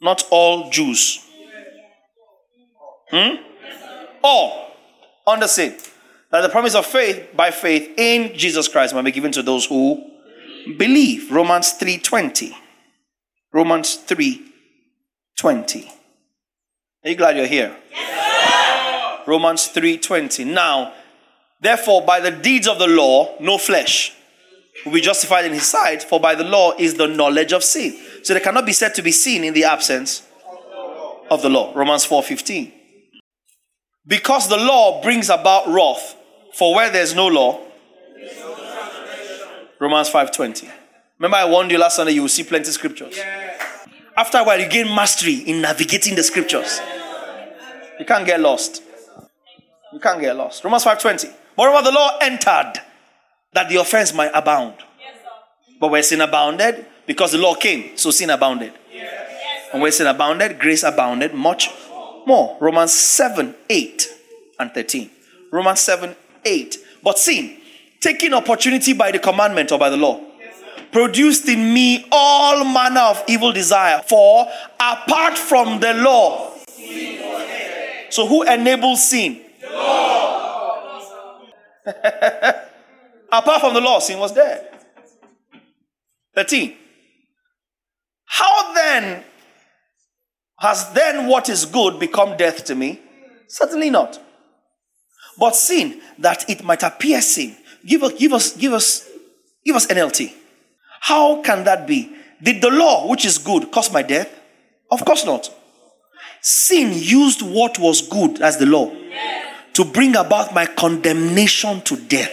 not 0.00 0.26
all 0.30 0.70
Jews. 0.70 1.20
Hmm? 3.10 3.36
All 4.22 4.70
same. 5.46 5.74
That 6.30 6.42
the 6.42 6.48
promise 6.48 6.74
of 6.74 6.86
faith 6.86 7.28
by 7.34 7.50
faith 7.50 7.92
in 7.96 8.36
Jesus 8.36 8.68
Christ 8.68 8.94
might 8.94 9.02
be 9.04 9.10
given 9.10 9.32
to 9.32 9.42
those 9.42 9.66
who 9.66 10.02
believe. 10.76 11.32
Romans 11.32 11.72
3:20. 11.72 12.56
Romans 13.52 13.96
3:20. 13.96 15.92
Are 17.04 17.10
you 17.10 17.16
glad 17.16 17.36
you're 17.36 17.46
here? 17.46 17.76
Yes, 17.90 18.29
Romans 19.30 19.68
3:20. 19.68 20.44
Now, 20.44 20.92
therefore, 21.60 22.02
by 22.02 22.18
the 22.18 22.32
deeds 22.32 22.66
of 22.66 22.80
the 22.80 22.88
law, 22.88 23.36
no 23.38 23.58
flesh 23.58 24.12
will 24.84 24.92
be 24.92 25.00
justified 25.00 25.44
in 25.44 25.52
his 25.52 25.66
sight, 25.66 26.02
for 26.02 26.18
by 26.18 26.34
the 26.34 26.42
law 26.42 26.72
is 26.76 26.94
the 26.94 27.06
knowledge 27.06 27.52
of 27.52 27.62
sin. 27.62 27.96
So 28.24 28.34
they 28.34 28.40
cannot 28.40 28.66
be 28.66 28.72
said 28.72 28.94
to 28.96 29.02
be 29.02 29.12
seen 29.12 29.44
in 29.44 29.54
the 29.54 29.64
absence 29.64 30.22
of 31.30 31.42
the 31.42 31.48
law. 31.48 31.72
Romans 31.74 32.04
4:15. 32.04 32.72
Because 34.04 34.48
the 34.48 34.56
law 34.56 35.00
brings 35.00 35.30
about 35.30 35.68
wrath, 35.68 36.16
for 36.54 36.74
where 36.74 36.90
there's 36.90 37.14
no 37.14 37.28
law, 37.28 37.60
Romans 39.78 40.08
5:20. 40.08 40.68
Remember 41.18 41.36
I 41.36 41.44
warned 41.44 41.70
you 41.70 41.78
last 41.78 41.96
Sunday 41.96 42.14
you 42.14 42.22
will 42.22 42.36
see 42.36 42.42
plenty 42.42 42.68
of 42.68 42.74
scriptures. 42.74 43.16
After 44.16 44.38
a 44.38 44.44
while 44.44 44.58
you 44.58 44.66
gain 44.66 44.92
mastery 44.92 45.36
in 45.50 45.60
navigating 45.60 46.16
the 46.16 46.24
scriptures. 46.24 46.80
You 48.00 48.06
can't 48.06 48.26
get 48.26 48.40
lost. 48.40 48.82
You 49.92 49.98
can't 49.98 50.20
get 50.20 50.36
lost. 50.36 50.62
Romans 50.64 50.84
5:20. 50.84 51.30
Moreover 51.56 51.82
the 51.82 51.92
law 51.92 52.18
entered 52.20 52.74
that 53.52 53.68
the 53.68 53.76
offense 53.76 54.12
might 54.14 54.30
abound. 54.34 54.74
Yes, 54.98 55.16
But 55.80 55.90
where 55.90 56.02
sin 56.02 56.20
abounded, 56.20 56.86
because 57.06 57.32
the 57.32 57.38
law 57.38 57.54
came, 57.54 57.96
so 57.96 58.10
sin 58.10 58.30
abounded. 58.30 58.72
Yes. 58.92 59.10
And 59.72 59.82
where 59.82 59.90
sin 59.90 60.06
abounded, 60.06 60.58
grace 60.58 60.82
abounded 60.82 61.34
much 61.34 61.70
more. 62.26 62.56
Romans 62.60 62.92
7, 62.92 63.54
8 63.68 64.08
and 64.58 64.72
13. 64.72 65.10
Romans 65.50 65.80
7, 65.80 66.14
8. 66.44 66.78
But 67.02 67.18
sin, 67.18 67.56
taking 68.00 68.34
opportunity 68.34 68.92
by 68.92 69.10
the 69.10 69.18
commandment 69.18 69.72
or 69.72 69.78
by 69.78 69.90
the 69.90 69.96
law, 69.96 70.20
produced 70.92 71.48
in 71.48 71.72
me 71.74 72.06
all 72.12 72.64
manner 72.64 73.00
of 73.00 73.24
evil 73.26 73.52
desire. 73.52 74.02
For 74.06 74.46
apart 74.78 75.36
from 75.36 75.80
the 75.80 75.94
law, 75.94 76.52
so 78.10 78.26
who 78.26 78.42
enables 78.42 79.08
sin? 79.08 79.40
apart 83.32 83.60
from 83.60 83.74
the 83.74 83.80
law, 83.80 83.98
sin 83.98 84.18
was 84.18 84.32
dead. 84.32 84.66
13. 86.34 86.76
How 88.26 88.74
then 88.74 89.24
has 90.58 90.92
then 90.92 91.26
what 91.26 91.48
is 91.48 91.64
good 91.64 91.98
become 91.98 92.36
death 92.36 92.64
to 92.66 92.74
me? 92.74 93.00
Certainly 93.48 93.90
not. 93.90 94.20
But 95.38 95.56
sin, 95.56 96.00
that 96.18 96.48
it 96.48 96.62
might 96.62 96.82
appear 96.82 97.20
sin. 97.22 97.56
Give 97.84 98.02
us, 98.02 98.12
give 98.12 98.32
us, 98.32 98.56
give 98.56 98.72
us, 98.72 99.08
give 99.64 99.74
us 99.74 99.86
NLT. 99.86 100.32
How 101.00 101.40
can 101.42 101.64
that 101.64 101.86
be? 101.86 102.14
Did 102.42 102.62
the 102.62 102.70
law, 102.70 103.08
which 103.08 103.24
is 103.24 103.38
good, 103.38 103.70
cause 103.72 103.92
my 103.92 104.02
death? 104.02 104.30
Of 104.90 105.04
course 105.04 105.24
not. 105.24 105.50
Sin 106.42 106.92
used 106.94 107.42
what 107.42 107.78
was 107.78 108.06
good 108.06 108.40
as 108.42 108.58
the 108.58 108.66
law 108.66 108.90
to 109.74 109.84
bring 109.84 110.16
about 110.16 110.54
my 110.54 110.66
condemnation 110.66 111.80
to 111.82 111.96
death. 111.96 112.32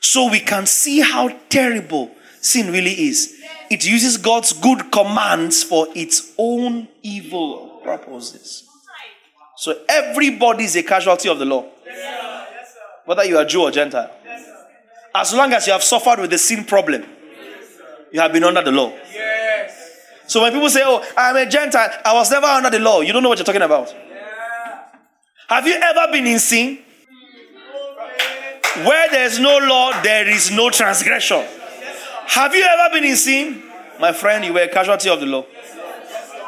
So 0.00 0.30
we 0.30 0.40
can 0.40 0.66
see 0.66 1.00
how 1.00 1.28
terrible 1.48 2.10
sin 2.40 2.72
really 2.72 2.92
is. 2.92 3.36
It 3.70 3.86
uses 3.86 4.16
God's 4.16 4.52
good 4.52 4.90
commands 4.90 5.62
for 5.62 5.86
its 5.94 6.32
own 6.38 6.88
evil 7.02 7.80
purposes. 7.84 8.64
So 9.56 9.78
everybody 9.88 10.64
is 10.64 10.74
a 10.76 10.82
casualty 10.82 11.28
of 11.28 11.38
the 11.38 11.44
law. 11.44 11.66
Whether 13.04 13.24
you 13.24 13.38
are 13.38 13.44
Jew 13.44 13.62
or 13.62 13.70
Gentile. 13.70 14.10
As 15.14 15.34
long 15.34 15.52
as 15.52 15.66
you 15.66 15.72
have 15.72 15.82
suffered 15.82 16.20
with 16.20 16.30
the 16.30 16.38
sin 16.38 16.64
problem, 16.64 17.04
you 18.12 18.20
have 18.20 18.32
been 18.32 18.44
under 18.44 18.62
the 18.62 18.72
law. 18.72 18.92
So 20.26 20.42
when 20.42 20.52
people 20.52 20.70
say, 20.70 20.82
Oh, 20.84 21.04
I'm 21.16 21.36
a 21.36 21.46
Gentile, 21.46 21.90
I 22.04 22.14
was 22.14 22.30
never 22.30 22.46
under 22.46 22.70
the 22.70 22.78
law, 22.78 23.00
you 23.00 23.12
don't 23.12 23.22
know 23.22 23.28
what 23.28 23.38
you're 23.38 23.44
talking 23.44 23.62
about. 23.62 23.94
Have 25.50 25.66
you 25.66 25.74
ever 25.74 26.12
been 26.12 26.28
in 26.28 26.38
sin? 26.38 26.78
Where 28.84 29.10
there's 29.10 29.40
no 29.40 29.58
law, 29.58 30.00
there 30.00 30.28
is 30.28 30.52
no 30.52 30.70
transgression. 30.70 31.44
Have 32.26 32.54
you 32.54 32.62
ever 32.62 32.94
been 32.94 33.02
in 33.02 33.16
sin? 33.16 33.60
My 33.98 34.12
friend, 34.12 34.44
you 34.44 34.52
were 34.52 34.60
a 34.60 34.68
casualty 34.68 35.10
of 35.10 35.18
the 35.18 35.26
law. 35.26 35.44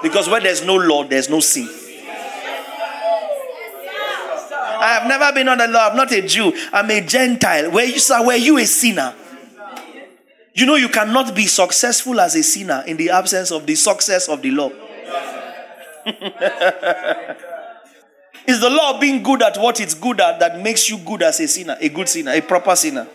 Because 0.05 0.29
where 0.29 0.41
there's 0.41 0.65
no 0.65 0.77
law, 0.77 1.03
there's 1.03 1.29
no 1.29 1.41
sin. 1.41 1.69
I 4.79 4.99
have 5.01 5.09
never 5.09 5.33
been 5.33 5.49
under 5.49 5.67
law. 5.67 5.89
I'm 5.89 5.97
not 5.97 6.13
a 6.13 6.23
Jew. 6.23 6.53
I'm 6.73 6.89
a 6.89 7.01
Gentile. 7.01 7.73
Where 7.73 7.87
you 7.87 7.99
sir, 7.99 8.25
were 8.25 8.37
you 8.37 8.57
a 8.59 8.67
sinner? 8.67 9.17
You 10.55 10.65
know 10.65 10.77
you 10.77 10.89
cannot 10.89 11.35
be 11.35 11.47
successful 11.47 12.21
as 12.21 12.37
a 12.37 12.45
sinner 12.45 12.85
in 12.87 12.97
the 12.99 13.11
absence 13.11 13.51
of 13.51 13.67
the 13.67 13.75
success 13.75 14.29
of 14.29 14.43
the 14.43 14.53
law. 14.53 14.71
Is 18.47 18.61
the 18.61 18.71
law 18.71 18.95
of 18.95 19.01
being 19.01 19.23
good 19.23 19.43
at 19.43 19.57
what 19.59 19.81
it's 19.81 19.95
good 19.95 20.21
at 20.21 20.41
that 20.41 20.61
makes 20.61 20.91
you 20.91 20.99
good 20.99 21.23
as 21.23 21.39
a 21.41 21.47
sinner, 21.47 21.77
a 21.81 21.89
good 21.89 22.09
sinner, 22.09 22.33
a 22.33 22.41
proper 22.41 22.75
sinner, 22.75 23.07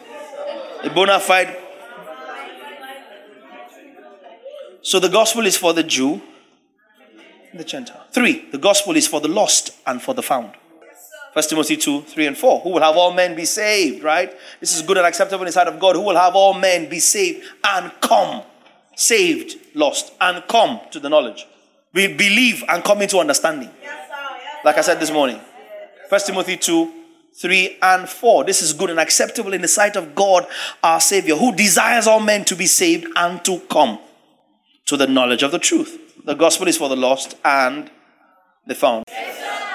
a 0.84 0.90
bona 0.90 1.20
fide? 1.20 1.56
So 4.82 5.00
the 5.00 5.10
gospel 5.10 5.46
is 5.46 5.58
for 5.58 5.74
the 5.74 5.84
Jew, 5.84 6.22
the 7.54 7.64
Gentile. 7.64 8.06
Three, 8.12 8.50
the 8.52 8.58
gospel 8.58 8.96
is 8.96 9.06
for 9.08 9.20
the 9.20 9.28
lost 9.28 9.72
and 9.86 10.02
for 10.02 10.14
the 10.14 10.24
found. 10.24 10.54
First 11.34 11.50
Timothy 11.50 11.78
2, 11.78 12.02
3 12.02 12.28
and 12.28 12.38
4. 12.38 12.62
Who 12.62 12.70
will 12.70 12.82
have 12.82 12.96
all 12.96 13.14
men 13.14 13.36
be 13.36 13.46
saved, 13.46 14.04
right? 14.04 14.34
This 14.60 14.76
is 14.76 14.82
good 14.82 14.98
and 14.98 15.06
acceptable 15.06 15.44
in 15.44 15.48
the 15.48 15.52
sight 15.52 15.68
of 15.68 15.80
God. 15.80 15.96
Who 15.96 16.02
will 16.02 16.16
have 16.16 16.36
all 16.36 16.54
men 16.54 16.90
be 16.90 17.00
saved 17.00 17.46
and 17.64 17.92
come. 18.02 18.44
Saved, 18.96 19.56
lost, 19.76 20.14
and 20.20 20.44
come 20.48 20.80
to 20.92 21.00
the 21.00 21.10
knowledge. 21.10 21.46
We 21.94 22.08
believe 22.08 22.64
and 22.68 22.84
come 22.84 23.02
into 23.02 23.20
understanding. 23.20 23.70
Like 24.64 24.78
I 24.78 24.82
said 24.82 25.00
this 25.00 25.12
morning. 25.12 25.40
First 26.10 26.28
Timothy 26.28 26.58
2, 26.58 26.92
3 27.36 27.78
and 27.82 28.10
4. 28.10 28.44
This 28.44 28.62
is 28.62 28.74
good 28.74 28.90
and 28.90 29.00
acceptable 29.00 29.54
in 29.54 29.62
the 29.62 29.68
sight 29.68 29.96
of 29.96 30.16
God, 30.16 30.48
our 30.84 31.00
Savior, 31.00 31.36
who 31.36 31.54
desires 31.54 32.08
all 32.08 32.20
men 32.20 32.44
to 32.46 32.56
be 32.56 32.66
saved 32.66 33.08
and 33.16 33.44
to 33.46 33.60
come 33.70 34.00
to 34.86 34.98
the 34.98 35.08
knowledge 35.08 35.44
of 35.44 35.52
the 35.52 35.60
truth. 35.60 36.26
The 36.26 36.34
gospel 36.34 36.68
is 36.68 36.78
for 36.78 36.90
the 36.90 36.96
lost 36.96 37.36
and 37.46 37.92
the 38.66 38.76
found. 38.76 39.06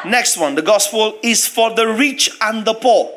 Next 0.05 0.37
one, 0.37 0.57
the 0.57 0.63
gospel 0.63 1.19
is 1.23 1.47
for 1.47 1.73
the 1.73 1.87
rich 1.87 2.31
and 2.41 2.65
the 2.65 2.75
poor. 2.75 3.13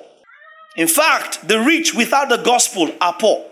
In 0.77 0.87
fact, 0.87 1.47
the 1.47 1.59
rich 1.59 1.95
without 1.95 2.29
the 2.29 2.37
gospel 2.37 2.91
are 3.01 3.15
poor. 3.19 3.45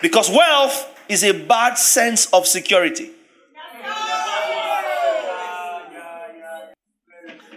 Because 0.00 0.30
wealth 0.30 0.94
is 1.08 1.24
a 1.24 1.32
bad 1.32 1.76
sense 1.76 2.26
of 2.32 2.46
security. 2.46 3.10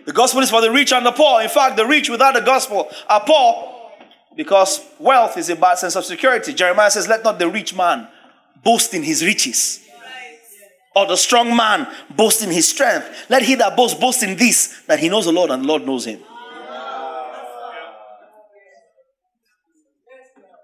The 0.06 0.14
gospel 0.14 0.42
is 0.42 0.50
for 0.50 0.62
the 0.62 0.72
rich 0.72 0.92
and 0.92 1.06
the 1.06 1.12
poor. 1.12 1.42
In 1.42 1.50
fact, 1.50 1.78
the 1.78 1.86
rich 1.86 2.10
without 2.10 2.34
the 2.34 2.42
gospel 2.42 2.90
are 3.08 3.24
poor 3.26 3.76
because 4.36 4.82
wealth 5.00 5.38
is 5.38 5.50
a 5.50 5.56
bad 5.56 5.78
sense 5.78 5.96
of 5.96 6.06
security. 6.06 6.54
Jeremiah 6.54 6.92
says, 6.92 7.08
Let 7.08 7.24
not 7.24 7.40
the 7.40 7.50
rich 7.50 7.76
man 7.76 8.08
boast 8.64 8.94
in 8.94 9.04
his 9.04 9.24
riches, 9.24 9.86
or 10.96 11.06
the 11.06 11.16
strong 11.16 11.56
man 11.56 11.88
boast 12.10 12.44
in 12.44 12.50
his 12.50 12.70
strength. 12.70 13.08
Let 13.30 13.44
he 13.44 13.56
that 13.56 13.76
boasts 13.76 14.00
boast 14.00 14.24
in 14.24 14.38
this, 14.38 14.82
that 14.88 15.00
he 15.00 15.10
knows 15.10 15.26
the 15.26 15.32
Lord 15.32 15.52
and 15.52 15.64
the 15.64 15.68
Lord 15.68 15.86
knows 15.86 16.06
him. 16.06 16.22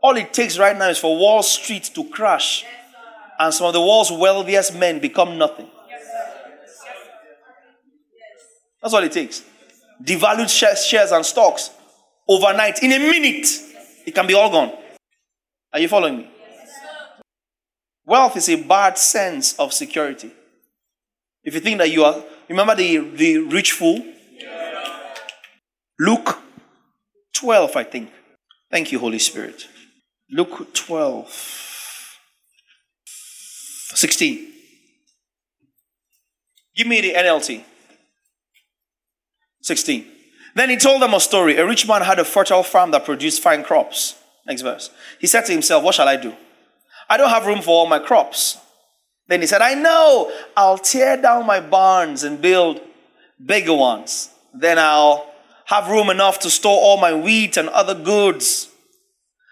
All 0.02 0.16
it 0.18 0.34
takes 0.34 0.60
right 0.60 0.78
now 0.78 0.90
is 0.90 1.00
for 1.00 1.18
Wall 1.18 1.42
Street 1.42 1.90
to 1.96 2.04
crash 2.10 2.64
and 3.40 3.54
some 3.54 3.68
of 3.68 3.74
the 3.74 3.82
world's 3.82 4.12
wealthiest 4.12 4.76
men 4.76 5.00
become 5.00 5.38
nothing. 5.38 5.70
That's 8.86 8.94
all 8.94 9.02
it 9.02 9.14
takes. 9.14 9.42
Devalued 10.04 10.48
shares, 10.48 11.12
and 11.12 11.26
stocks 11.26 11.72
overnight, 12.30 12.84
in 12.84 12.92
a 12.92 13.00
minute, 13.00 13.48
it 14.06 14.14
can 14.14 14.28
be 14.28 14.36
all 14.36 14.52
gone. 14.52 14.78
Are 15.74 15.80
you 15.80 15.88
following 15.88 16.18
me? 16.18 16.30
Wealth 18.06 18.38
is 18.38 18.48
a 18.48 18.58
bad 18.58 19.00
sense 19.00 19.58
of 19.58 19.74
security. 19.74 20.32
If 21.44 21.56
you 21.56 21.62
think 21.62 21.80
that 21.80 21.90
you 21.90 22.04
are, 22.04 22.24
remember 22.48 22.76
the, 22.76 23.00
the 23.00 23.40
rich 23.40 23.72
fool? 23.72 24.06
Luke 26.00 26.38
12, 27.34 27.76
I 27.76 27.84
think. 27.86 28.12
Thank 28.70 28.92
you, 28.92 29.00
Holy 29.00 29.18
Spirit. 29.18 29.68
Luke 30.30 30.72
12, 30.76 31.28
16. 33.96 34.48
Give 36.76 36.86
me 36.86 37.02
the 37.02 37.14
NLT. 37.14 37.64
16. 39.66 40.06
Then 40.54 40.70
he 40.70 40.78
told 40.78 41.02
them 41.02 41.16
a 41.16 41.20
story. 41.20 41.58
A 41.58 41.66
rich 41.66 41.88
man 41.88 42.04
had 42.04 42.20
a 42.20 42.24
fertile 42.24 42.62
farm 42.62 42.92
that 42.92 43.04
produced 43.04 43.42
fine 43.42 43.64
crops. 43.64 44.16
Next 44.46 44.62
verse. 44.62 44.92
He 45.20 45.26
said 45.26 45.46
to 45.46 45.52
himself, 45.52 45.84
What 45.84 45.96
shall 45.96 46.08
I 46.08 46.18
do? 46.18 46.34
I 47.10 47.18
don't 47.18 47.32
have 47.32 47.48
room 47.48 47.62
for 47.62 47.72
all 47.72 47.88
my 47.88 47.98
crops. 47.98 48.58
Then 49.28 49.42
he 49.42 49.48
said, 49.48 49.64
I 49.64 49.74
know, 49.74 50.32
I'll 50.56 50.78
tear 50.78 51.20
down 51.20 51.48
my 51.48 51.60
barns 51.60 52.24
and 52.24 52.40
build 52.40 52.80
bigger 53.44 53.74
ones. 53.74 54.30
Then 54.54 54.78
I'll 54.78 55.32
have 55.66 55.90
room 55.90 56.12
enough 56.12 56.40
to 56.42 56.52
store 56.52 56.80
all 56.80 56.98
my 56.98 57.14
wheat 57.14 57.58
and 57.58 57.68
other 57.70 57.96
goods. 57.96 58.70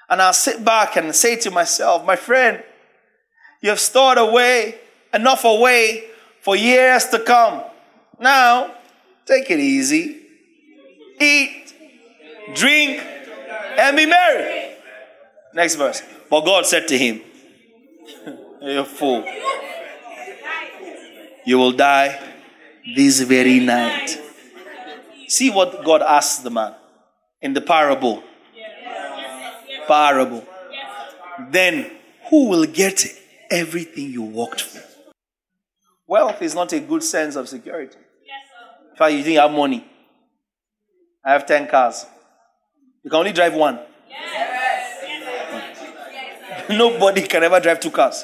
And 0.09 0.21
I'll 0.21 0.31
sit 0.31 0.63
back 0.63 0.95
and 0.95 1.15
say 1.15 1.37
to 1.37 1.49
myself, 1.49 2.05
My 2.05 2.15
friend, 2.15 2.63
you 3.61 3.69
have 3.69 3.79
stored 3.79 4.19
away 4.19 4.77
enough 5.11 5.43
away 5.43 6.05
for 6.41 6.55
years 6.55 7.07
to 7.07 7.19
come. 7.19 7.63
Now, 8.19 8.75
take 9.25 9.49
it 9.49 9.59
easy. 9.59 10.21
Eat, 11.19 11.73
drink, 12.55 13.01
and 13.77 13.95
be 13.95 14.05
merry. 14.05 14.75
Next 15.53 15.75
verse. 15.75 16.01
But 16.29 16.45
God 16.45 16.65
said 16.65 16.87
to 16.87 16.97
him, 16.97 17.21
You 18.61 18.83
fool. 18.85 19.25
You 21.45 21.57
will 21.57 21.73
die 21.73 22.19
this 22.95 23.21
very 23.21 23.59
night. 23.59 24.19
See 25.27 25.49
what 25.49 25.83
God 25.83 26.01
asks 26.01 26.41
the 26.41 26.49
man 26.49 26.73
in 27.41 27.53
the 27.53 27.61
parable. 27.61 28.23
Parable. 29.87 30.45
Then 31.49 31.91
who 32.29 32.49
will 32.49 32.65
get 32.65 33.05
everything 33.49 34.11
you 34.11 34.23
worked 34.23 34.61
for? 34.61 34.81
Wealth 36.07 36.41
is 36.41 36.55
not 36.55 36.71
a 36.73 36.79
good 36.79 37.03
sense 37.03 37.35
of 37.35 37.49
security. 37.49 37.97
In 38.93 38.97
fact, 38.97 39.13
you 39.13 39.23
you 39.23 39.39
have 39.39 39.51
money. 39.51 39.83
I 41.25 41.31
have 41.31 41.47
10 41.47 41.67
cars. 41.67 42.05
You 43.03 43.09
can 43.09 43.19
only 43.19 43.31
drive 43.31 43.55
one. 43.55 43.79
Nobody 46.69 47.23
can 47.23 47.43
ever 47.43 47.59
drive 47.59 47.79
two 47.79 47.89
cars. 47.89 48.23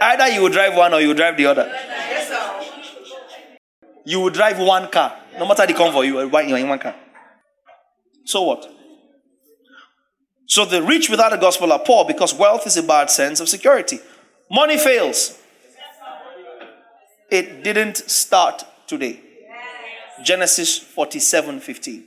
Either 0.00 0.28
you 0.28 0.42
will 0.42 0.48
drive 0.48 0.76
one 0.76 0.92
or 0.92 1.00
you 1.00 1.08
will 1.08 1.14
drive 1.14 1.36
the 1.36 1.46
other. 1.46 1.72
You 4.04 4.20
will 4.20 4.30
drive 4.30 4.58
one 4.58 4.90
car. 4.90 5.16
No 5.38 5.46
matter 5.46 5.64
the 5.64 5.74
convoy, 5.74 6.02
you 6.02 6.18
are 6.18 6.42
in 6.42 6.68
one 6.68 6.78
car. 6.80 6.96
So 8.24 8.42
what? 8.42 8.68
So 10.46 10.64
the 10.64 10.82
rich 10.82 11.08
without 11.08 11.30
the 11.30 11.36
gospel 11.36 11.72
are 11.72 11.78
poor 11.78 12.04
because 12.04 12.34
wealth 12.34 12.66
is 12.66 12.76
a 12.76 12.82
bad 12.82 13.08
sense 13.08 13.38
of 13.38 13.48
security. 13.48 14.00
Money 14.50 14.78
fails. 14.78 15.38
It 17.30 17.64
didn't 17.64 17.96
start 17.96 18.64
today. 18.86 19.20
Genesis 20.24 20.78
47 20.78 21.60
15. 21.60 22.04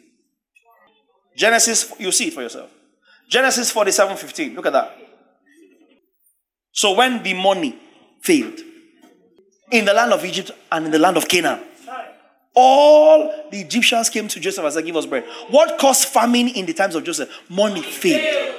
Genesis, 1.35 1.93
you 1.99 2.11
see 2.11 2.27
it 2.27 2.33
for 2.33 2.41
yourself. 2.41 2.69
Genesis 3.29 3.71
47 3.71 4.17
15. 4.17 4.55
Look 4.55 4.65
at 4.65 4.73
that. 4.73 4.97
So 6.71 6.93
when 6.95 7.23
the 7.23 7.33
money 7.33 7.77
failed 8.21 8.59
in 9.71 9.85
the 9.85 9.93
land 9.93 10.13
of 10.13 10.23
Egypt 10.25 10.51
and 10.71 10.85
in 10.85 10.91
the 10.91 10.99
land 10.99 11.17
of 11.17 11.27
Canaan, 11.27 11.61
all 12.55 13.49
the 13.51 13.61
Egyptians 13.61 14.09
came 14.09 14.27
to 14.27 14.39
Joseph 14.39 14.63
and 14.63 14.73
said, 14.73 14.85
Give 14.85 14.95
us 14.95 15.05
bread. 15.05 15.25
What 15.49 15.77
caused 15.79 16.05
famine 16.05 16.49
in 16.49 16.65
the 16.65 16.73
times 16.73 16.95
of 16.95 17.03
Joseph? 17.03 17.29
Money 17.49 17.81
failed. 17.81 18.55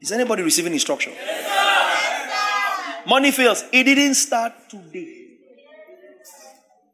Is 0.00 0.12
anybody 0.12 0.42
receiving 0.42 0.72
instruction? 0.72 1.12
Money 3.08 3.30
fails. 3.30 3.64
It 3.72 3.84
didn't 3.84 4.14
start 4.14 4.52
today. 4.68 5.14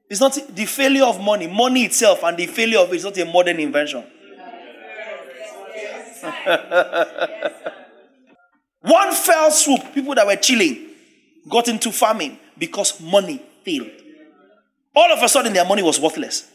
It's 0.09 0.21
not 0.21 0.39
the 0.51 0.65
failure 0.67 1.05
of 1.05 1.21
money, 1.21 1.49
money 1.49 1.85
itself, 1.87 2.23
and 2.23 2.37
the 2.37 2.47
failure 2.47 2.79
of 2.79 2.93
it 2.93 2.97
is 2.97 3.05
not 3.05 3.19
a 3.19 3.25
modern 3.25 3.59
invention. 3.59 4.05
One 8.81 9.13
fell 9.13 9.51
swoop, 9.51 9.93
people 9.93 10.15
that 10.15 10.25
were 10.27 10.37
chilling 10.37 10.91
got 11.49 11.67
into 11.67 11.91
farming 11.91 12.39
because 12.57 13.01
money 13.01 13.43
failed. 13.65 13.91
All 14.95 15.13
of 15.13 15.21
a 15.21 15.29
sudden, 15.29 15.53
their 15.53 15.65
money 15.65 15.83
was 15.83 15.99
worthless. 15.99 16.49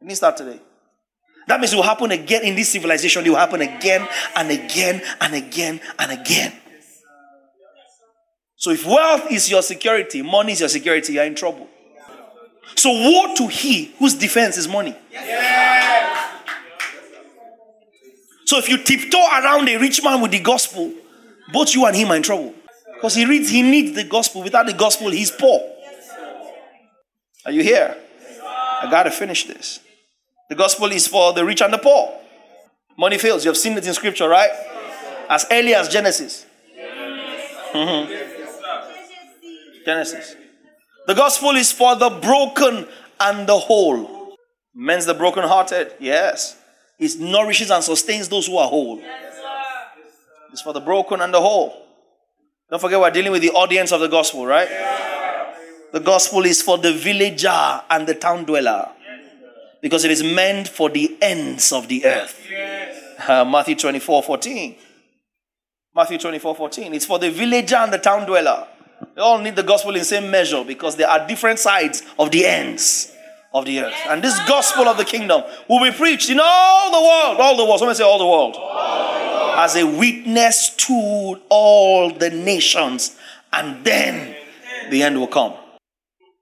It 0.00 0.06
didn't 0.06 0.16
start 0.16 0.36
today. 0.36 0.60
That 1.46 1.60
means 1.60 1.72
it 1.72 1.76
will 1.76 1.84
happen 1.84 2.10
again 2.10 2.42
in 2.42 2.56
this 2.56 2.70
civilization. 2.70 3.24
It 3.24 3.28
will 3.28 3.36
happen 3.36 3.60
again 3.60 4.08
and 4.34 4.50
again 4.50 5.00
and 5.20 5.34
again 5.34 5.80
and 5.98 6.10
again. 6.10 6.52
So, 8.56 8.70
if 8.70 8.86
wealth 8.86 9.30
is 9.30 9.50
your 9.50 9.62
security, 9.62 10.22
money 10.22 10.52
is 10.52 10.60
your 10.60 10.68
security, 10.68 11.14
you're 11.14 11.24
in 11.24 11.34
trouble. 11.34 11.68
So, 12.76 12.90
woe 12.90 13.34
to 13.34 13.48
he 13.48 13.94
whose 13.98 14.14
defense 14.14 14.56
is 14.56 14.68
money. 14.68 14.96
So, 18.46 18.58
if 18.58 18.68
you 18.68 18.78
tiptoe 18.78 19.18
around 19.18 19.68
a 19.68 19.76
rich 19.76 20.02
man 20.02 20.20
with 20.20 20.30
the 20.30 20.40
gospel, 20.40 20.92
both 21.52 21.74
you 21.74 21.84
and 21.86 21.96
him 21.96 22.10
are 22.10 22.16
in 22.16 22.22
trouble. 22.22 22.54
Because 22.94 23.14
he 23.14 23.26
reads, 23.26 23.50
he 23.50 23.62
needs 23.62 23.94
the 23.94 24.04
gospel. 24.04 24.42
Without 24.42 24.66
the 24.66 24.72
gospel, 24.72 25.10
he's 25.10 25.30
poor. 25.30 25.60
Are 27.44 27.52
you 27.52 27.62
here? 27.62 27.96
I 28.82 28.88
got 28.90 29.02
to 29.04 29.10
finish 29.10 29.44
this. 29.44 29.80
The 30.48 30.54
gospel 30.54 30.90
is 30.92 31.06
for 31.06 31.32
the 31.32 31.44
rich 31.44 31.60
and 31.60 31.72
the 31.72 31.78
poor. 31.78 32.18
Money 32.96 33.18
fails. 33.18 33.44
You 33.44 33.50
have 33.50 33.58
seen 33.58 33.76
it 33.76 33.86
in 33.86 33.92
scripture, 33.94 34.28
right? 34.28 34.50
As 35.28 35.44
early 35.50 35.74
as 35.74 35.88
Genesis. 35.88 36.46
Mm-hmm. 37.72 38.33
Genesis. 39.84 40.36
The 41.06 41.14
gospel 41.14 41.50
is 41.50 41.72
for 41.72 41.96
the 41.96 42.10
broken 42.10 42.86
and 43.20 43.46
the 43.46 43.58
whole. 43.58 44.36
Men's 44.74 45.06
the 45.06 45.14
broken-hearted. 45.14 45.94
Yes. 46.00 46.56
It 46.98 47.18
nourishes 47.20 47.70
and 47.70 47.84
sustains 47.84 48.28
those 48.28 48.46
who 48.46 48.56
are 48.56 48.68
whole. 48.68 49.02
It's 50.52 50.62
for 50.62 50.72
the 50.72 50.80
broken 50.80 51.20
and 51.20 51.34
the 51.34 51.40
whole. 51.40 51.82
Don't 52.70 52.80
forget, 52.80 52.98
we're 52.98 53.10
dealing 53.10 53.32
with 53.32 53.42
the 53.42 53.50
audience 53.50 53.92
of 53.92 54.00
the 54.00 54.08
gospel, 54.08 54.46
right? 54.46 54.68
The 55.92 56.00
gospel 56.00 56.44
is 56.44 56.62
for 56.62 56.78
the 56.78 56.92
villager 56.92 57.82
and 57.90 58.06
the 58.06 58.14
town 58.14 58.44
dweller 58.44 58.90
because 59.80 60.04
it 60.04 60.10
is 60.10 60.22
meant 60.24 60.66
for 60.66 60.88
the 60.88 61.16
ends 61.20 61.72
of 61.72 61.88
the 61.88 62.06
earth. 62.06 62.48
Uh, 63.28 63.44
Matthew 63.44 63.76
24 63.76 64.22
14. 64.22 64.76
Matthew 65.94 66.18
24 66.18 66.54
14. 66.54 66.94
It's 66.94 67.06
for 67.06 67.18
the 67.18 67.30
villager 67.30 67.76
and 67.76 67.92
the 67.92 67.98
town 67.98 68.26
dweller. 68.26 68.66
They 69.14 69.22
all 69.22 69.38
need 69.38 69.56
the 69.56 69.62
gospel 69.62 69.94
in 69.94 70.04
same 70.04 70.30
measure 70.30 70.64
because 70.64 70.96
there 70.96 71.08
are 71.08 71.26
different 71.26 71.58
sides 71.58 72.02
of 72.18 72.30
the 72.30 72.44
ends 72.44 73.12
of 73.52 73.64
the 73.64 73.80
earth. 73.80 73.94
And 74.08 74.22
this 74.22 74.36
gospel 74.48 74.88
of 74.88 74.96
the 74.96 75.04
kingdom 75.04 75.42
will 75.68 75.80
be 75.80 75.96
preached 75.96 76.28
in 76.28 76.40
all 76.42 76.90
the 76.90 77.00
world. 77.00 77.40
All 77.40 77.56
the 77.56 77.64
world. 77.64 77.78
Somebody 77.78 77.96
say 77.96 78.04
all 78.04 78.18
the 78.18 78.26
world. 78.26 78.56
As 79.56 79.76
a 79.76 79.84
witness 79.84 80.70
to 80.70 81.40
all 81.48 82.10
the 82.10 82.30
nations. 82.30 83.16
And 83.52 83.84
then 83.84 84.34
the 84.90 85.04
end 85.04 85.18
will 85.18 85.28
come. 85.28 85.54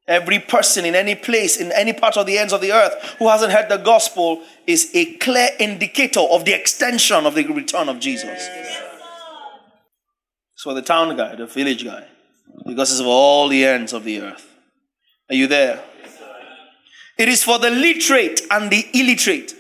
Every 0.09 0.41
person 0.41 0.85
in 0.85 0.95
any 0.95 1.15
place, 1.15 1.59
in 1.59 1.71
any 1.73 1.93
part 1.93 2.17
of 2.17 2.27
the 2.27 2.39
ends 2.39 2.53
of 2.53 2.61
the 2.61 2.73
earth 2.73 3.17
who 3.19 3.29
hasn't 3.29 3.53
heard 3.53 3.69
the 3.69 3.77
gospel 3.77 4.43
is 4.67 4.91
a 4.95 5.15
clear 5.17 5.51
indicator 5.61 6.21
of 6.21 6.45
the 6.45 6.53
extension 6.53 7.25
of 7.27 7.35
the 7.35 7.47
return 7.47 7.89
of 7.89 8.01
Jesus. 8.01 8.49
So 10.57 10.75
the 10.75 10.83
town 10.83 11.17
guy, 11.17 11.37
the 11.37 11.47
village 11.47 11.85
guy, 11.85 12.07
because 12.67 13.01
of 13.01 13.07
all 13.07 13.49
the 13.49 13.65
ends 13.65 13.93
of 13.93 14.05
the 14.05 14.21
earth. 14.21 14.49
Are 15.29 15.35
you 15.35 15.47
there? 15.47 15.83
It 17.19 17.29
is 17.29 17.43
for 17.43 17.59
the 17.59 17.71
literate 17.71 18.41
and 18.51 18.71
the 18.71 18.87
illiterate, 18.95 19.55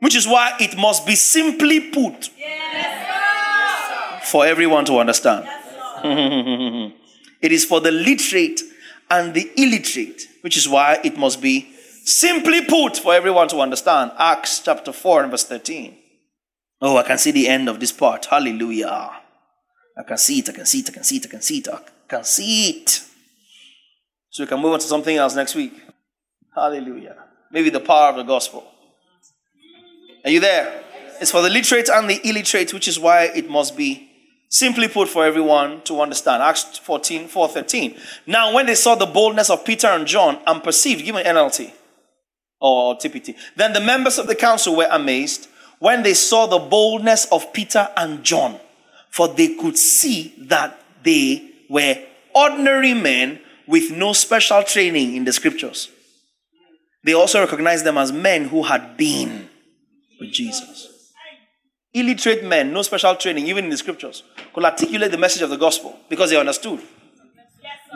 which 0.00 0.14
is 0.14 0.26
why 0.26 0.56
it 0.60 0.76
must 0.76 1.06
be 1.06 1.14
simply 1.14 1.90
put 1.90 2.30
for 4.24 4.44
everyone 4.46 4.84
to 4.86 4.98
understand. 4.98 5.48
it 7.40 7.52
is 7.52 7.64
for 7.64 7.80
the 7.80 7.90
literate 7.90 8.60
and 9.10 9.34
the 9.34 9.50
illiterate, 9.56 10.22
which 10.42 10.56
is 10.56 10.68
why 10.68 10.98
it 11.04 11.16
must 11.16 11.40
be 11.40 11.74
Simply 12.04 12.64
put, 12.64 12.96
for 12.96 13.14
everyone 13.14 13.48
to 13.48 13.60
understand, 13.60 14.12
Acts 14.18 14.60
chapter 14.60 14.92
4 14.92 15.22
and 15.22 15.30
verse 15.30 15.44
13. 15.44 15.96
Oh, 16.80 16.96
I 16.96 17.02
can 17.02 17.18
see 17.18 17.30
the 17.30 17.46
end 17.46 17.68
of 17.68 17.78
this 17.78 17.92
part. 17.92 18.26
Hallelujah. 18.26 19.19
I 20.00 20.02
can 20.02 20.16
see 20.16 20.38
it, 20.38 20.48
I 20.48 20.52
can 20.52 20.66
see 20.66 20.80
it, 20.80 20.88
I 20.88 20.92
can 20.92 21.04
see 21.04 21.16
it, 21.18 21.26
I 21.26 21.28
can 21.28 21.42
see 21.42 21.58
it, 21.58 21.68
I 21.68 21.80
can 22.08 22.24
see 22.24 22.70
it. 22.70 23.04
So 24.30 24.42
we 24.44 24.46
can 24.46 24.60
move 24.60 24.72
on 24.72 24.80
to 24.80 24.86
something 24.86 25.14
else 25.14 25.34
next 25.36 25.54
week. 25.54 25.74
Hallelujah. 26.54 27.16
Maybe 27.52 27.68
the 27.68 27.80
power 27.80 28.10
of 28.10 28.16
the 28.16 28.22
gospel. 28.22 28.64
Are 30.24 30.30
you 30.30 30.40
there? 30.40 30.84
It's 31.20 31.30
for 31.30 31.42
the 31.42 31.50
literate 31.50 31.90
and 31.90 32.08
the 32.08 32.26
illiterate, 32.26 32.72
which 32.72 32.88
is 32.88 32.98
why 32.98 33.24
it 33.24 33.50
must 33.50 33.76
be 33.76 34.08
simply 34.48 34.88
put 34.88 35.08
for 35.08 35.24
everyone 35.24 35.82
to 35.82 36.00
understand. 36.00 36.42
Acts 36.42 36.78
14, 36.78 37.28
4, 37.28 37.48
13. 37.48 37.96
Now, 38.26 38.54
when 38.54 38.66
they 38.66 38.74
saw 38.74 38.94
the 38.94 39.06
boldness 39.06 39.50
of 39.50 39.64
Peter 39.64 39.88
and 39.88 40.06
John 40.06 40.38
and 40.46 40.62
perceived, 40.62 41.04
give 41.04 41.14
me 41.14 41.22
NLT 41.22 41.72
or 42.58 42.96
TPT, 42.96 43.36
then 43.56 43.74
the 43.74 43.80
members 43.80 44.18
of 44.18 44.26
the 44.26 44.34
council 44.34 44.76
were 44.76 44.88
amazed 44.90 45.48
when 45.78 46.02
they 46.02 46.14
saw 46.14 46.46
the 46.46 46.58
boldness 46.58 47.26
of 47.26 47.52
Peter 47.52 47.88
and 47.96 48.22
John, 48.24 48.58
for 49.10 49.28
they 49.28 49.54
could 49.54 49.76
see 49.76 50.34
that 50.38 50.80
they 51.02 51.50
were 51.68 51.96
ordinary 52.34 52.94
men 52.94 53.40
with 53.66 53.90
no 53.90 54.12
special 54.12 54.62
training 54.62 55.16
in 55.16 55.24
the 55.24 55.32
scriptures. 55.32 55.90
They 57.02 57.14
also 57.14 57.40
recognized 57.40 57.84
them 57.84 57.98
as 57.98 58.12
men 58.12 58.46
who 58.46 58.62
had 58.62 58.96
been 58.96 59.48
with 60.18 60.32
Jesus. 60.32 61.12
Illiterate 61.92 62.44
men, 62.44 62.72
no 62.72 62.82
special 62.82 63.16
training, 63.16 63.46
even 63.46 63.64
in 63.64 63.70
the 63.70 63.76
scriptures, 63.76 64.22
could 64.52 64.64
articulate 64.64 65.10
the 65.10 65.18
message 65.18 65.42
of 65.42 65.50
the 65.50 65.56
gospel 65.56 65.98
because 66.08 66.30
they 66.30 66.38
understood. 66.38 66.80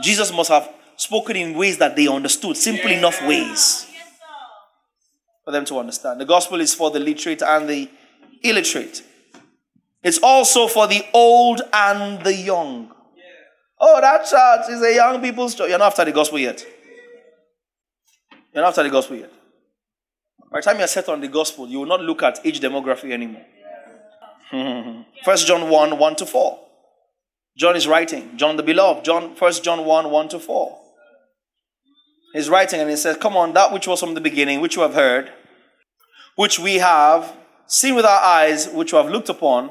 Jesus 0.03 0.33
must 0.33 0.51
have 0.51 0.69
spoken 0.97 1.37
in 1.37 1.57
ways 1.57 1.79
that 1.79 1.95
they 1.95 2.09
understood, 2.09 2.57
simple 2.57 2.91
enough 2.91 3.25
ways 3.27 3.87
for 5.45 5.51
them 5.51 5.65
to 5.67 5.79
understand. 5.79 6.21
The 6.21 6.25
gospel 6.25 6.61
is 6.61 6.75
for 6.75 6.91
the 6.91 6.99
literate 6.99 7.43
and 7.43 7.69
the 7.69 7.89
illiterate. 8.43 9.03
It's 10.05 10.19
also 10.23 10.69
for 10.69 10.87
the 10.87 11.03
old 11.15 11.63
and 11.73 12.23
the 12.23 12.35
young. 12.35 12.93
Oh, 13.81 14.01
that 14.01 14.25
church 14.27 14.75
is 14.75 14.83
a 14.83 14.95
young 14.95 15.21
people's 15.21 15.55
church. 15.55 15.71
You're 15.71 15.79
not 15.79 15.87
after 15.87 16.05
the 16.05 16.13
gospel 16.13 16.39
yet. 16.39 16.65
You're 18.53 18.63
not 18.63 18.69
after 18.69 18.83
the 18.83 18.91
gospel 18.91 19.17
yet. 19.17 19.33
By 20.53 20.61
the 20.61 20.63
time 20.63 20.79
you're 20.79 20.87
set 20.87 21.09
on 21.09 21.21
the 21.21 21.29
gospel, 21.29 21.67
you 21.67 21.81
will 21.81 21.87
not 21.87 22.03
look 22.03 22.23
at 22.23 22.39
age 22.45 22.61
demography 22.61 23.13
anymore. 23.13 23.45
First 25.25 25.47
John 25.47 25.69
1 25.69 25.99
1 25.99 26.17
to 26.17 26.27
4. 26.27 26.61
John 27.57 27.75
is 27.75 27.89
writing. 27.89 28.37
John 28.37 28.57
the 28.57 28.63
beloved. 28.63 29.05
John, 29.05 29.35
First 29.35 29.65
John 29.65 29.85
1 29.85 30.11
1 30.11 30.29
to 30.29 30.39
4. 30.39 30.81
He's 32.35 32.51
writing 32.51 32.81
and 32.81 32.91
he 32.91 32.97
says, 32.97 33.17
Come 33.17 33.37
on, 33.37 33.55
that 33.55 33.73
which 33.73 33.87
was 33.87 34.01
from 34.01 34.15
the 34.15 34.21
beginning, 34.21 34.61
which 34.61 34.77
you 34.77 34.83
have 34.83 34.95
heard, 34.95 35.33
which 36.37 36.59
we 36.59 36.75
have 36.77 37.35
seen 37.67 37.95
with 37.95 38.05
our 38.05 38.21
eyes, 38.21 38.69
which 38.69 38.93
we 38.93 38.99
have 38.99 39.09
looked 39.09 39.29
upon, 39.29 39.71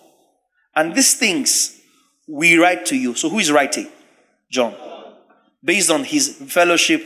And 0.75 0.95
these 0.95 1.15
things 1.15 1.79
we 2.27 2.57
write 2.57 2.85
to 2.87 2.95
you. 2.95 3.15
So, 3.15 3.29
who 3.29 3.39
is 3.39 3.51
writing? 3.51 3.87
John. 4.49 4.75
Based 5.63 5.91
on 5.91 6.03
his 6.03 6.29
fellowship 6.47 7.05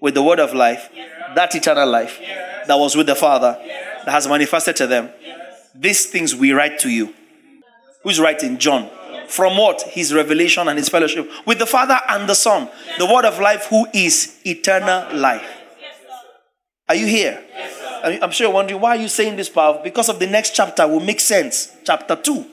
with 0.00 0.14
the 0.14 0.22
word 0.22 0.40
of 0.40 0.52
life, 0.52 0.90
that 1.34 1.54
eternal 1.54 1.88
life 1.88 2.20
that 2.66 2.76
was 2.76 2.96
with 2.96 3.06
the 3.06 3.14
Father, 3.14 3.58
that 4.04 4.10
has 4.10 4.28
manifested 4.28 4.76
to 4.76 4.86
them. 4.86 5.10
These 5.74 6.06
things 6.06 6.34
we 6.34 6.52
write 6.52 6.78
to 6.80 6.90
you. 6.90 7.14
Who's 8.02 8.20
writing? 8.20 8.58
John. 8.58 8.90
From 9.28 9.56
what? 9.56 9.82
His 9.82 10.12
revelation 10.12 10.68
and 10.68 10.78
his 10.78 10.88
fellowship 10.88 11.30
with 11.46 11.58
the 11.58 11.66
Father 11.66 11.98
and 12.08 12.28
the 12.28 12.34
Son. 12.34 12.68
The 12.98 13.06
word 13.06 13.24
of 13.24 13.40
life, 13.40 13.66
who 13.66 13.86
is 13.94 14.38
eternal 14.44 15.16
life. 15.16 15.48
Are 16.88 16.94
you 16.94 17.06
here? 17.06 17.42
I'm 18.04 18.30
sure 18.30 18.46
you're 18.46 18.54
wondering 18.54 18.80
why 18.80 18.96
are 18.96 19.00
you 19.00 19.08
saying 19.08 19.36
this, 19.36 19.48
Paul? 19.48 19.80
Because 19.82 20.10
of 20.10 20.18
the 20.18 20.26
next 20.26 20.54
chapter 20.54 20.86
will 20.86 21.00
make 21.00 21.20
sense. 21.20 21.74
Chapter 21.84 22.16
2, 22.16 22.46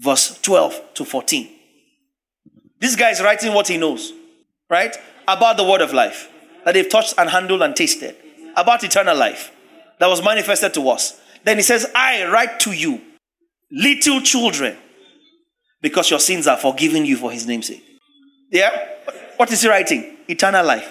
verse 0.00 0.40
12 0.40 0.94
to 0.94 1.04
14. 1.04 1.48
This 2.80 2.96
guy 2.96 3.10
is 3.10 3.20
writing 3.22 3.52
what 3.52 3.68
he 3.68 3.76
knows, 3.76 4.12
right? 4.68 4.96
About 5.28 5.56
the 5.58 5.64
word 5.64 5.82
of 5.82 5.92
life 5.92 6.28
that 6.64 6.72
they've 6.72 6.88
touched 6.88 7.14
and 7.18 7.28
handled 7.28 7.62
and 7.62 7.76
tasted, 7.76 8.16
about 8.56 8.82
eternal 8.82 9.16
life 9.16 9.52
that 9.98 10.08
was 10.08 10.24
manifested 10.24 10.72
to 10.74 10.88
us. 10.88 11.20
Then 11.44 11.58
he 11.58 11.62
says, 11.62 11.86
I 11.94 12.26
write 12.26 12.58
to 12.60 12.72
you 12.72 13.00
little 13.70 14.20
children, 14.20 14.76
because 15.82 16.10
your 16.10 16.20
sins 16.20 16.46
are 16.46 16.56
forgiven 16.56 17.04
you 17.04 17.16
for 17.16 17.30
his 17.30 17.46
name's 17.46 17.68
sake. 17.68 17.84
Yeah? 18.50 18.70
What 19.36 19.52
is 19.52 19.62
he 19.62 19.68
writing? 19.68 20.16
Eternal 20.28 20.64
life. 20.64 20.90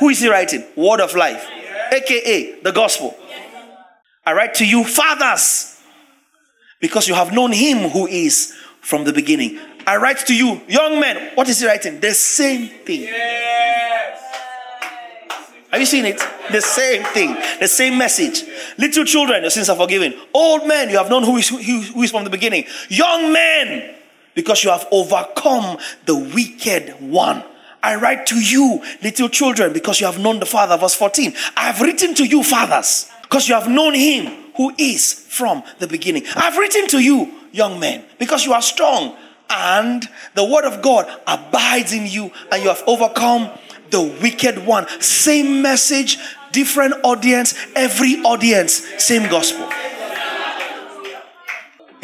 Who 0.00 0.08
is 0.08 0.20
he 0.20 0.28
writing? 0.28 0.64
Word 0.76 1.00
of 1.00 1.14
life. 1.14 1.46
AKA 1.92 2.62
the 2.62 2.72
gospel. 2.72 3.16
I 4.26 4.32
write 4.32 4.54
to 4.54 4.66
you, 4.66 4.84
fathers, 4.84 5.73
because 6.84 7.08
you 7.08 7.14
have 7.14 7.32
known 7.32 7.50
him 7.50 7.88
who 7.88 8.06
is 8.06 8.54
from 8.82 9.04
the 9.04 9.12
beginning. 9.14 9.58
I 9.86 9.96
write 9.96 10.18
to 10.26 10.34
you, 10.34 10.60
young 10.68 11.00
men. 11.00 11.30
What 11.34 11.48
is 11.48 11.58
he 11.58 11.66
writing? 11.66 11.98
The 11.98 12.12
same 12.12 12.68
thing. 12.68 13.06
Have 15.70 15.80
you 15.80 15.86
seen 15.86 16.04
it? 16.04 16.22
The 16.52 16.60
same 16.60 17.02
thing, 17.04 17.38
the 17.58 17.68
same 17.68 17.96
message. 17.96 18.44
Little 18.76 19.06
children, 19.06 19.40
your 19.40 19.50
sins 19.50 19.70
are 19.70 19.76
forgiven. 19.76 20.12
Old 20.34 20.68
men, 20.68 20.90
you 20.90 20.98
have 20.98 21.08
known 21.08 21.22
who 21.22 21.38
is, 21.38 21.48
who, 21.48 21.56
who 21.56 22.02
is 22.02 22.10
from 22.10 22.24
the 22.24 22.28
beginning. 22.28 22.66
Young 22.90 23.32
men, 23.32 23.94
because 24.34 24.62
you 24.62 24.68
have 24.68 24.86
overcome 24.90 25.78
the 26.04 26.14
wicked 26.14 27.00
one. 27.00 27.42
I 27.82 27.94
write 27.94 28.26
to 28.26 28.36
you, 28.38 28.82
little 29.02 29.30
children, 29.30 29.72
because 29.72 30.00
you 30.00 30.06
have 30.06 30.18
known 30.18 30.38
the 30.38 30.44
Father. 30.44 30.76
Verse 30.76 30.94
14. 30.94 31.32
I 31.56 31.62
have 31.62 31.80
written 31.80 32.14
to 32.16 32.26
you, 32.26 32.42
fathers, 32.42 33.10
because 33.22 33.48
you 33.48 33.54
have 33.54 33.70
known 33.70 33.94
him 33.94 34.43
who 34.56 34.72
is 34.78 35.12
from 35.12 35.62
the 35.78 35.86
beginning. 35.86 36.24
I've 36.36 36.56
written 36.56 36.86
to 36.88 36.98
you, 36.98 37.32
young 37.52 37.80
men, 37.80 38.04
because 38.18 38.44
you 38.44 38.52
are 38.52 38.62
strong 38.62 39.16
and 39.50 40.08
the 40.34 40.44
word 40.44 40.64
of 40.64 40.82
God 40.82 41.06
abides 41.26 41.92
in 41.92 42.06
you 42.06 42.30
and 42.50 42.62
you 42.62 42.68
have 42.68 42.82
overcome 42.86 43.50
the 43.90 44.02
wicked 44.22 44.66
one. 44.66 44.86
Same 45.00 45.62
message, 45.62 46.18
different 46.52 46.94
audience, 47.04 47.54
every 47.74 48.16
audience, 48.22 48.84
same 49.02 49.28
gospel. 49.30 49.68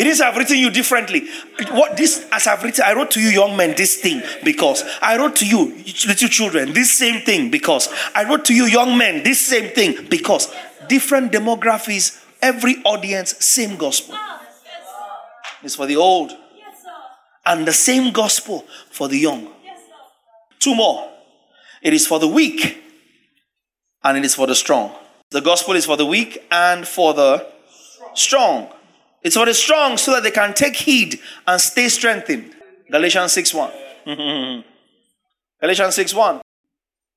It 0.00 0.06
is 0.06 0.22
I've 0.22 0.34
written 0.34 0.56
you 0.56 0.70
differently. 0.70 1.28
What 1.72 1.98
this 1.98 2.26
as 2.32 2.46
I've 2.46 2.62
written, 2.62 2.84
I 2.86 2.94
wrote 2.94 3.10
to 3.12 3.20
you, 3.20 3.28
young 3.28 3.54
men, 3.54 3.74
this 3.76 4.00
thing 4.00 4.22
because 4.42 4.82
I 5.02 5.18
wrote 5.18 5.36
to 5.36 5.46
you, 5.46 5.74
little 6.06 6.28
children, 6.28 6.72
this 6.72 6.90
same 6.90 7.20
thing 7.20 7.50
because 7.50 7.90
I 8.14 8.24
wrote 8.24 8.46
to 8.46 8.54
you, 8.54 8.64
young 8.64 8.96
men, 8.96 9.22
this 9.22 9.40
same 9.40 9.74
thing 9.74 10.06
because 10.08 10.50
different 10.88 11.32
demographies, 11.32 12.18
every 12.42 12.76
audience, 12.84 13.36
same 13.44 13.76
gospel. 13.76 14.16
It's 15.62 15.76
for 15.76 15.86
the 15.86 15.96
old, 15.96 16.32
and 17.44 17.66
the 17.66 17.72
same 17.72 18.12
gospel 18.12 18.64
for 18.90 19.08
the 19.08 19.18
young. 19.18 19.48
Two 20.58 20.74
more. 20.74 21.10
It 21.82 21.94
is 21.94 22.06
for 22.06 22.18
the 22.18 22.28
weak 22.28 22.82
and 24.04 24.18
it 24.18 24.24
is 24.24 24.34
for 24.34 24.46
the 24.46 24.54
strong. 24.54 24.94
The 25.30 25.40
gospel 25.40 25.74
is 25.74 25.86
for 25.86 25.96
the 25.96 26.06
weak 26.06 26.46
and 26.50 26.86
for 26.86 27.14
the 27.14 27.46
strong. 28.14 28.68
It's 29.22 29.36
for 29.36 29.46
the 29.46 29.54
strong 29.54 29.96
so 29.96 30.12
that 30.12 30.22
they 30.22 30.30
can 30.30 30.54
take 30.54 30.76
heed 30.76 31.20
and 31.46 31.60
stay 31.60 31.88
strengthened. 31.88 32.54
Galatians 32.90 33.32
6 33.32 33.54
1. 33.54 33.70
Galatians 35.60 35.94
6 35.94 36.14
1. 36.14 36.40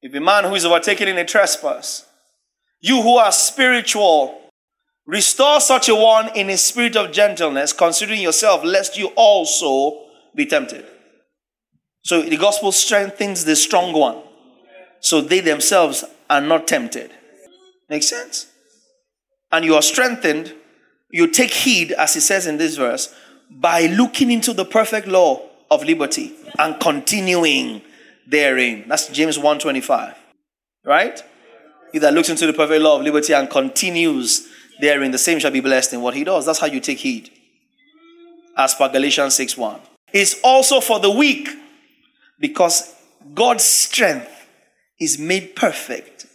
If 0.01 0.13
a 0.13 0.19
man 0.19 0.43
who 0.43 0.55
is 0.55 0.65
overtaken 0.65 1.07
in 1.07 1.17
a 1.17 1.25
trespass, 1.25 2.05
you 2.81 3.01
who 3.01 3.17
are 3.17 3.31
spiritual, 3.31 4.42
restore 5.05 5.59
such 5.59 5.89
a 5.89 5.95
one 5.95 6.29
in 6.35 6.49
a 6.49 6.57
spirit 6.57 6.95
of 6.95 7.11
gentleness, 7.11 7.73
considering 7.73 8.21
yourself, 8.21 8.63
lest 8.63 8.97
you 8.97 9.07
also 9.15 10.05
be 10.35 10.45
tempted. 10.45 10.85
So 12.03 12.21
the 12.21 12.37
gospel 12.37 12.71
strengthens 12.71 13.45
the 13.45 13.55
strong 13.55 13.93
one 13.93 14.21
so 15.03 15.19
they 15.19 15.41
themselves 15.41 16.05
are 16.29 16.41
not 16.41 16.67
tempted. 16.67 17.11
Makes 17.89 18.07
sense? 18.07 18.47
And 19.51 19.65
you 19.65 19.75
are 19.75 19.81
strengthened, 19.81 20.53
you 21.11 21.27
take 21.27 21.51
heed, 21.51 21.91
as 21.91 22.15
it 22.15 22.21
says 22.21 22.47
in 22.47 22.57
this 22.57 22.77
verse, 22.77 23.13
by 23.51 23.87
looking 23.87 24.31
into 24.31 24.53
the 24.53 24.65
perfect 24.65 25.07
law 25.07 25.41
of 25.69 25.83
liberty 25.83 26.33
and 26.57 26.79
continuing 26.79 27.81
therein. 28.25 28.85
That's 28.87 29.09
James 29.09 29.37
1:25. 29.37 30.15
Right? 30.85 31.21
He 31.91 31.99
that 31.99 32.13
looks 32.13 32.29
into 32.29 32.47
the 32.47 32.53
perfect 32.53 32.81
law 32.81 32.97
of 32.97 33.03
liberty 33.03 33.33
and 33.33 33.49
continues 33.49 34.47
therein, 34.79 35.11
the 35.11 35.17
same 35.17 35.39
shall 35.39 35.51
be 35.51 35.59
blessed 35.59 35.93
in 35.93 36.01
what 36.01 36.13
he 36.13 36.23
does. 36.23 36.45
That's 36.45 36.59
how 36.59 36.67
you 36.67 36.79
take 36.79 36.99
heed. 36.99 37.29
As 38.57 38.75
per 38.75 38.89
Galatians 38.89 39.35
6 39.35 39.57
1. 39.57 39.79
It's 40.13 40.39
also 40.43 40.79
for 40.79 40.99
the 40.99 41.09
weak 41.09 41.49
because 42.39 42.93
God's 43.33 43.63
strength 43.63 44.29
is 44.99 45.17
made 45.17 45.55
perfect 45.55 46.27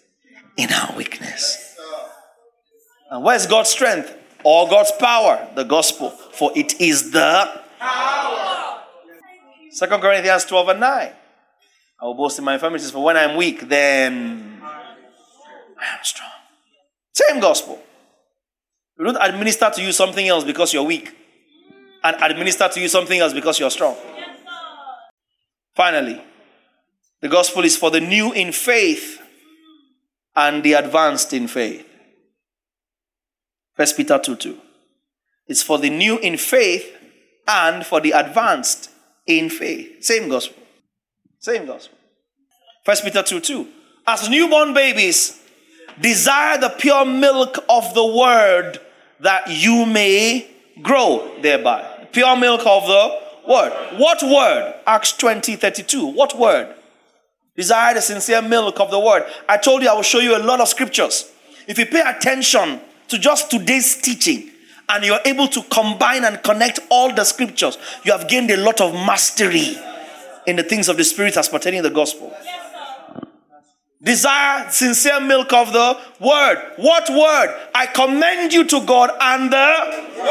in 0.56 0.72
our 0.72 0.96
weakness. 0.96 1.76
And 3.10 3.24
where's 3.24 3.46
God's 3.46 3.70
strength? 3.70 4.14
Or 4.44 4.68
God's 4.68 4.92
power? 4.92 5.48
The 5.54 5.64
gospel. 5.64 6.10
For 6.10 6.50
it 6.56 6.80
is 6.80 7.10
the 7.10 7.62
power. 7.78 8.82
2 9.78 9.86
Corinthians 9.86 10.44
12 10.44 10.68
and 10.68 10.80
9. 10.80 11.12
I 12.00 12.04
will 12.04 12.14
boast 12.14 12.38
in 12.38 12.44
my 12.44 12.54
infirmities, 12.54 12.90
for 12.90 13.02
when 13.02 13.16
I'm 13.16 13.36
weak, 13.36 13.68
then 13.68 14.60
I 14.62 15.96
am 15.96 16.04
strong. 16.04 16.30
Same 17.12 17.40
gospel. 17.40 17.80
We 18.98 19.04
don't 19.04 19.18
administer 19.20 19.70
to 19.70 19.82
you 19.82 19.92
something 19.92 20.26
else 20.26 20.44
because 20.44 20.74
you're 20.74 20.82
weak, 20.82 21.14
and 22.02 22.16
administer 22.20 22.68
to 22.68 22.80
you 22.80 22.88
something 22.88 23.18
else 23.20 23.32
because 23.32 23.60
you're 23.60 23.70
strong. 23.70 23.96
Finally, 25.74 26.20
the 27.20 27.28
gospel 27.28 27.62
is 27.64 27.76
for 27.76 27.92
the 27.92 28.00
new 28.00 28.32
in 28.32 28.50
faith 28.50 29.20
and 30.34 30.62
the 30.64 30.72
advanced 30.72 31.32
in 31.32 31.46
faith. 31.46 31.86
First 33.74 33.96
Peter 33.96 34.18
2 34.18 34.34
2. 34.34 34.58
It's 35.46 35.62
for 35.62 35.78
the 35.78 35.90
new 35.90 36.18
in 36.18 36.36
faith 36.36 36.92
and 37.46 37.86
for 37.86 38.00
the 38.00 38.10
advanced 38.10 38.90
in 39.26 39.48
faith. 39.48 40.02
Same 40.02 40.28
gospel. 40.28 40.62
Same 41.38 41.66
gospel. 41.66 41.96
First 42.84 43.04
Peter 43.04 43.22
2 43.22 43.40
2. 43.40 43.68
As 44.08 44.28
newborn 44.28 44.74
babies, 44.74 45.40
desire 46.00 46.58
the 46.58 46.70
pure 46.70 47.04
milk 47.04 47.58
of 47.68 47.94
the 47.94 48.04
word 48.04 48.80
that 49.20 49.50
you 49.50 49.86
may 49.86 50.50
grow 50.82 51.36
thereby. 51.40 52.06
Pure 52.12 52.36
milk 52.36 52.60
of 52.66 52.86
the 52.86 53.20
word. 53.48 53.98
What 53.98 54.22
word? 54.22 54.74
Acts 54.86 55.12
20 55.12 55.56
32. 55.56 56.06
What 56.06 56.38
word? 56.38 56.74
Desire 57.56 57.94
the 57.94 58.00
sincere 58.00 58.40
milk 58.40 58.78
of 58.78 58.90
the 58.90 59.00
word. 59.00 59.24
I 59.48 59.56
told 59.56 59.82
you 59.82 59.88
I 59.88 59.94
will 59.94 60.02
show 60.02 60.20
you 60.20 60.36
a 60.36 60.38
lot 60.38 60.60
of 60.60 60.68
scriptures. 60.68 61.30
If 61.66 61.78
you 61.78 61.86
pay 61.86 62.02
attention 62.06 62.80
to 63.08 63.18
just 63.18 63.50
today's 63.50 63.96
teaching 64.00 64.50
and 64.88 65.04
you're 65.04 65.20
able 65.24 65.48
to 65.48 65.62
combine 65.64 66.24
and 66.24 66.42
connect 66.42 66.80
all 66.88 67.12
the 67.12 67.24
scriptures, 67.24 67.76
you 68.04 68.12
have 68.12 68.28
gained 68.28 68.50
a 68.50 68.56
lot 68.56 68.80
of 68.80 68.94
mastery 68.94 69.76
in 70.46 70.56
the 70.56 70.62
things 70.62 70.88
of 70.88 70.96
the 70.96 71.04
Spirit 71.04 71.36
as 71.36 71.48
pertaining 71.48 71.82
to 71.82 71.88
the 71.88 71.94
gospel. 71.94 72.32
Desire 74.02 74.70
sincere 74.70 75.20
milk 75.20 75.52
of 75.52 75.72
the 75.72 75.98
word. 76.20 76.72
What 76.76 77.10
word? 77.10 77.68
I 77.74 77.86
commend 77.86 78.52
you 78.52 78.64
to 78.64 78.86
God 78.86 79.10
and 79.20 79.52
the 79.52 80.28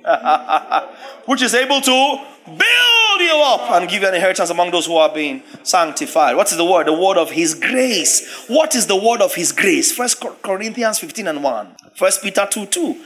which 1.26 1.42
is 1.42 1.54
able 1.54 1.80
to 1.80 2.24
build 2.46 3.20
you 3.20 3.34
up 3.36 3.70
and 3.70 3.88
give 3.88 4.02
you 4.02 4.08
an 4.08 4.14
inheritance 4.14 4.50
among 4.50 4.70
those 4.70 4.86
who 4.86 4.96
are 4.96 5.12
being 5.12 5.42
sanctified. 5.62 6.36
What 6.36 6.50
is 6.50 6.58
the 6.58 6.64
word? 6.64 6.86
The 6.86 6.92
word 6.92 7.16
of 7.16 7.30
his 7.30 7.54
grace. 7.54 8.46
What 8.48 8.74
is 8.74 8.86
the 8.86 8.96
word 8.96 9.22
of 9.22 9.34
his 9.34 9.52
grace? 9.52 9.92
First 9.92 10.22
Corinthians 10.42 10.98
15 10.98 11.26
and 11.26 11.42
1. 11.42 11.76
First 11.94 12.22
Peter 12.22 12.46
2 12.50 12.66
2 12.66 13.00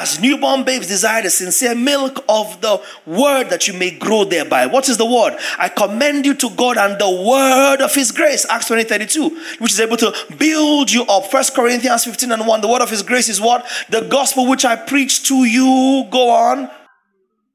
as 0.00 0.20
newborn 0.20 0.64
babes 0.64 0.88
desire 0.88 1.22
the 1.22 1.30
sincere 1.30 1.74
milk 1.74 2.24
of 2.28 2.60
the 2.60 2.82
word 3.06 3.44
that 3.50 3.68
you 3.68 3.74
may 3.74 3.90
grow 3.90 4.24
thereby. 4.24 4.66
What 4.66 4.88
is 4.88 4.96
the 4.96 5.06
word? 5.06 5.38
I 5.58 5.68
commend 5.68 6.26
you 6.26 6.34
to 6.34 6.50
God 6.50 6.76
and 6.76 6.98
the 6.98 7.10
word 7.10 7.80
of 7.80 7.94
his 7.94 8.10
grace. 8.10 8.44
Acts 8.50 8.66
20 8.66 8.84
32, 8.84 9.28
which 9.58 9.72
is 9.72 9.80
able 9.80 9.96
to 9.98 10.12
build 10.36 10.90
you 10.90 11.04
up. 11.04 11.26
First 11.26 11.54
Corinthians 11.54 12.04
15 12.04 12.32
and 12.32 12.46
1. 12.46 12.60
The 12.60 12.68
word 12.68 12.82
of 12.82 12.90
his 12.90 13.02
grace 13.02 13.28
is 13.28 13.40
what? 13.40 13.66
The 13.88 14.02
gospel 14.02 14.48
which 14.48 14.64
I 14.64 14.76
preach 14.76 15.26
to 15.28 15.44
you. 15.44 16.08
Go 16.10 16.30
on. 16.30 16.70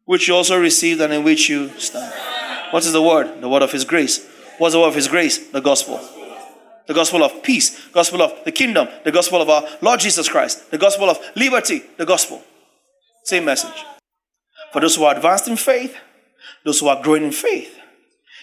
Which 0.05 0.27
you 0.27 0.35
also 0.35 0.59
received 0.59 1.01
and 1.01 1.13
in 1.13 1.23
which 1.23 1.49
you 1.49 1.69
stand. 1.77 2.13
What 2.71 2.85
is 2.85 2.93
the 2.93 3.01
word? 3.01 3.41
The 3.41 3.49
word 3.49 3.63
of 3.63 3.71
his 3.71 3.83
grace. 3.83 4.25
What's 4.57 4.73
the 4.73 4.79
word 4.79 4.87
of 4.87 4.95
his 4.95 5.07
grace? 5.07 5.49
The 5.51 5.61
gospel 5.61 5.99
the 6.89 6.95
gospel 6.95 7.23
of 7.23 7.43
peace, 7.43 7.87
gospel 7.89 8.19
of 8.23 8.43
the 8.45 8.51
kingdom, 8.51 8.87
the 9.03 9.11
gospel 9.11 9.39
of 9.39 9.47
our 9.47 9.63
Lord 9.79 9.99
Jesus 9.99 10.27
Christ, 10.27 10.71
the 10.71 10.77
gospel 10.79 11.07
of 11.07 11.19
liberty, 11.35 11.83
the 11.97 12.05
gospel. 12.05 12.41
Same 13.23 13.45
message. 13.45 13.85
For 14.73 14.81
those 14.81 14.95
who 14.95 15.03
are 15.03 15.15
advanced 15.15 15.47
in 15.47 15.55
faith, 15.55 15.95
those 16.65 16.79
who 16.79 16.87
are 16.87 16.99
growing 16.99 17.25
in 17.25 17.31
faith, 17.31 17.77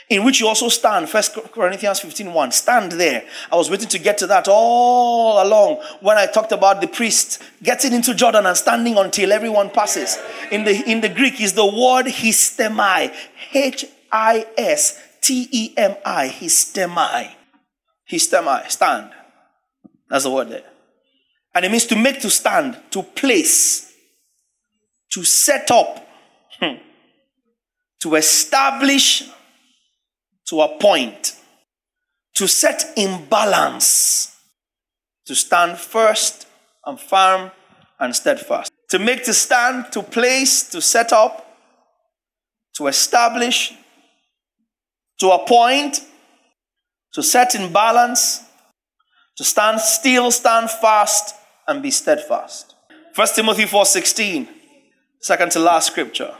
in 0.08 0.24
which 0.24 0.38
you 0.38 0.46
also 0.46 0.68
stand. 0.68 1.08
First 1.08 1.34
Corinthians 1.50 1.98
15 1.98 2.32
1. 2.32 2.52
Stand 2.52 2.92
there. 2.92 3.24
I 3.50 3.56
was 3.56 3.68
waiting 3.68 3.88
to 3.88 3.98
get 3.98 4.16
to 4.18 4.28
that 4.28 4.46
all 4.46 5.44
along 5.44 5.82
when 6.00 6.16
I 6.16 6.26
talked 6.26 6.52
about 6.52 6.80
the 6.80 6.86
priest 6.86 7.42
getting 7.64 7.92
into 7.92 8.14
Jordan 8.14 8.46
and 8.46 8.56
standing 8.56 8.96
until 8.96 9.32
everyone 9.32 9.70
passes. 9.70 10.18
In 10.52 10.62
the 10.62 10.88
in 10.88 11.00
the 11.00 11.08
Greek 11.08 11.40
is 11.40 11.54
the 11.54 11.66
word 11.66 12.06
histemai. 12.06 13.12
H 13.52 13.86
I 14.12 14.46
S 14.56 15.02
T 15.20 15.48
E 15.50 15.74
M 15.76 15.96
I. 16.04 16.28
Histemai. 16.28 17.32
Histemai, 18.10 18.70
stand. 18.70 19.10
That's 20.08 20.24
the 20.24 20.30
word 20.30 20.50
there. 20.50 20.64
And 21.54 21.64
it 21.64 21.70
means 21.70 21.86
to 21.86 21.96
make 21.96 22.20
to 22.20 22.30
stand, 22.30 22.80
to 22.90 23.02
place, 23.02 23.92
to 25.12 25.24
set 25.24 25.70
up, 25.70 26.06
hmm, 26.60 26.76
to 28.00 28.14
establish, 28.14 29.24
to 30.48 30.60
appoint, 30.60 31.34
to 32.34 32.46
set 32.46 32.92
in 32.96 33.24
balance, 33.26 34.36
to 35.24 35.34
stand 35.34 35.78
first 35.78 36.46
and 36.84 37.00
firm 37.00 37.50
and 37.98 38.14
steadfast. 38.14 38.70
To 38.90 38.98
make 38.98 39.24
to 39.24 39.34
stand, 39.34 39.90
to 39.92 40.02
place, 40.02 40.68
to 40.70 40.80
set 40.80 41.12
up, 41.12 41.58
to 42.76 42.86
establish, 42.86 43.72
to 45.18 45.30
appoint, 45.30 46.02
to 47.16 47.22
set 47.22 47.54
in 47.54 47.72
balance, 47.72 48.42
to 49.38 49.42
stand 49.42 49.80
still, 49.80 50.30
stand 50.30 50.70
fast, 50.70 51.34
and 51.66 51.82
be 51.82 51.90
steadfast. 51.90 52.74
1 53.14 53.28
Timothy 53.34 53.64
4:16, 53.64 54.46
second 55.18 55.50
to 55.52 55.58
last 55.58 55.86
scripture. 55.86 56.34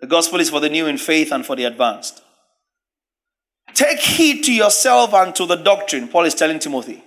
The 0.00 0.06
gospel 0.06 0.40
is 0.40 0.50
for 0.50 0.60
the 0.60 0.68
new 0.68 0.86
in 0.86 0.98
faith 0.98 1.32
and 1.32 1.46
for 1.46 1.56
the 1.56 1.64
advanced. 1.64 2.20
Take 3.72 4.00
heed 4.00 4.44
to 4.44 4.52
yourself 4.52 5.14
and 5.14 5.34
to 5.36 5.46
the 5.46 5.56
doctrine. 5.56 6.08
Paul 6.08 6.26
is 6.26 6.34
telling 6.34 6.58
Timothy, 6.58 7.02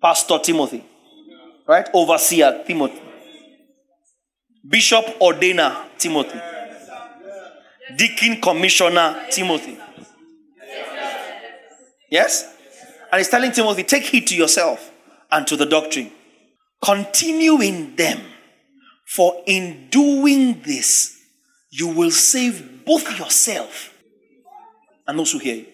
Pastor 0.00 0.40
Timothy, 0.40 0.84
right? 1.68 1.88
Overseer 1.94 2.64
Timothy, 2.66 3.00
Bishop 4.68 5.04
Ordainer 5.20 5.72
Timothy, 5.98 6.40
Deacon 7.96 8.40
Commissioner 8.40 9.24
Timothy. 9.30 9.78
Yes? 12.12 12.44
And 13.10 13.20
he's 13.20 13.30
telling 13.30 13.52
Timothy, 13.52 13.84
take 13.84 14.02
heed 14.02 14.26
to 14.26 14.36
yourself 14.36 14.92
and 15.30 15.46
to 15.46 15.56
the 15.56 15.64
doctrine. 15.64 16.12
Continue 16.84 17.58
in 17.62 17.96
them, 17.96 18.20
for 19.06 19.42
in 19.46 19.88
doing 19.88 20.60
this, 20.60 21.18
you 21.70 21.88
will 21.88 22.10
save 22.10 22.84
both 22.84 23.18
yourself 23.18 23.94
and 25.08 25.18
those 25.18 25.32
who 25.32 25.38
hear 25.38 25.54
you. 25.54 25.66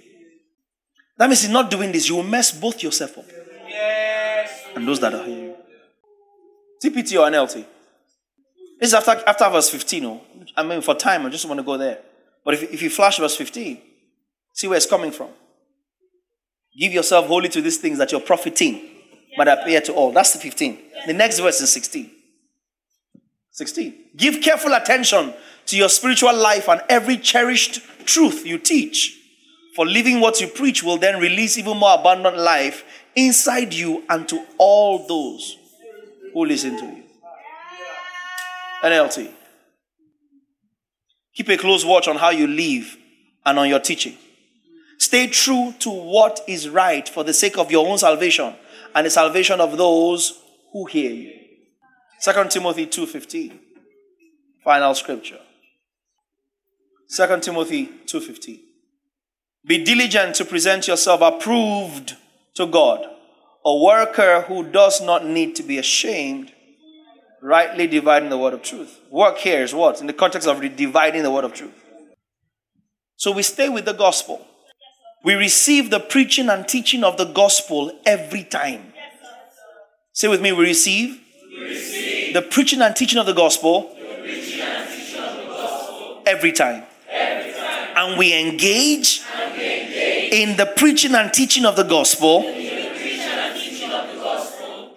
That 1.16 1.28
means 1.28 1.44
in 1.44 1.50
not 1.50 1.72
doing 1.72 1.90
this, 1.90 2.08
you 2.08 2.14
will 2.14 2.22
mess 2.22 2.52
both 2.52 2.84
yourself 2.84 3.18
up 3.18 3.24
yes. 3.68 4.64
and 4.76 4.86
those 4.86 5.00
that 5.00 5.12
are 5.12 5.24
hearing 5.24 5.44
you. 5.44 5.56
TPT 6.80 7.18
or 7.18 7.28
NLT? 7.28 7.64
This 8.78 8.90
is 8.90 8.94
after, 8.94 9.20
after 9.26 9.50
verse 9.50 9.70
15. 9.70 10.04
Oh. 10.04 10.20
I 10.56 10.62
mean, 10.62 10.82
for 10.82 10.94
time, 10.94 11.26
I 11.26 11.30
just 11.30 11.46
want 11.46 11.58
to 11.58 11.64
go 11.64 11.76
there. 11.76 11.98
But 12.44 12.54
if, 12.54 12.74
if 12.74 12.82
you 12.82 12.90
flash 12.90 13.18
verse 13.18 13.34
15, 13.34 13.80
see 14.52 14.68
where 14.68 14.76
it's 14.76 14.86
coming 14.86 15.10
from. 15.10 15.30
Give 16.78 16.92
yourself 16.92 17.26
wholly 17.26 17.48
to 17.50 17.60
these 17.60 17.78
things 17.78 17.98
that 17.98 18.12
you're 18.12 18.20
profiting, 18.20 18.80
but 19.36 19.48
appear 19.48 19.80
to 19.80 19.92
all. 19.92 20.12
That's 20.12 20.32
the 20.32 20.38
15. 20.38 20.78
The 21.06 21.12
next 21.12 21.40
verse 21.40 21.60
is 21.60 21.72
16. 21.72 22.10
16. 23.50 23.94
Give 24.16 24.40
careful 24.40 24.72
attention 24.72 25.34
to 25.66 25.76
your 25.76 25.88
spiritual 25.88 26.36
life 26.36 26.68
and 26.68 26.80
every 26.88 27.16
cherished 27.16 27.80
truth 28.06 28.46
you 28.46 28.58
teach. 28.58 29.16
For 29.74 29.86
living 29.86 30.20
what 30.20 30.40
you 30.40 30.46
preach 30.46 30.82
will 30.82 30.96
then 30.98 31.20
release 31.20 31.58
even 31.58 31.76
more 31.76 31.94
abundant 31.94 32.38
life 32.38 32.84
inside 33.16 33.74
you 33.74 34.04
and 34.08 34.28
to 34.28 34.44
all 34.58 35.06
those 35.06 35.56
who 36.32 36.44
listen 36.44 36.78
to 36.78 36.84
you. 36.84 37.02
NLT. 38.82 39.32
Keep 41.34 41.48
a 41.48 41.56
close 41.56 41.84
watch 41.84 42.06
on 42.06 42.16
how 42.16 42.30
you 42.30 42.46
live 42.46 42.96
and 43.44 43.58
on 43.58 43.68
your 43.68 43.80
teaching. 43.80 44.16
Stay 44.98 45.28
true 45.28 45.72
to 45.78 45.90
what 45.90 46.40
is 46.46 46.68
right 46.68 47.08
for 47.08 47.24
the 47.24 47.32
sake 47.32 47.56
of 47.56 47.70
your 47.70 47.86
own 47.86 47.98
salvation 47.98 48.54
and 48.94 49.06
the 49.06 49.10
salvation 49.10 49.60
of 49.60 49.78
those 49.78 50.40
who 50.72 50.86
hear 50.86 51.10
you. 51.10 51.32
2 52.20 52.50
Timothy 52.50 52.86
2:15. 52.86 53.60
Final 54.64 54.94
scripture. 54.94 55.40
2 57.08 57.42
Timothy 57.42 57.86
2:15. 58.06 58.60
Be 59.64 59.84
diligent 59.84 60.34
to 60.36 60.44
present 60.44 60.88
yourself 60.88 61.20
approved 61.20 62.16
to 62.54 62.66
God, 62.66 63.06
a 63.64 63.76
worker 63.76 64.42
who 64.42 64.64
does 64.64 65.00
not 65.00 65.24
need 65.24 65.54
to 65.56 65.62
be 65.62 65.78
ashamed, 65.78 66.52
rightly 67.40 67.86
dividing 67.86 68.30
the 68.30 68.38
word 68.38 68.54
of 68.54 68.62
truth. 68.62 68.98
Work 69.10 69.38
here 69.38 69.62
is 69.62 69.72
what? 69.72 70.00
In 70.00 70.06
the 70.06 70.12
context 70.12 70.48
of 70.48 70.60
dividing 70.76 71.22
the 71.22 71.30
word 71.30 71.44
of 71.44 71.54
truth. 71.54 71.84
So 73.16 73.30
we 73.30 73.42
stay 73.42 73.68
with 73.68 73.84
the 73.84 73.92
gospel. 73.92 74.44
We 75.24 75.34
receive 75.34 75.90
the 75.90 75.98
preaching 75.98 76.48
and 76.48 76.66
teaching 76.68 77.02
of 77.02 77.16
the 77.16 77.24
gospel 77.24 77.92
every 78.06 78.44
time. 78.44 78.92
Say 80.12 80.28
with 80.28 80.40
me, 80.40 80.52
we 80.52 80.64
receive, 80.64 81.20
we 81.50 81.64
receive 81.64 82.34
the 82.34 82.42
preaching 82.42 82.80
and 82.82 82.94
teaching 82.94 83.18
of 83.18 83.26
the 83.26 83.32
gospel, 83.32 83.90
of 83.90 83.96
the 83.96 85.44
gospel 85.46 86.22
every, 86.26 86.52
time. 86.52 86.84
every 87.08 87.52
time. 87.52 87.96
And 87.96 88.18
we 88.18 88.32
engage, 88.32 89.22
and 89.34 89.56
we 89.56 89.82
engage 89.82 90.32
in 90.32 90.56
the 90.56 90.66
preaching 90.76 91.14
and 91.14 91.32
teaching 91.32 91.64
of 91.64 91.74
the 91.74 91.84
gospel, 91.84 92.42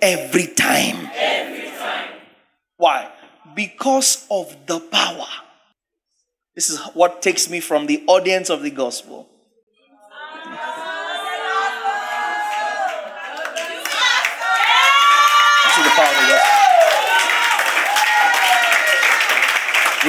every, 0.01 0.47
time. 0.47 1.09
every 1.15 1.69
time. 1.71 2.09
Why? 2.77 3.11
Because 3.55 4.27
of 4.29 4.55
the 4.67 4.79
power. 4.79 5.27
This 6.53 6.69
is 6.69 6.79
what 6.93 7.23
takes 7.23 7.49
me 7.49 7.59
from 7.59 7.87
the 7.87 8.03
audience 8.07 8.49
of 8.51 8.61
the 8.61 8.69
gospel 8.69 9.30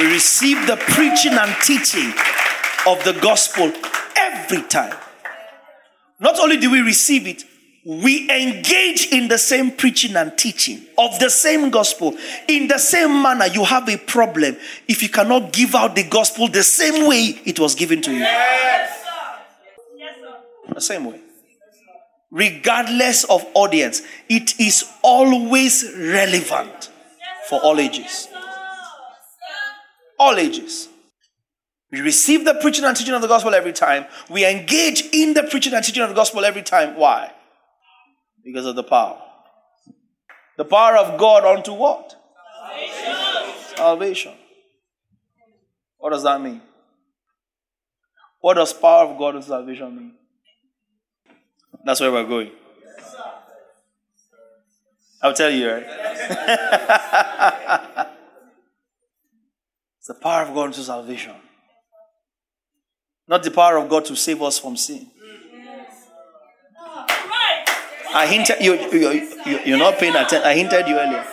We 0.03 0.11
receive 0.11 0.67
the 0.67 0.75
preaching 0.75 1.31
and 1.31 1.55
teaching 1.63 2.09
of 2.85 3.01
the 3.05 3.17
gospel 3.21 3.71
every 4.17 4.61
time. 4.63 4.93
Not 6.19 6.37
only 6.39 6.57
do 6.57 6.69
we 6.69 6.81
receive 6.81 7.25
it, 7.25 7.45
we 7.85 8.29
engage 8.29 9.13
in 9.13 9.29
the 9.29 9.37
same 9.37 9.71
preaching 9.71 10.17
and 10.17 10.37
teaching 10.37 10.81
of 10.97 11.17
the 11.19 11.29
same 11.29 11.69
gospel 11.69 12.17
in 12.49 12.67
the 12.67 12.79
same 12.79 13.21
manner. 13.21 13.45
You 13.45 13.63
have 13.63 13.87
a 13.87 13.97
problem 13.97 14.57
if 14.89 15.01
you 15.01 15.07
cannot 15.07 15.53
give 15.53 15.73
out 15.73 15.95
the 15.95 16.03
gospel 16.03 16.49
the 16.49 16.63
same 16.63 17.07
way 17.07 17.39
it 17.45 17.57
was 17.57 17.73
given 17.73 18.01
to 18.01 18.11
you. 18.11 18.27
The 20.73 20.81
same 20.81 21.05
way. 21.05 21.21
Regardless 22.29 23.23
of 23.23 23.45
audience, 23.53 24.01
it 24.27 24.59
is 24.59 24.83
always 25.01 25.89
relevant 25.95 26.91
for 27.47 27.61
all 27.61 27.79
ages. 27.79 28.27
All 30.19 30.37
ages. 30.37 30.89
We 31.91 32.01
receive 32.01 32.43
the 32.43 32.55
preaching 32.55 32.85
and 32.85 32.97
teaching 32.97 33.13
of 33.13 33.21
the 33.21 33.27
gospel 33.27 33.53
every 33.53 33.71
time. 33.71 34.05
We 34.29 34.45
engage 34.45 35.03
in 35.13 35.33
the 35.33 35.43
preaching 35.43 35.73
and 35.73 35.85
teaching 35.85 36.01
of 36.01 36.09
the 36.09 36.15
gospel 36.15 36.43
every 36.43 36.63
time. 36.63 36.95
Why? 36.95 37.31
Because 38.43 38.65
of 38.65 38.75
the 38.75 38.83
power. 38.83 39.21
The 40.57 40.65
power 40.65 40.97
of 40.97 41.19
God 41.19 41.45
unto 41.45 41.73
what? 41.73 42.15
Salvation. 42.67 43.75
Salvation. 43.77 44.33
What 45.97 46.09
does 46.09 46.23
that 46.23 46.41
mean? 46.41 46.61
What 48.39 48.55
does 48.55 48.73
power 48.73 49.05
of 49.05 49.17
God 49.17 49.35
unto 49.35 49.47
salvation 49.47 49.95
mean? 49.95 50.13
That's 51.85 52.01
where 52.01 52.11
we're 52.11 52.25
going. 52.25 52.51
I'll 55.21 55.33
tell 55.33 55.49
you, 55.49 55.71
right? 55.71 55.85
it's 60.03 60.09
the 60.09 60.15
power 60.15 60.41
of 60.41 60.53
God 60.53 60.65
unto 60.65 60.81
salvation. 60.81 61.33
Not 63.25 63.41
the 63.41 63.51
power 63.51 63.77
of 63.77 63.87
God 63.87 64.03
to 64.03 64.17
save 64.17 64.41
us 64.41 64.59
from 64.59 64.75
sin. 64.75 65.07
I 68.13 68.27
hinted 68.27 68.57
you, 68.59 68.73
you, 68.73 69.31
you 69.45 69.59
you're 69.65 69.77
not 69.77 69.97
paying 69.99 70.13
attention. 70.13 70.41
I 70.45 70.55
hinted 70.55 70.89
you 70.89 70.99
earlier. 70.99 71.25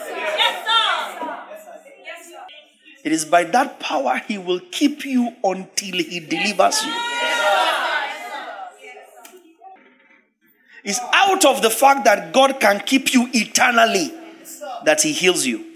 It 3.03 3.11
is 3.11 3.25
by 3.25 3.43
that 3.43 3.81
power 3.81 4.21
he 4.25 4.37
will 4.37 4.61
keep 4.71 5.03
you 5.03 5.35
until 5.43 5.97
he 5.97 6.21
delivers 6.21 6.81
you. 6.81 6.93
It's 10.85 11.01
out 11.13 11.43
of 11.43 11.61
the 11.61 11.69
fact 11.69 12.05
that 12.05 12.31
God 12.31 12.61
can 12.61 12.79
keep 12.79 13.13
you 13.13 13.27
eternally 13.33 14.13
that 14.85 15.01
He 15.01 15.11
heals 15.11 15.45
you. 15.45 15.70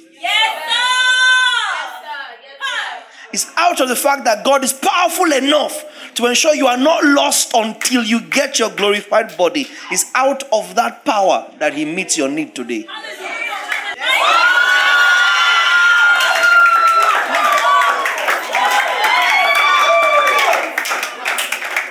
It's 3.36 3.52
out 3.58 3.82
of 3.82 3.90
the 3.90 3.98
fact 3.98 4.24
that 4.24 4.46
God 4.46 4.64
is 4.64 4.72
powerful 4.72 5.30
enough 5.34 6.14
to 6.14 6.26
ensure 6.26 6.56
you 6.56 6.68
are 6.68 6.78
not 6.78 7.04
lost 7.04 7.54
until 7.54 8.02
you 8.02 8.22
get 8.22 8.58
your 8.60 8.70
glorified 8.70 9.36
body. 9.38 9.68
It's 9.92 10.10
out 10.16 10.44
of 10.54 10.74
that 10.76 11.04
power 11.04 11.52
that 11.60 11.74
He 11.74 11.84
meets 11.84 12.18
your 12.18 12.30
need 12.30 12.56
today. 12.56 12.88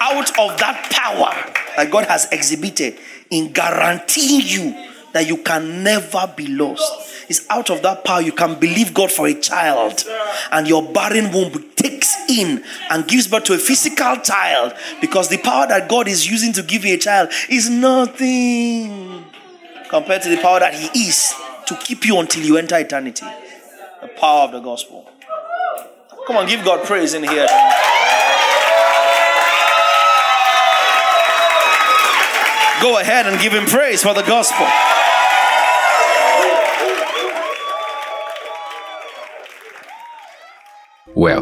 Out 0.01 0.31
of 0.39 0.59
that 0.61 0.89
power 0.91 1.53
that 1.77 1.91
God 1.91 2.07
has 2.07 2.27
exhibited 2.33 2.97
in 3.29 3.53
guaranteeing 3.53 4.41
you 4.47 4.89
that 5.13 5.27
you 5.27 5.37
can 5.43 5.83
never 5.83 6.33
be 6.35 6.47
lost. 6.47 7.14
It's 7.29 7.47
out 7.51 7.71
of 7.71 7.83
that 7.83 8.05
power 8.05 8.21
you 8.21 8.33
can 8.33 8.59
believe 8.59 8.95
God 8.95 9.11
for 9.11 9.27
a 9.27 9.35
child, 9.35 10.05
and 10.53 10.69
your 10.69 10.83
barren 10.83 11.33
womb 11.33 11.71
takes 11.77 12.15
in 12.29 12.63
and 12.91 13.07
gives 13.07 13.29
birth 13.29 13.45
to 13.45 13.55
a 13.55 13.59
physical 13.59 14.17
child 14.17 14.75
because 15.01 15.29
the 15.29 15.39
power 15.39 15.67
that 15.67 15.89
God 15.89 16.09
is 16.09 16.29
using 16.31 16.53
to 16.55 16.63
give 16.63 16.85
you 16.85 16.95
a 16.95 16.99
child 16.99 17.31
is 17.49 17.71
nothing 17.71 19.25
compared 19.89 20.23
to 20.23 20.29
the 20.29 20.39
power 20.39 20.61
that 20.61 20.75
He 20.75 21.09
is 21.09 21.35
to 21.67 21.77
keep 21.77 22.05
you 22.05 22.19
until 22.19 22.43
you 22.43 22.57
enter 22.57 22.79
eternity. 22.79 23.27
The 24.03 24.09
power 24.09 24.45
of 24.45 24.53
the 24.53 24.61
gospel. 24.61 25.09
Come 26.27 26.37
on, 26.37 26.47
give 26.47 26.65
God 26.65 26.87
praise 26.87 27.15
in 27.15 27.23
here. 27.23 27.47
Go 32.81 32.99
ahead 32.99 33.27
and 33.27 33.41
give 33.41 33.53
him 33.53 33.65
praise 33.65 34.03
for 34.03 34.13
the 34.13 34.23
gospel. 34.23 34.67
Well, 41.25 41.41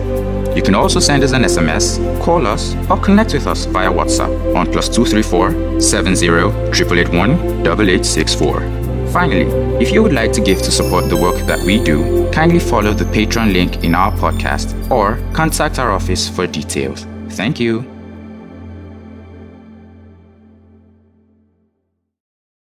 You 0.57 0.63
can 0.63 0.75
also 0.75 1.01
send 1.01 1.23
us 1.23 1.33
an 1.33 1.43
SMS, 1.43 1.99
call 2.23 2.47
us, 2.47 2.75
or 2.89 2.97
connect 2.99 3.35
with 3.35 3.47
us 3.47 3.67
via 3.67 3.91
WhatsApp 3.91 4.57
on 4.57 4.73
plus 4.73 4.89
234 4.89 5.81
70 5.81 6.27
881 6.27 7.31
8864. 7.67 8.87
Finally, 9.13 9.47
if 9.83 9.93
you 9.93 10.03
would 10.03 10.13
like 10.15 10.33
to 10.33 10.41
give 10.41 10.59
to 10.63 10.71
support 10.71 11.09
the 11.11 11.17
work 11.17 11.37
that 11.47 11.61
we 11.61 11.79
do, 11.83 12.31
kindly 12.33 12.59
follow 12.59 12.93
the 12.93 13.05
Patreon 13.05 13.53
link 13.53 13.85
in 13.85 13.95
our 13.95 14.13
podcast 14.13 14.91
or 14.91 15.19
contact 15.35 15.79
our 15.79 15.91
office 15.91 16.29
for 16.29 16.47
details. 16.47 17.07
Thank 17.31 17.61
you. 17.61 17.96